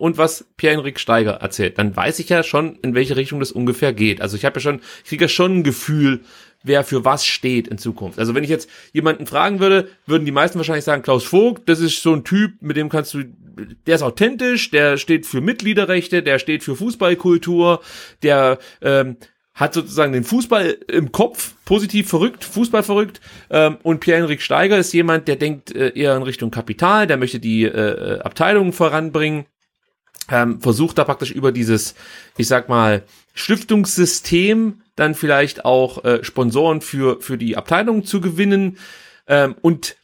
[0.00, 3.92] und was Pierre-Henrik Steiger erzählt, dann weiß ich ja schon, in welche Richtung das ungefähr
[3.92, 4.22] geht.
[4.22, 6.20] Also ich habe ja schon, ich kriege ja schon ein Gefühl,
[6.62, 8.18] wer für was steht in Zukunft.
[8.18, 11.80] Also wenn ich jetzt jemanden fragen würde, würden die meisten wahrscheinlich sagen, Klaus Vogt, das
[11.80, 13.24] ist so ein Typ, mit dem kannst du,
[13.86, 17.82] der ist authentisch, der steht für Mitgliederrechte, der steht für Fußballkultur,
[18.22, 19.16] der ähm,
[19.52, 23.20] hat sozusagen den Fußball im Kopf, positiv verrückt, Fußball verrückt.
[23.50, 27.38] Ähm, und Pierre-Henrik Steiger ist jemand, der denkt äh, eher in Richtung Kapital, der möchte
[27.38, 29.44] die äh, äh, Abteilungen voranbringen,
[30.30, 31.94] ähm, versucht da praktisch über dieses,
[32.36, 33.02] ich sag mal,
[33.34, 38.78] Stiftungssystem dann vielleicht auch äh, Sponsoren für, für die Abteilungen zu gewinnen.
[39.26, 39.96] Ähm, und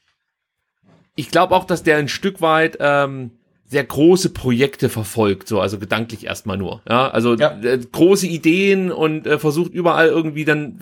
[1.14, 3.32] ich glaube auch, dass der ein Stück weit ähm,
[3.68, 6.82] sehr große Projekte verfolgt, so also gedanklich erstmal nur.
[6.88, 7.58] Ja, also Ja.
[7.60, 10.78] Äh, große Ideen und äh, versucht überall irgendwie dann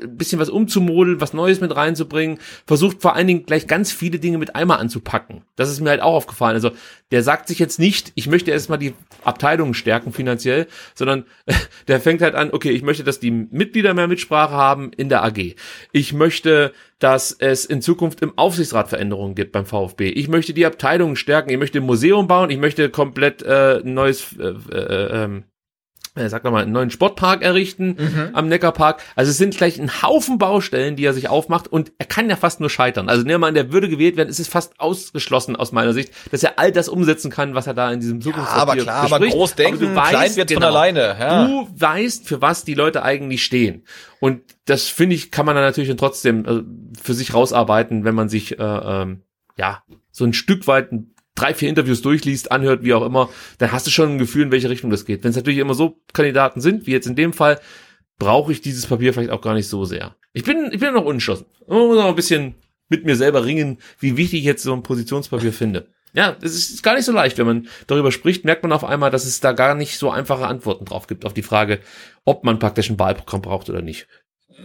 [0.00, 4.18] ein bisschen was umzumodeln, was Neues mit reinzubringen, versucht vor allen Dingen gleich ganz viele
[4.18, 5.42] Dinge mit einmal anzupacken.
[5.56, 6.54] Das ist mir halt auch aufgefallen.
[6.54, 6.70] Also
[7.10, 8.94] der sagt sich jetzt nicht, ich möchte erstmal die
[9.24, 11.24] Abteilungen stärken finanziell, sondern
[11.88, 15.22] der fängt halt an, okay, ich möchte, dass die Mitglieder mehr Mitsprache haben in der
[15.24, 15.54] AG.
[15.92, 20.08] Ich möchte, dass es in Zukunft im Aufsichtsrat Veränderungen gibt beim VfB.
[20.08, 21.50] Ich möchte die Abteilungen stärken.
[21.50, 22.50] Ich möchte ein Museum bauen.
[22.50, 25.42] Ich möchte komplett äh, neues äh, äh, äh,
[26.14, 29.02] sag noch mal, einen neuen Sportpark errichten am Neckarpark.
[29.16, 32.36] Also es sind gleich ein Haufen Baustellen, die er sich aufmacht und er kann ja
[32.36, 33.08] fast nur scheitern.
[33.08, 36.12] Also nehmen wir an, der würde gewählt werden, ist es fast ausgeschlossen aus meiner Sicht,
[36.30, 39.18] dass er all das umsetzen kann, was er da in diesem Zukunftspapier aber klar, aber
[39.18, 39.36] bespricht.
[39.36, 41.46] groß denken, du weißt, klein wird's von genau, alleine, ja.
[41.46, 43.84] Du weißt, für was die Leute eigentlich stehen.
[44.20, 46.62] Und das finde ich, kann man dann natürlich trotzdem äh,
[47.02, 49.22] für sich rausarbeiten, wenn man sich äh, ähm,
[49.56, 53.72] ja so ein Stück weit ein drei, vier Interviews durchliest, anhört, wie auch immer, dann
[53.72, 55.24] hast du schon ein Gefühl, in welche Richtung das geht.
[55.24, 57.60] Wenn es natürlich immer so Kandidaten sind, wie jetzt in dem Fall,
[58.18, 60.16] brauche ich dieses Papier vielleicht auch gar nicht so sehr.
[60.32, 61.46] Ich bin, ich bin noch unentschlossen.
[61.60, 62.54] Ich muss noch ein bisschen
[62.88, 65.88] mit mir selber ringen, wie wichtig ich jetzt so ein Positionspapier finde.
[66.14, 67.38] Ja, es ist gar nicht so leicht.
[67.38, 70.46] Wenn man darüber spricht, merkt man auf einmal, dass es da gar nicht so einfache
[70.46, 71.80] Antworten drauf gibt auf die Frage,
[72.24, 74.08] ob man praktisch ein Wahlprogramm braucht oder nicht.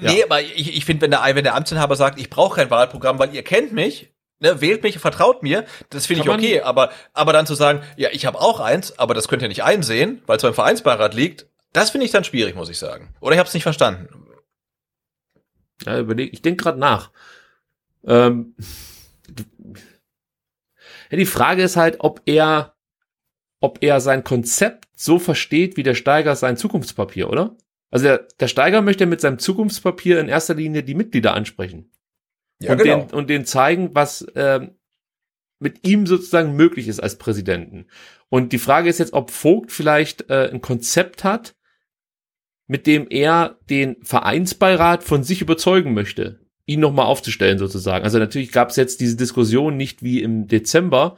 [0.01, 0.11] Ja.
[0.11, 3.17] Nee, aber ich, ich finde, wenn der, wenn der Amtsinhaber sagt, ich brauche kein Wahlprogramm,
[3.17, 6.61] weil ihr kennt mich, ne, wählt mich, vertraut mir, das finde ich okay.
[6.61, 9.63] Aber, aber dann zu sagen, ja, ich habe auch eins, aber das könnt ihr nicht
[9.63, 13.13] einsehen, weil es beim Vereinsbeirat liegt, das finde ich dann schwierig, muss ich sagen.
[13.19, 14.07] Oder ich habe es nicht verstanden.
[15.85, 17.11] Ja, überleg, ich denke gerade nach.
[18.05, 18.55] Ähm,
[21.11, 22.75] ja, die Frage ist halt, ob er,
[23.59, 27.55] ob er sein Konzept so versteht, wie der Steiger sein Zukunftspapier, oder?
[27.89, 31.91] Also der, der Steiger möchte mit seinem Zukunftspapier in erster Linie die Mitglieder ansprechen.
[32.61, 33.01] Ja, und, genau.
[33.01, 34.71] den, und denen zeigen, was ähm,
[35.59, 37.87] mit ihm sozusagen möglich ist als Präsidenten.
[38.29, 41.55] Und die Frage ist jetzt, ob Vogt vielleicht äh, ein Konzept hat,
[42.67, 48.03] mit dem er den Vereinsbeirat von sich überzeugen möchte, ihn nochmal aufzustellen sozusagen.
[48.03, 51.15] Also natürlich gab es jetzt diese Diskussion nicht wie im Dezember,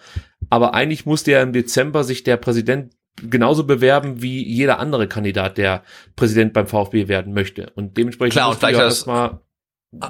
[0.49, 5.57] aber eigentlich musste ja im Dezember sich der Präsident genauso bewerben wie jeder andere Kandidat,
[5.57, 5.83] der
[6.15, 7.71] Präsident beim VfB werden möchte.
[7.75, 9.41] Und dementsprechend Klar, und ja das- erstmal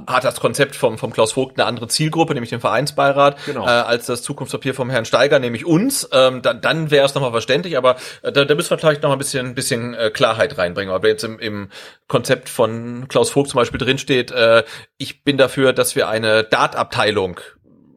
[0.07, 3.65] hat das Konzept vom, vom Klaus Vogt eine andere Zielgruppe, nämlich den Vereinsbeirat, Genau.
[3.65, 6.09] äh, als das Zukunftspapier vom Herrn Steiger, nämlich uns.
[6.11, 9.09] Ähm, dann dann wäre es nochmal verständlich, aber äh, da, da müssen wir vielleicht noch
[9.09, 10.93] mal ein bisschen, bisschen äh, Klarheit reinbringen.
[10.93, 11.69] Aber jetzt im, im
[12.07, 14.63] Konzept von Klaus Vogt zum Beispiel drinsteht, äh,
[14.97, 17.39] ich bin dafür, dass wir eine Dart-Abteilung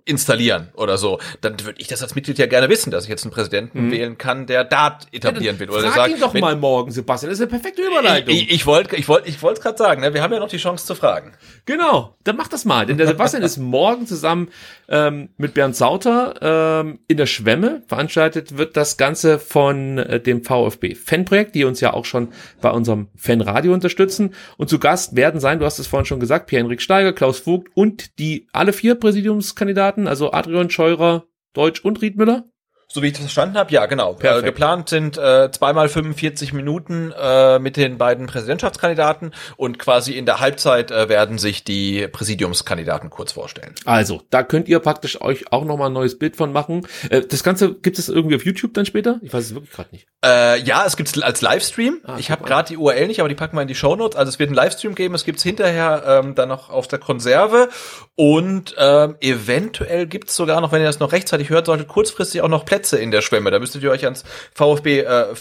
[0.04, 3.24] installieren oder so, dann würde ich das als Mitglied ja gerne wissen, dass ich jetzt
[3.24, 5.70] einen Präsidenten wählen kann, der Dart etablieren will.
[5.70, 5.94] Oder der Mhm.
[5.94, 7.30] Frag sagt, ihn doch wenn- mal morgen, Sebastian.
[7.30, 8.34] Das ist eine perfekte Überleitung.
[8.34, 10.14] ich, ich wollte ich wollte ich wollte es gerade sagen, ne?
[10.14, 11.32] wir haben ja noch die Chance zu fragen.
[11.66, 12.86] Genau, dann mach das mal.
[12.86, 14.48] Denn der Sebastian ist morgen zusammen
[14.88, 16.34] ähm, mit Bernd Sauter
[16.82, 17.82] ähm, in der Schwemme.
[17.86, 22.28] Veranstaltet wird das Ganze von äh, dem VfB Fanprojekt, die uns ja auch schon
[22.60, 24.34] bei unserem Fanradio unterstützen.
[24.56, 27.68] Und zu Gast werden sein, du hast es vorhin schon gesagt, Pierre-Henrik Steiger, Klaus Vogt
[27.74, 32.51] und die alle vier Präsidiumskandidaten, also Adrian Scheurer, Deutsch und Riedmüller.
[32.94, 34.12] So wie ich das verstanden habe, ja, genau.
[34.12, 34.44] Äh, Perfekt.
[34.44, 40.40] geplant sind äh, zweimal 45 Minuten äh, mit den beiden Präsidentschaftskandidaten und quasi in der
[40.40, 43.74] Halbzeit äh, werden sich die Präsidiumskandidaten kurz vorstellen.
[43.86, 46.86] Also, da könnt ihr praktisch euch auch nochmal ein neues Bild von machen.
[47.08, 49.18] Äh, das Ganze, gibt es irgendwie auf YouTube dann später?
[49.22, 50.06] Ich weiß es wirklich gerade nicht.
[50.22, 52.02] Äh, ja, es gibt's als Livestream.
[52.04, 54.16] Ah, ich habe gerade die URL nicht, aber die packen wir in die Shownotes.
[54.16, 57.70] Also es wird einen Livestream geben, es gibt's hinterher ähm, dann noch auf der Konserve
[58.16, 62.48] und ähm, eventuell gibt's sogar noch, wenn ihr das noch rechtzeitig hört solltet, kurzfristig auch
[62.48, 63.50] noch Plätze in der Schwemme.
[63.50, 65.34] Da müsstet ihr euch ans VfB äh,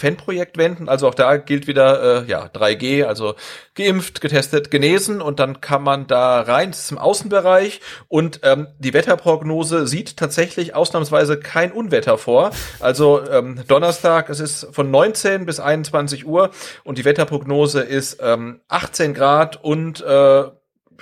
[0.55, 0.89] wenden.
[0.89, 3.35] Also auch da gilt wieder äh, ja 3G, also
[3.75, 6.71] geimpft, getestet, genesen und dann kann man da rein.
[6.89, 12.51] Im Außenbereich und ähm, die Wetterprognose sieht tatsächlich ausnahmsweise kein Unwetter vor.
[12.79, 16.51] Also ähm, Donnerstag, es ist von 19 bis 21 Uhr
[16.83, 20.43] und die Wetterprognose ist ähm, 18 Grad und äh,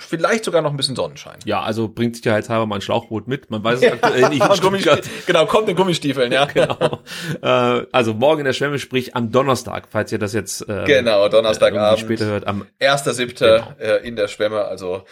[0.00, 1.38] vielleicht sogar noch ein bisschen Sonnenschein.
[1.44, 3.50] Ja, also bringt sicherheitshalber mal ein Schlauchboot mit.
[3.50, 4.42] Man weiß es aktuell nicht.
[4.42, 5.26] in Und Gummistiefel- Stuttgart.
[5.26, 6.44] genau, kommt in Gummistiefeln, ja.
[6.54, 7.00] Genau.
[7.42, 11.28] Äh, also morgen in der Schwemme, sprich am Donnerstag, falls ihr das jetzt äh, Genau,
[11.28, 12.00] Donnerstagabend.
[12.00, 12.46] irgendwie später hört.
[12.46, 13.38] Am 1.7.
[13.38, 13.72] Genau.
[13.78, 15.02] äh, in der Schwemme, also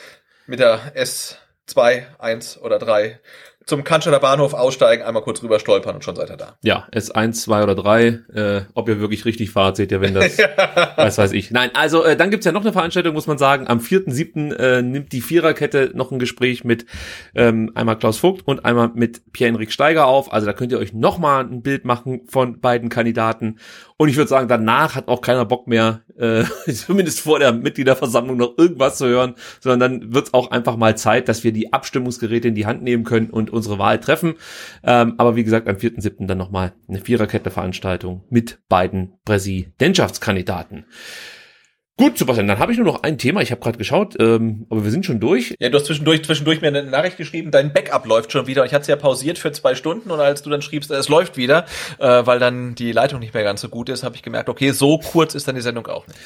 [0.47, 3.21] mit der S2, 1 oder 3
[3.69, 6.57] zum Cannstatter Bahnhof aussteigen, einmal kurz rüber stolpern und schon seid ihr da.
[6.63, 8.07] ja, S1, 2 oder 3.
[8.07, 10.39] Äh, ob ihr wirklich richtig fahrt, seht ihr, wenn das,
[10.97, 11.51] was weiß ich.
[11.51, 13.69] Nein, also äh, dann gibt's ja noch eine Veranstaltung, muss man sagen.
[13.69, 14.55] Am 4.7.
[14.55, 16.87] Äh, nimmt die Viererkette noch ein Gespräch mit
[17.35, 20.33] ähm, einmal Klaus Vogt und einmal mit Pierre-Henrik Steiger auf.
[20.33, 23.59] Also da könnt ihr euch noch mal ein Bild machen von beiden Kandidaten.
[24.01, 28.37] Und ich würde sagen, danach hat auch keiner Bock mehr, äh, zumindest vor der Mitgliederversammlung
[28.37, 32.47] noch irgendwas zu hören, sondern dann wird's auch einfach mal Zeit, dass wir die Abstimmungsgeräte
[32.47, 34.35] in die Hand nehmen können und unsere Wahl treffen.
[34.85, 36.27] Ähm, aber wie gesagt, am 4.7.
[36.27, 40.85] dann nochmal eine Viererkette-Veranstaltung mit beiden Präsidentschaftskandidaten.
[42.01, 43.41] Gut, Sebastian, dann habe ich nur noch ein Thema.
[43.43, 45.57] Ich habe gerade geschaut, ähm, aber wir sind schon durch.
[45.59, 48.65] Ja, du hast zwischendurch, zwischendurch mir eine Nachricht geschrieben, dein Backup läuft schon wieder.
[48.65, 51.09] Ich hatte es ja pausiert für zwei Stunden und als du dann schriebst, äh, es
[51.09, 51.67] läuft wieder,
[51.99, 54.71] äh, weil dann die Leitung nicht mehr ganz so gut ist, habe ich gemerkt, okay,
[54.71, 56.17] so kurz ist dann die Sendung auch nicht.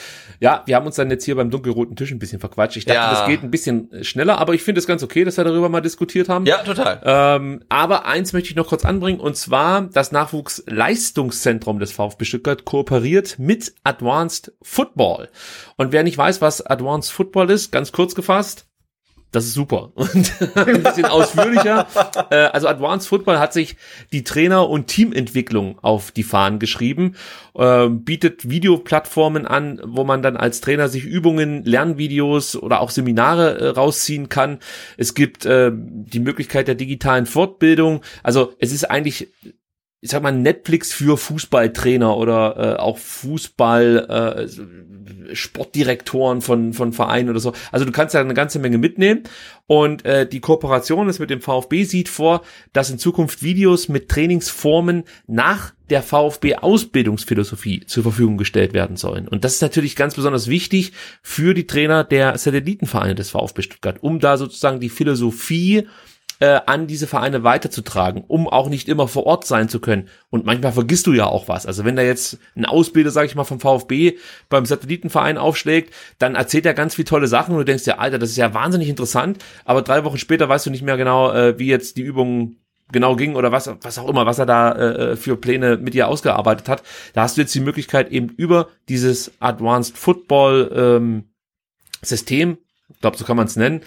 [0.41, 2.77] Ja, wir haben uns dann jetzt hier beim dunkelroten Tisch ein bisschen verquatscht.
[2.77, 3.11] Ich dachte, Ja.
[3.11, 5.81] das geht ein bisschen schneller, aber ich finde es ganz okay, dass wir darüber mal
[5.81, 6.45] diskutiert haben.
[6.45, 7.01] Ja, total.
[7.03, 12.67] Ähm, aber eins möchte ich noch kurz anbringen, und zwar das Nachwuchsleistungszentrum des VfB Stuttgart
[12.67, 15.31] kooperiert mit Advanced Football.
[15.77, 18.67] Und wer nicht weiß, was Advanced Football ist, ganz kurz gefasst,
[19.33, 19.93] das ist super.
[19.95, 21.87] Und ein bisschen ausführlicher.
[22.31, 23.77] Äh, also Advanced Football hat sich
[24.13, 27.17] die Trainer- und Teamentwicklung auf die Fahnen geschrieben,
[27.55, 33.59] äh, bietet Videoplattformen an, wo man dann als Trainer sich Übungen, Lernvideos oder auch Seminare
[33.59, 34.59] äh, rausziehen kann.
[34.99, 38.03] Es gibt äh, die Möglichkeit der digitalen Fortbildung.
[38.23, 39.33] Also es ist eigentlich
[40.05, 44.49] ich sag mal, Netflix für Fußballtrainer oder äh, auch Fußball
[45.31, 47.53] äh, Sportdirektoren von, von Vereinen oder so.
[47.71, 49.23] Also du kannst da eine ganze Menge mitnehmen.
[49.69, 52.43] Und äh, die Kooperation ist mit dem VfB sieht vor,
[52.73, 59.29] dass in Zukunft Videos mit Trainingsformen nach der VfB-Ausbildungsphilosophie zur Verfügung gestellt werden sollen.
[59.29, 60.93] Und das ist natürlich ganz besonders wichtig
[61.23, 65.87] für die Trainer der Satellitenvereine des VfB Stuttgart, um da sozusagen die Philosophie
[66.43, 70.09] äh, an diese Vereine weiterzutragen, um auch nicht immer vor Ort sein zu können.
[70.29, 71.67] Und manchmal vergisst du ja auch was.
[71.67, 74.15] Also wenn da jetzt ein Ausbilder, sag ich mal, vom VfB
[74.49, 78.19] beim Satellitenverein aufschlägt, dann erzählt er ganz viele tolle Sachen und du denkst ja, Alter,
[78.19, 81.61] das ist ja wahnsinnig interessant, aber drei Wochen später weißt du nicht mehr genau, äh,
[81.61, 82.57] wie jetzt die Übung
[82.91, 86.09] genau ging oder was, was auch immer, was er da äh, für Pläne mit dir
[86.09, 86.83] ausgearbeitet hat.
[87.13, 91.25] Da hast du jetzt die Möglichkeit eben über dieses Advanced Football ähm,
[92.03, 92.59] System,
[92.89, 93.83] ich glaube, so kann man es nennen,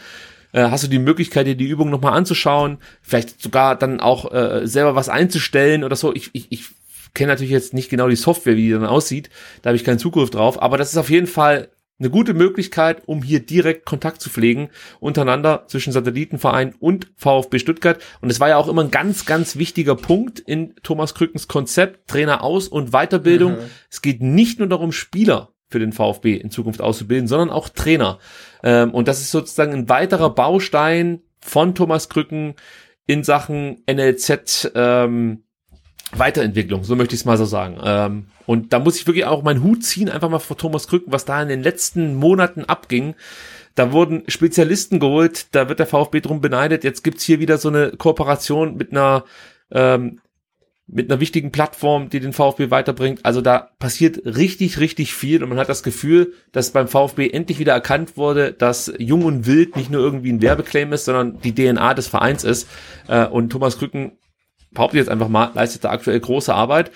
[0.55, 4.65] äh, hast du die Möglichkeit, dir die Übung nochmal anzuschauen, vielleicht sogar dann auch äh,
[4.65, 6.15] selber was einzustellen oder so.
[6.15, 6.69] Ich, ich, ich
[7.13, 9.29] kenne natürlich jetzt nicht genau die Software, wie die dann aussieht,
[9.61, 11.69] da habe ich keinen Zugriff drauf, aber das ist auf jeden Fall
[11.99, 14.69] eine gute Möglichkeit, um hier direkt Kontakt zu pflegen
[14.99, 18.01] untereinander zwischen Satellitenverein und VfB Stuttgart.
[18.19, 22.09] Und es war ja auch immer ein ganz, ganz wichtiger Punkt in Thomas Krückens Konzept,
[22.09, 23.53] Trainer aus und Weiterbildung.
[23.53, 23.69] Mhm.
[23.89, 28.19] Es geht nicht nur darum, Spieler für den VfB in Zukunft auszubilden, sondern auch Trainer.
[28.65, 32.55] Ähm, und das ist sozusagen ein weiterer Baustein von Thomas Krücken
[33.05, 35.43] in Sachen NLZ ähm,
[36.11, 37.79] Weiterentwicklung, so möchte ich es mal so sagen.
[37.83, 41.13] Ähm, und da muss ich wirklich auch meinen Hut ziehen, einfach mal vor Thomas Krücken,
[41.13, 43.15] was da in den letzten Monaten abging.
[43.75, 46.83] Da wurden Spezialisten geholt, da wird der VfB drum beneidet.
[46.83, 49.25] Jetzt gibt's hier wieder so eine Kooperation mit einer
[49.71, 50.21] ähm,
[50.87, 53.25] mit einer wichtigen Plattform, die den VfB weiterbringt.
[53.25, 57.57] Also da passiert richtig, richtig viel und man hat das Gefühl, dass beim VfB endlich
[57.57, 61.55] wieder erkannt wurde, dass Jung und Wild nicht nur irgendwie ein Werbeclaim ist, sondern die
[61.55, 62.69] DNA des Vereins ist.
[63.07, 64.17] Äh, und Thomas Krücken
[64.75, 66.91] behaupte jetzt einfach mal, leistet da aktuell große Arbeit,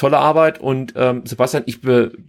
[0.00, 1.80] tolle Arbeit und ähm, Sebastian, ich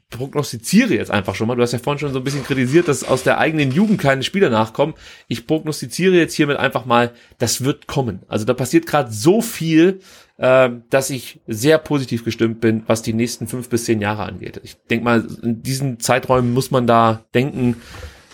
[0.10, 3.06] prognostiziere jetzt einfach schon mal, du hast ja vorhin schon so ein bisschen kritisiert, dass
[3.06, 4.94] aus der eigenen Jugend keine Spieler nachkommen.
[5.30, 8.24] Ich prognostiziere jetzt hiermit einfach mal, das wird kommen.
[8.28, 10.02] Also da passiert gerade so viel,
[10.38, 14.60] äh, dass ich sehr positiv gestimmt bin, was die nächsten fünf bis zehn Jahre angeht.
[14.64, 17.78] Ich denke mal, in diesen Zeiträumen muss man da denken.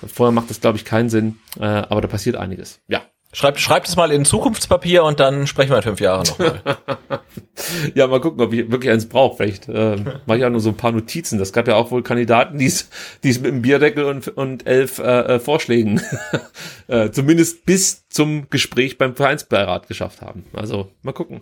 [0.06, 2.80] Vorher macht das, glaube ich, keinen Sinn, äh, aber da passiert einiges.
[2.88, 3.04] Ja,
[3.34, 6.62] Schreibt, schreibt es mal in Zukunftspapier und dann sprechen wir in fünf Jahren nochmal.
[7.94, 9.36] ja, mal gucken, ob ich wirklich eins brauche.
[9.38, 11.38] Vielleicht äh, mache ich auch nur so ein paar Notizen.
[11.38, 12.90] Das gab ja auch wohl Kandidaten, die es
[13.24, 16.02] mit einem Bierdeckel und, und elf äh, äh Vorschlägen
[16.88, 20.46] äh, zumindest bis zum Gespräch beim Vereinsbeirat geschafft haben.
[20.54, 21.42] Also mal gucken.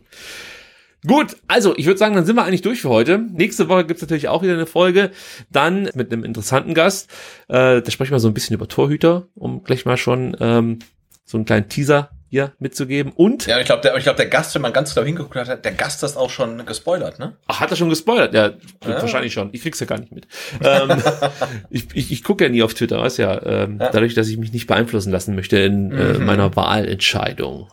[1.06, 3.20] Gut, also ich würde sagen, dann sind wir eigentlich durch für heute.
[3.20, 5.12] Nächste Woche gibt's natürlich auch wieder eine Folge.
[5.52, 7.12] Dann mit einem interessanten Gast.
[7.48, 10.80] Äh, da sprechen wir so ein bisschen über Torhüter, um gleich mal schon ähm,
[11.26, 13.12] so einen kleinen Teaser hier mitzugeben.
[13.14, 13.48] Und.
[13.48, 15.72] Ja, ich glaube, der, ich glaube, der Gast, wenn man ganz genau hingeguckt hat, der
[15.72, 17.38] Gast ist auch schon gespoilert, ne?
[17.48, 18.34] Ach, hat er schon gespoilert?
[18.34, 19.02] Ja, ja.
[19.02, 19.50] wahrscheinlich schon.
[19.54, 20.28] Ich krieg's ja gar nicht mit.
[20.62, 21.02] ähm,
[21.70, 24.38] ich ich, ich gucke ja nie auf Twitter, weißt ja, ähm, ja, dadurch, dass ich
[24.38, 26.26] mich nicht beeinflussen lassen möchte in äh, mhm.
[26.26, 27.70] meiner Wahlentscheidung.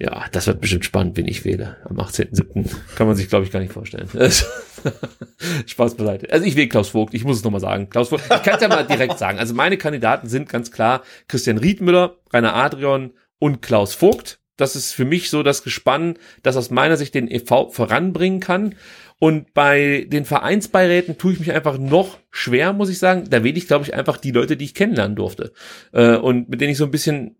[0.00, 1.76] Ja, das wird bestimmt spannend, wen ich wähle.
[1.84, 2.70] Am 18.07.
[2.94, 4.08] kann man sich, glaube ich, gar nicht vorstellen.
[5.66, 6.32] Spaß beiseite.
[6.32, 7.90] Also ich wähle Klaus Vogt, ich muss es nochmal sagen.
[7.90, 9.38] Klaus Vogt, ich kann es ja mal direkt sagen.
[9.38, 14.40] Also meine Kandidaten sind ganz klar Christian Riedmüller, Rainer Adrian und Klaus Vogt.
[14.56, 18.74] Das ist für mich so das Gespann, das aus meiner Sicht den EV voranbringen kann.
[19.20, 23.24] Und bei den Vereinsbeiräten tue ich mich einfach noch schwer, muss ich sagen.
[23.30, 25.52] Da wähle ich, glaube ich, einfach die Leute, die ich kennenlernen durfte.
[25.92, 27.36] Äh, und mit denen ich so ein bisschen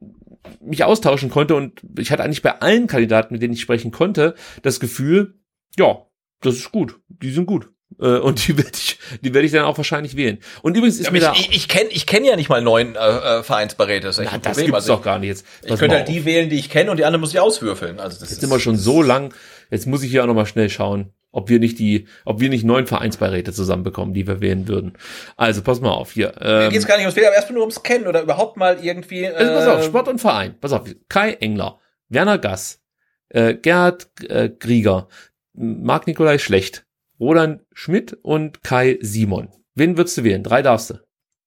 [0.60, 1.54] mich austauschen konnte.
[1.54, 5.34] Und ich hatte eigentlich bei allen Kandidaten, mit denen ich sprechen konnte, das Gefühl,
[5.76, 6.06] ja,
[6.40, 7.00] das ist gut.
[7.22, 7.70] Die sind gut.
[8.00, 10.38] Äh, und die werde ich, die werde ich dann auch wahrscheinlich wählen.
[10.62, 12.62] Und übrigens ist ja, mir ich, da ich, ich kenne, ich kenne ja nicht mal
[12.62, 14.06] neun äh, äh Vereinsbeiräte.
[14.06, 14.66] Das, Na, das Problem.
[14.66, 15.46] gibt's also doch gar nicht jetzt.
[15.62, 18.00] Ich könnte halt die wählen, die ich kenne, und die anderen muss ich auswürfeln.
[18.00, 19.34] Also das jetzt ist immer schon so lang.
[19.70, 22.48] Jetzt muss ich hier auch noch mal schnell schauen, ob wir nicht die, ob wir
[22.48, 24.94] nicht neun Vereinsbeiräte zusammenbekommen, die wir wählen würden.
[25.36, 26.34] Also pass mal auf hier.
[26.40, 28.78] Ähm, Mir geht's gar nicht ums Wählen, aber erstmal nur ums Kennen oder überhaupt mal
[28.82, 29.24] irgendwie.
[29.24, 30.56] Äh, also pass auf, Sport und Verein.
[30.60, 31.78] Pass auf, Kai Engler,
[32.08, 32.80] Werner Gass,
[33.28, 35.08] äh, Gerhard äh, Grieger,
[35.52, 36.86] Marc Nikolai Schlecht,
[37.20, 39.48] Roland Schmidt und Kai Simon.
[39.74, 40.42] Wen würdest du wählen?
[40.42, 40.94] Drei darfst du.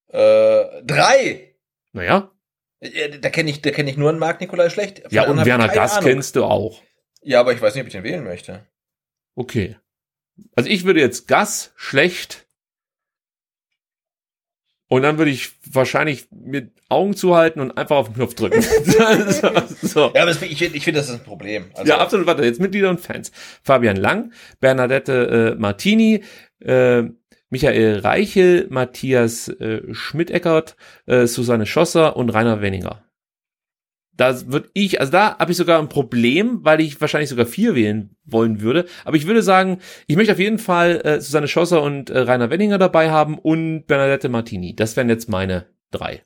[0.08, 1.56] Äh, drei.
[1.94, 2.32] Naja.
[2.80, 5.04] Da kenne ich, da kenne ich nur einen Marc Nikolai Schlecht.
[5.12, 6.10] Ja, und Werner Gass Ahnung.
[6.10, 6.82] kennst du auch.
[7.22, 8.66] Ja, aber ich weiß nicht, ob ich den wählen möchte.
[9.36, 9.78] Okay.
[10.56, 12.48] Also ich würde jetzt Gas schlecht
[14.92, 18.62] und dann würde ich wahrscheinlich mit Augen zuhalten und einfach auf den Knopf drücken.
[19.82, 20.12] so.
[20.14, 21.72] Ja, aber ich, ich finde, das ist ein Problem.
[21.76, 22.28] Also ja, absolut.
[22.28, 23.32] Warte, jetzt Mitglieder und Fans.
[23.64, 26.26] Fabian Lang, Bernadette äh, Martini,
[26.60, 27.04] äh,
[27.50, 33.02] Michael Reichel, Matthias äh, Schmidt-Eckert, äh, Susanne Schosser und Rainer Wenninger.
[34.22, 37.74] Da würde ich, also da habe ich sogar ein Problem, weil ich wahrscheinlich sogar vier
[37.74, 38.86] wählen wollen würde.
[39.04, 42.52] Aber ich würde sagen, ich möchte auf jeden Fall äh, Susanne Schosser und äh, Rainer
[42.52, 44.76] Wenninger dabei haben und Bernadette Martini.
[44.76, 46.22] Das wären jetzt meine drei.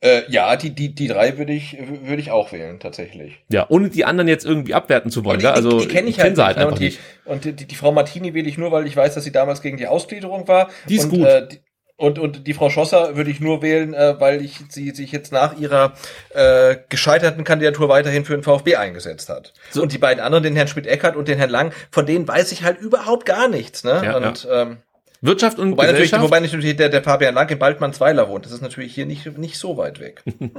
[0.00, 3.34] Äh, ja, die, die, die drei würde ich, würde ich auch wählen, tatsächlich.
[3.50, 5.40] Ja, ohne die anderen jetzt irgendwie abwerten zu wollen.
[5.40, 5.54] Die, ja?
[5.54, 7.00] Also, die, die kenne ich, halt, halt, einfach und die, nicht.
[7.24, 9.60] Und die, die, die, Frau Martini wähle ich nur, weil ich weiß, dass sie damals
[9.60, 10.70] gegen die Ausgliederung war.
[10.88, 11.26] Die ist und, gut.
[11.26, 11.58] Äh, die,
[11.96, 15.30] Und, und die Frau Schosser würde ich nur wählen, äh, weil ich sie sich jetzt
[15.32, 15.92] nach ihrer
[16.30, 19.52] äh, gescheiterten Kandidatur weiterhin für den VfB eingesetzt hat.
[19.70, 19.82] So.
[19.82, 22.64] Und die beiden anderen, den Herrn Schmidt-Eckert und den Herrn Lang, von denen weiß ich
[22.64, 23.84] halt überhaupt gar nichts.
[23.84, 24.00] Ne?
[24.04, 24.78] Ja, und Ähm,
[25.24, 26.24] Wirtschaft und wobei, natürlich, Gesellschaft.
[26.24, 28.44] wobei natürlich der, der Fabian Lang in Baldmannsweiler wohnt.
[28.44, 30.24] Das ist natürlich hier nicht, nicht so weit weg.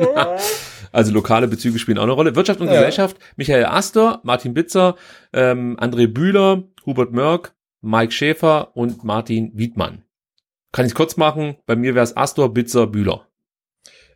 [0.94, 2.36] Also lokale Bezüge spielen auch eine Rolle.
[2.36, 2.74] Wirtschaft und Ja.
[2.76, 4.95] Gesellschaft, Michael Astor, Martin Bitzer,
[5.34, 10.03] ähm, André Bühler, Hubert Mörk, Mike Schäfer und Martin Wiedmann.
[10.74, 11.56] Kann ich kurz machen?
[11.66, 13.27] Bei mir wäre es Astor, Bitzer, Bühler.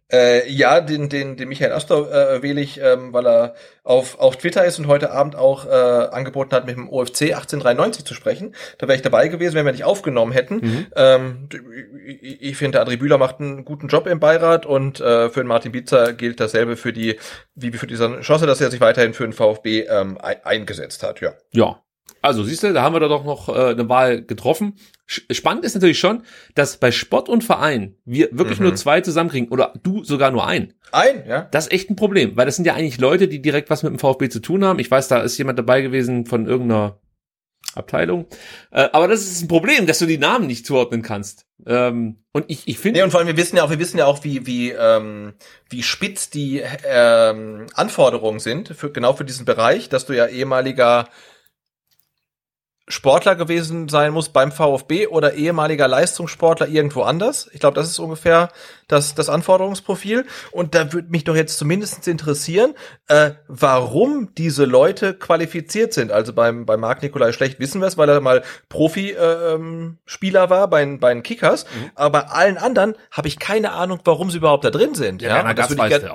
[0.10, 4.38] Äh, ja, den, den, den Michael Astor äh, wähle ich, ähm, weil er auf, auf
[4.38, 8.56] Twitter ist und heute Abend auch äh, angeboten hat, mit dem OFC 1893 zu sprechen.
[8.78, 10.88] Da wäre ich dabei gewesen, wenn wir nicht aufgenommen hätten.
[10.96, 11.50] Ähm,
[12.06, 15.48] ich, ich finde, André Bühler macht einen guten Job im Beirat und äh, für den
[15.48, 17.20] Martin Bitzer gilt dasselbe für die,
[17.56, 21.20] wie für diese Chance, dass er sich weiterhin für den VfB ähm, ein, eingesetzt hat,
[21.20, 21.34] ja.
[21.52, 21.84] Ja.
[22.22, 24.76] Also siehst du, da haben wir da doch noch äh, eine Wahl getroffen.
[25.08, 28.66] Spannend ist natürlich schon, dass bei Sport und Verein wir wirklich Mhm.
[28.66, 30.74] nur zwei zusammenkriegen oder du sogar nur einen.
[30.92, 31.48] Ein, ja.
[31.52, 33.94] Das ist echt ein Problem, weil das sind ja eigentlich Leute, die direkt was mit
[33.94, 34.80] dem VfB zu tun haben.
[34.80, 37.00] Ich weiß, da ist jemand dabei gewesen von irgendeiner
[37.74, 38.26] Abteilung.
[38.72, 41.46] Äh, aber das ist ein Problem, dass du die Namen nicht zuordnen kannst.
[41.66, 43.98] Ähm, und ich, ich finde, Nee, und vor allem, wir wissen ja auch, wir wissen
[43.98, 45.34] ja auch, wie, wie, ähm,
[45.70, 51.08] wie spitz die ähm, Anforderungen sind, für, genau für diesen Bereich, dass du ja ehemaliger
[52.90, 57.50] Sportler gewesen sein musst beim VfB oder ehemaliger Leistungssportler irgendwo anders.
[57.52, 58.50] Ich glaube, das ist ungefähr
[58.88, 60.26] das, das Anforderungsprofil.
[60.52, 62.76] Und da würde mich doch jetzt zumindest interessieren,
[63.10, 66.14] äh, warum diese Leute qualifiziert sind.
[66.14, 69.98] Also beim, beim Marc Nikolai Schlecht wissen wir es, weil er mal Profi-Spieler äh, ähm,
[70.06, 71.66] Spieler war bei, bei den Kickers.
[71.96, 75.22] Aber bei allen anderen habe ich keine Ahnung, warum sie überhaupt da drin sind.
[75.22, 76.10] ja, und das würde ich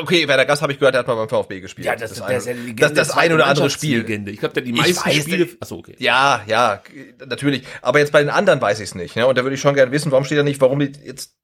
[0.00, 1.86] Okay, Werner Gass habe ich gehört, der hat mal beim VfB gespielt.
[1.86, 4.08] Ja, das, ein- ist ja eine Legende, das, das ein oder andere Spiel.
[4.28, 5.48] Ich glaube, der die meisten weiß, Spiele.
[5.60, 5.94] Achso, okay.
[5.98, 6.82] Ja, ja,
[7.26, 7.64] natürlich.
[7.82, 9.16] Aber jetzt bei den anderen weiß ich es nicht.
[9.16, 9.26] Ne?
[9.26, 11.34] Und da würde ich schon gerne wissen, warum steht da nicht, warum die jetzt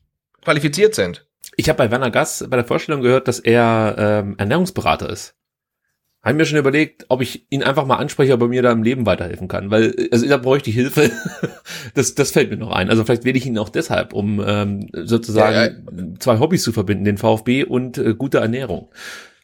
[0.43, 1.27] qualifiziert sind.
[1.57, 5.35] Ich habe bei Werner Gass bei der Vorstellung gehört, dass er ähm, Ernährungsberater ist.
[6.27, 8.83] Habe mir schon überlegt, ob ich ihn einfach mal anspreche, ob er mir da im
[8.83, 11.13] Leben weiterhelfen kann, weil also da bräuchte ich Hilfe.
[11.95, 12.91] das, das fällt mir noch ein.
[12.91, 17.17] Also vielleicht wähle ich ihn auch deshalb, um ähm, sozusagen zwei Hobbys zu verbinden, den
[17.17, 18.91] VfB und äh, gute Ernährung.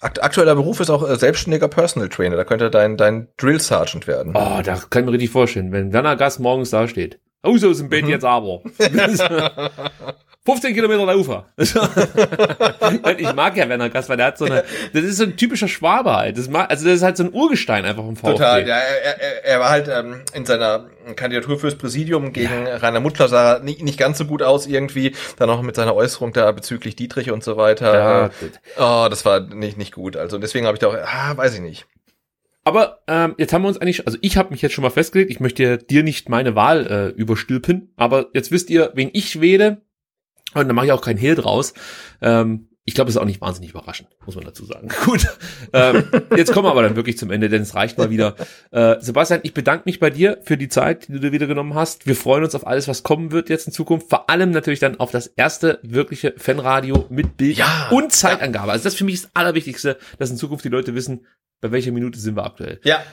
[0.01, 2.35] Akt aktueller Beruf ist auch äh, selbstständiger Personal Trainer.
[2.35, 4.33] Da könnte dein, dein Drill Sergeant werden.
[4.35, 7.21] Oh, da kann ich mir richtig vorstellen, wenn Werner Gass morgens da steht.
[7.45, 8.63] Oh, so ist im Bett jetzt aber.
[10.45, 11.47] 15 Kilometer Laufer.
[11.57, 15.69] Und ich mag ja Werner weil der hat so eine, das ist so ein typischer
[15.69, 16.37] Schwabe halt.
[16.37, 18.33] Das mag, also das ist halt so ein Urgestein einfach im VfB.
[18.33, 18.67] Total.
[18.67, 23.29] Ja, er, er, er war halt ähm, in seiner Kandidatur fürs Präsidium gegen Rainer Muttler
[23.29, 25.15] sah nicht, nicht ganz so gut aus irgendwie.
[25.37, 27.95] Dann auch mit seiner Äußerung da bezüglich Dietrich und so weiter.
[27.95, 28.31] Ja, Äh,
[28.79, 30.17] oh, das war nicht nicht gut.
[30.17, 31.87] Also deswegen habe ich da auch, ah, weiß ich nicht.
[32.65, 35.31] Aber ähm, jetzt haben wir uns eigentlich, also ich habe mich jetzt schon mal festgelegt,
[35.31, 39.83] ich möchte dir nicht meine Wahl äh, überstülpen, aber jetzt wisst ihr, wen ich wähle.
[40.55, 41.75] Und dann mache ich auch kein Hehl draus.
[42.21, 44.89] Ähm, ich glaube, es ist auch nicht wahnsinnig überraschend, muss man dazu sagen.
[45.05, 45.29] Gut,
[45.73, 46.05] ähm,
[46.37, 48.35] jetzt kommen wir aber dann wirklich zum Ende, denn es reicht mal wieder.
[48.73, 51.75] Äh, Sebastian, ich bedanke mich bei dir für die Zeit, die du dir wieder genommen
[51.75, 52.07] hast.
[52.07, 54.11] Wir freuen uns auf alles, was kommen wird jetzt in Zukunft.
[54.11, 58.73] Vor allem natürlich dann auf das erste wirkliche Fanradio mit Bild Ja, und Zeitangabe.
[58.73, 61.25] Also das für mich ist das Allerwichtigste, dass in Zukunft die Leute wissen,
[61.63, 62.81] bei welcher Minute sind wir aktuell.
[62.83, 63.05] Ja.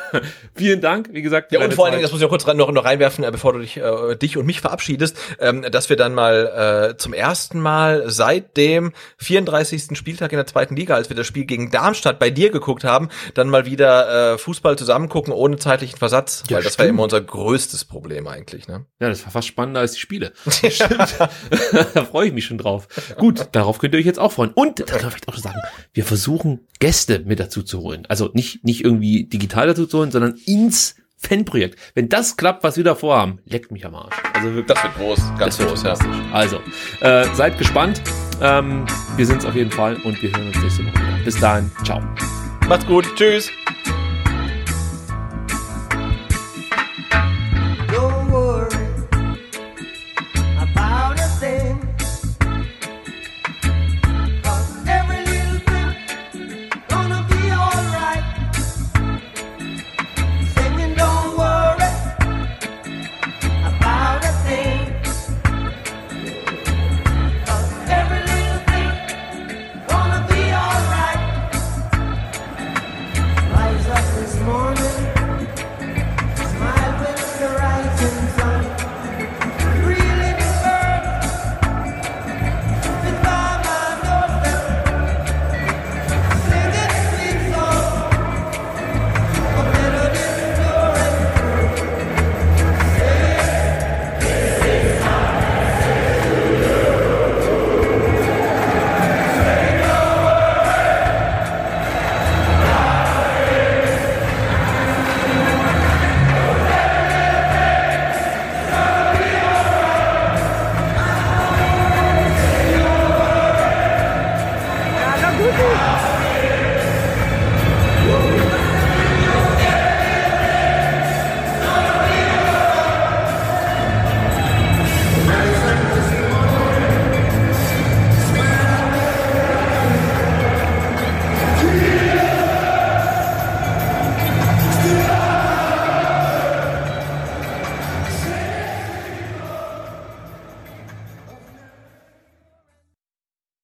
[0.54, 1.50] Vielen Dank, wie gesagt.
[1.50, 3.30] Ja, und vor allen Dingen, das muss ich auch kurz rein, noch, noch reinwerfen, äh,
[3.32, 7.12] bevor du dich, äh, dich und mich verabschiedest, ähm, dass wir dann mal äh, zum
[7.12, 9.98] ersten Mal seit dem 34.
[9.98, 13.08] Spieltag in der zweiten Liga, als wir das Spiel gegen Darmstadt bei dir geguckt haben,
[13.34, 17.02] dann mal wieder äh, Fußball zusammen gucken ohne zeitlichen Versatz, Ja, weil das war immer
[17.02, 18.68] unser größtes Problem eigentlich.
[18.68, 18.86] Ne?
[19.00, 20.32] Ja, das war fast spannender als die Spiele.
[20.48, 21.16] Stimmt.
[21.94, 22.86] da freue ich mich schon drauf.
[23.16, 24.52] Gut, darauf könnt ihr euch jetzt auch freuen.
[24.52, 25.60] Und, da kann ich vielleicht auch schon sagen,
[25.92, 27.87] wir versuchen Gäste mit dazu zu holen.
[28.08, 31.78] Also nicht, nicht irgendwie digital dazu zu holen, sondern ins Fanprojekt.
[31.94, 34.14] Wenn das klappt, was wir da vorhaben, leckt mich am Arsch.
[34.34, 34.66] Also wirklich.
[34.66, 36.16] Das wird groß, ganz groß, fantastisch.
[36.32, 36.60] Also,
[37.00, 38.00] äh, seid gespannt.
[38.40, 38.86] Ähm,
[39.16, 41.24] wir sind's auf jeden Fall und wir hören uns nächste Woche wieder.
[41.24, 42.00] Bis dahin, ciao.
[42.68, 43.50] Macht's gut, tschüss.